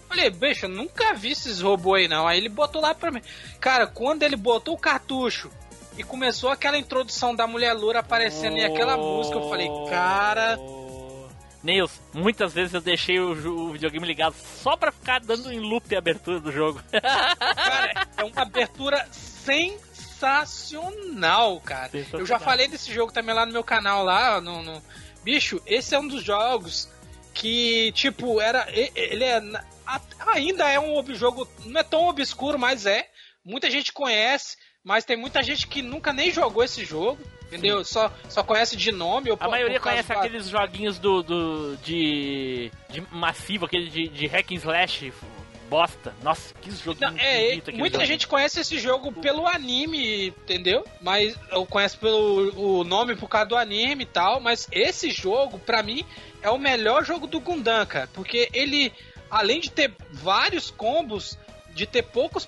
Falei, 0.09 0.31
bicho, 0.31 0.67
eu 0.67 0.71
nunca 0.71 1.13
vi 1.15 1.33
esses 1.33 1.61
robôs 1.61 2.03
aí 2.03 2.09
não. 2.09 2.27
Aí 2.27 2.39
ele 2.39 2.49
botou 2.49 2.81
lá 2.81 2.95
pra 2.95 3.11
mim. 3.11 3.21
Cara, 3.61 3.87
quando 3.87 4.23
ele 4.23 4.37
botou 4.37 4.75
o 4.75 4.79
cartucho 4.79 5.51
e 5.99 6.03
começou 6.03 6.51
aquela 6.51 6.79
introdução 6.79 7.35
da 7.35 7.47
mulher 7.47 7.73
loura 7.75 8.01
aparecendo 8.01 8.57
e 8.57 8.65
aquela 8.65 8.97
música, 8.97 9.37
eu 9.37 9.49
falei, 9.49 9.69
cara. 9.89 10.59
Neils, 11.65 12.01
muitas 12.12 12.53
vezes 12.53 12.75
eu 12.75 12.81
deixei 12.81 13.19
o, 13.19 13.31
o 13.33 13.73
videogame 13.73 14.07
ligado 14.07 14.37
só 14.62 14.77
pra 14.77 14.93
ficar 14.93 15.19
dando 15.21 15.51
em 15.51 15.59
loop 15.59 15.93
a 15.95 15.99
abertura 15.99 16.39
do 16.39 16.53
jogo. 16.53 16.81
Cara, 16.93 18.07
é 18.19 18.23
uma 18.23 18.43
abertura 18.43 19.09
sensacional, 19.11 21.59
cara. 21.61 21.91
Eu 22.12 22.27
já 22.27 22.39
falei 22.39 22.69
desse 22.69 22.93
jogo 22.93 23.11
também 23.12 23.35
lá 23.35 23.47
no 23.47 23.53
meu 23.53 23.65
canal 23.65 24.05
lá, 24.05 24.41
no, 24.41 24.62
no- 24.62 24.83
Bicho, 25.23 25.61
esse 25.67 25.95
é 25.95 25.99
um 25.99 26.07
dos 26.07 26.23
jogos 26.23 26.87
que, 27.33 27.91
tipo, 27.93 28.41
era. 28.43 28.67
Ele 28.71 29.25
é. 29.25 29.41
Ainda 30.27 30.69
é 30.71 30.79
um 30.79 31.03
jogo. 31.15 31.49
Não 31.65 31.81
é 31.81 31.83
tão 31.83 32.07
obscuro, 32.09 32.59
mas 32.59 32.85
é. 32.85 33.09
Muita 33.43 33.71
gente 33.71 33.91
conhece, 33.93 34.59
mas 34.85 35.03
tem 35.05 35.17
muita 35.17 35.43
gente 35.43 35.67
que 35.67 35.81
nunca 35.81 36.12
nem 36.12 36.31
jogou 36.31 36.62
esse 36.62 36.85
jogo. 36.85 37.19
Entendeu? 37.47 37.85
Só, 37.85 38.11
só 38.29 38.43
conhece 38.43 38.77
de 38.77 38.91
nome. 38.91 39.31
Ou 39.31 39.37
A 39.37 39.39
por- 39.39 39.51
maioria 39.51 39.79
por 39.79 39.89
conhece 39.91 40.13
aqueles 40.13 40.49
joguinhos 40.49 40.99
do, 40.99 41.23
do 41.23 41.77
de, 41.85 42.71
de 42.91 43.01
massivo, 43.13 43.67
aquele 43.67 43.89
de, 43.89 44.09
de 44.09 44.27
hack 44.27 44.51
and 44.53 44.55
slash 44.57 45.13
bosta. 45.69 46.15
Nossa, 46.23 46.53
que 46.61 46.71
jogo 46.71 46.99
Não, 47.01 47.15
é, 47.19 47.55
muita 47.73 47.99
jogo. 47.99 48.07
gente 48.07 48.27
conhece 48.27 48.61
esse 48.61 48.79
jogo 48.79 49.13
pelo 49.13 49.47
anime, 49.47 50.29
entendeu? 50.29 50.85
Mas 51.01 51.37
eu 51.51 51.65
conheço 51.65 51.99
pelo 51.99 52.81
o 52.81 52.85
nome 52.85 53.17
por 53.17 53.29
causa 53.29 53.47
do 53.49 53.57
anime 53.57 54.03
e 54.03 54.07
tal, 54.07 54.41
mas 54.41 54.69
esse 54.71 55.11
jogo, 55.11 55.59
pra 55.59 55.83
mim, 55.83 56.05
é 56.43 56.51
o 56.51 56.59
melhor 56.59 57.05
jogo 57.05 57.27
do 57.27 57.41
Gundam, 57.41 57.85
cara, 57.87 58.09
porque 58.13 58.49
ele, 58.53 58.93
além 59.31 59.59
de 59.61 59.71
ter 59.71 59.93
vários 60.13 60.71
combos, 60.71 61.39
de 61.75 61.87
ter 61.87 62.03
poucos 62.03 62.47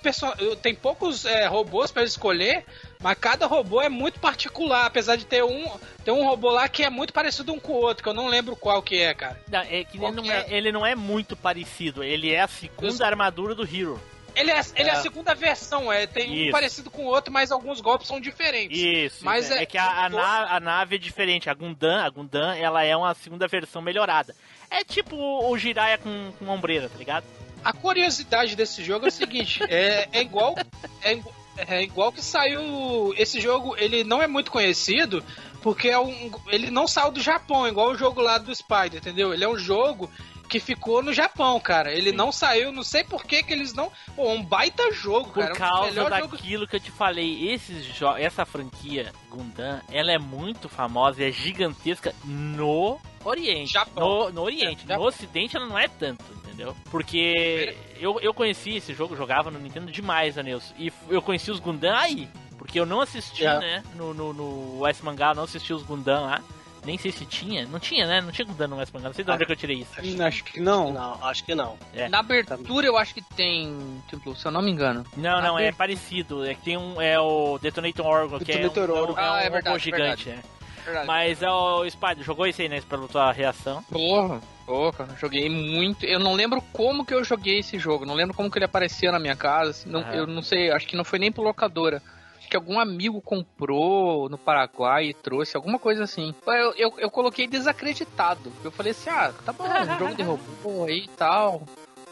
tem 0.61 0.73
poucos 0.73 1.25
é, 1.25 1.45
robôs 1.47 1.91
pra 1.91 2.03
escolher, 2.03 2.63
mas 3.01 3.17
cada 3.19 3.45
robô 3.45 3.81
é 3.81 3.89
muito 3.89 4.19
particular, 4.19 4.85
apesar 4.85 5.15
de 5.17 5.25
ter 5.25 5.43
um 5.43 5.69
ter 6.03 6.11
um 6.11 6.23
robô 6.25 6.49
lá 6.49 6.67
que 6.69 6.83
é 6.83 6.89
muito 6.89 7.11
parecido 7.13 7.51
um 7.53 7.59
com 7.59 7.73
o 7.73 7.75
outro, 7.81 8.01
que 8.01 8.09
eu 8.09 8.13
não 8.13 8.27
lembro 8.27 8.55
qual 8.55 8.81
que 8.81 8.99
é, 9.01 9.13
cara. 9.13 9.39
Não, 9.51 9.59
é 9.59 9.83
que 9.83 9.97
ele 9.97 10.11
não 10.11 10.23
que 10.23 10.31
é, 10.31 10.45
ele 10.49 10.71
não 10.71 10.85
é 10.85 10.95
muito 10.95 11.35
parecido, 11.35 12.03
ele 12.03 12.31
é 12.31 12.39
a 12.41 12.47
segunda 12.47 13.05
armadura 13.05 13.53
do 13.53 13.63
Hero. 13.63 14.01
Ele 14.35 14.51
é, 14.51 14.61
ele 14.75 14.87
é. 14.89 14.93
a 14.93 14.97
É. 14.97 15.01
segunda 15.01 15.33
versão, 15.33 15.91
é, 15.91 16.05
tem 16.05 16.29
um 16.29 16.33
Isso. 16.35 16.51
parecido 16.51 16.91
com 16.91 17.01
o 17.05 17.07
outro, 17.07 17.33
mas 17.33 17.51
alguns 17.51 17.81
golpes 17.81 18.07
são 18.07 18.21
diferentes. 18.21 18.77
Isso, 18.79 19.25
Mas 19.25 19.49
é, 19.49 19.57
é- 19.57 19.63
é 19.63 19.65
que 19.65 19.79
a, 19.79 20.05
a, 20.05 20.09
na- 20.09 20.55
a 20.55 20.59
nave 20.59 20.95
é 20.95 20.99
diferente. 20.99 21.49
A 21.49 21.55
Gundam, 21.55 21.97
a 22.05 22.07
Gundam, 22.07 22.51
ela 22.53 22.83
é 22.83 22.95
uma 22.95 23.15
segunda 23.15 23.47
versão 23.47 23.81
melhorada. 23.81 24.35
É 24.69 24.83
tipo 24.83 25.15
o 25.17 25.57
Jiraiya 25.57 25.97
com, 25.97 26.31
com 26.37 26.47
ombreira, 26.49 26.87
tá 26.87 26.97
ligado? 26.99 27.25
A 27.67 27.73
curiosidade 27.73 28.55
desse 28.55 28.81
jogo 28.81 29.07
é 29.07 29.09
o 29.09 29.11
seguinte, 29.11 29.61
é, 29.67 30.07
é 30.13 30.21
igual 30.21 30.55
é, 31.01 31.19
é 31.57 31.83
igual 31.83 32.13
que 32.13 32.23
saiu 32.23 33.13
esse 33.17 33.41
jogo, 33.41 33.75
ele 33.77 34.05
não 34.05 34.21
é 34.21 34.27
muito 34.27 34.49
conhecido 34.49 35.21
porque 35.61 35.89
é 35.89 35.99
um, 35.99 36.31
ele 36.47 36.71
não 36.71 36.87
saiu 36.87 37.11
do 37.11 37.19
Japão, 37.19 37.67
igual 37.67 37.89
o 37.89 37.97
jogo 37.97 38.21
lá 38.21 38.37
do 38.37 38.55
Spider, 38.55 38.95
entendeu? 38.95 39.33
Ele 39.33 39.43
é 39.43 39.49
um 39.49 39.57
jogo 39.57 40.09
que 40.47 40.59
ficou 40.59 41.03
no 41.03 41.13
Japão, 41.13 41.59
cara. 41.59 41.91
Ele 41.93 42.11
não 42.11 42.31
saiu, 42.31 42.71
não 42.71 42.83
sei 42.83 43.03
por 43.03 43.23
que 43.25 43.43
que 43.43 43.51
eles 43.53 43.73
não, 43.73 43.91
pô, 44.15 44.29
um 44.31 44.43
baita 44.43 44.91
jogo, 44.91 45.25
Por 45.31 45.41
cara, 45.41 45.49
dos 45.49 45.57
causa 45.57 46.09
daquilo 46.09 46.67
que 46.67 46.75
eu 46.75 46.79
te 46.79 46.91
falei, 46.91 47.51
esses 47.51 47.85
jo- 47.93 48.15
essa 48.17 48.45
franquia 48.45 49.11
Gundam, 49.29 49.81
ela 49.91 50.11
é 50.11 50.17
muito 50.17 50.67
famosa 50.69 51.21
e 51.23 51.27
é 51.29 51.31
gigantesca 51.31 52.13
no 52.23 52.99
Oriente. 53.25 53.73
No, 53.95 54.29
no 54.31 54.41
Oriente. 54.43 54.87
No 54.87 55.01
Ocidente 55.01 55.57
ela 55.57 55.65
não 55.65 55.77
é 55.77 55.87
tanto, 55.87 56.23
entendeu? 56.43 56.75
Porque 56.89 57.75
eu, 57.99 58.19
eu 58.21 58.33
conheci 58.33 58.75
esse 58.77 58.93
jogo, 58.93 59.15
jogava 59.15 59.51
no 59.51 59.59
Nintendo 59.59 59.91
demais, 59.91 60.37
Anilson. 60.37 60.73
E 60.77 60.91
eu 61.09 61.21
conheci 61.21 61.51
os 61.51 61.59
Gundam 61.59 61.95
aí. 61.95 62.29
Porque 62.57 62.79
eu 62.79 62.85
não 62.87 63.01
assisti, 63.01 63.43
Yeah. 63.43 63.59
né? 63.65 63.83
No, 63.95 64.13
no, 64.15 64.33
no 64.33 64.79
West 64.79 65.01
Mangá, 65.03 65.29
eu 65.31 65.35
não 65.35 65.43
assisti 65.43 65.71
os 65.73 65.83
Gundam 65.83 66.23
lá. 66.25 66.41
Nem 66.87 66.97
sei 66.97 67.11
se 67.11 67.25
tinha. 67.25 67.67
Não 67.67 67.79
tinha, 67.79 68.07
né? 68.07 68.21
Não 68.21 68.31
tinha 68.31 68.45
Gundam 68.45 68.69
no 68.69 68.77
West 68.77 68.93
Mangá. 68.93 69.09
Não 69.09 69.13
sei 69.13 69.25
de 69.25 69.29
onde 69.29 69.43
é 69.43 69.45
que 69.45 69.51
eu 69.51 69.55
tirei 69.57 69.77
isso. 69.79 70.23
Acho 70.23 70.43
que 70.45 70.59
não. 70.61 70.93
Não, 70.93 71.23
acho 71.25 71.43
que 71.43 71.53
não. 71.53 71.77
É. 71.93 72.07
Na 72.07 72.19
abertura 72.19 72.87
eu 72.87 72.97
acho 72.97 73.13
que 73.13 73.21
tem, 73.21 74.01
tipo, 74.09 74.33
se 74.35 74.45
eu 74.45 74.51
não 74.51 74.61
me 74.61 74.71
engano. 74.71 75.05
Não, 75.17 75.41
não, 75.41 75.59
é 75.59 75.71
parecido. 75.73 76.45
É 76.45 76.53
que 76.55 76.61
tem 76.61 76.77
um. 76.77 77.01
É 77.01 77.19
o 77.19 77.59
Detonator 77.59 78.05
Orgon, 78.05 78.39
que 78.39 78.51
é 78.51 78.55
um, 78.55 78.61
Detonator 78.61 78.89
é 78.89 78.99
um, 78.99 79.03
Orgon. 79.03 79.19
é 79.19 79.29
um 79.29 79.33
Ah, 79.33 79.39
é 79.41 79.43
robô 79.43 79.53
verdade, 79.53 79.83
gigante, 79.83 80.25
verdade. 80.25 80.47
é. 80.53 80.57
Verdade. 80.85 81.07
Mas 81.07 81.41
é 81.43 81.49
o 81.51 81.89
Spider, 81.89 82.23
jogou 82.23 82.47
esse 82.47 82.61
aí, 82.61 82.69
né? 82.69 82.81
Pela 82.87 83.07
tua 83.09 83.29
reação. 83.33 83.83
Porra, 83.91 84.39
porra, 84.65 85.09
joguei 85.19 85.49
muito. 85.49 86.05
Eu 86.05 86.17
não 86.17 86.33
lembro 86.33 86.61
como 86.71 87.05
que 87.05 87.13
eu 87.13 87.21
joguei 87.25 87.59
esse 87.59 87.77
jogo, 87.77 88.05
não 88.05 88.13
lembro 88.13 88.33
como 88.33 88.49
que 88.49 88.57
ele 88.57 88.63
apareceu 88.63 89.11
na 89.11 89.19
minha 89.19 89.35
casa. 89.35 89.71
assim, 89.71 89.89
não-. 89.89 90.01
Eu 90.13 90.25
não 90.25 90.41
sei, 90.41 90.71
acho 90.71 90.87
que 90.87 90.95
não 90.95 91.03
foi 91.03 91.19
nem 91.19 91.29
por 91.29 91.43
locadora. 91.43 92.01
Acho 92.47 92.51
que 92.51 92.55
algum 92.55 92.79
amigo 92.79 93.19
comprou 93.19 94.29
no 94.29 94.37
Paraguai 94.37 95.07
e 95.07 95.13
trouxe, 95.13 95.57
alguma 95.57 95.77
coisa 95.77 96.05
assim. 96.05 96.33
Eu, 96.47 96.73
eu, 96.77 96.93
eu 96.97 97.11
coloquei 97.11 97.45
desacreditado. 97.45 98.53
Eu 98.63 98.71
falei 98.71 98.91
assim, 98.91 99.09
ah, 99.09 99.33
tá 99.45 99.51
bom, 99.51 99.65
um 99.65 99.99
jogo 99.99 100.15
de 100.15 100.23
robô 100.23 100.85
aí 100.85 100.99
e 100.99 101.07
tal. 101.09 101.63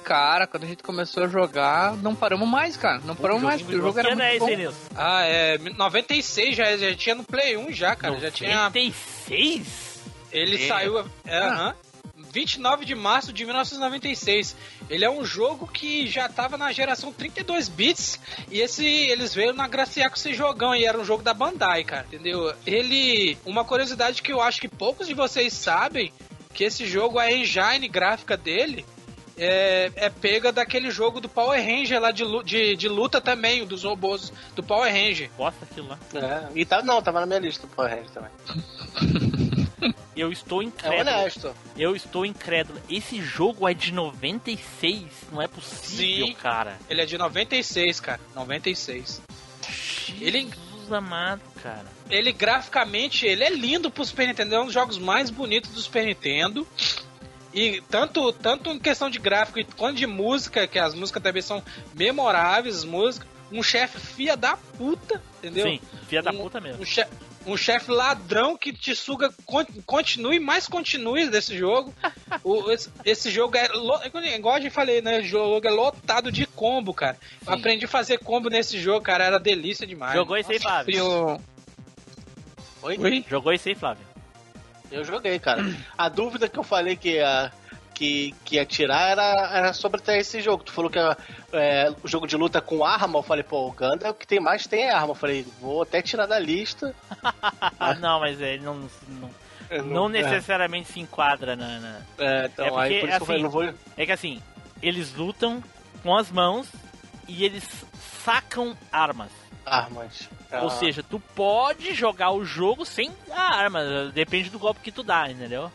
Cara, 0.04 0.46
quando 0.46 0.66
a 0.66 0.68
gente 0.68 0.84
começou 0.84 1.24
a 1.24 1.28
jogar, 1.30 1.96
não 1.98 2.14
paramos 2.14 2.48
mais, 2.50 2.76
cara. 2.76 3.00
Não 3.06 3.16
paramos 3.16 3.44
mais, 3.44 3.62
porque 3.62 3.78
o 3.78 3.82
jogo 3.82 3.98
era 3.98 4.10
é 4.10 4.16
muito 4.16 4.28
esse, 4.28 4.40
bom. 4.40 4.58
Nilson? 4.58 4.78
Ah, 4.94 5.24
é 5.24 5.58
96 5.58 6.56
já, 6.58 6.76
já 6.76 6.94
tinha 6.96 7.16
no 7.16 7.24
Play 7.24 7.56
1 7.56 7.72
já, 7.72 7.96
cara, 7.96 8.20
já 8.20 8.30
tinha 8.30 8.56
96? 8.56 9.86
Ele 10.34 10.56
É. 10.66 10.68
saiu. 10.68 11.06
É, 11.26 11.40
aham. 11.40 11.76
29 12.36 12.84
de 12.84 12.94
março 12.94 13.32
de 13.32 13.46
1996. 13.46 14.58
Ele 14.90 15.06
é 15.06 15.10
um 15.10 15.24
jogo 15.24 15.66
que 15.66 16.06
já 16.06 16.28
tava 16.28 16.58
na 16.58 16.70
geração 16.74 17.14
32 17.14 17.70
bits 17.70 18.20
e 18.52 18.60
esse 18.60 18.86
eles 18.86 19.34
veio 19.34 19.54
na 19.54 19.70
graciar 19.70 20.10
com 20.10 20.18
esse 20.18 20.34
jogão 20.34 20.76
e 20.76 20.84
era 20.84 21.00
um 21.00 21.06
jogo 21.06 21.24
da 21.24 21.34
Bandai, 21.34 21.86
cara, 21.86 22.06
entendeu? 22.06 22.54
Ele, 22.68 23.38
uma 23.46 23.64
curiosidade 23.64 24.22
que 24.22 24.34
eu 24.34 24.42
acho 24.42 24.60
que 24.60 24.68
poucos 24.68 25.08
de 25.08 25.14
vocês 25.14 25.54
sabem, 25.54 26.12
que 26.54 26.66
esse 26.66 26.86
jogo 26.86 27.20
a 27.20 27.32
engine 27.32 27.88
gráfica 27.88 28.36
dele 28.36 28.86
é, 29.38 29.90
é 29.96 30.10
pega 30.10 30.52
daquele 30.52 30.92
jogo 30.92 31.22
do 31.22 31.30
Power 31.30 31.58
Ranger 31.62 32.02
lá 32.02 32.12
de, 32.12 32.26
de, 32.44 32.76
de 32.76 32.90
luta 32.90 33.22
também, 33.22 33.66
dos 33.66 33.86
robôs 33.86 34.34
do 34.54 34.62
Power 34.62 34.92
Ranger. 34.92 35.30
Bosta 35.38 35.64
aquilo 35.64 35.88
lá. 35.88 36.00
É, 36.14 36.50
e 36.54 36.66
tá, 36.66 36.82
não, 36.82 37.02
tava 37.02 37.22
na 37.22 37.26
minha 37.26 37.40
lista 37.40 37.66
o 37.66 37.70
Power 37.70 37.92
Ranger 37.92 38.10
também. 38.12 38.32
Eu 40.16 40.32
estou 40.32 40.62
É 40.62 40.66
incrédulo. 40.66 41.02
honesto. 41.02 41.56
Eu 41.78 41.96
estou 41.96 42.26
incrédulo. 42.26 42.80
Esse 42.90 43.22
jogo 43.22 43.68
é 43.68 43.74
de 43.74 43.92
96? 43.92 45.04
Não 45.32 45.42
é 45.42 45.48
possível, 45.48 46.28
Sim. 46.28 46.34
cara. 46.34 46.78
Ele 46.90 47.02
é 47.02 47.06
de 47.06 47.18
96, 47.18 48.00
cara. 48.00 48.22
96. 48.34 49.22
Ele, 50.22 50.42
Jesus 50.42 50.92
amado, 50.92 51.42
cara. 51.62 51.86
ele 52.10 52.32
graficamente, 52.32 53.26
ele 53.26 53.44
é 53.44 53.50
lindo 53.50 53.90
pro 53.90 54.06
Super 54.06 54.28
Nintendo, 54.28 54.56
é 54.56 54.60
um 54.62 54.66
dos 54.66 54.74
jogos 54.74 54.98
mais 54.98 55.30
bonitos 55.30 55.72
do 55.72 55.82
Super 55.82 56.06
Nintendo. 56.06 56.66
E 57.54 57.82
tanto, 57.90 58.32
tanto 58.34 58.70
em 58.70 58.78
questão 58.80 59.10
de 59.10 59.18
gráfico 59.18 59.60
quanto 59.78 59.96
de 59.98 60.06
música, 60.06 60.68
que 60.68 60.78
as 60.78 60.94
músicas 60.94 61.24
também 61.24 61.42
são 61.42 61.64
memoráveis, 61.94 62.78
as 62.78 62.84
músicas. 62.86 63.28
Um 63.52 63.62
chefe 63.64 64.00
fia 64.00 64.36
da 64.36 64.58
puta, 64.58 65.22
entendeu? 65.38 65.68
Sim, 65.68 65.80
filha 66.08 66.22
da 66.24 66.32
Um- 66.32 66.38
puta 66.38 66.60
mesmo. 66.60 66.82
Um 66.82 66.86
chefe 66.86 67.12
um 67.48 67.56
chefe 67.56 67.92
ladrão 67.92 68.58
que 68.58 68.74
te 68.74 68.96
suga, 68.96 69.32
con- 69.46 69.68
continue 69.86 70.40
mais 70.40 70.68
continue 70.68 71.30
desse 71.30 71.56
jogo. 71.56 71.94
O- 72.44 72.72
esse, 72.72 72.90
esse 73.06 73.30
jogo 73.30 73.56
é, 73.56 73.68
lo- 73.68 74.00
é 74.02 74.36
igual 74.36 74.56
a 74.56 74.60
gente 74.60 74.72
falei, 74.74 75.00
né? 75.02 75.20
O 75.20 75.24
jogo 75.24 75.66
é 75.68 75.70
lotado 75.70 76.32
de 76.32 76.46
combo, 76.48 76.92
cara. 76.94 77.18
Eu 77.46 77.54
aprendi 77.54 77.86
a 77.86 77.88
fazer 77.88 78.18
combo 78.18 78.50
nesse 78.50 78.80
jogo, 78.80 79.02
cara, 79.02 79.24
era 79.26 79.40
delícia 79.40 79.86
demais. 79.86 80.14
Jogou 80.16 80.36
esse 80.38 80.54
aí, 80.54 80.60
Flávio? 80.60 80.98
Eu... 80.98 81.42
Oi? 82.82 83.26
Jogou 83.30 83.54
esse 83.54 83.70
aí, 83.70 83.76
Flávio? 83.76 84.06
Eu 84.92 85.04
joguei, 85.04 85.38
cara. 85.40 85.64
A 85.98 86.08
dúvida 86.10 86.48
que 86.48 86.58
eu 86.58 86.64
falei 86.64 86.96
que 86.96 87.14
ia, 87.14 87.52
que, 87.96 88.36
que 88.44 88.58
ia 88.58 88.66
tirar 88.66 89.10
era, 89.12 89.50
era 89.58 89.74
sobre 89.74 90.00
até 90.00 90.20
esse 90.20 90.42
jogo. 90.42 90.64
Tu 90.64 90.72
falou 90.72 90.92
que 90.92 91.00
é, 91.00 91.18
é, 91.54 91.96
o 92.04 92.08
jogo 92.08 92.28
de 92.28 92.36
luta 92.38 92.62
com 92.62 92.86
arma. 92.86 93.18
Eu 93.18 93.24
falei, 93.24 93.44
pô, 93.44 93.66
o 93.68 93.72
Ganda 93.72 94.06
é 94.08 94.10
o 94.12 94.14
que 94.14 94.28
tem 94.28 94.40
mais 94.40 94.68
tem 94.68 94.90
arma. 94.92 95.12
Eu 95.12 95.16
falei, 95.16 95.46
vou 95.62 95.82
até 95.82 96.02
tirar 96.02 96.26
da 96.28 96.38
lista. 96.38 96.94
Ah, 97.80 97.94
não, 97.96 98.20
mas 98.20 98.40
ele 98.42 98.64
não, 98.64 98.76
não, 99.08 99.32
não 99.86 100.06
é. 100.08 100.22
necessariamente 100.24 100.92
se 100.92 101.00
enquadra 101.00 101.56
na. 101.56 101.80
na- 101.80 102.02
É, 102.18 102.46
então, 102.46 102.66
É 102.66 102.70
porque, 102.70 102.82
aí 102.94 103.00
por 103.00 103.10
isso 103.10 103.18
que 103.18 103.22
eu 103.24 103.26
falei, 103.26 103.36
assim, 103.36 103.44
não 103.44 103.50
vou. 103.50 103.74
É 103.98 104.06
que 104.06 104.12
assim, 104.12 104.42
eles 104.82 105.14
lutam 105.16 105.64
com 106.04 106.16
as 106.16 106.30
mãos 106.32 106.68
e 107.28 107.44
eles 107.46 107.64
sacam 108.24 108.76
armas. 108.92 109.32
Armas. 109.66 110.30
Ou 110.62 110.68
Ah. 110.68 110.70
seja, 110.70 111.02
tu 111.04 111.20
pode 111.20 111.94
jogar 111.94 112.32
o 112.32 112.46
jogo 112.46 112.86
sem 112.86 113.12
a 113.32 113.56
arma, 113.56 114.12
depende 114.14 114.50
do 114.50 114.60
golpe 114.60 114.80
que 114.82 114.92
tu 114.92 115.04
dá, 115.04 115.30
entendeu? 115.30 115.72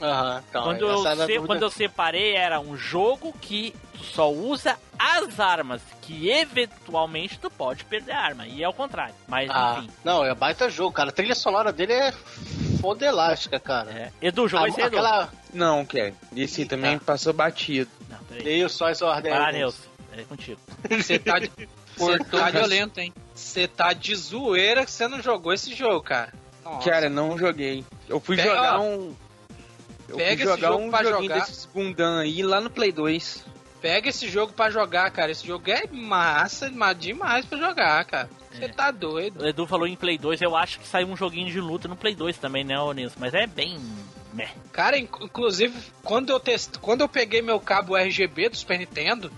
Aham, 0.00 0.42
então, 0.48 0.62
quando, 0.64 0.80
eu 0.82 1.00
era 1.06 1.10
a 1.12 1.26
se- 1.26 1.34
dúvida. 1.34 1.46
quando 1.46 1.62
eu 1.62 1.70
separei, 1.70 2.34
era 2.34 2.60
um 2.60 2.76
jogo 2.76 3.32
que 3.40 3.74
tu 3.92 4.04
só 4.04 4.30
usa 4.30 4.76
as 4.98 5.38
armas, 5.40 5.80
que 6.02 6.28
eventualmente 6.30 7.38
tu 7.38 7.50
pode 7.50 7.84
perder 7.84 8.12
a 8.12 8.20
arma, 8.20 8.46
e 8.46 8.62
é 8.62 8.68
o 8.68 8.72
contrário. 8.72 9.14
Mas 9.26 9.50
Ah, 9.50 9.76
enfim. 9.78 9.90
não, 10.04 10.24
é 10.24 10.34
baita 10.34 10.70
jogo, 10.70 10.92
cara. 10.92 11.10
A 11.10 11.12
trilha 11.12 11.34
sonora 11.34 11.72
dele 11.72 11.92
é 11.92 12.12
foda 12.80 13.04
elástica, 13.06 13.58
cara. 13.58 13.90
É. 13.90 14.12
Edu, 14.22 14.48
jogou 14.48 14.66
A- 14.66 14.68
esse 14.68 14.80
Edu? 14.80 14.88
aquela... 14.88 15.28
Não, 15.52 15.84
Kevin. 15.84 16.14
Esse 16.36 16.64
também 16.64 16.98
passou 16.98 17.32
batido. 17.32 17.90
Não, 18.08 18.18
peraí. 18.24 18.68
Só 18.68 18.88
as 18.88 19.00
ordens. 19.02 19.34
Aí, 19.34 19.52
Nilson. 19.54 19.82
É 20.16 20.22
contigo. 20.22 20.60
Você 20.90 21.18
tá, 21.18 21.38
de, 21.38 21.50
Você 21.96 22.18
tá 22.24 22.50
violento, 22.50 22.98
hein? 22.98 23.12
Você 23.34 23.66
tá 23.68 23.92
de 23.92 24.14
zoeira 24.16 24.84
que 24.84 24.90
você 24.90 25.06
não 25.08 25.20
jogou 25.22 25.52
esse 25.52 25.74
jogo, 25.74 26.00
cara. 26.02 26.32
Nossa. 26.64 26.88
Cara, 26.90 27.08
não 27.08 27.38
joguei. 27.38 27.84
Eu 28.08 28.18
fui 28.20 28.36
Pega- 28.36 28.48
jogar 28.50 28.80
um. 28.80 29.14
Eu 30.08 30.16
pega 30.16 30.44
esse 30.44 30.60
jogo 30.60 30.82
um 30.84 30.90
pra 30.90 31.04
jogar. 31.04 31.40
desses 31.40 31.68
Gundam 31.72 32.18
aí 32.18 32.42
lá 32.42 32.60
no 32.60 32.70
Play 32.70 32.92
2. 32.92 33.44
Pega 33.80 34.08
esse 34.08 34.28
jogo 34.28 34.52
pra 34.52 34.70
jogar, 34.70 35.08
cara. 35.10 35.30
Esse 35.30 35.46
jogo 35.46 35.70
é 35.70 35.84
massa 35.92 36.70
mas 36.74 36.98
demais 36.98 37.44
pra 37.44 37.58
jogar, 37.58 38.04
cara. 38.04 38.30
Você 38.52 38.68
tá 38.68 38.90
doido. 38.90 39.42
O 39.42 39.46
Edu 39.46 39.66
falou 39.66 39.86
em 39.86 39.94
Play 39.94 40.18
2, 40.18 40.40
eu 40.42 40.56
acho 40.56 40.80
que 40.80 40.86
saiu 40.88 41.06
um 41.08 41.16
joguinho 41.16 41.50
de 41.50 41.60
luta 41.60 41.86
no 41.86 41.94
Play 41.96 42.14
2 42.14 42.38
também, 42.38 42.64
né, 42.64 42.78
ô 42.80 42.90
Nilson? 42.92 43.16
Mas 43.20 43.34
é 43.34 43.46
bem. 43.46 43.78
Cara, 44.72 44.98
inc- 44.98 45.20
inclusive, 45.22 45.76
quando 46.02 46.30
eu 46.30 46.40
test... 46.40 46.78
quando 46.80 47.02
eu 47.02 47.08
peguei 47.08 47.40
meu 47.42 47.60
cabo 47.60 47.96
RGB 47.96 48.48
do 48.48 48.56
Super 48.56 48.78
Nintendo 48.78 49.30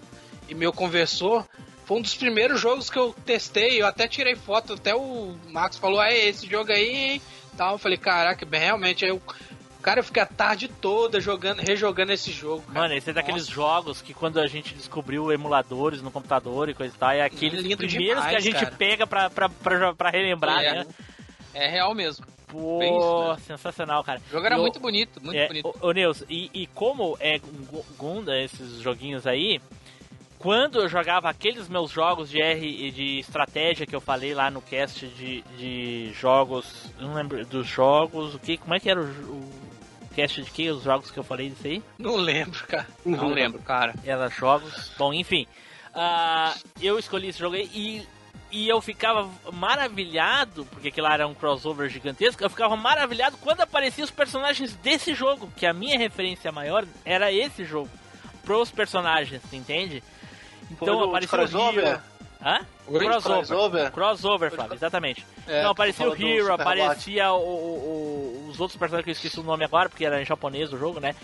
e 0.48 0.54
meu 0.54 0.72
conversor, 0.72 1.44
foi 1.84 1.98
um 1.98 2.02
dos 2.02 2.14
primeiros 2.14 2.60
jogos 2.60 2.88
que 2.88 2.98
eu 2.98 3.14
testei. 3.26 3.80
Eu 3.82 3.86
até 3.86 4.08
tirei 4.08 4.36
foto, 4.36 4.74
até 4.74 4.94
o 4.94 5.36
Max 5.48 5.76
falou: 5.76 6.00
"Ah, 6.00 6.12
esse 6.12 6.46
jogo 6.46 6.72
aí, 6.72 6.88
hein?" 7.12 7.22
Tal, 7.56 7.72
eu 7.74 7.78
falei: 7.78 7.98
"Caraca, 7.98 8.46
bem, 8.46 8.60
realmente 8.60 9.04
aí 9.04 9.10
eu 9.10 9.20
Cara, 9.82 10.00
eu 10.00 10.04
fiquei 10.04 10.22
a 10.22 10.26
tarde 10.26 10.68
toda 10.68 11.20
jogando, 11.20 11.60
rejogando 11.60 12.12
esse 12.12 12.30
jogo. 12.30 12.62
cara. 12.62 12.80
Mano, 12.80 12.94
esse 12.94 13.10
é 13.10 13.12
daqueles 13.12 13.46
jogos 13.46 14.02
que 14.02 14.12
quando 14.12 14.38
a 14.38 14.46
gente 14.46 14.74
descobriu 14.74 15.32
emuladores 15.32 16.02
no 16.02 16.10
computador 16.10 16.68
e 16.68 16.74
coisa 16.74 16.94
e 16.94 16.98
tal, 16.98 17.10
é 17.12 17.22
aqueles 17.22 17.62
Lindo 17.62 17.76
primeiros 17.78 18.16
demais, 18.22 18.28
que 18.30 18.36
a 18.36 18.40
gente 18.40 18.62
cara. 18.64 18.76
pega 18.76 19.06
pra, 19.06 19.30
pra, 19.30 19.48
pra, 19.48 19.94
pra 19.94 20.10
relembrar, 20.10 20.62
É. 20.62 20.72
né? 20.74 20.86
É 21.54 21.66
real 21.68 21.94
mesmo. 21.94 22.24
Pô, 22.46 22.82
isso, 22.82 23.28
né? 23.30 23.36
sensacional, 23.46 24.02
cara. 24.04 24.20
O 24.28 24.30
jogo 24.30 24.44
era 24.46 24.58
muito 24.58 24.78
bonito, 24.80 25.20
muito 25.22 25.36
é, 25.38 25.46
bonito. 25.46 25.74
Ô, 25.80 25.92
Neus, 25.92 26.24
e, 26.28 26.50
e 26.52 26.66
como 26.68 27.16
é 27.20 27.38
Gu- 27.38 27.84
Gunda, 27.96 28.36
esses 28.40 28.80
joguinhos 28.80 29.24
aí, 29.26 29.60
quando 30.38 30.80
eu 30.80 30.88
jogava 30.88 31.28
aqueles 31.30 31.68
meus 31.68 31.90
jogos 31.90 32.28
de 32.28 32.40
R 32.42 32.90
de 32.90 33.18
estratégia 33.20 33.86
que 33.86 33.94
eu 33.94 34.00
falei 34.00 34.34
lá 34.34 34.50
no 34.50 34.60
cast 34.60 35.06
de, 35.06 35.42
de 35.56 36.12
jogos, 36.12 36.90
não 36.98 37.14
lembro 37.14 37.44
dos 37.46 37.66
jogos, 37.66 38.34
o 38.34 38.38
que, 38.38 38.56
como 38.56 38.74
é 38.74 38.80
que 38.80 38.90
era 38.90 39.00
o, 39.00 39.04
o 39.04 39.52
cast 40.14 40.42
de 40.42 40.50
que 40.50 40.68
os 40.70 40.82
jogos 40.82 41.10
que 41.10 41.18
eu 41.18 41.24
falei 41.24 41.50
disso 41.50 41.66
aí? 41.66 41.82
Não 41.98 42.16
lembro, 42.16 42.66
cara. 42.66 42.86
Não 43.04 43.28
lembro, 43.28 43.60
cara. 43.62 43.94
Era 44.04 44.28
jogos. 44.28 44.92
Bom, 44.98 45.12
enfim. 45.12 45.46
ah, 45.94 46.54
eu 46.80 46.98
escolhi 46.98 47.28
esse 47.28 47.38
jogo 47.38 47.56
aí 47.56 47.70
e, 47.74 48.06
e 48.50 48.68
eu 48.68 48.80
ficava 48.80 49.28
maravilhado, 49.52 50.64
porque 50.66 50.88
aquilo 50.88 51.06
lá 51.06 51.14
era 51.14 51.26
um 51.28 51.34
crossover 51.34 51.88
gigantesco, 51.88 52.42
eu 52.42 52.50
ficava 52.50 52.76
maravilhado 52.76 53.36
quando 53.40 53.60
apareciam 53.60 54.04
os 54.04 54.10
personagens 54.10 54.74
desse 54.76 55.14
jogo, 55.14 55.50
que 55.56 55.66
a 55.66 55.72
minha 55.72 55.98
referência 55.98 56.50
maior 56.52 56.84
era 57.04 57.32
esse 57.32 57.64
jogo. 57.64 57.90
Pros 58.42 58.70
personagens, 58.70 59.42
entende? 59.52 60.02
Então 60.70 61.02
apareceu 61.04 61.38
o 61.38 61.42
crossover? 61.48 62.00
Hã? 62.42 62.60
De 62.88 62.98
Crossover. 62.98 63.20
crossover? 63.46 63.90
Crossover, 63.92 64.50
Flávio, 64.50 64.74
exatamente. 64.74 65.26
É, 65.46 65.62
Não, 65.62 65.70
aparecia 65.70 66.08
o 66.08 66.14
Hero, 66.14 66.52
aparecia 66.52 67.32
o- 67.32 67.38
o- 67.38 68.46
os 68.48 68.58
outros 68.58 68.78
personagens 68.78 69.04
que 69.04 69.10
eu 69.10 69.12
esqueci 69.12 69.38
o 69.38 69.42
nome 69.42 69.64
agora, 69.64 69.88
porque 69.88 70.04
era 70.04 70.20
em 70.20 70.24
japonês 70.24 70.72
o 70.72 70.78
jogo, 70.78 70.98
né? 71.00 71.14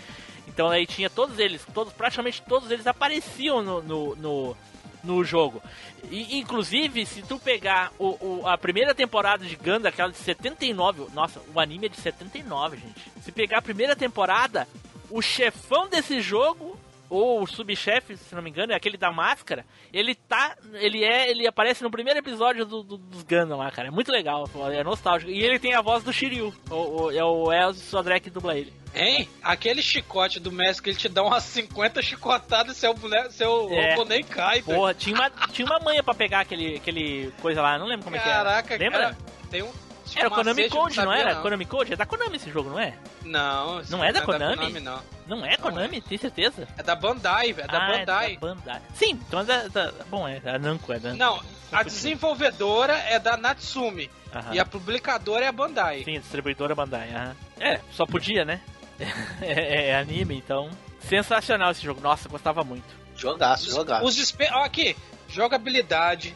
Então 0.47 0.69
aí 0.69 0.85
tinha 0.85 1.09
todos 1.09 1.39
eles, 1.39 1.65
todos, 1.73 1.91
praticamente 1.93 2.41
todos 2.47 2.69
eles 2.71 2.85
apareciam 2.87 3.61
no, 3.63 3.81
no, 3.81 4.15
no, 4.15 4.57
no 5.03 5.23
jogo. 5.23 5.61
E, 6.09 6.37
inclusive, 6.39 7.05
se 7.05 7.21
tu 7.23 7.37
pegar 7.39 7.91
o, 7.99 8.41
o- 8.41 8.47
a 8.47 8.57
primeira 8.57 8.93
temporada 8.95 9.43
de 9.43 9.55
Gundam, 9.55 9.89
aquela 9.89 10.11
de 10.11 10.17
79, 10.17 11.07
nossa, 11.13 11.41
o 11.53 11.59
anime 11.59 11.87
é 11.87 11.89
de 11.89 11.97
79, 11.99 12.77
gente. 12.77 13.01
Se 13.23 13.31
pegar 13.31 13.57
a 13.57 13.61
primeira 13.61 13.95
temporada, 13.95 14.67
o 15.09 15.21
chefão 15.21 15.87
desse 15.89 16.21
jogo 16.21 16.77
ou 17.09 17.41
o 17.43 17.47
subchefe, 17.47 18.17
se 18.17 18.35
não 18.35 18.41
me 18.41 18.49
engano, 18.49 18.73
é 18.73 18.75
aquele 18.75 18.97
da 18.97 19.11
máscara, 19.11 19.65
ele 19.93 20.13
tá. 20.15 20.55
Ele 20.73 21.03
é. 21.03 21.29
Ele 21.29 21.47
aparece 21.47 21.83
no 21.83 21.91
primeiro 21.91 22.19
episódio 22.19 22.65
do, 22.65 22.83
do- 22.83 22.97
dos 22.97 23.23
Gundam 23.23 23.57
lá, 23.57 23.71
cara. 23.71 23.87
É 23.87 23.91
muito 23.91 24.11
legal, 24.11 24.45
é 24.71 24.83
nostálgico. 24.83 25.31
E 25.31 25.41
ele 25.43 25.59
tem 25.59 25.73
a 25.73 25.81
voz 25.81 26.03
do 26.03 26.11
Shiryu. 26.13 26.53
O, 26.69 26.75
o- 27.03 27.11
é 27.11 27.23
o 27.23 27.51
Elzo 27.51 27.79
Sodré 27.81 28.19
que 28.19 28.29
dubla 28.29 28.57
ele. 28.57 28.73
Hein? 28.95 29.29
Aquele 29.43 29.81
chicote 29.81 30.39
do 30.39 30.51
Messi 30.51 30.81
que 30.81 30.89
ele 30.89 30.97
te 30.97 31.07
dá 31.09 31.21
umas 31.23 31.43
50 31.43 32.01
chicotadas 32.01 32.75
e 32.77 32.79
seu, 32.79 32.95
seu 33.29 33.69
É. 33.71 33.95
nem 34.05 34.23
cai. 34.23 34.61
Porra, 34.63 34.93
tinha 34.93 35.15
uma, 35.15 35.29
tinha 35.51 35.65
uma 35.67 35.79
manha 35.79 36.01
pra 36.03 36.13
pegar 36.15 36.39
aquele, 36.39 36.77
aquele 36.77 37.31
coisa 37.41 37.61
lá, 37.61 37.77
não 37.77 37.85
lembro 37.85 38.05
como 38.05 38.15
é 38.15 38.19
que 38.19 38.25
Caraca, 38.25 38.73
era. 38.73 38.83
Lembra? 38.83 38.99
cara, 38.99 39.17
tem 39.51 39.61
um. 39.61 39.71
Era 40.19 40.27
o 40.27 40.31
Konami 40.31 40.69
Code, 40.69 40.97
não, 40.97 41.03
sabia, 41.05 41.19
era? 41.21 41.35
não. 41.35 41.41
Konami 41.41 41.65
Code? 41.65 41.93
É 41.93 41.95
da 41.95 42.05
Konami 42.05 42.35
esse 42.37 42.49
jogo, 42.51 42.69
não 42.69 42.79
é? 42.79 42.93
Não, 43.23 43.81
Não 43.89 44.03
é 44.03 44.11
da 44.11 44.21
Konami? 44.21 44.55
Konami, 44.57 44.79
não. 44.79 45.01
Não 45.27 45.45
é 45.45 45.57
Konami, 45.57 46.01
tem 46.01 46.17
certeza? 46.17 46.67
É 46.77 46.83
da 46.83 46.95
Bandai, 46.95 47.53
velho. 47.53 47.67
É 47.67 47.71
da 47.71 47.77
ah, 47.85 47.87
Bandai. 47.97 48.31
É 48.31 48.33
da 48.35 48.39
Bandai. 48.39 48.81
Sim, 48.95 49.19
então 49.27 49.39
é 49.41 49.43
da, 49.43 49.67
da- 49.67 49.93
Bom, 50.09 50.27
é 50.27 50.39
da 50.39 50.57
Namco, 50.57 50.91
é 50.93 50.99
da 50.99 51.13
Não, 51.13 51.41
a 51.71 51.83
desenvolvedora 51.83 52.93
é 52.93 53.19
da 53.19 53.37
Natsumi. 53.37 54.09
Aham. 54.33 54.53
E 54.53 54.59
a 54.59 54.65
publicadora 54.65 55.45
é 55.45 55.47
a 55.47 55.51
Bandai. 55.51 56.03
Sim, 56.03 56.17
a 56.17 56.19
distribuidora 56.19 56.75
Bandai. 56.75 57.09
aham. 57.13 57.35
É, 57.59 57.79
só 57.91 58.05
podia, 58.05 58.43
né? 58.45 58.61
é, 59.41 59.89
é 59.89 59.97
anime, 59.97 60.35
então. 60.35 60.69
Sensacional 61.01 61.71
esse 61.71 61.81
jogo. 61.83 62.01
Nossa, 62.01 62.27
gostava 62.27 62.63
muito. 62.63 62.85
Jogaço, 63.15 63.69
jogaço. 63.71 64.05
Os. 64.05 64.35
Ó, 64.53 64.63
aqui, 64.63 64.95
jogabilidade, 65.29 66.35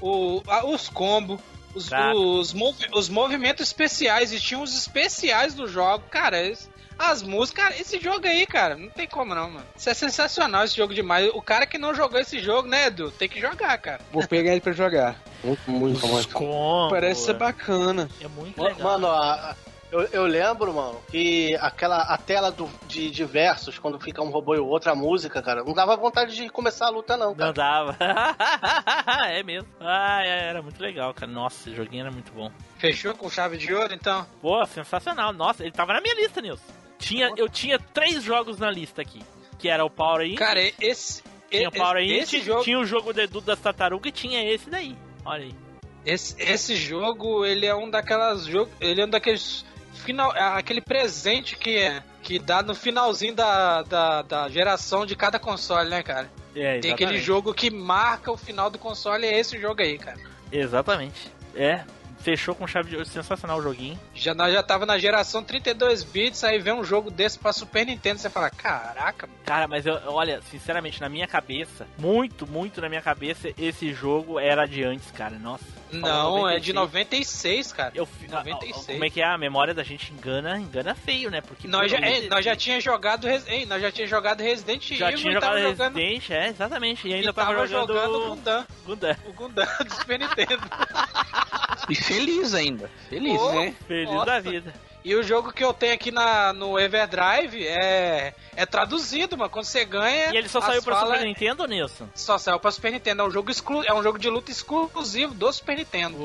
o, 0.00 0.42
a- 0.48 0.64
os 0.66 0.88
combos, 0.88 1.40
os, 1.74 1.90
os, 2.14 2.52
movi- 2.52 2.88
os 2.94 3.08
movimentos 3.08 3.66
especiais, 3.66 4.32
e 4.32 4.40
tinha 4.40 4.60
os 4.60 4.76
especiais 4.76 5.54
do 5.54 5.66
jogo, 5.68 6.04
cara, 6.10 6.38
as 6.98 7.22
músicas, 7.22 7.64
cara, 7.64 7.80
esse 7.80 8.00
jogo 8.00 8.26
aí, 8.26 8.44
cara, 8.46 8.76
não 8.76 8.88
tem 8.90 9.06
como 9.06 9.34
não, 9.34 9.50
mano. 9.50 9.66
Isso 9.76 9.88
é 9.88 9.94
sensacional, 9.94 10.64
esse 10.64 10.76
jogo 10.76 10.92
demais. 10.92 11.30
O 11.32 11.40
cara 11.40 11.64
que 11.66 11.78
não 11.78 11.94
jogou 11.94 12.18
esse 12.18 12.40
jogo, 12.40 12.66
né, 12.68 12.86
Edu, 12.86 13.10
tem 13.12 13.28
que 13.28 13.40
jogar, 13.40 13.78
cara. 13.78 14.00
Vou 14.10 14.26
pegar 14.26 14.50
ele 14.52 14.60
pra 14.60 14.72
jogar. 14.72 15.14
Muito, 15.44 15.70
muito, 15.70 16.06
muito. 16.08 16.28
Como? 16.34 16.88
Parece 16.90 17.26
ser 17.26 17.34
bacana. 17.34 18.08
É 18.20 18.26
muito 18.26 18.60
legal. 18.60 18.82
Mano, 18.82 19.06
a- 19.06 19.54
eu, 19.90 20.00
eu 20.12 20.26
lembro, 20.26 20.72
mano, 20.72 21.00
que 21.10 21.56
aquela 21.56 22.02
a 22.02 22.18
tela 22.18 22.50
do, 22.50 22.68
de, 22.86 23.10
de 23.10 23.24
versos, 23.24 23.78
quando 23.78 23.98
fica 23.98 24.22
um 24.22 24.28
robô 24.28 24.54
e 24.54 24.58
o 24.58 24.66
outro, 24.66 24.90
a 24.90 24.94
música, 24.94 25.42
cara, 25.42 25.64
não 25.64 25.72
dava 25.72 25.96
vontade 25.96 26.36
de 26.36 26.48
começar 26.50 26.86
a 26.86 26.90
luta, 26.90 27.16
não, 27.16 27.34
cara. 27.34 27.46
Não 27.46 27.54
dava. 27.54 27.96
é 29.30 29.42
mesmo. 29.42 29.68
Ah, 29.80 30.22
é, 30.22 30.48
era 30.48 30.62
muito 30.62 30.80
legal, 30.80 31.14
cara. 31.14 31.30
Nossa, 31.30 31.68
esse 31.68 31.76
joguinho 31.76 32.02
era 32.02 32.10
muito 32.10 32.30
bom. 32.32 32.50
Fechou 32.76 33.14
com 33.14 33.30
chave 33.30 33.56
de 33.56 33.72
ouro, 33.72 33.94
então? 33.94 34.26
Pô, 34.42 34.64
sensacional. 34.66 35.32
Nossa, 35.32 35.62
ele 35.62 35.72
tava 35.72 35.94
na 35.94 36.00
minha 36.00 36.14
lista, 36.14 36.40
Nilson. 36.40 36.62
Tinha, 36.98 37.32
eu 37.36 37.48
tinha 37.48 37.78
três 37.78 38.22
jogos 38.22 38.58
na 38.58 38.70
lista 38.70 39.00
aqui. 39.00 39.22
Que 39.58 39.68
era 39.68 39.84
o 39.84 39.90
Power 39.90 40.26
In. 40.26 40.34
Cara, 40.34 40.60
esse... 40.80 41.22
tinha 41.50 41.68
o 41.68 41.72
Power 41.72 42.02
In, 42.02 42.12
esse 42.12 42.30
tinha, 42.30 42.44
jogo... 42.44 42.62
tinha 42.62 42.78
o 42.78 42.84
jogo 42.84 43.12
do 43.12 43.20
Edu 43.20 43.40
das 43.40 43.58
Tartarugas 43.58 44.10
e 44.10 44.12
tinha 44.12 44.44
esse 44.52 44.68
daí. 44.68 44.96
Olha 45.24 45.44
aí. 45.44 45.54
Esse, 46.04 46.40
esse 46.40 46.76
jogo, 46.76 47.44
ele 47.44 47.66
é 47.66 47.74
um 47.74 47.90
daquelas 47.90 48.46
jogos, 48.46 48.72
ele 48.80 49.00
é 49.00 49.04
um 49.04 49.10
daqueles 49.10 49.64
final, 49.94 50.34
é 50.34 50.58
aquele 50.58 50.80
presente 50.80 51.56
que 51.56 51.76
é 51.78 52.02
que 52.22 52.38
dá 52.38 52.62
no 52.62 52.74
finalzinho 52.74 53.34
da, 53.34 53.82
da, 53.82 54.22
da 54.22 54.48
geração 54.48 55.06
de 55.06 55.16
cada 55.16 55.38
console, 55.38 55.88
né, 55.88 56.02
cara? 56.02 56.30
É, 56.54 56.78
Tem 56.78 56.92
aquele 56.92 57.18
jogo 57.18 57.54
que 57.54 57.70
marca 57.70 58.30
o 58.30 58.36
final 58.36 58.68
do 58.68 58.78
console, 58.78 59.26
é 59.26 59.38
esse 59.38 59.58
jogo 59.58 59.80
aí, 59.80 59.96
cara. 59.96 60.18
Exatamente. 60.50 61.32
É, 61.54 61.84
fechou 62.20 62.54
com 62.54 62.66
chave 62.66 62.90
de 62.90 62.96
ouro. 62.96 63.08
Sensacional 63.08 63.58
o 63.58 63.62
joguinho. 63.62 63.98
Já 64.14 64.34
nós 64.34 64.52
já 64.52 64.62
tava 64.62 64.84
na 64.84 64.98
geração 64.98 65.42
32 65.42 66.04
bits, 66.04 66.44
aí 66.44 66.58
vem 66.58 66.74
um 66.74 66.84
jogo 66.84 67.10
desse 67.10 67.38
pra 67.38 67.52
Super 67.52 67.86
Nintendo, 67.86 68.18
você 68.18 68.28
fala, 68.28 68.50
caraca, 68.50 69.26
mano. 69.26 69.38
Cara, 69.44 69.68
mas 69.68 69.86
eu, 69.86 69.98
olha, 70.06 70.40
sinceramente, 70.50 71.00
na 71.00 71.08
minha 71.08 71.26
cabeça, 71.26 71.86
muito, 71.96 72.46
muito 72.46 72.80
na 72.80 72.88
minha 72.88 73.02
cabeça, 73.02 73.50
esse 73.56 73.92
jogo 73.92 74.38
era 74.38 74.66
de 74.66 74.84
antes, 74.84 75.10
cara. 75.10 75.38
Nossa. 75.38 75.77
Não, 75.92 76.48
é 76.48 76.58
de 76.58 76.72
96. 76.72 76.78
96, 77.68 77.72
cara. 77.72 77.92
Eu, 77.94 78.06
fi- 78.06 78.28
96. 78.28 78.86
Como 78.86 79.04
é 79.04 79.10
que 79.10 79.20
é? 79.20 79.24
A 79.24 79.38
memória 79.38 79.72
da 79.74 79.82
gente 79.82 80.12
engana, 80.12 80.58
engana 80.58 80.94
feio, 80.94 81.30
né? 81.30 81.40
Porque 81.40 81.66
Nós 81.68 81.90
já, 81.90 81.98
pelo 82.00 82.12
é, 82.12 82.28
nós 82.28 82.44
já 82.44 82.54
tinha 82.56 82.80
jogado, 82.80 83.26
ei, 83.28 83.66
nós 83.66 83.80
já 83.82 83.90
tinha 83.90 84.06
jogado 84.06 84.40
Resident 84.42 84.82
já 84.92 85.08
Evil 85.08 85.18
tinha 85.18 85.30
e 85.30 85.34
jogado 85.34 85.50
tava 85.50 85.60
jogando 85.62 85.96
Resident, 85.96 86.30
é, 86.30 86.48
exatamente. 86.48 87.08
E 87.08 87.14
ainda 87.14 87.30
e 87.30 87.32
tava, 87.32 87.52
tava 87.54 87.66
jogando, 87.66 87.94
jogando 87.94 88.28
Gundam. 88.28 88.66
Gundam. 88.84 89.16
O 89.26 89.32
Gundam 89.32 89.66
do 89.84 89.94
Super 89.94 90.18
Nintendo. 90.18 90.62
E 91.88 91.94
feliz 91.94 92.54
ainda. 92.54 92.90
Feliz, 93.08 93.38
Pô, 93.38 93.52
né? 93.52 93.74
Feliz 93.86 94.10
Nossa. 94.10 94.26
da 94.26 94.40
vida. 94.40 94.74
E 95.08 95.14
o 95.14 95.22
jogo 95.22 95.52
que 95.54 95.64
eu 95.64 95.72
tenho 95.72 95.94
aqui 95.94 96.10
na, 96.10 96.52
no 96.52 96.78
Everdrive 96.78 97.66
é, 97.66 98.34
é 98.54 98.66
traduzido, 98.66 99.38
mano. 99.38 99.48
Quando 99.48 99.64
você 99.64 99.82
ganha. 99.82 100.30
E 100.34 100.36
ele 100.36 100.48
só 100.50 100.60
saiu 100.60 100.82
pra 100.82 100.96
falas- 100.96 101.14
Super 101.16 101.26
Nintendo, 101.26 101.66
Nilson? 101.66 102.08
Só 102.14 102.36
saiu 102.36 102.60
pra 102.60 102.70
Super 102.70 102.92
Nintendo. 102.92 103.22
É 103.22 103.24
um 103.26 103.30
jogo, 103.30 103.50
exclu... 103.50 103.82
é 103.84 103.94
um 103.94 104.02
jogo 104.02 104.18
de 104.18 104.28
luta 104.28 104.50
exclusivo 104.50 105.32
do 105.32 105.50
Super 105.50 105.78
Nintendo. 105.78 106.18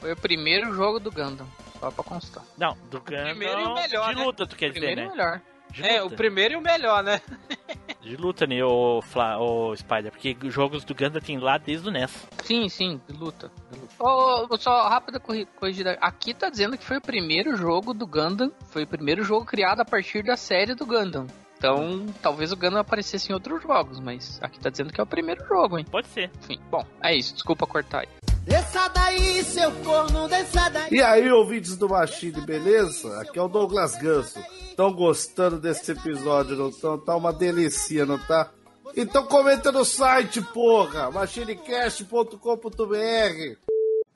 Foi 0.00 0.12
o 0.12 0.16
primeiro 0.16 0.72
jogo 0.72 1.00
do 1.00 1.10
Gundam. 1.10 1.48
Só 1.80 1.90
pra 1.90 2.04
constar. 2.04 2.44
Não, 2.56 2.76
do 2.88 3.00
Gundam 3.00 3.24
primeiro 3.24 3.60
e 3.60 3.64
o 3.64 3.74
melhor, 3.74 4.08
de 4.10 4.14
né? 4.20 4.24
luta, 4.24 4.46
tu 4.46 4.54
quer 4.54 4.68
dizer, 4.68 4.86
Primeiro 4.86 5.00
e 5.00 5.04
né? 5.04 5.10
melhor. 5.10 5.40
É, 5.82 6.02
o 6.02 6.10
primeiro 6.10 6.54
e 6.54 6.56
o 6.56 6.60
melhor, 6.60 7.02
né? 7.02 7.20
De 8.00 8.16
luta, 8.16 8.46
né, 8.46 8.64
o, 8.64 9.02
Fla, 9.02 9.38
o 9.38 9.76
Spider? 9.76 10.10
Porque 10.10 10.34
jogos 10.50 10.82
do 10.84 10.94
Gundam 10.94 11.20
tem 11.20 11.36
lá 11.38 11.58
desde 11.58 11.88
o 11.88 11.90
NES. 11.90 12.26
Sim, 12.42 12.68
sim, 12.68 13.00
de 13.06 13.14
luta. 13.14 13.50
de 13.70 13.78
luta. 13.78 13.94
Ô, 13.98 14.46
ô, 14.48 14.56
só 14.56 14.88
rápida 14.88 15.20
corri- 15.20 15.46
corrigida. 15.58 15.98
Aqui 16.00 16.32
tá 16.32 16.48
dizendo 16.48 16.78
que 16.78 16.84
foi 16.84 16.96
o 16.96 17.02
primeiro 17.02 17.54
jogo 17.56 17.92
do 17.92 18.06
Gundam. 18.06 18.50
Foi 18.70 18.84
o 18.84 18.86
primeiro 18.86 19.22
jogo 19.24 19.44
criado 19.44 19.80
a 19.80 19.84
partir 19.84 20.22
da 20.24 20.36
série 20.36 20.74
do 20.74 20.86
Gundam. 20.86 21.26
Então, 21.58 22.06
talvez 22.22 22.52
o 22.52 22.56
Gundam 22.56 22.78
aparecesse 22.78 23.30
em 23.30 23.34
outros 23.34 23.60
jogos, 23.60 23.98
mas 23.98 24.38
aqui 24.40 24.60
tá 24.60 24.70
dizendo 24.70 24.92
que 24.92 25.00
é 25.00 25.04
o 25.04 25.06
primeiro 25.06 25.44
jogo, 25.44 25.76
hein? 25.76 25.84
Pode 25.90 26.06
ser. 26.06 26.30
Enfim, 26.44 26.60
bom, 26.70 26.86
é 27.02 27.16
isso. 27.16 27.34
Desculpa 27.34 27.66
cortar 27.66 28.02
aí. 28.02 28.08
Desça 28.44 28.86
daí, 28.88 29.42
seu 29.42 29.72
corno, 29.84 30.28
desça 30.28 30.70
daí. 30.70 30.88
E 30.92 31.02
aí, 31.02 31.28
ouvintes 31.30 31.76
do 31.76 31.88
Machine, 31.88 32.40
beleza? 32.42 33.20
Aqui 33.20 33.40
é 33.40 33.42
o 33.42 33.48
Douglas 33.48 33.96
Ganso. 33.96 34.38
Estão 34.70 34.92
gostando 34.92 35.58
desse 35.58 35.90
episódio, 35.90 36.56
não 36.56 36.68
estão? 36.68 36.96
Tá 36.96 37.16
uma 37.16 37.32
delícia, 37.32 38.06
não 38.06 38.18
tá? 38.18 38.50
Então 38.96 39.26
comenta 39.26 39.72
no 39.72 39.84
site, 39.84 40.40
porra! 40.40 41.10
machinecast.com.br 41.10 43.67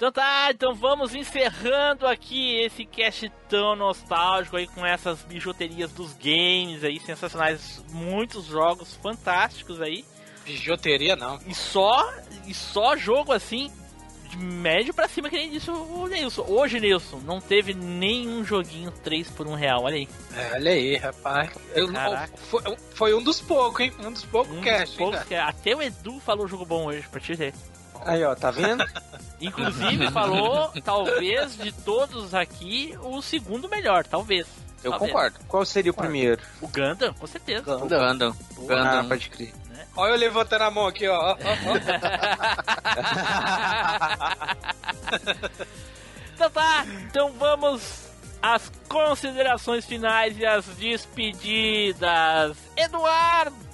Então 0.02 0.10
tá, 0.10 0.48
então 0.50 0.74
vamos 0.74 1.14
encerrando 1.14 2.08
aqui 2.08 2.60
esse 2.60 2.84
cast 2.84 3.30
tão 3.48 3.76
nostálgico 3.76 4.56
aí 4.56 4.66
com 4.66 4.84
essas 4.84 5.22
bijuterias 5.22 5.92
dos 5.92 6.12
games 6.14 6.82
aí, 6.82 6.98
sensacionais, 6.98 7.80
muitos 7.92 8.46
jogos 8.46 8.96
fantásticos 8.96 9.80
aí. 9.80 10.04
Bijuteria 10.44 11.14
não. 11.14 11.38
E 11.46 11.54
só, 11.54 12.12
e 12.48 12.52
só 12.52 12.96
jogo 12.96 13.30
assim, 13.30 13.70
de 14.28 14.38
médio 14.38 14.92
pra 14.92 15.06
cima, 15.06 15.30
que 15.30 15.36
nem 15.36 15.52
disse 15.52 15.70
o 15.70 16.08
Nilson. 16.08 16.46
Hoje, 16.48 16.80
Nilson, 16.80 17.20
não 17.20 17.40
teve 17.40 17.72
nenhum 17.72 18.44
joguinho 18.44 18.90
3 18.90 19.30
por 19.30 19.46
1 19.46 19.54
real, 19.54 19.84
olha 19.84 19.94
aí. 19.94 20.08
É, 20.34 20.54
olha 20.56 20.72
aí, 20.72 20.96
rapaz. 20.96 21.50
Eu, 21.76 21.92
Caraca. 21.92 22.36
foi, 22.38 22.62
foi 22.92 23.14
um 23.14 23.22
dos 23.22 23.40
poucos, 23.40 23.78
hein? 23.78 23.92
Um 24.00 24.10
dos 24.10 24.24
poucos 24.24 24.52
Um 24.52 24.62
cast, 24.62 24.96
dos 24.96 25.00
hein, 25.00 25.12
poucos 25.12 25.32
Até 25.32 25.76
o 25.76 25.80
Edu 25.80 26.18
falou 26.18 26.48
jogo 26.48 26.66
bom 26.66 26.86
hoje, 26.86 27.06
pra 27.08 27.20
te 27.20 27.34
ver. 27.34 27.54
Aí, 28.04 28.24
ó, 28.24 28.34
tá 28.34 28.50
vendo? 28.50 28.84
Inclusive 29.42 30.10
falou, 30.10 30.72
talvez, 30.84 31.56
de 31.56 31.72
todos 31.72 32.32
aqui, 32.34 32.96
o 33.02 33.20
segundo 33.20 33.68
melhor, 33.68 34.06
talvez. 34.06 34.46
Eu 34.82 34.90
Talvez. 34.90 35.12
concordo. 35.12 35.38
Qual 35.46 35.64
seria 35.64 35.90
o 35.92 35.94
primeiro? 35.94 36.42
O 36.60 36.66
Gundam, 36.66 37.14
com 37.14 37.26
certeza. 37.26 37.76
O 37.76 37.80
Gundam. 37.88 38.34
Ah, 38.34 38.54
Gundam. 38.56 39.08
pode 39.08 39.30
crer. 39.30 39.52
Olha 39.94 40.12
eu 40.12 40.16
levantando 40.16 40.62
a 40.62 40.70
mão 40.70 40.86
aqui, 40.86 41.06
ó, 41.06 41.36
Então 46.34 46.50
tá, 46.50 46.86
então 47.06 47.32
vamos 47.38 48.08
às 48.40 48.72
considerações 48.88 49.84
finais 49.84 50.36
e 50.38 50.44
às 50.46 50.64
despedidas. 50.76 52.56
Eduardo! 52.76 53.71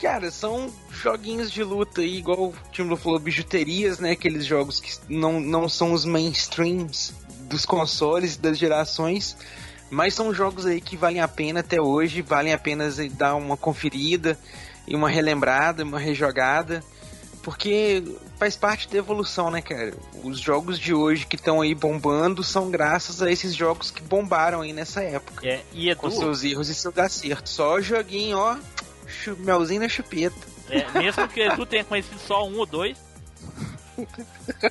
Cara, 0.00 0.30
são 0.30 0.70
joguinhos 0.90 1.50
de 1.50 1.62
luta 1.62 2.00
aí, 2.00 2.18
igual 2.18 2.48
o 2.48 2.54
Timlo 2.70 2.96
falou, 2.96 3.18
bijuterias, 3.18 3.98
né? 3.98 4.12
Aqueles 4.12 4.44
jogos 4.44 4.80
que 4.80 4.92
não, 5.08 5.40
não 5.40 5.68
são 5.68 5.92
os 5.92 6.04
mainstreams 6.04 7.14
dos 7.40 7.64
consoles, 7.64 8.36
das 8.36 8.58
gerações, 8.58 9.36
mas 9.90 10.14
são 10.14 10.34
jogos 10.34 10.66
aí 10.66 10.80
que 10.80 10.96
valem 10.96 11.20
a 11.20 11.28
pena 11.28 11.60
até 11.60 11.80
hoje, 11.80 12.22
valem 12.22 12.52
a 12.52 12.58
pena 12.58 12.88
dar 13.12 13.34
uma 13.34 13.56
conferida 13.56 14.38
e 14.86 14.94
uma 14.94 15.08
relembrada, 15.08 15.84
uma 15.84 15.98
rejogada, 15.98 16.82
porque 17.42 18.02
faz 18.38 18.56
parte 18.56 18.88
da 18.88 18.98
evolução, 18.98 19.50
né, 19.50 19.60
cara? 19.60 19.94
Os 20.22 20.40
jogos 20.40 20.78
de 20.78 20.94
hoje 20.94 21.26
que 21.26 21.36
estão 21.36 21.60
aí 21.60 21.74
bombando 21.74 22.42
são 22.42 22.70
graças 22.70 23.22
a 23.22 23.30
esses 23.30 23.54
jogos 23.54 23.90
que 23.90 24.02
bombaram 24.02 24.62
aí 24.62 24.72
nessa 24.72 25.02
época. 25.02 25.46
É, 25.46 25.60
e 25.72 25.90
Edu, 25.90 26.00
Com 26.00 26.10
seus 26.10 26.42
erros 26.42 26.68
e 26.68 26.74
seus 26.74 26.96
acertos. 26.98 27.52
Só 27.52 27.80
joguinho, 27.80 28.38
ó, 28.38 28.56
melzinho 29.38 29.80
na 29.80 29.88
chupeta. 29.88 30.36
é, 30.70 30.90
mesmo 30.98 31.28
que 31.28 31.40
Edu 31.40 31.64
tenha 31.66 31.84
conhecido 31.84 32.18
só 32.20 32.46
um 32.46 32.58
ou 32.58 32.66
dois, 32.66 32.96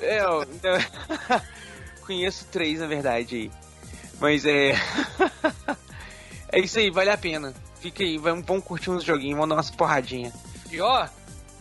É, 0.01 0.25
ó, 0.25 0.43
eu- 0.43 1.41
conheço 2.05 2.45
três, 2.51 2.79
na 2.79 2.87
verdade, 2.87 3.35
aí. 3.35 3.51
Mas 4.19 4.45
é. 4.45 4.73
é 6.51 6.59
isso 6.59 6.77
aí, 6.79 6.89
vale 6.91 7.09
a 7.09 7.17
pena. 7.17 7.53
Fica 7.79 8.03
aí, 8.03 8.17
vamos, 8.17 8.45
vamos 8.45 8.63
curtir 8.63 8.89
uns 8.91 9.03
joguinhos, 9.03 9.35
vamos 9.35 9.49
dar 9.49 9.55
umas 9.55 9.71
porradinhas. 9.71 10.33
E 10.71 10.79
ó, 10.81 11.07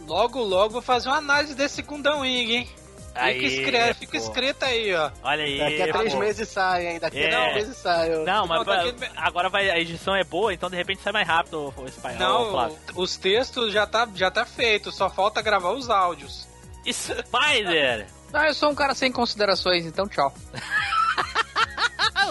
logo, 0.07 0.41
logo 0.41 0.73
vou 0.75 0.83
fazer 0.83 1.09
uma 1.09 1.19
análise 1.19 1.55
desse 1.55 1.83
Gundam 1.83 2.21
Wing, 2.21 2.53
hein? 2.55 2.69
Aí, 3.15 3.41
fica, 3.41 3.49
escrito, 3.79 3.95
fica 3.99 4.13
pô. 4.13 4.19
escrito 4.25 4.63
aí, 4.65 4.95
ó. 4.95 5.11
olha 5.23 5.45
aí. 5.45 5.59
Daqui 5.59 5.83
a 5.83 5.93
três 5.93 6.13
pô. 6.15 6.21
meses 6.21 6.49
sai, 6.49 6.87
hein? 6.87 6.99
Daqui 6.99 7.19
a 7.19 7.21
É. 7.21 7.31
três 7.51 7.55
meses 7.67 7.77
sai. 7.83 8.15
eu- 8.15 8.25
Não, 8.25 8.47
mas 8.47 8.65
daqui- 8.65 9.11
agora 9.17 9.49
vai, 9.49 9.71
a 9.71 9.79
edição 9.79 10.15
é 10.17 10.25
boa, 10.25 10.53
então 10.55 10.71
de 10.71 10.77
repente 10.77 11.03
sai 11.03 11.13
mais 11.13 11.27
rápido 11.29 11.73
o 11.77 11.87
espanhol, 11.87 12.19
Não, 12.19 12.51
Flávio. 12.53 12.79
os 12.97 13.17
textos 13.17 13.73
já 13.73 13.87
tá, 13.87 14.09
já 14.15 14.31
tá 14.31 14.47
feito, 14.47 14.91
só 14.91 15.11
falta 15.11 15.43
gravar 15.43 15.73
os 15.73 15.91
áudios. 15.91 16.49
Spider! 16.91 18.07
Ah, 18.33 18.47
eu 18.49 18.55
sou 18.55 18.71
um 18.71 18.75
cara 18.75 18.95
sem 18.95 19.13
considerações, 19.13 19.85
então 19.87 20.09
tchau. 20.09 20.33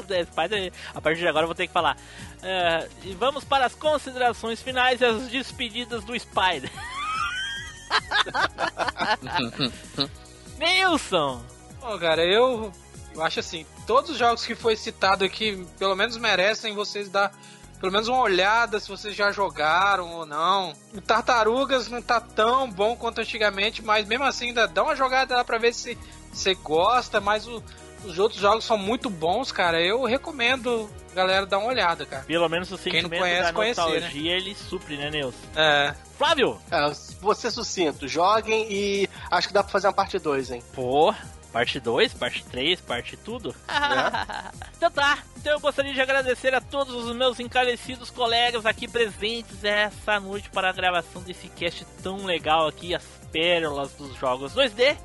É, 0.10 0.24
Spider, 0.26 0.72
a 0.96 1.02
partir 1.02 1.20
de 1.20 1.28
agora 1.28 1.44
eu 1.44 1.48
vou 1.48 1.56
ter 1.56 1.68
que 1.68 1.74
falar. 1.74 1.96
É, 2.42 2.88
e 3.04 3.14
vamos 3.14 3.44
para 3.44 3.66
as 3.66 3.76
considerações 3.76 4.62
finais 4.62 5.00
e 5.00 5.06
as 5.06 5.28
despedidas 5.28 6.04
do 6.04 6.18
Spider. 6.20 6.72
Nilson! 10.62 11.42
Bom, 11.80 11.98
cara, 11.98 12.24
eu, 12.24 12.72
eu 13.16 13.24
acho 13.24 13.40
assim, 13.40 13.66
todos 13.88 14.12
os 14.12 14.18
jogos 14.18 14.46
que 14.46 14.54
foi 14.56 14.76
citado 14.76 15.26
aqui, 15.26 15.66
pelo 15.80 15.96
menos 15.96 16.16
merecem 16.18 16.74
vocês 16.76 17.10
dar 17.10 17.32
pelo 17.80 17.92
menos 17.92 18.08
uma 18.08 18.20
olhada 18.22 18.80
se 18.80 18.88
vocês 18.88 19.16
já 19.16 19.32
jogaram 19.32 20.08
ou 20.14 20.24
não. 20.24 20.72
O 20.94 21.02
Tartarugas 21.02 21.88
não 21.90 22.00
tá 22.00 22.22
tão 22.22 22.70
bom 22.70 22.96
quanto 22.96 23.20
antigamente, 23.22 23.82
mas 23.82 24.08
mesmo 24.08 24.24
assim 24.24 24.50
ainda 24.50 24.68
dá 24.68 24.84
uma 24.84 24.96
jogada 24.96 25.36
lá 25.36 25.44
pra 25.44 25.58
ver 25.58 25.74
se 25.74 25.98
você 26.32 26.54
gosta, 26.54 27.20
mas 27.20 27.48
o- 27.48 27.64
os 28.06 28.20
outros 28.20 28.40
jogos 28.42 28.64
são 28.66 28.78
muito 28.78 29.10
bons, 29.10 29.52
cara. 29.52 29.82
Eu 29.82 30.04
recomendo 30.06 30.90
a 31.12 31.16
galera 31.16 31.46
dar 31.46 31.60
uma 31.60 31.68
olhada, 31.68 32.06
cara. 32.06 32.24
Pelo 32.24 32.48
menos 32.50 32.72
o 32.72 32.78
Quem 32.78 32.94
não 32.94 33.02
sentimento 33.02 33.22
conhece, 33.22 33.44
da 33.44 33.54
conhecer, 33.54 33.82
nostalgia 33.82 34.32
ele 34.34 34.56
supre, 34.56 34.98
né, 34.98 35.10
Nilson? 35.10 35.38
É. 35.56 35.94
Flávio! 36.18 36.60
É, 36.70 36.92
vou 37.20 37.34
ser 37.34 37.52
sucinto. 37.52 38.08
Joguem 38.08 38.68
e 38.70 39.10
acho 39.30 39.48
que 39.48 39.54
dá 39.54 39.64
pra 39.64 39.72
fazer 39.72 39.88
uma 39.88 39.94
parte 39.94 40.20
2, 40.20 40.52
hein? 40.52 40.64
Pô, 40.74 41.14
parte 41.52 41.80
2, 41.80 42.14
parte 42.14 42.44
3, 42.46 42.82
parte 42.82 43.18
tudo. 43.18 43.54
então 44.78 44.92
tá, 44.92 45.20
então 45.38 45.54
eu 45.54 45.60
gostaria 45.60 45.94
de 45.94 46.02
agradecer 46.02 46.54
a 46.54 46.62
todos 46.62 46.94
os 46.94 47.16
meus 47.16 47.40
encarecidos 47.40 48.10
colegas 48.10 48.66
aqui 48.66 48.88
presentes 48.88 49.64
essa 49.64 50.20
noite 50.20 50.50
para 50.50 50.70
a 50.70 50.74
gravação 50.74 51.22
desse 51.22 51.48
cast 51.50 51.86
tão 52.02 52.26
legal 52.26 52.68
aqui, 52.68 52.96
as 52.96 53.04
pérolas 53.32 53.92
dos 53.94 54.16
jogos 54.16 54.54
2D, 54.54 54.82
eh, 54.82 54.98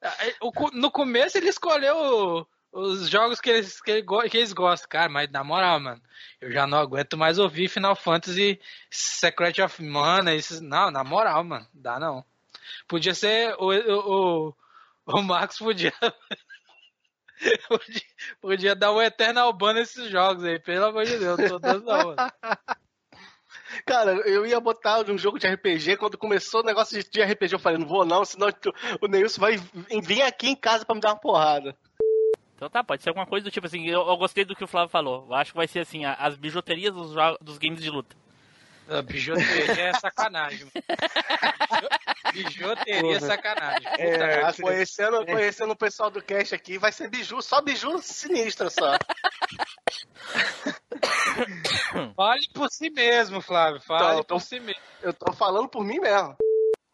É, 0.02 0.34
o 0.42 0.52
co- 0.52 0.72
No 0.74 0.90
começo 0.92 1.38
ele 1.38 1.50
escolheu 1.50 2.48
os 2.78 3.10
jogos 3.10 3.42
que 3.42 3.50
eles, 3.50 3.82
que, 3.82 4.04
eles 4.34 4.54
gostam, 4.54 4.88
cara, 4.88 5.10
mas 5.10 5.32
na 5.32 5.44
moral, 5.44 5.80
mano, 5.80 6.02
eu 6.40 6.52
já 6.52 6.68
não 6.68 6.78
aguento 6.78 7.18
mais 7.18 7.40
ouvir 7.40 7.68
Final 7.70 7.96
Fantasy 7.96 8.62
Secret 8.92 9.60
of 9.64 9.84
Mana, 9.84 10.36
esses, 10.36 10.62
não, 10.62 10.92
na 10.92 11.04
moral, 11.04 11.44
mano, 11.44 11.68
dá 11.74 12.00
não. 12.00 12.24
Podia 12.88 13.16
ser 13.16 13.56
o, 13.58 13.72
o, 13.72 14.48
o, 14.48 14.56
o 15.08 15.24
Marcos 15.24 15.58
podia 15.58 15.92
podia, 17.68 18.02
podia 18.40 18.76
dar 18.76 18.94
um 18.94 19.02
Eternal 19.02 19.52
Ban 19.54 19.74
nesses 19.74 20.12
jogos 20.12 20.44
aí, 20.44 20.60
pelo 20.60 20.86
amor 20.86 21.06
de 21.06 21.18
Deus, 21.18 21.50
tô 21.50 21.58
dando 21.58 21.84
não, 21.84 22.16
mano. 22.16 22.32
Cara, 23.86 24.12
eu 24.28 24.46
ia 24.46 24.60
botar 24.60 25.02
um 25.10 25.18
jogo 25.18 25.40
de 25.40 25.48
RPG, 25.48 25.98
quando 25.98 26.18
começou 26.18 26.62
o 26.62 26.66
negócio 26.66 27.04
de 27.04 27.24
RPG, 27.24 27.56
eu 27.56 27.60
falei, 27.60 27.80
não 27.80 27.88
vou 27.88 28.06
não, 28.06 28.24
senão 28.24 28.50
o 29.02 29.08
Neilson 29.08 29.42
vai 29.42 29.58
vir 29.58 30.22
aqui 30.22 30.50
em 30.50 30.56
casa 30.56 30.86
pra 30.86 30.94
me 30.94 31.02
dar 31.02 31.14
uma 31.14 31.20
porrada. 31.20 31.76
Então 32.58 32.68
tá, 32.72 32.84
pode 32.84 33.04
ser 33.04 33.10
alguma 33.10 33.28
coisa 33.28 33.44
do 33.44 33.52
tipo 33.52 33.68
assim. 33.68 33.88
Eu, 33.88 34.02
eu 34.08 34.18
gostei 34.18 34.44
do 34.44 34.56
que 34.56 34.64
o 34.64 34.68
Flávio 34.68 34.90
falou. 34.90 35.28
Eu 35.30 35.36
acho 35.36 35.52
que 35.52 35.58
vai 35.58 35.68
ser 35.68 35.80
assim: 35.82 36.06
a- 36.06 36.16
as 36.16 36.36
bijuterias 36.36 36.92
dos, 36.92 37.14
dos 37.40 37.60
games 37.60 37.80
de 37.80 37.90
luta. 37.92 38.16
A 38.90 39.02
bijuteria 39.02 39.90
é 39.90 39.94
sacanagem. 39.94 40.66
Bijuteria 42.34 43.18
é 43.18 43.20
sacanagem. 43.20 43.88
É, 43.98 44.18
merda. 44.18 44.54
conhecendo, 44.62 45.26
conhecendo 45.26 45.72
o 45.74 45.76
pessoal 45.76 46.10
do 46.10 46.22
cast 46.22 46.56
aqui, 46.56 46.78
vai 46.78 46.92
ser 46.92 47.10
biju, 47.10 47.42
só 47.42 47.62
biju 47.62 48.00
sinistra 48.02 48.70
só. 48.70 48.98
Fale 52.16 52.48
por 52.54 52.70
si 52.70 52.90
mesmo, 52.90 53.42
Flávio. 53.42 53.82
Fale 53.82 54.22
Então, 54.22 54.38
por 54.38 54.44
si 54.44 54.60
mesmo. 54.60 54.82
Eu 55.02 55.14
tô 55.14 55.32
falando 55.34 55.68
por 55.68 55.84
mim 55.84 56.00
mesmo. 56.00 56.36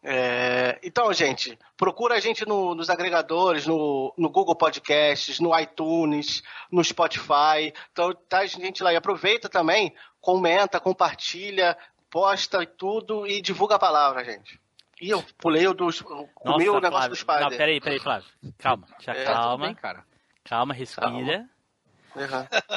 É, 0.06 0.78
então, 0.82 1.10
gente, 1.14 1.58
procura 1.78 2.14
a 2.16 2.20
gente 2.20 2.46
no- 2.46 2.74
nos 2.74 2.90
agregadores, 2.90 3.66
no, 3.66 4.12
no 4.18 4.28
Google 4.28 4.54
Podcasts, 4.54 5.40
no 5.40 5.58
iTunes, 5.58 6.42
no 6.70 6.84
Spotify. 6.84 7.72
Então, 7.90 8.12
tá 8.28 8.40
a 8.40 8.46
gente 8.46 8.82
lá 8.82 8.92
e 8.92 8.96
aproveita 8.96 9.48
também, 9.48 9.94
comenta, 10.20 10.78
compartilha, 10.78 11.74
posta 12.10 12.62
e 12.62 12.66
tudo 12.66 13.26
e 13.26 13.40
divulga 13.40 13.76
a 13.76 13.78
palavra, 13.78 14.22
gente. 14.24 14.60
E 15.00 15.08
eu 15.08 15.24
pulei 15.38 15.66
o 15.66 15.72
dos. 15.74 16.02
O 16.02 16.28
negócio 16.58 16.80
Flávio. 16.90 17.08
dos 17.10 17.22
pais. 17.24 17.40
Não, 17.40 17.48
peraí, 17.48 17.80
peraí, 17.80 17.98
Flávio. 17.98 18.28
Calma, 18.58 18.86
já 19.00 19.12
É, 19.14 19.24
calma. 19.24 19.66
bem, 19.66 19.74
cara. 19.74 20.04
Calma, 20.44 20.74
respira. 20.74 21.48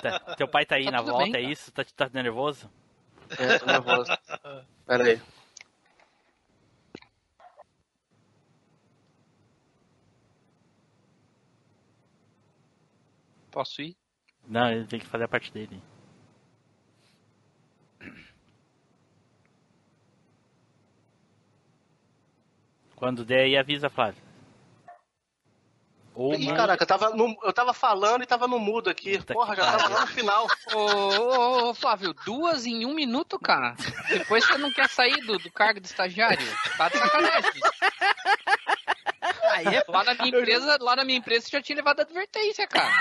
Tá- 0.01 0.19
teu 0.35 0.47
pai 0.47 0.65
tá 0.65 0.75
aí 0.75 0.85
Tá 0.85 0.91
na 0.91 1.01
volta, 1.01 1.25
bem, 1.31 1.35
é 1.35 1.41
isso? 1.51 1.71
Tá, 1.71 1.85
tá 1.95 2.09
nervoso? 2.11 2.69
É, 3.37 3.59
tô 3.59 3.65
nervoso. 3.65 4.11
Pera 4.87 5.03
Posso 13.57 13.81
ir? 13.81 13.97
Não, 14.47 14.69
ele 14.71 14.85
tem 14.85 14.99
que 14.99 15.07
fazer 15.07 15.23
a 15.23 15.27
parte 15.27 15.51
dele. 15.51 15.81
Quando 22.95 23.25
der 23.25 23.45
aí, 23.45 23.57
avisa, 23.57 23.89
Flávio. 23.89 24.21
Ou 26.13 26.34
Ih, 26.34 26.45
manda- 26.45 26.57
caraca, 26.57 26.84
eu 26.84 26.88
tava, 26.88 27.09
no- 27.11 27.38
eu 27.43 27.53
tava 27.53 27.73
falando 27.73 28.23
e 28.23 28.27
tava 28.27 28.47
no 28.47 28.59
mudo 28.59 28.89
aqui. 28.91 29.23
Porra, 29.23 29.55
já 29.55 29.71
tava 29.71 29.88
lá 29.88 30.01
no 30.01 30.07
final. 30.07 30.47
Ô, 30.73 30.77
ô, 30.77 31.69
ô, 31.69 31.73
Flávio, 31.73 32.13
duas 32.25 32.65
em 32.67 32.85
um 32.85 32.93
minuto, 32.93 33.39
cara. 33.39 33.75
Depois 34.09 34.43
você 34.45 34.57
não 34.59 34.71
quer 34.71 34.88
sair 34.89 35.17
do, 35.25 35.38
do 35.39 35.51
cargo 35.51 35.79
de 35.79 35.88
estagiário. 35.88 36.45
Tá 36.77 36.89
de 36.89 36.97
sacanagem. 36.97 37.51
Aí 39.57 39.75
é 39.75 39.84
lá 39.88 40.03
na 40.03 40.13
minha 40.13 40.27
empresa, 40.39 40.77
lá 40.81 40.95
na 40.95 41.03
minha 41.05 41.17
empresa 41.17 41.45
você 41.45 41.51
já 41.57 41.61
tinha 41.61 41.75
levado 41.75 41.99
advertência, 42.01 42.67
cara. 42.67 42.91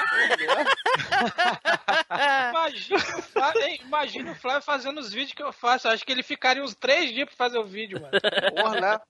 Imagina 2.50 2.96
o 3.18 3.22
Flávio, 3.22 3.62
imagina 3.82 4.32
o 4.32 4.34
Flávio 4.34 4.62
fazendo 4.62 4.98
os 5.00 5.12
vídeos 5.12 5.34
que 5.34 5.42
eu 5.42 5.52
faço. 5.52 5.86
Eu 5.86 5.92
acho 5.92 6.04
que 6.04 6.12
ele 6.12 6.22
ficaria 6.22 6.62
uns 6.62 6.74
três 6.74 7.12
dias 7.12 7.26
pra 7.28 7.36
fazer 7.36 7.58
o 7.58 7.64
vídeo, 7.64 8.00
mano. 8.00 8.12
Porra, 8.54 8.80
né? 8.80 9.00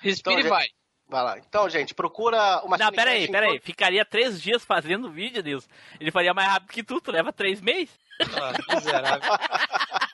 Respira 0.00 0.40
Então, 0.40 0.46
e 0.46 0.50
vai. 0.50 0.62
gente, 0.62 0.74
Vai 1.10 1.24
lá. 1.24 1.38
Então, 1.38 1.68
gente, 1.68 1.92
procura 1.92 2.62
uma 2.62 2.78
Não, 2.78 2.92
peraí, 2.92 3.28
peraí. 3.28 3.58
Ficaria 3.58 4.04
três 4.04 4.40
dias 4.40 4.64
fazendo 4.64 5.08
o 5.08 5.10
vídeo, 5.10 5.42
Deus. 5.42 5.68
Ele 5.98 6.12
faria 6.12 6.32
mais 6.32 6.48
rápido 6.48 6.70
que 6.72 6.84
tu, 6.84 7.00
tu 7.00 7.10
leva 7.10 7.32
três 7.32 7.60
meses. 7.60 7.90
Ah, 8.20 8.74
miserável. 8.76 9.30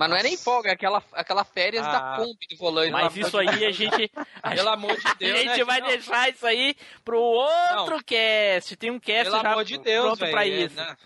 Mas 0.00 0.08
não 0.08 0.16
é 0.16 0.22
nem 0.22 0.34
folga, 0.34 0.70
é 0.70 0.72
aquela, 0.72 1.02
aquela 1.12 1.44
férias 1.44 1.86
Ah, 1.86 1.92
da 1.92 2.16
Kombi 2.16 2.46
do 2.48 2.56
volante. 2.56 2.90
Mas 2.90 3.14
isso 3.18 3.36
aí 3.36 3.66
a 3.66 3.70
gente. 3.70 4.10
a 4.42 4.50
Pelo 4.52 4.70
amor 4.70 4.96
de 4.96 5.14
Deus, 5.18 5.38
A 5.38 5.42
gente 5.42 5.58
né, 5.58 5.64
vai 5.64 5.80
não. 5.82 5.88
deixar 5.88 6.30
isso 6.30 6.46
aí 6.46 6.74
pro 7.04 7.20
outro 7.20 8.02
cast. 8.02 8.76
Tem 8.76 8.90
um 8.90 8.98
cast 8.98 9.24
Pelo 9.30 9.42
já 9.42 9.50
amor 9.52 9.62
de 9.62 9.76
Deus, 9.76 10.06
pronto 10.06 10.20
velho. 10.20 10.32
pra 10.32 10.46
é, 10.46 10.48
isso. 10.48 10.74
né? 10.76 10.96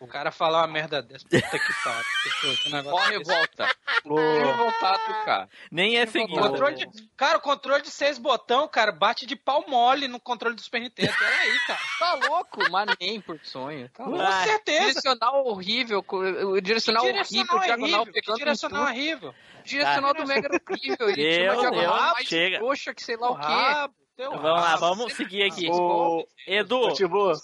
O 0.00 0.06
cara 0.06 0.30
falar 0.32 0.60
uma 0.62 0.66
merda 0.66 1.02
dessa, 1.02 1.24
puta 1.28 1.58
que 1.58 1.72
pariu. 1.84 3.18
Desse. 3.18 3.30
volta. 3.30 3.68
Revoltado, 4.02 5.24
cara. 5.26 5.48
Nem 5.70 5.98
é 5.98 6.06
seguido. 6.06 6.40
Controle 6.40 6.74
de- 6.86 7.08
cara, 7.16 7.36
o 7.36 7.40
controle 7.40 7.82
de 7.82 7.90
seis 7.90 8.16
botão, 8.18 8.66
cara, 8.66 8.92
bate 8.92 9.26
de 9.26 9.36
pau 9.36 9.64
mole 9.68 10.08
no 10.08 10.18
controle 10.18 10.54
do 10.56 10.62
Super 10.62 10.80
Nintendo. 10.80 11.12
Peraí, 11.18 11.58
cara. 11.66 11.80
Tá 11.98 12.14
louco? 12.28 12.70
Mas 12.70 12.96
nem 12.98 13.20
por 13.20 13.38
sonho. 13.44 13.90
Tá 13.90 14.04
Com 14.04 14.10
louco. 14.12 14.32
certeza. 14.42 14.86
Direcional 14.86 15.46
horrível, 15.46 16.04
o 16.08 16.60
direcional, 16.62 17.02
horrível, 17.04 17.22
direcional 17.22 17.58
diagonal 17.60 18.00
horrível, 18.00 18.34
direcional 18.36 18.82
horrível. 18.84 19.34
Direcional 19.64 20.14
Tá. 20.14 20.20
do 20.22 20.26
Mega 20.26 20.48
era 20.48 21.04
horrível. 21.04 21.90
Mais 22.14 22.26
chega. 22.26 22.58
coxa 22.58 22.94
que 22.94 23.02
sei 23.02 23.16
lá 23.18 23.30
o 23.30 23.36
quê. 23.38 23.92
Vamos 24.18 24.42
lá, 24.42 24.76
vamos 24.76 25.12
seguir 25.14 25.42
aqui. 25.44 25.68
O- 25.70 26.26
Edu, 26.46 26.94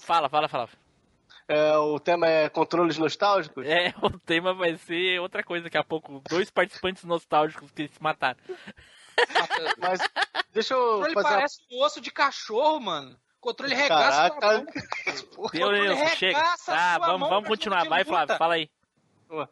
fala, 0.03 0.29
fala, 0.31 0.49
fala. 0.49 0.69
É, 1.49 1.77
o 1.77 1.99
tema 2.01 2.27
é 2.29 2.49
controles 2.49 2.99
nostálgicos? 2.99 3.65
É, 3.67 3.95
o 4.03 4.19
tema 4.19 4.53
vai 4.55 4.77
ser 4.77 5.21
outra 5.21 5.43
coisa 5.43 5.65
daqui 5.65 5.79
a 5.79 5.85
pouco. 5.85 6.23
Dois 6.29 6.51
participantes 6.51 7.05
nostálgicos 7.05 7.71
que 7.71 7.89
se 7.89 8.03
mataram. 8.03 8.39
Mas 9.79 10.01
deixa 10.53 10.77
O 10.77 10.81
eu 10.81 10.93
controle 10.97 11.15
fazer 11.15 11.27
uma... 11.29 11.35
parece 11.37 11.61
um 11.71 11.83
osso 11.83 12.01
de 12.01 12.11
cachorro, 12.11 12.81
mano. 12.81 13.17
O 13.39 13.41
controle 13.41 13.75
regaça 13.75 14.31
Caraca. 14.31 14.41
tua 14.41 14.53
mão. 14.53 14.67
Deu, 15.15 15.27
controle 15.41 15.81
Nilson, 15.89 16.07
chega. 16.17 16.39
regaça 16.39 16.73
Tá, 16.73 16.99
vamos, 16.99 17.29
vamos 17.29 17.49
continuar. 17.49 17.85
Vai, 17.89 18.05
Flávio, 18.05 18.37
fala 18.37 18.55
aí. 18.55 18.69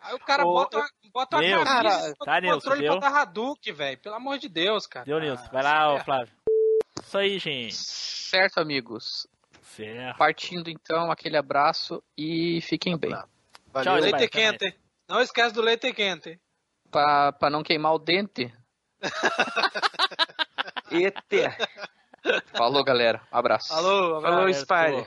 Aí 0.03 0.15
o 0.15 0.19
cara 0.21 0.45
Ô, 0.47 0.53
bota, 0.53 0.79
uma- 0.79 0.89
bota 1.12 1.37
uma 1.37 1.43
Nilson. 1.43 1.65
camisa 1.65 1.91
Cara, 1.91 2.15
tá, 2.25 2.41
Nilson, 2.41 2.61
controle 2.61 2.81
deu? 2.83 2.99
pra 3.01 3.09
Hadouken, 3.09 3.73
velho. 3.73 3.99
Pelo 3.99 4.15
amor 4.16 4.39
de 4.39 4.49
Deus, 4.49 4.87
cara. 4.87 5.05
Deu, 5.07 5.19
Nilson. 5.21 5.49
Vai 5.53 5.62
lá, 5.62 5.95
ô, 5.95 6.01
Flávio. 6.05 6.33
Isso 7.03 7.19
aí, 7.19 7.39
gente. 7.39 7.75
Certo, 7.75 8.59
amigos. 8.59 9.27
Certo. 9.77 10.19
Partindo 10.19 10.71
então, 10.71 11.11
aquele 11.11 11.37
abraço 11.37 12.03
e 12.17 12.61
fiquem 12.63 12.97
bem. 12.97 13.11
Tchau, 13.11 13.29
Valeu. 13.73 13.95
Leite 13.95 14.17
Leite 14.17 14.29
quente. 14.31 14.59
quente. 14.59 14.79
Não 15.09 15.21
esquece 15.21 15.55
do 15.55 15.61
leite 15.61 15.93
quente. 15.93 16.41
Pra, 16.91 17.33
pra 17.33 17.51
não 17.51 17.63
queimar 17.63 17.93
o 17.95 17.99
dente. 17.99 18.53
Eter. 20.91 21.57
Falou, 22.55 22.85
galera. 22.85 23.21
Abraço. 23.31 23.69
Falou, 23.69 24.17
abraço. 24.19 24.61
Spire. 24.61 25.07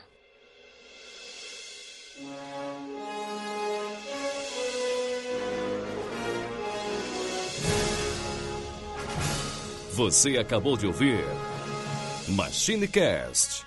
Você 9.93 10.37
acabou 10.37 10.77
de 10.77 10.85
ouvir 10.85 11.23
MachineCast. 12.27 13.66